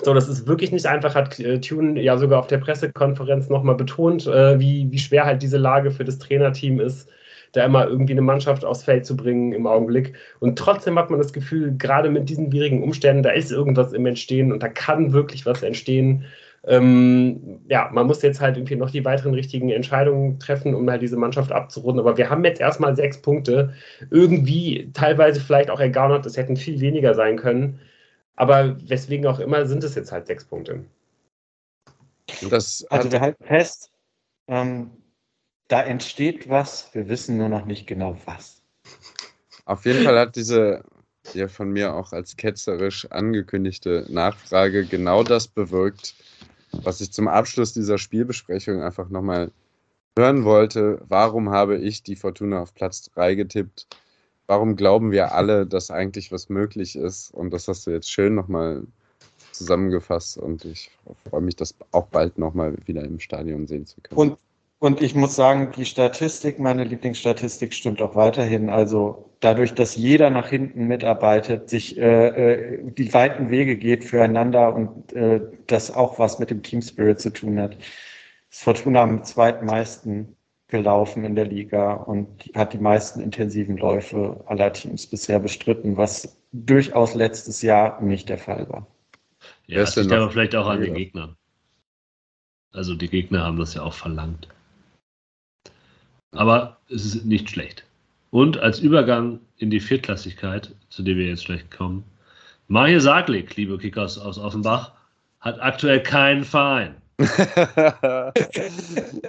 so, 0.04 0.14
das 0.14 0.28
ist 0.28 0.46
wirklich 0.46 0.72
nicht 0.72 0.86
einfach, 0.86 1.16
hat 1.16 1.40
äh, 1.40 1.60
Tune 1.62 2.00
ja 2.00 2.18
sogar 2.18 2.40
auf 2.40 2.48
der 2.48 2.58
Pressekonferenz 2.58 3.50
nochmal 3.50 3.76
betont, 3.76 4.28
äh, 4.28 4.60
wie, 4.60 4.92
wie 4.92 5.00
schwer 5.00 5.26
halt 5.26 5.42
diese 5.42 5.58
Lage 5.58 5.90
für 5.90 6.04
das 6.04 6.20
Trainerteam 6.20 6.80
ist 6.80 7.10
da 7.56 7.66
immer 7.66 7.88
irgendwie 7.88 8.14
eine 8.14 8.22
Mannschaft 8.22 8.66
aufs 8.66 8.84
Feld 8.84 9.06
zu 9.06 9.16
bringen 9.16 9.54
im 9.54 9.68
Augenblick. 9.68 10.16
Und 10.40 10.58
trotzdem 10.58 10.98
hat 10.98 11.10
man 11.10 11.20
das 11.20 11.34
Gefühl, 11.34 11.76
gerade 11.78 12.10
mit 12.10 12.30
diesen 12.30 12.52
schwierigen 12.52 12.84
Umständen, 12.84 13.24
da 13.24 13.32
ist 13.32 13.52
irgendwas 13.52 13.94
im 13.94 14.06
Entstehen 14.06 14.52
und 14.52 14.62
da 14.64 14.68
kann 14.68 15.14
wirklich 15.14 15.46
was 15.46 15.64
entstehen. 15.64 16.26
Ähm, 16.68 17.62
ja, 17.68 17.90
man 17.94 18.08
muss 18.08 18.22
jetzt 18.24 18.42
halt 18.42 18.58
irgendwie 18.58 18.76
noch 18.76 18.90
die 18.90 19.06
weiteren 19.06 19.34
richtigen 19.34 19.70
Entscheidungen 19.70 20.40
treffen, 20.40 20.74
um 20.74 20.90
halt 20.90 21.02
diese 21.02 21.18
Mannschaft 21.18 21.52
abzurunden. 21.52 22.00
Aber 22.00 22.18
wir 22.18 22.30
haben 22.30 22.44
jetzt 22.44 22.60
erstmal 22.60 22.96
sechs 22.96 23.22
Punkte. 23.22 23.74
Irgendwie 24.10 24.90
teilweise 24.94 25.40
vielleicht 25.40 25.70
auch 25.70 25.80
ergaunert, 25.80 26.26
es 26.26 26.38
hätten 26.38 26.58
viel 26.58 26.80
weniger 26.80 27.14
sein 27.14 27.38
können. 27.38 27.80
Aber 28.36 28.76
weswegen 28.90 29.28
auch 29.28 29.40
immer 29.40 29.66
sind 29.66 29.84
es 29.84 29.96
jetzt 29.96 30.12
halt 30.12 30.28
sechs 30.28 30.44
Punkte. 30.44 30.84
Das 32.50 32.86
also 32.90 33.12
wir 33.12 33.22
halten 33.22 33.44
fest, 33.44 33.92
ähm, 34.48 34.90
da 35.68 35.82
entsteht 35.82 36.50
was, 36.50 36.94
wir 36.94 37.08
wissen 37.08 37.38
nur 37.38 37.50
noch 37.50 37.66
nicht 37.66 37.88
genau 37.88 38.18
was. 38.26 38.62
Auf 39.66 39.86
jeden 39.86 40.04
Fall 40.04 40.20
hat 40.20 40.36
diese 40.36 40.84
ja 41.34 41.48
von 41.48 41.72
mir 41.72 41.96
auch 41.96 42.12
als 42.12 42.38
ketzerisch 42.38 43.10
angekündigte 43.12 44.06
Nachfrage 44.10 44.86
genau 44.86 45.24
das 45.24 45.48
bewirkt, 45.48 46.14
was 46.72 47.02
ich 47.02 47.12
zum 47.12 47.28
Abschluss 47.28 47.74
dieser 47.74 47.98
Spielbesprechung 47.98 48.82
einfach 48.82 49.10
nochmal 49.10 49.52
hören 50.18 50.44
wollte. 50.44 51.02
Warum 51.08 51.50
habe 51.50 51.78
ich 51.78 52.04
die 52.04 52.16
Fortuna 52.16 52.62
auf 52.62 52.74
Platz 52.74 53.10
3 53.16 53.36
getippt? 53.36 53.88
Warum 54.48 54.76
glauben 54.76 55.12
wir 55.12 55.34
alle, 55.34 55.66
dass 55.66 55.90
eigentlich 55.90 56.32
was 56.32 56.50
möglich 56.50 56.96
ist? 56.96 57.34
Und 57.34 57.52
das 57.52 57.68
hast 57.68 57.88
du 57.88 57.92
jetzt 57.92 58.12
schön 58.12 58.36
nochmal 58.36 58.84
zusammengefasst 59.52 60.38
und 60.38 60.66
ich 60.66 60.92
freue 61.30 61.42
mich, 61.42 61.56
das 61.56 61.76
auch 61.92 62.08
bald 62.08 62.38
nochmal 62.38 62.76
wieder 62.86 63.04
im 63.04 63.20
Stadion 63.20 63.68
sehen 63.68 63.86
zu 63.86 64.02
können. 64.02 64.20
Und 64.20 64.38
Und 64.86 65.02
ich 65.02 65.16
muss 65.16 65.36
sagen, 65.36 65.72
die 65.76 65.84
Statistik, 65.84 66.60
meine 66.60 66.84
Lieblingsstatistik 66.84 67.74
stimmt 67.74 68.04
auch 68.04 68.14
weiterhin. 68.14 68.70
Also 68.70 69.32
dadurch, 69.40 69.74
dass 69.74 69.96
jeder 69.96 70.30
nach 70.30 70.50
hinten 70.50 70.86
mitarbeitet, 70.86 71.72
sich 71.72 71.98
äh, 71.98 72.28
äh, 72.28 72.92
die 72.92 73.12
weiten 73.12 73.50
Wege 73.50 73.78
geht 73.78 74.04
füreinander 74.04 74.76
und 74.76 75.12
äh, 75.14 75.42
das 75.66 75.90
auch 75.90 76.20
was 76.20 76.38
mit 76.38 76.52
dem 76.52 76.62
Team 76.62 76.84
Spirit 76.84 77.20
zu 77.20 77.32
tun 77.32 77.60
hat, 77.60 77.76
ist 78.52 78.62
Fortuna 78.64 79.02
am 79.02 79.24
zweitmeisten 79.24 80.36
gelaufen 80.68 81.26
in 81.26 81.34
der 81.34 81.46
Liga 81.46 81.94
und 81.94 82.28
hat 82.54 82.74
die 82.74 82.78
meisten 82.78 83.22
intensiven 83.22 83.78
Läufe 83.78 84.44
aller 84.46 84.72
Teams 84.72 85.08
bisher 85.08 85.40
bestritten, 85.40 85.98
was 85.98 86.38
durchaus 86.52 87.16
letztes 87.16 87.64
Jahr 87.64 88.00
nicht 88.04 88.30
der 88.30 88.38
Fall 88.38 88.70
war. 88.70 88.86
Ja, 89.66 89.80
das 89.80 89.96
liegt 89.96 90.12
aber 90.12 90.30
vielleicht 90.30 90.54
auch 90.54 90.68
an 90.68 90.82
den 90.82 90.94
Gegnern. 90.94 91.36
Also 92.72 92.94
die 92.94 93.10
Gegner 93.10 93.46
haben 93.46 93.58
das 93.58 93.74
ja 93.74 93.82
auch 93.82 93.94
verlangt. 93.94 94.48
Aber 96.32 96.78
es 96.90 97.06
ist 97.06 97.26
nicht 97.26 97.50
schlecht. 97.50 97.86
Und 98.32 98.58
als 98.58 98.80
Übergang 98.80 99.40
in 99.58 99.70
die 99.70 99.80
Viertklassigkeit, 99.80 100.74
zu 100.90 101.04
der 101.04 101.16
wir 101.16 101.28
jetzt 101.28 101.46
gleich 101.46 101.70
kommen, 101.70 102.04
Mahir 102.68 103.00
Saglik, 103.00 103.56
liebe 103.56 103.78
Kickers 103.78 104.18
aus 104.18 104.38
Offenbach, 104.38 104.92
hat 105.40 105.62
aktuell 105.62 106.02
keinen 106.02 106.44
Verein. 106.44 106.96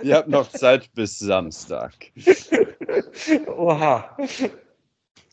Ihr 0.03 0.17
habt 0.17 0.29
noch 0.29 0.49
Zeit 0.49 0.91
bis 0.95 1.19
Samstag. 1.19 1.93
Oha. 3.47 4.17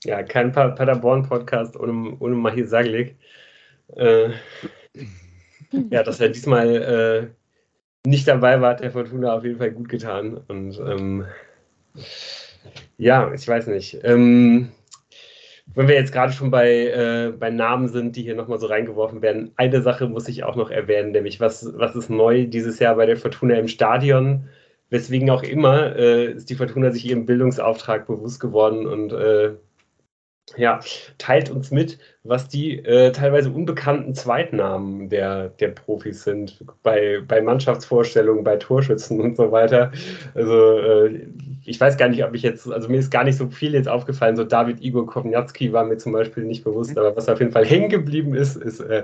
Ja, 0.04 0.22
kein 0.22 0.52
Paderborn-Podcast 0.52 1.76
ohne, 1.78 2.16
ohne 2.20 2.36
Mahir 2.36 2.68
Saglik. 2.68 3.16
Äh, 3.96 4.32
ja, 5.90 6.04
dass 6.04 6.20
er 6.20 6.30
diesmal 6.30 6.76
äh, 6.76 7.28
nicht 8.08 8.28
dabei 8.28 8.62
war, 8.62 8.72
hat 8.72 8.82
der 8.82 8.92
Fortuna 8.92 9.34
auf 9.34 9.46
jeden 9.46 9.58
Fall 9.58 9.72
gut 9.72 9.90
getan. 9.90 10.38
Und 10.48 10.78
ähm, 10.80 11.26
ja, 12.98 13.34
ich 13.34 13.48
weiß 13.48 13.68
nicht. 13.68 14.00
Ähm, 14.04 14.72
wenn 15.76 15.88
wir 15.88 15.96
jetzt 15.96 16.12
gerade 16.12 16.34
schon 16.34 16.52
bei, 16.52 16.88
äh, 16.88 17.34
bei 17.38 17.50
Namen 17.50 17.88
sind, 17.88 18.16
die 18.16 18.24
hier 18.24 18.36
nochmal 18.36 18.60
so 18.60 18.68
reingeworfen 18.68 19.22
werden, 19.22 19.52
eine 19.56 19.82
Sache 19.82 20.08
muss 20.08 20.28
ich 20.28 20.44
auch 20.44 20.56
noch 20.56 20.70
erwähnen, 20.70 21.12
nämlich 21.12 21.40
was, 21.40 21.68
was 21.78 21.96
ist 21.96 22.10
neu 22.10 22.46
dieses 22.46 22.80
Jahr 22.80 22.96
bei 22.96 23.06
der 23.06 23.18
Fortuna 23.18 23.56
im 23.56 23.68
Stadion? 23.68 24.50
Weswegen 24.90 25.30
auch 25.30 25.44
immer 25.44 25.96
äh, 25.96 26.34
ist 26.34 26.50
die 26.50 26.56
Fortuna 26.56 26.92
sich 26.92 27.06
ihrem 27.06 27.26
Bildungsauftrag 27.26 28.06
bewusst 28.06 28.40
geworden 28.40 28.86
und 28.86 29.14
äh, 29.14 29.56
ja, 30.58 30.80
teilt 31.18 31.50
uns 31.50 31.72
mit, 31.72 31.98
was 32.26 32.48
die 32.48 32.80
äh, 32.80 33.12
teilweise 33.12 33.52
unbekannten 33.52 34.16
Zweitnamen 34.16 35.10
der, 35.10 35.50
der 35.50 35.70
Profis 35.70 36.24
sind, 36.24 36.58
bei, 36.82 37.20
bei 37.28 37.42
Mannschaftsvorstellungen, 37.42 38.46
bei 38.46 38.56
Torschützen 38.56 39.20
und 39.20 39.36
so 39.36 39.52
weiter. 39.52 39.92
Also 40.34 40.78
äh, 40.80 41.28
ich 41.66 41.80
weiß 41.80 41.98
gar 41.98 42.08
nicht, 42.08 42.24
ob 42.24 42.34
ich 42.34 42.42
jetzt, 42.42 42.72
also 42.72 42.88
mir 42.88 43.00
ist 43.00 43.12
gar 43.12 43.26
nicht 43.26 43.38
so 43.38 43.50
viel 43.50 43.74
jetzt 43.74 43.90
aufgefallen, 43.90 44.38
so 44.38 44.46
David 44.46 44.82
Igor 44.82 45.06
Kovnatski 45.06 45.74
war 45.74 45.84
mir 45.84 45.98
zum 45.98 46.14
Beispiel 46.14 46.46
nicht 46.46 46.64
bewusst, 46.64 46.98
aber 46.98 47.14
was 47.16 47.28
auf 47.28 47.40
jeden 47.40 47.52
Fall 47.52 47.66
hängen 47.66 47.90
geblieben 47.90 48.36
ist, 48.36 48.56
ist 48.56 48.80
äh, 48.80 49.04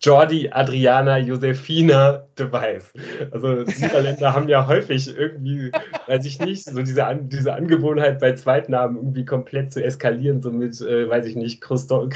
Jordi 0.00 0.50
Adriana 0.52 1.18
Josefina 1.18 2.24
de 2.38 2.52
Weiß. 2.52 2.92
Also 3.32 3.64
Niederländer 3.64 4.34
haben 4.34 4.48
ja 4.48 4.66
häufig 4.66 5.16
irgendwie, 5.16 5.72
weiß 6.06 6.24
ich 6.24 6.38
nicht, 6.38 6.64
so 6.64 6.82
diese, 6.82 7.04
An 7.04 7.28
diese 7.28 7.52
Angewohnheit 7.52 8.20
bei 8.20 8.32
Zweitnamen 8.32 8.96
irgendwie 8.96 9.24
komplett 9.24 9.72
zu 9.72 9.84
eskalieren, 9.84 10.40
so 10.40 10.52
mit, 10.52 10.80
äh, 10.80 11.08
weiß 11.08 11.26
ich 11.26 11.34
nicht, 11.34 11.60
Christo 11.60 12.08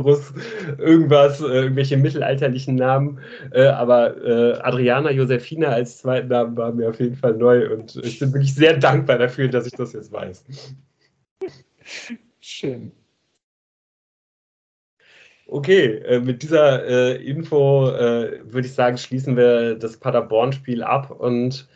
Christophorus, 0.00 0.32
irgendwas, 0.78 1.40
äh, 1.40 1.44
irgendwelche 1.44 1.96
mittelalterlichen 1.96 2.74
Namen, 2.74 3.20
äh, 3.52 3.66
aber 3.66 4.16
äh, 4.24 4.58
Adriana 4.60 5.10
Josefina 5.10 5.68
als 5.68 5.98
Zweitnamen 5.98 6.56
war 6.56 6.72
mir 6.72 6.90
auf 6.90 7.00
jeden 7.00 7.16
Fall 7.16 7.34
neu 7.34 7.72
und 7.72 7.96
ich 7.96 8.18
bin 8.18 8.32
wirklich 8.32 8.54
sehr 8.54 8.76
dankbar 8.76 9.18
dafür, 9.18 9.48
dass 9.48 9.66
ich 9.66 9.72
das 9.72 9.92
jetzt 9.92 10.12
weiß. 10.12 10.44
Schön. 12.40 12.92
Okay, 15.46 16.20
mit 16.20 16.44
dieser 16.44 17.18
Info 17.18 17.86
würde 17.86 18.66
ich 18.68 18.72
sagen, 18.72 18.96
schließen 18.96 19.36
wir 19.36 19.74
das 19.74 19.96
Paderborn-Spiel 19.96 20.84
ab 20.84 21.10
und 21.10 21.68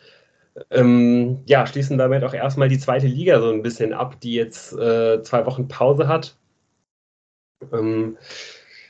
ähm, 0.71 1.41
ja, 1.45 1.67
schließen 1.67 1.97
damit 1.97 2.23
auch 2.23 2.33
erstmal 2.33 2.69
die 2.69 2.79
zweite 2.79 3.07
Liga 3.07 3.41
so 3.41 3.51
ein 3.51 3.61
bisschen 3.61 3.91
ab, 3.91 4.21
die 4.21 4.33
jetzt 4.33 4.71
äh, 4.73 5.21
zwei 5.23 5.45
Wochen 5.45 5.67
Pause 5.67 6.07
hat. 6.07 6.37
Ähm, 7.73 8.17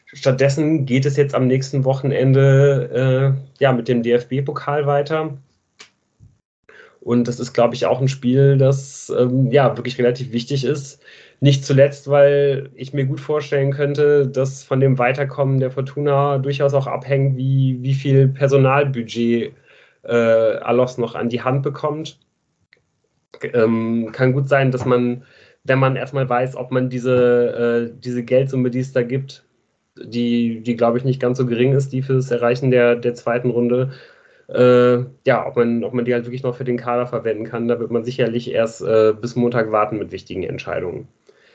stattdessen 0.08 0.86
geht 0.86 1.06
es 1.06 1.18
jetzt 1.18 1.36
am 1.36 1.48
nächsten 1.48 1.84
Wochenende 1.86 3.38
äh, 3.38 3.64
ja, 3.64 3.72
mit 3.74 3.88
dem 3.88 4.04
DFB-Pokal 4.04 4.86
weiter. 4.88 5.38
Und 7.06 7.28
das 7.28 7.40
ist, 7.40 7.54
glaube 7.54 7.76
ich, 7.76 7.86
auch 7.86 8.02
ein 8.02 8.08
Spiel, 8.08 8.58
das 8.58 9.14
ähm, 9.16 9.52
ja 9.52 9.78
wirklich 9.78 10.00
relativ 10.00 10.32
wichtig 10.32 10.64
ist. 10.66 11.04
Nicht 11.40 11.64
zuletzt, 11.64 12.10
weil 12.10 12.72
ich 12.74 12.94
mir 12.94 13.06
gut 13.06 13.20
vorstellen 13.20 13.72
könnte, 13.72 14.28
dass 14.28 14.64
von 14.64 14.80
dem 14.80 14.98
Weiterkommen 14.98 15.60
der 15.60 15.70
Fortuna 15.70 16.40
durchaus 16.40 16.74
auch 16.74 16.88
abhängt, 16.88 17.38
wie, 17.38 17.78
wie 17.84 17.94
viel 17.94 18.28
Personalbudget 18.28 19.54
äh, 20.04 20.12
Alos 20.12 20.98
noch 20.98 21.14
an 21.14 21.30
die 21.30 21.42
Hand 21.44 21.62
bekommt. 21.62 22.20
Ähm, 23.54 24.10
kann 24.12 24.34
gut 24.34 24.50
sein, 24.50 24.72
dass 24.72 24.86
man, 24.86 25.26
wenn 25.66 25.80
man 25.80 25.96
erstmal 25.96 26.30
weiß, 26.30 26.56
ob 26.56 26.72
man 26.72 26.90
diese, 26.90 27.90
äh, 27.92 28.00
diese 28.00 28.24
Geldsumme, 28.24 28.70
die 28.70 28.80
es 28.80 28.94
da 28.94 29.04
gibt, 29.04 29.44
die, 29.98 30.62
die 30.62 30.76
glaube 30.76 30.98
ich 30.98 31.04
nicht 31.04 31.20
ganz 31.20 31.38
so 31.38 31.46
gering 31.46 31.74
ist, 31.74 31.92
die 31.92 32.02
für 32.02 32.14
das 32.14 32.32
Erreichen 32.32 32.72
der, 32.72 32.96
der 32.96 33.16
zweiten 33.16 33.50
Runde, 33.50 33.92
äh, 34.48 34.98
ja, 35.26 35.48
ob 35.48 35.56
man, 35.56 35.84
ob 35.84 35.94
man 35.94 36.06
die 36.06 36.14
halt 36.14 36.26
wirklich 36.26 36.44
noch 36.44 36.56
für 36.56 36.64
den 36.64 36.78
Kader 36.78 37.08
verwenden 37.08 37.46
kann, 37.46 37.68
da 37.68 37.80
wird 37.80 37.92
man 37.92 38.06
sicherlich 38.06 38.52
erst 38.52 38.82
äh, 38.82 39.14
bis 39.20 39.36
Montag 39.36 39.72
warten 39.72 39.98
mit 39.98 40.12
wichtigen 40.12 40.44
Entscheidungen, 40.44 41.08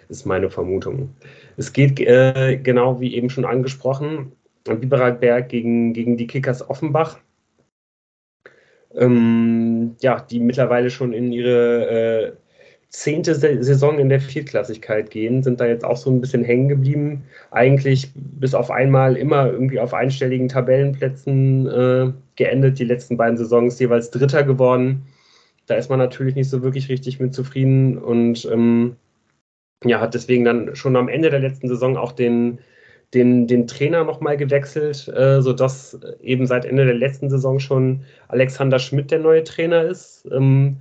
ist 0.08 0.26
meine 0.26 0.50
Vermutung. 0.50 1.14
Es 1.56 1.72
geht 1.72 2.00
äh, 2.00 2.58
genau 2.60 3.00
wie 3.00 3.14
eben 3.14 3.30
schon 3.30 3.44
angesprochen, 3.44 4.32
Biberberg 4.64 5.48
gegen, 5.48 5.92
gegen 5.92 6.16
die 6.16 6.26
Kickers 6.26 6.68
Offenbach. 6.68 7.18
Ähm, 8.92 9.94
ja, 10.00 10.20
die 10.20 10.40
mittlerweile 10.40 10.90
schon 10.90 11.12
in 11.12 11.30
ihre 11.32 11.86
äh, 11.88 12.32
zehnte 12.90 13.36
Saison 13.36 13.98
in 14.00 14.08
der 14.08 14.20
Viertklassigkeit 14.20 15.10
gehen, 15.10 15.44
sind 15.44 15.60
da 15.60 15.66
jetzt 15.66 15.84
auch 15.84 15.96
so 15.96 16.10
ein 16.10 16.20
bisschen 16.20 16.42
hängen 16.42 16.68
geblieben. 16.68 17.22
Eigentlich 17.52 18.10
bis 18.14 18.52
auf 18.52 18.70
einmal 18.70 19.16
immer 19.16 19.46
irgendwie 19.50 19.78
auf 19.78 19.94
einstelligen 19.94 20.48
Tabellenplätzen 20.48 21.66
äh, 21.68 22.12
geendet, 22.34 22.80
die 22.80 22.84
letzten 22.84 23.16
beiden 23.16 23.38
Saisons 23.38 23.78
jeweils 23.78 24.10
Dritter 24.10 24.42
geworden. 24.42 25.02
Da 25.66 25.76
ist 25.76 25.88
man 25.88 26.00
natürlich 26.00 26.34
nicht 26.34 26.50
so 26.50 26.62
wirklich 26.62 26.88
richtig 26.88 27.20
mit 27.20 27.32
zufrieden 27.32 27.96
und 27.96 28.44
ähm, 28.50 28.96
ja, 29.84 30.00
hat 30.00 30.14
deswegen 30.14 30.44
dann 30.44 30.74
schon 30.74 30.96
am 30.96 31.08
Ende 31.08 31.30
der 31.30 31.40
letzten 31.40 31.68
Saison 31.68 31.96
auch 31.96 32.10
den, 32.10 32.58
den, 33.14 33.46
den 33.46 33.68
Trainer 33.68 34.02
nochmal 34.02 34.36
gewechselt, 34.36 35.06
äh, 35.08 35.40
sodass 35.40 35.98
eben 36.20 36.46
seit 36.46 36.64
Ende 36.64 36.84
der 36.86 36.94
letzten 36.94 37.30
Saison 37.30 37.60
schon 37.60 38.02
Alexander 38.26 38.80
Schmidt 38.80 39.12
der 39.12 39.20
neue 39.20 39.44
Trainer 39.44 39.84
ist. 39.84 40.28
Ähm, 40.32 40.78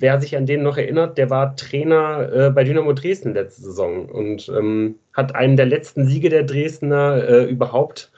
wer 0.00 0.20
sich 0.20 0.36
an 0.36 0.46
den 0.46 0.62
noch 0.62 0.78
erinnert, 0.78 1.18
der 1.18 1.30
war 1.30 1.54
Trainer 1.56 2.32
äh, 2.32 2.50
bei 2.50 2.64
Dynamo 2.64 2.92
Dresden 2.92 3.34
letzte 3.34 3.62
Saison 3.62 4.06
und 4.06 4.50
ähm, 4.56 4.96
hat 5.12 5.34
einen 5.34 5.56
der 5.56 5.66
letzten 5.66 6.06
Siege 6.06 6.30
der 6.30 6.44
Dresdner 6.44 7.22
äh, 7.28 7.44
überhaupt. 7.44 8.10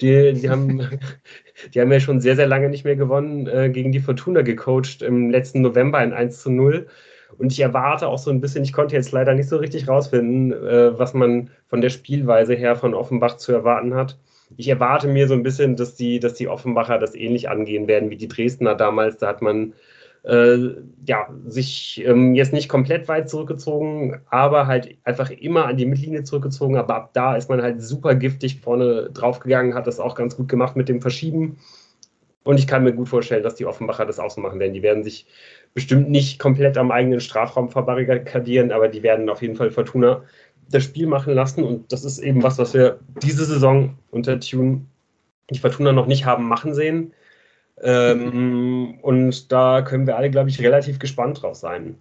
Die, 0.00 0.34
die, 0.34 0.50
haben, 0.50 0.88
die 1.74 1.80
haben 1.80 1.90
ja 1.90 2.00
schon 2.00 2.20
sehr, 2.20 2.36
sehr 2.36 2.46
lange 2.46 2.68
nicht 2.68 2.84
mehr 2.84 2.96
gewonnen, 2.96 3.46
äh, 3.46 3.70
gegen 3.70 3.92
die 3.92 4.00
Fortuna 4.00 4.42
gecoacht 4.42 5.02
im 5.02 5.30
letzten 5.30 5.62
November 5.62 6.02
in 6.04 6.12
1 6.12 6.42
zu 6.42 6.50
0. 6.50 6.86
Und 7.38 7.50
ich 7.50 7.60
erwarte 7.60 8.08
auch 8.08 8.18
so 8.18 8.30
ein 8.30 8.42
bisschen, 8.42 8.62
ich 8.62 8.74
konnte 8.74 8.94
jetzt 8.94 9.10
leider 9.10 9.34
nicht 9.34 9.48
so 9.48 9.56
richtig 9.56 9.88
rausfinden, 9.88 10.52
äh, 10.52 10.98
was 10.98 11.14
man 11.14 11.50
von 11.66 11.80
der 11.80 11.88
Spielweise 11.88 12.54
her 12.54 12.76
von 12.76 12.92
Offenbach 12.92 13.38
zu 13.38 13.52
erwarten 13.52 13.94
hat. 13.94 14.18
Ich 14.58 14.68
erwarte 14.68 15.08
mir 15.08 15.26
so 15.26 15.32
ein 15.32 15.42
bisschen, 15.42 15.76
dass 15.76 15.94
die, 15.94 16.20
dass 16.20 16.34
die 16.34 16.48
Offenbacher 16.48 16.98
das 16.98 17.14
ähnlich 17.14 17.48
angehen 17.48 17.88
werden 17.88 18.10
wie 18.10 18.16
die 18.16 18.28
Dresdner 18.28 18.74
damals. 18.74 19.16
Da 19.16 19.28
hat 19.28 19.40
man 19.40 19.72
äh, 20.24 20.56
ja, 21.06 21.28
sich 21.46 22.02
ähm, 22.06 22.34
jetzt 22.34 22.52
nicht 22.52 22.68
komplett 22.68 23.08
weit 23.08 23.28
zurückgezogen, 23.28 24.20
aber 24.30 24.66
halt 24.66 24.96
einfach 25.04 25.30
immer 25.30 25.66
an 25.66 25.76
die 25.76 25.86
Mittellinie 25.86 26.22
zurückgezogen. 26.22 26.76
Aber 26.76 26.94
ab 26.94 27.10
da 27.12 27.36
ist 27.36 27.48
man 27.48 27.62
halt 27.62 27.82
super 27.82 28.14
giftig 28.14 28.60
vorne 28.60 29.10
draufgegangen, 29.12 29.74
hat 29.74 29.86
das 29.86 30.00
auch 30.00 30.14
ganz 30.14 30.36
gut 30.36 30.48
gemacht 30.48 30.76
mit 30.76 30.88
dem 30.88 31.00
Verschieben. 31.00 31.58
Und 32.44 32.58
ich 32.58 32.66
kann 32.66 32.84
mir 32.84 32.92
gut 32.92 33.08
vorstellen, 33.08 33.42
dass 33.42 33.54
die 33.54 33.66
Offenbacher 33.66 34.04
das 34.06 34.18
auch 34.18 34.30
so 34.30 34.40
machen 34.40 34.58
werden. 34.58 34.74
Die 34.74 34.82
werden 34.82 35.04
sich 35.04 35.26
bestimmt 35.74 36.10
nicht 36.10 36.38
komplett 36.38 36.76
am 36.76 36.90
eigenen 36.90 37.20
Strafraum 37.20 37.68
verbarrikadieren, 37.68 38.72
aber 38.72 38.88
die 38.88 39.02
werden 39.02 39.28
auf 39.28 39.42
jeden 39.42 39.56
Fall 39.56 39.70
Fortuna 39.70 40.24
das 40.68 40.84
Spiel 40.84 41.06
machen 41.06 41.34
lassen. 41.34 41.62
Und 41.62 41.92
das 41.92 42.04
ist 42.04 42.18
eben 42.18 42.42
was, 42.42 42.58
was 42.58 42.74
wir 42.74 42.98
diese 43.22 43.44
Saison 43.44 43.96
unter 44.10 44.40
Tune 44.40 44.82
die 45.50 45.58
Fortuna 45.58 45.92
noch 45.92 46.06
nicht 46.06 46.24
haben 46.24 46.48
machen 46.48 46.74
sehen. 46.74 47.12
Ähm, 47.80 48.98
und 49.02 49.50
da 49.52 49.82
können 49.82 50.06
wir 50.06 50.16
alle, 50.16 50.30
glaube 50.30 50.50
ich, 50.50 50.60
relativ 50.60 50.98
gespannt 50.98 51.42
drauf 51.42 51.56
sein. 51.56 51.98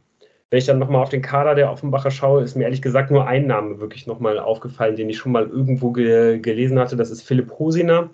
Wenn 0.49 0.59
ich 0.59 0.65
dann 0.65 0.79
nochmal 0.79 1.01
auf 1.01 1.09
den 1.09 1.21
Kader 1.21 1.55
der 1.55 1.71
Offenbacher 1.71 2.11
schaue, 2.11 2.43
ist 2.43 2.55
mir 2.55 2.65
ehrlich 2.65 2.81
gesagt 2.81 3.09
nur 3.11 3.25
ein 3.27 3.47
Name 3.47 3.79
wirklich 3.79 4.05
nochmal 4.05 4.37
aufgefallen, 4.39 4.95
den 4.97 5.09
ich 5.09 5.17
schon 5.17 5.31
mal 5.31 5.47
irgendwo 5.47 5.91
ge 5.91 6.39
gelesen 6.39 6.77
hatte. 6.79 6.95
Das 6.97 7.09
ist 7.11 7.23
Philipp 7.23 7.51
Hosiner. 7.57 8.09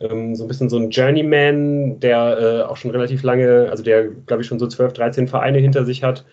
ähm, 0.00 0.34
so 0.34 0.44
ein 0.44 0.48
bisschen 0.48 0.68
so 0.68 0.78
ein 0.78 0.90
Journeyman, 0.90 2.00
der 2.00 2.38
äh, 2.38 2.62
auch 2.70 2.76
schon 2.76 2.90
relativ 2.90 3.22
lange, 3.22 3.68
also 3.70 3.82
der, 3.82 4.08
glaube 4.08 4.42
ich, 4.42 4.48
schon 4.48 4.58
so 4.58 4.66
12, 4.66 4.92
13 4.94 5.28
Vereine 5.28 5.58
hinter 5.58 5.84
sich 5.84 6.02
hat. 6.02 6.24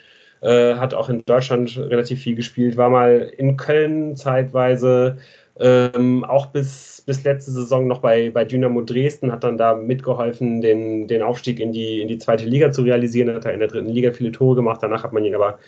Äh, 0.42 0.76
hat 0.76 0.94
auch 0.96 1.10
in 1.10 1.24
Deutschland 1.26 1.78
relativ 1.78 2.22
viel 2.22 2.36
gespielt, 2.36 2.76
war 2.78 2.90
mal 2.90 3.32
in 3.38 3.58
Köln 3.58 4.16
zeitweise, 4.16 5.18
ähm, 5.60 6.24
auch 6.24 6.48
bis, 6.48 6.91
bis 7.06 7.24
letzte 7.24 7.52
Saison 7.52 7.88
noch 7.88 8.00
bei, 8.00 8.30
bei 8.30 8.46
Dynamo 8.46 8.82
Dresden, 8.82 9.32
hat 9.32 9.44
dann 9.44 9.58
da 9.58 9.76
mitgeholfen, 9.76 10.62
den, 10.62 11.08
den 11.08 11.22
Aufstieg 11.22 11.60
in 11.60 11.72
die, 11.72 12.02
in 12.02 12.08
die 12.08 12.18
zweite 12.18 12.46
Liga 12.46 12.72
zu 12.72 12.84
realisieren, 12.84 13.34
hat 13.34 13.46
er 13.46 13.54
in 13.54 13.60
der 13.60 13.68
dritten 13.68 13.90
Liga 13.90 14.12
viele 14.12 14.32
Tore 14.32 14.56
gemacht, 14.56 14.82
danach 14.82 15.04
hat 15.04 15.14
man 15.14 15.26
ihn 15.26 15.36
aber 15.36 15.60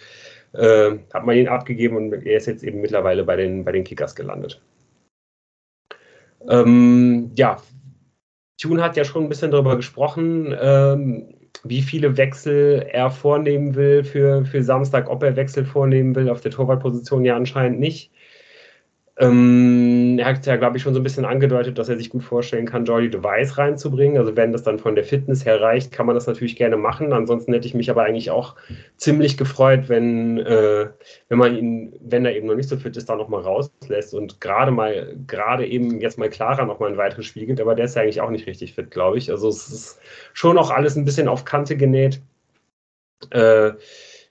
äh, 0.54 0.92
hat 1.14 1.26
man 1.26 1.36
ihn 1.36 1.48
abgegeben 1.48 1.98
und 1.98 2.14
er 2.14 2.38
ist 2.38 2.46
jetzt 2.46 2.64
eben 2.64 2.82
mittlerweile 2.82 3.24
bei 3.24 3.36
den, 3.36 3.64
bei 3.66 3.72
den 3.72 3.84
Kickers 3.84 4.16
gelandet. 4.16 4.62
Ähm, 6.48 7.32
ja, 7.36 7.58
Tune 8.62 8.84
hat 8.84 8.98
ja 8.98 9.04
schon 9.04 9.24
ein 9.24 9.30
bisschen 9.30 9.52
darüber 9.52 9.76
gesprochen, 9.76 10.56
ähm, 10.60 11.36
wie 11.64 11.82
viele 11.82 12.18
Wechsel 12.18 12.86
er 12.92 13.10
vornehmen 13.10 13.76
will 13.76 14.04
für, 14.04 14.46
für 14.46 14.64
Samstag, 14.64 15.10
ob 15.10 15.24
er 15.24 15.36
Wechsel 15.36 15.66
vornehmen 15.66 16.16
will. 16.16 16.30
Auf 16.30 16.42
der 16.42 16.52
Torwartposition 16.52 17.26
ja 17.26 17.36
anscheinend 17.36 17.80
nicht. 17.80 18.12
Ähm, 19.18 20.18
er 20.18 20.26
hat 20.26 20.46
ja, 20.48 20.56
glaube 20.56 20.78
ich, 20.78 20.84
schon 20.84 20.96
so 20.96 21.00
ein 21.00 21.04
bisschen 21.04 21.24
angedeutet, 21.24 21.78
dass 21.78 21.88
er 21.88 21.98
sich 21.98 22.10
gut 22.10 22.24
vorstellen 22.24 22.66
kann, 22.66 22.86
Jordi 22.86 23.12
Device 23.12 23.60
reinzubringen. 23.60 24.18
Also 24.18 24.36
wenn 24.36 24.52
das 24.52 24.64
dann 24.64 24.80
von 24.80 24.96
der 24.96 25.04
Fitness 25.04 25.46
her 25.46 25.62
reicht, 25.62 25.92
kann 25.92 26.08
man 26.08 26.16
das 26.16 26.26
natürlich 26.26 26.56
gerne 26.56 26.78
machen. 26.78 27.14
Ansonsten 27.14 27.54
hätte 27.54 27.68
ich 27.68 27.76
mich 27.76 27.92
aber 27.92 28.04
eigentlich 28.04 28.32
auch 28.32 28.56
ziemlich 28.98 29.38
gefreut, 29.38 29.88
wenn, 29.88 30.40
äh, 30.40 30.90
wenn 31.30 31.38
man 31.38 31.56
ihn, 31.56 31.96
wenn 32.02 32.26
er 32.26 32.36
eben 32.36 32.48
noch 32.48 32.56
nicht 32.56 32.70
so 32.70 32.76
fit 32.78 32.98
ist, 32.98 33.08
da 33.08 33.16
nochmal 33.16 33.42
rauslässt 33.42 34.16
und 34.16 34.42
gerade 34.42 34.72
mal, 34.72 35.16
gerade 35.28 35.68
eben 35.68 36.02
jetzt 36.02 36.18
mal 36.18 36.30
Clara 36.30 36.66
nochmal 36.66 36.92
ein 36.92 36.98
weiteres 36.98 37.28
Spiel 37.28 37.46
gibt. 37.46 37.62
Aber 37.62 37.76
der 37.76 37.86
ist 37.86 37.96
ja 37.96 38.02
eigentlich 38.02 38.22
auch 38.22 38.32
nicht 38.32 38.48
richtig 38.48 38.74
fit, 38.74 38.90
glaube 38.90 39.20
ich. 39.20 39.30
Also 39.30 39.48
es 39.48 39.70
ist 39.70 40.00
schon 40.34 40.56
noch 40.56 40.72
alles 40.72 40.96
ein 40.96 41.06
bisschen 41.06 41.28
auf 41.28 41.46
Kante 41.46 41.78
genäht. 41.78 42.20
Äh, 43.30 43.74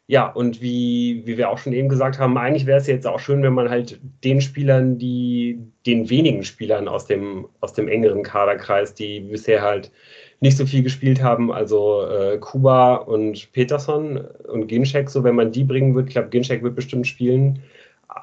ja, 0.09 0.27
und 0.27 0.61
wie, 0.61 1.23
wie 1.25 1.37
wir 1.39 1.49
auch 1.49 1.59
schon 1.59 1.73
eben 1.73 1.89
gesagt 1.89 2.19
haben, 2.19 2.37
eigentlich 2.37 2.67
wäre 2.67 2.79
es 2.79 2.87
jetzt 2.87 3.07
auch 3.07 3.21
schön, 3.21 3.43
wenn 3.43 3.55
man 3.55 3.71
halt 3.71 4.01
den 4.25 4.41
Spielern, 4.41 4.99
die, 4.99 5.59
den 5.87 6.11
wenigen 6.11 6.45
Spielern 6.45 6.89
aus 6.89 7.07
dem, 7.07 7.49
aus 7.61 7.73
dem 7.73 7.89
engeren 7.89 8.23
Kaderkreis, 8.23 8.95
die 8.95 9.21
bisher 9.21 9.63
halt 9.63 9.93
nicht 10.41 10.57
so 10.57 10.67
viel 10.67 10.83
gespielt 10.83 11.23
haben, 11.23 11.53
also 11.53 12.05
äh, 12.05 12.39
Kuba 12.39 12.97
und 12.97 13.53
Peterson 13.53 14.19
und 14.49 14.67
Ginczek, 14.67 15.09
so 15.09 15.23
wenn 15.23 15.37
man 15.37 15.53
die 15.53 15.65
bringen 15.65 15.95
wird, 15.95 16.09
ich 16.09 16.15
glaube, 16.15 16.31
Ginczek 16.31 16.63
wird 16.65 16.75
bestimmt 16.75 17.07
spielen, 17.07 17.63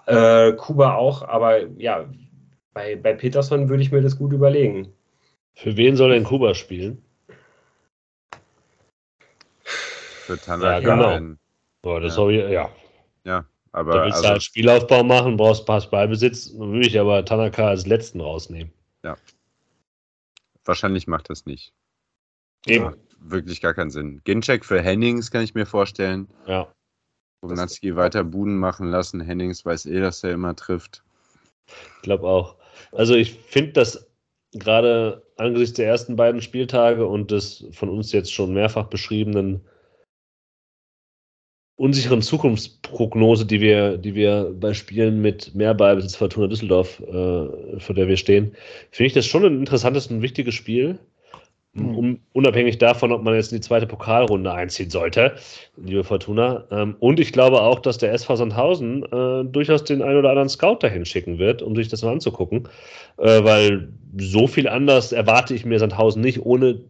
äh, 0.06 0.52
Kuba 0.54 0.96
auch, 0.96 1.28
aber 1.28 1.66
ja, 1.78 2.10
bei, 2.74 2.98
bei 2.98 3.14
Peterson 3.14 3.70
würde 3.70 3.82
ich 3.82 3.92
mir 3.92 4.02
das 4.02 4.18
gut 4.18 4.34
überlegen. 4.34 4.94
Für 5.56 5.76
wen 5.78 5.96
soll 5.96 6.12
denn 6.12 6.24
Kuba 6.26 6.54
spielen? 6.54 7.02
Für 9.64 10.38
Tanaka. 10.38 10.80
Ja, 10.80 10.80
genau. 10.80 11.36
Boah, 11.82 12.00
das 12.00 12.16
ja. 12.16 12.22
habe 12.22 12.34
ich, 12.34 12.52
ja. 12.52 12.70
Ja, 13.26 13.46
aber. 13.72 13.94
Da 13.94 14.06
willst 14.06 14.18
also, 14.18 14.28
du 14.28 14.30
halt 14.34 14.44
Spielaufbau 14.44 15.04
machen, 15.04 15.38
brauchst 15.38 15.66
Pass 15.66 15.90
Ballbesitz, 15.90 16.52
dann 16.52 16.74
würde 16.74 16.88
ich 16.88 17.00
aber 17.00 17.24
Tanaka 17.24 17.70
als 17.70 17.86
letzten 17.86 18.22
rausnehmen. 18.22 18.74
Ja. 19.04 19.18
Wahrscheinlich 20.66 21.08
macht 21.08 21.30
das 21.30 21.46
nicht. 21.46 21.74
Eben. 22.66 22.86
Macht 22.86 22.98
wirklich 23.20 23.62
gar 23.62 23.74
keinen 23.74 23.92
Sinn. 23.92 24.22
Gincheck 24.24 24.66
für 24.66 24.82
Hennings 24.82 25.32
kann 25.32 25.44
ich 25.44 25.56
mir 25.56 25.66
vorstellen. 25.66 26.28
Ja. 26.48 26.72
Bognatski 27.42 27.96
weiter 27.96 28.24
Buden 28.24 28.58
machen 28.58 28.90
lassen. 28.90 29.22
Hennings 29.22 29.66
weiß 29.66 29.86
eh, 29.86 30.00
dass 30.00 30.24
er 30.24 30.32
immer 30.32 30.56
trifft. 30.56 31.04
Ich 31.68 32.02
glaube 32.02 32.28
auch. 32.28 32.56
Also 32.92 33.16
ich 33.16 33.34
finde 33.34 33.74
das 33.74 34.10
gerade 34.52 35.26
angesichts 35.38 35.76
der 35.76 35.88
ersten 35.88 36.16
beiden 36.16 36.42
Spieltage 36.42 37.06
und 37.06 37.32
des 37.32 37.66
von 37.72 37.90
uns 37.90 38.12
jetzt 38.12 38.34
schon 38.34 38.54
mehrfach 38.54 38.86
beschriebenen 38.86 39.62
unsicheren 41.80 42.22
Zukunftsprognose, 42.22 43.46
die 43.46 43.62
wir, 43.62 43.98
die 43.98 44.14
wir 44.14 44.54
bei 44.60 44.74
Spielen 44.74 45.22
mit 45.22 45.56
mehr 45.56 45.74
Ballbesitz 45.74 46.18
Fortuna 46.18 46.48
Düsseldorf, 46.48 47.00
äh, 47.00 47.80
vor 47.80 47.96
der 47.96 48.10
wir 48.10 48.18
stehen, 48.18 48.52
finde 48.92 49.08
ich 49.08 49.14
das 49.14 49.26
schon 49.26 49.46
ein 49.46 49.60
interessantes 49.60 50.08
und 50.08 50.22
wichtiges 50.22 50.56
Spiel. 50.56 51.00
Mhm. 51.74 51.98
Um, 51.98 52.20
unabhängig 52.34 52.80
davon, 52.80 53.14
ob 53.14 53.24
man 53.24 53.36
jetzt 53.36 53.54
in 53.54 53.60
die 53.60 53.66
zweite 53.66 53.88
Pokalrunde 53.88 54.52
einziehen 54.52 54.90
sollte, 54.90 55.36
liebe 55.78 56.04
Fortuna. 56.04 56.66
Ähm, 56.70 56.98
und 57.00 57.20
ich 57.20 57.32
glaube 57.32 57.62
auch, 57.62 57.80
dass 57.80 57.98
der 57.98 58.12
SV 58.12 58.36
Sandhausen 58.36 59.04
äh, 59.04 59.46
durchaus 59.46 59.86
den 59.86 60.02
einen 60.02 60.18
oder 60.18 60.32
anderen 60.32 60.50
Scout 60.50 60.80
dahin 60.82 61.06
schicken 61.06 61.38
wird, 61.38 61.62
um 61.62 61.76
sich 61.78 61.88
das 61.88 62.02
mal 62.02 62.12
anzugucken. 62.12 62.68
Äh, 63.18 63.44
weil 63.44 63.94
so 64.18 64.48
viel 64.48 64.68
anders 64.68 65.14
erwarte 65.14 65.54
ich 65.54 65.64
mir 65.64 65.80
Sandhausen 65.80 66.22
nicht, 66.22 66.46
ohne 66.46 66.82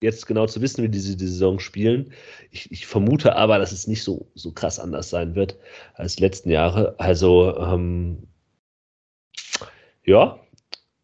jetzt 0.00 0.26
genau 0.26 0.46
zu 0.46 0.60
wissen, 0.60 0.82
wie 0.82 0.88
diese 0.88 1.16
die 1.16 1.26
Saison 1.26 1.58
spielen. 1.58 2.12
Ich, 2.50 2.70
ich, 2.70 2.86
vermute 2.86 3.36
aber, 3.36 3.58
dass 3.58 3.72
es 3.72 3.86
nicht 3.86 4.02
so, 4.02 4.30
so 4.34 4.52
krass 4.52 4.78
anders 4.78 5.10
sein 5.10 5.34
wird 5.34 5.58
als 5.94 6.20
letzten 6.20 6.50
Jahre. 6.50 6.94
Also, 6.98 7.56
ähm, 7.56 8.28
ja, 10.04 10.38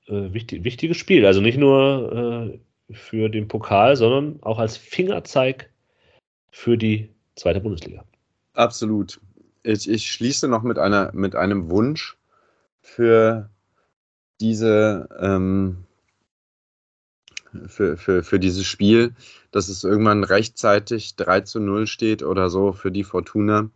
äh, 0.07 0.33
wichtig, 0.33 0.65
wichtiges 0.65 0.97
Spiel. 0.97 1.27
Also 1.27 1.41
nicht 1.41 1.59
nur 1.59 2.53
äh, 2.53 2.95
für 2.95 3.29
den 3.29 3.49
Pokal, 3.49 3.97
sondern 3.97 4.43
auch 4.43 4.59
als 4.59 4.77
Fingerzeig 4.77 5.71
für 6.51 6.77
die 6.77 7.09
zweite 7.35 7.61
Bundesliga. 7.61 8.05
Absolut. 8.53 9.21
Ich, 9.63 9.89
ich 9.89 10.11
schließe 10.11 10.49
noch 10.49 10.63
mit, 10.63 10.79
einer, 10.79 11.11
mit 11.15 11.35
einem 11.35 11.71
Wunsch 11.71 12.19
für 12.81 13.49
diese 14.41 15.09
ähm, 15.21 15.85
für, 17.67 17.97
für, 17.97 18.23
für 18.23 18.39
dieses 18.39 18.67
Spiel, 18.67 19.15
dass 19.51 19.69
es 19.69 19.85
irgendwann 19.85 20.25
rechtzeitig 20.25 21.17
3 21.17 21.43
zu 21.43 21.61
0 21.61 21.87
steht 21.87 22.23
oder 22.23 22.51
so 22.51 22.73
für 22.73 22.91
die 22.91 23.05
Fortuna, 23.05 23.71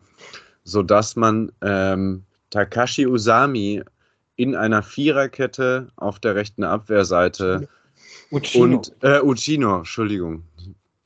sodass 0.64 1.16
man 1.16 1.52
ähm, 1.60 2.24
Takashi 2.50 3.06
Usami 3.06 3.82
in 4.36 4.54
einer 4.54 4.82
Viererkette 4.82 5.88
auf 5.96 6.18
der 6.18 6.34
rechten 6.34 6.64
Abwehrseite 6.64 7.68
Uchino. 8.30 8.64
und 8.64 8.92
äh, 9.00 9.20
Uchino, 9.20 9.78
Entschuldigung. 9.78 10.44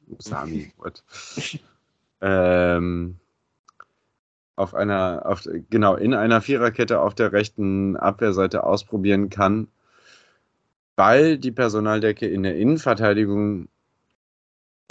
Usami, 0.09 0.73
what? 0.79 1.03
ähm, 2.21 3.17
auf 4.57 4.75
einer, 4.75 5.23
auf, 5.25 5.49
genau, 5.71 5.95
in 5.95 6.13
einer 6.15 6.41
Viererkette 6.41 7.01
auf 7.01 7.15
der 7.15 7.33
rechten 7.33 7.97
Abwehrseite 7.97 8.65
ausprobieren 8.65 9.31
kann 9.31 9.69
weil 11.01 11.39
die 11.39 11.51
Personaldecke 11.51 12.27
in 12.27 12.43
der 12.43 12.59
Innenverteidigung, 12.59 13.69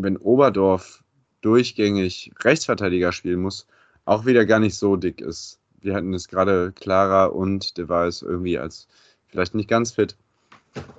wenn 0.02 0.18
Oberdorf 0.18 1.04
durchgängig 1.42 2.32
Rechtsverteidiger 2.44 3.12
spielen 3.12 3.42
muss, 3.42 3.68
auch 4.06 4.26
wieder 4.26 4.48
gar 4.48 4.58
nicht 4.58 4.76
so 4.76 4.96
dick 4.96 5.22
ist. 5.22 5.60
Wir 5.82 5.94
hatten 5.94 6.16
es 6.16 6.28
gerade 6.28 6.72
Clara 6.72 7.26
und 7.26 7.78
es 7.78 8.22
irgendwie 8.24 8.58
als 8.58 8.88
vielleicht 9.28 9.54
nicht 9.54 9.70
ganz 9.70 9.92
fit. 9.92 10.18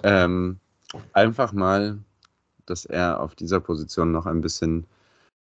Ähm, 0.05 0.61
einfach 1.13 1.53
mal, 1.53 1.99
dass 2.67 2.85
er 2.85 3.19
auf 3.19 3.35
dieser 3.35 3.59
Position 3.59 4.13
noch 4.13 4.27
ein 4.27 4.41
bisschen 4.41 4.87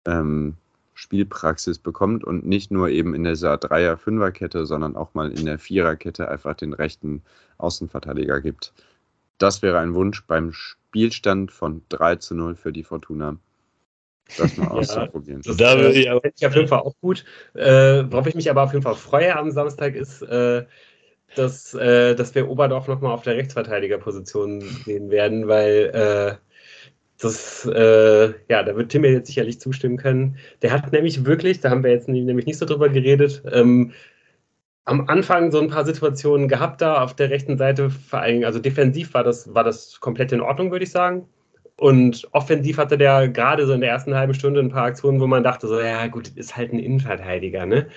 ähm, 0.07 0.57
Spielpraxis 0.95 1.79
bekommt 1.79 2.25
und 2.25 2.45
nicht 2.45 2.73
nur 2.73 2.89
eben 2.89 3.15
in 3.15 3.23
dieser 3.23 3.59
Dreier-Fünfer-Kette, 3.59 4.67
sondern 4.67 4.97
auch 4.97 5.15
mal 5.15 5.31
in 5.31 5.47
der 5.47 5.61
Vierer-Kette 5.61 6.29
einfach 6.29 6.55
den 6.57 6.73
rechten 6.73 7.23
Außenverteidiger 7.59 8.41
gibt. 8.41 8.73
Das 9.43 9.60
wäre 9.60 9.81
ein 9.81 9.94
Wunsch 9.94 10.24
beim 10.24 10.52
Spielstand 10.52 11.51
von 11.51 11.82
3 11.89 12.16
zu 12.16 12.36
0 12.36 12.55
für 12.55 12.73
die 12.73 12.85
Fortuna. 12.85 13.39
Das 14.39 14.56
mal 14.56 14.69
auszuprobieren. 14.69 15.43
Das, 15.44 15.56
da 15.56 15.77
würde 15.77 15.98
ich, 15.98 16.09
aber 16.09 16.20
ich 16.32 16.47
auf 16.47 16.55
jeden 16.55 16.69
Fall 16.69 16.78
auch 16.78 16.94
gut. 17.01 17.24
Äh, 17.55 18.05
worauf 18.09 18.28
ich 18.28 18.36
mich 18.36 18.48
aber 18.48 18.62
auf 18.62 18.73
jeden 18.73 18.85
Fall 18.85 18.94
freue 18.94 19.35
am 19.36 19.51
Samstag 19.51 19.97
ist, 19.97 20.23
äh, 20.23 20.64
dass, 21.35 21.74
äh, 21.74 22.14
dass 22.14 22.35
wir 22.36 22.48
Oberdorf 22.48 22.86
nochmal 22.86 23.10
auf 23.10 23.23
der 23.23 23.35
Rechtsverteidigerposition 23.35 24.60
sehen 24.60 25.10
werden, 25.10 25.48
weil 25.48 25.90
äh, 25.93 26.36
das, 27.20 27.64
äh, 27.66 28.35
ja, 28.48 28.62
da 28.62 28.77
wird 28.77 28.93
Tim 28.93 29.02
mir 29.02 29.10
jetzt 29.10 29.27
sicherlich 29.27 29.60
zustimmen 29.60 29.97
können. 29.97 30.36
Der 30.62 30.70
hat 30.70 30.93
nämlich 30.93 31.24
wirklich, 31.24 31.60
da 31.60 31.70
haben 31.70 31.82
wir 31.82 31.90
jetzt 31.90 32.09
nämlich 32.09 32.47
nicht 32.47 32.59
so 32.59 32.66
drüber 32.66 32.89
geredet, 32.89 33.43
ähm, 33.51 33.93
am 34.85 35.09
Anfang 35.09 35.51
so 35.53 35.61
ein 35.61 35.69
paar 35.69 35.85
Situationen 35.85 36.49
gehabt 36.49 36.81
da 36.81 37.03
auf 37.03 37.15
der 37.15 37.31
rechten 37.31 37.57
Seite, 37.57 37.91
vor 37.91 38.21
allem, 38.21 38.45
also 38.45 38.59
defensiv 38.59 39.15
war 39.15 39.25
das, 39.25 39.55
war 39.55 39.65
das 39.65 40.01
komplett 40.01 40.33
in 40.33 40.41
Ordnung, 40.41 40.71
würde 40.71 40.85
ich 40.85 40.91
sagen. 40.91 41.29
Und 41.77 42.29
offensiv 42.33 42.79
hatte 42.79 42.99
der 42.99 43.29
gerade 43.29 43.67
so 43.67 43.73
in 43.73 43.81
der 43.81 43.91
ersten 43.91 44.15
halben 44.15 44.35
Stunde 44.35 44.61
ein 44.61 44.69
paar 44.69 44.85
Aktionen, 44.85 45.21
wo 45.21 45.27
man 45.27 45.43
dachte, 45.43 45.67
so, 45.69 45.81
ja 45.81 46.07
gut, 46.09 46.29
ist 46.29 46.57
halt 46.57 46.73
ein 46.73 46.79
Innenverteidiger, 46.79 47.67
ne? 47.67 47.89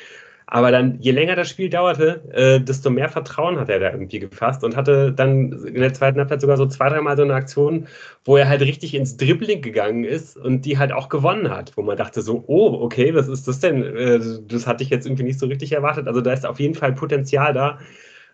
Aber 0.47 0.71
dann, 0.71 0.99
je 0.99 1.11
länger 1.11 1.35
das 1.35 1.49
Spiel 1.49 1.69
dauerte, 1.69 2.21
äh, 2.31 2.59
desto 2.59 2.91
mehr 2.91 3.09
Vertrauen 3.09 3.59
hat 3.59 3.69
er 3.69 3.79
da 3.79 3.91
irgendwie 3.91 4.19
gefasst 4.19 4.63
und 4.63 4.75
hatte 4.75 5.11
dann 5.11 5.51
in 5.51 5.81
der 5.81 5.93
zweiten 5.93 6.19
Halbzeit 6.19 6.41
sogar 6.41 6.57
so 6.57 6.67
zwei, 6.67 6.89
dreimal 6.89 7.17
so 7.17 7.23
eine 7.23 7.33
Aktion, 7.33 7.87
wo 8.25 8.37
er 8.37 8.47
halt 8.47 8.61
richtig 8.61 8.93
ins 8.93 9.17
Dribbling 9.17 9.61
gegangen 9.61 10.03
ist 10.03 10.37
und 10.37 10.65
die 10.65 10.77
halt 10.77 10.91
auch 10.91 11.09
gewonnen 11.09 11.49
hat, 11.49 11.75
wo 11.77 11.81
man 11.81 11.97
dachte 11.97 12.21
so, 12.21 12.43
oh, 12.45 12.77
okay, 12.81 13.15
was 13.15 13.27
ist 13.27 13.47
das 13.47 13.59
denn? 13.59 13.83
Äh, 13.83 14.19
das 14.47 14.67
hatte 14.67 14.83
ich 14.83 14.89
jetzt 14.91 15.07
irgendwie 15.07 15.23
nicht 15.23 15.39
so 15.39 15.47
richtig 15.47 15.71
erwartet. 15.71 16.07
Also 16.07 16.21
da 16.21 16.31
ist 16.31 16.45
auf 16.45 16.59
jeden 16.59 16.75
Fall 16.75 16.93
Potenzial 16.93 17.53
da. 17.53 17.79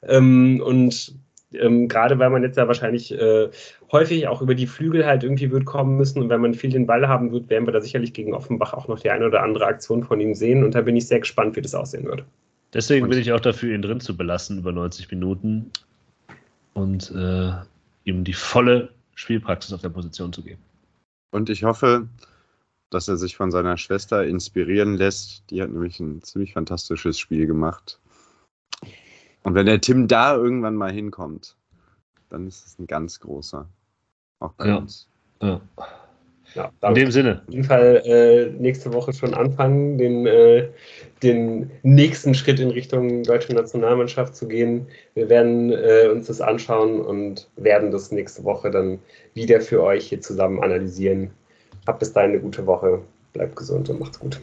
Ähm, 0.03 0.61
und 0.65 1.15
ähm, 1.53 1.87
gerade 1.87 2.19
weil 2.19 2.29
man 2.29 2.43
jetzt 2.43 2.57
ja 2.57 2.67
wahrscheinlich 2.67 3.11
äh, 3.11 3.49
häufig 3.91 4.27
auch 4.27 4.41
über 4.41 4.55
die 4.55 4.67
Flügel 4.67 5.05
halt 5.05 5.23
irgendwie 5.23 5.51
wird 5.51 5.65
kommen 5.65 5.97
müssen 5.97 6.21
und 6.21 6.29
wenn 6.29 6.41
man 6.41 6.53
viel 6.53 6.69
den 6.69 6.87
Ball 6.87 7.07
haben 7.07 7.31
wird, 7.31 7.49
werden 7.49 7.67
wir 7.67 7.73
da 7.73 7.81
sicherlich 7.81 8.13
gegen 8.13 8.33
Offenbach 8.33 8.73
auch 8.73 8.87
noch 8.87 8.99
die 8.99 9.09
eine 9.09 9.25
oder 9.25 9.43
andere 9.43 9.65
Aktion 9.65 10.03
von 10.03 10.19
ihm 10.19 10.33
sehen 10.33 10.63
und 10.63 10.75
da 10.75 10.81
bin 10.81 10.95
ich 10.95 11.07
sehr 11.07 11.19
gespannt, 11.19 11.55
wie 11.55 11.61
das 11.61 11.75
aussehen 11.75 12.05
wird. 12.05 12.23
Deswegen 12.73 13.09
bin 13.09 13.19
ich 13.19 13.33
auch 13.33 13.39
dafür, 13.39 13.75
ihn 13.75 13.81
drin 13.81 13.99
zu 13.99 14.15
belassen 14.15 14.59
über 14.59 14.71
90 14.71 15.11
Minuten 15.11 15.71
und 16.73 17.11
äh, 17.11 17.51
ihm 18.05 18.23
die 18.23 18.33
volle 18.33 18.89
Spielpraxis 19.15 19.73
auf 19.73 19.81
der 19.81 19.89
Position 19.89 20.31
zu 20.31 20.41
geben. 20.41 20.61
Und 21.31 21.49
ich 21.49 21.63
hoffe, 21.63 22.07
dass 22.89 23.07
er 23.07 23.17
sich 23.17 23.35
von 23.35 23.51
seiner 23.51 23.77
Schwester 23.77 24.25
inspirieren 24.25 24.95
lässt. 24.95 25.43
Die 25.49 25.61
hat 25.61 25.69
nämlich 25.69 25.99
ein 25.99 26.21
ziemlich 26.21 26.53
fantastisches 26.53 27.19
Spiel 27.19 27.47
gemacht. 27.47 27.99
Und 29.43 29.55
wenn 29.55 29.65
der 29.65 29.81
Tim 29.81 30.07
da 30.07 30.35
irgendwann 30.35 30.75
mal 30.75 30.91
hinkommt, 30.91 31.55
dann 32.29 32.47
ist 32.47 32.65
es 32.65 32.79
ein 32.79 32.87
ganz 32.87 33.19
großer. 33.19 33.67
Auch 34.39 34.53
bei 34.53 34.67
ja. 34.67 34.77
uns. 34.77 35.07
Ja. 35.41 35.61
Ja, 36.53 36.69
in 36.81 36.95
dem 36.95 37.11
Sinne. 37.11 37.41
Auf 37.47 37.53
jeden 37.53 37.63
Fall 37.63 38.01
äh, 38.05 38.49
nächste 38.61 38.91
Woche 38.93 39.13
schon 39.13 39.33
anfangen, 39.33 39.97
den, 39.97 40.25
äh, 40.25 40.67
den 41.23 41.71
nächsten 41.83 42.33
Schritt 42.33 42.59
in 42.59 42.71
Richtung 42.71 43.23
deutsche 43.23 43.53
Nationalmannschaft 43.53 44.35
zu 44.35 44.47
gehen. 44.47 44.87
Wir 45.13 45.29
werden 45.29 45.71
äh, 45.71 46.09
uns 46.11 46.27
das 46.27 46.41
anschauen 46.41 46.99
und 46.99 47.47
werden 47.55 47.91
das 47.91 48.11
nächste 48.11 48.43
Woche 48.43 48.69
dann 48.69 48.99
wieder 49.33 49.61
für 49.61 49.81
euch 49.81 50.07
hier 50.07 50.19
zusammen 50.19 50.61
analysieren. 50.61 51.31
Habt 51.87 51.99
bis 51.99 52.11
dahin 52.11 52.31
eine 52.31 52.41
gute 52.41 52.65
Woche. 52.65 53.01
Bleibt 53.33 53.55
gesund 53.55 53.89
und 53.89 53.99
macht's 54.01 54.19
gut. 54.19 54.41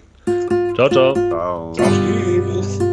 Ciao, 0.75 0.89
ciao. 0.89 1.13
Ciao. 1.15 1.73
ciao. 1.75 2.88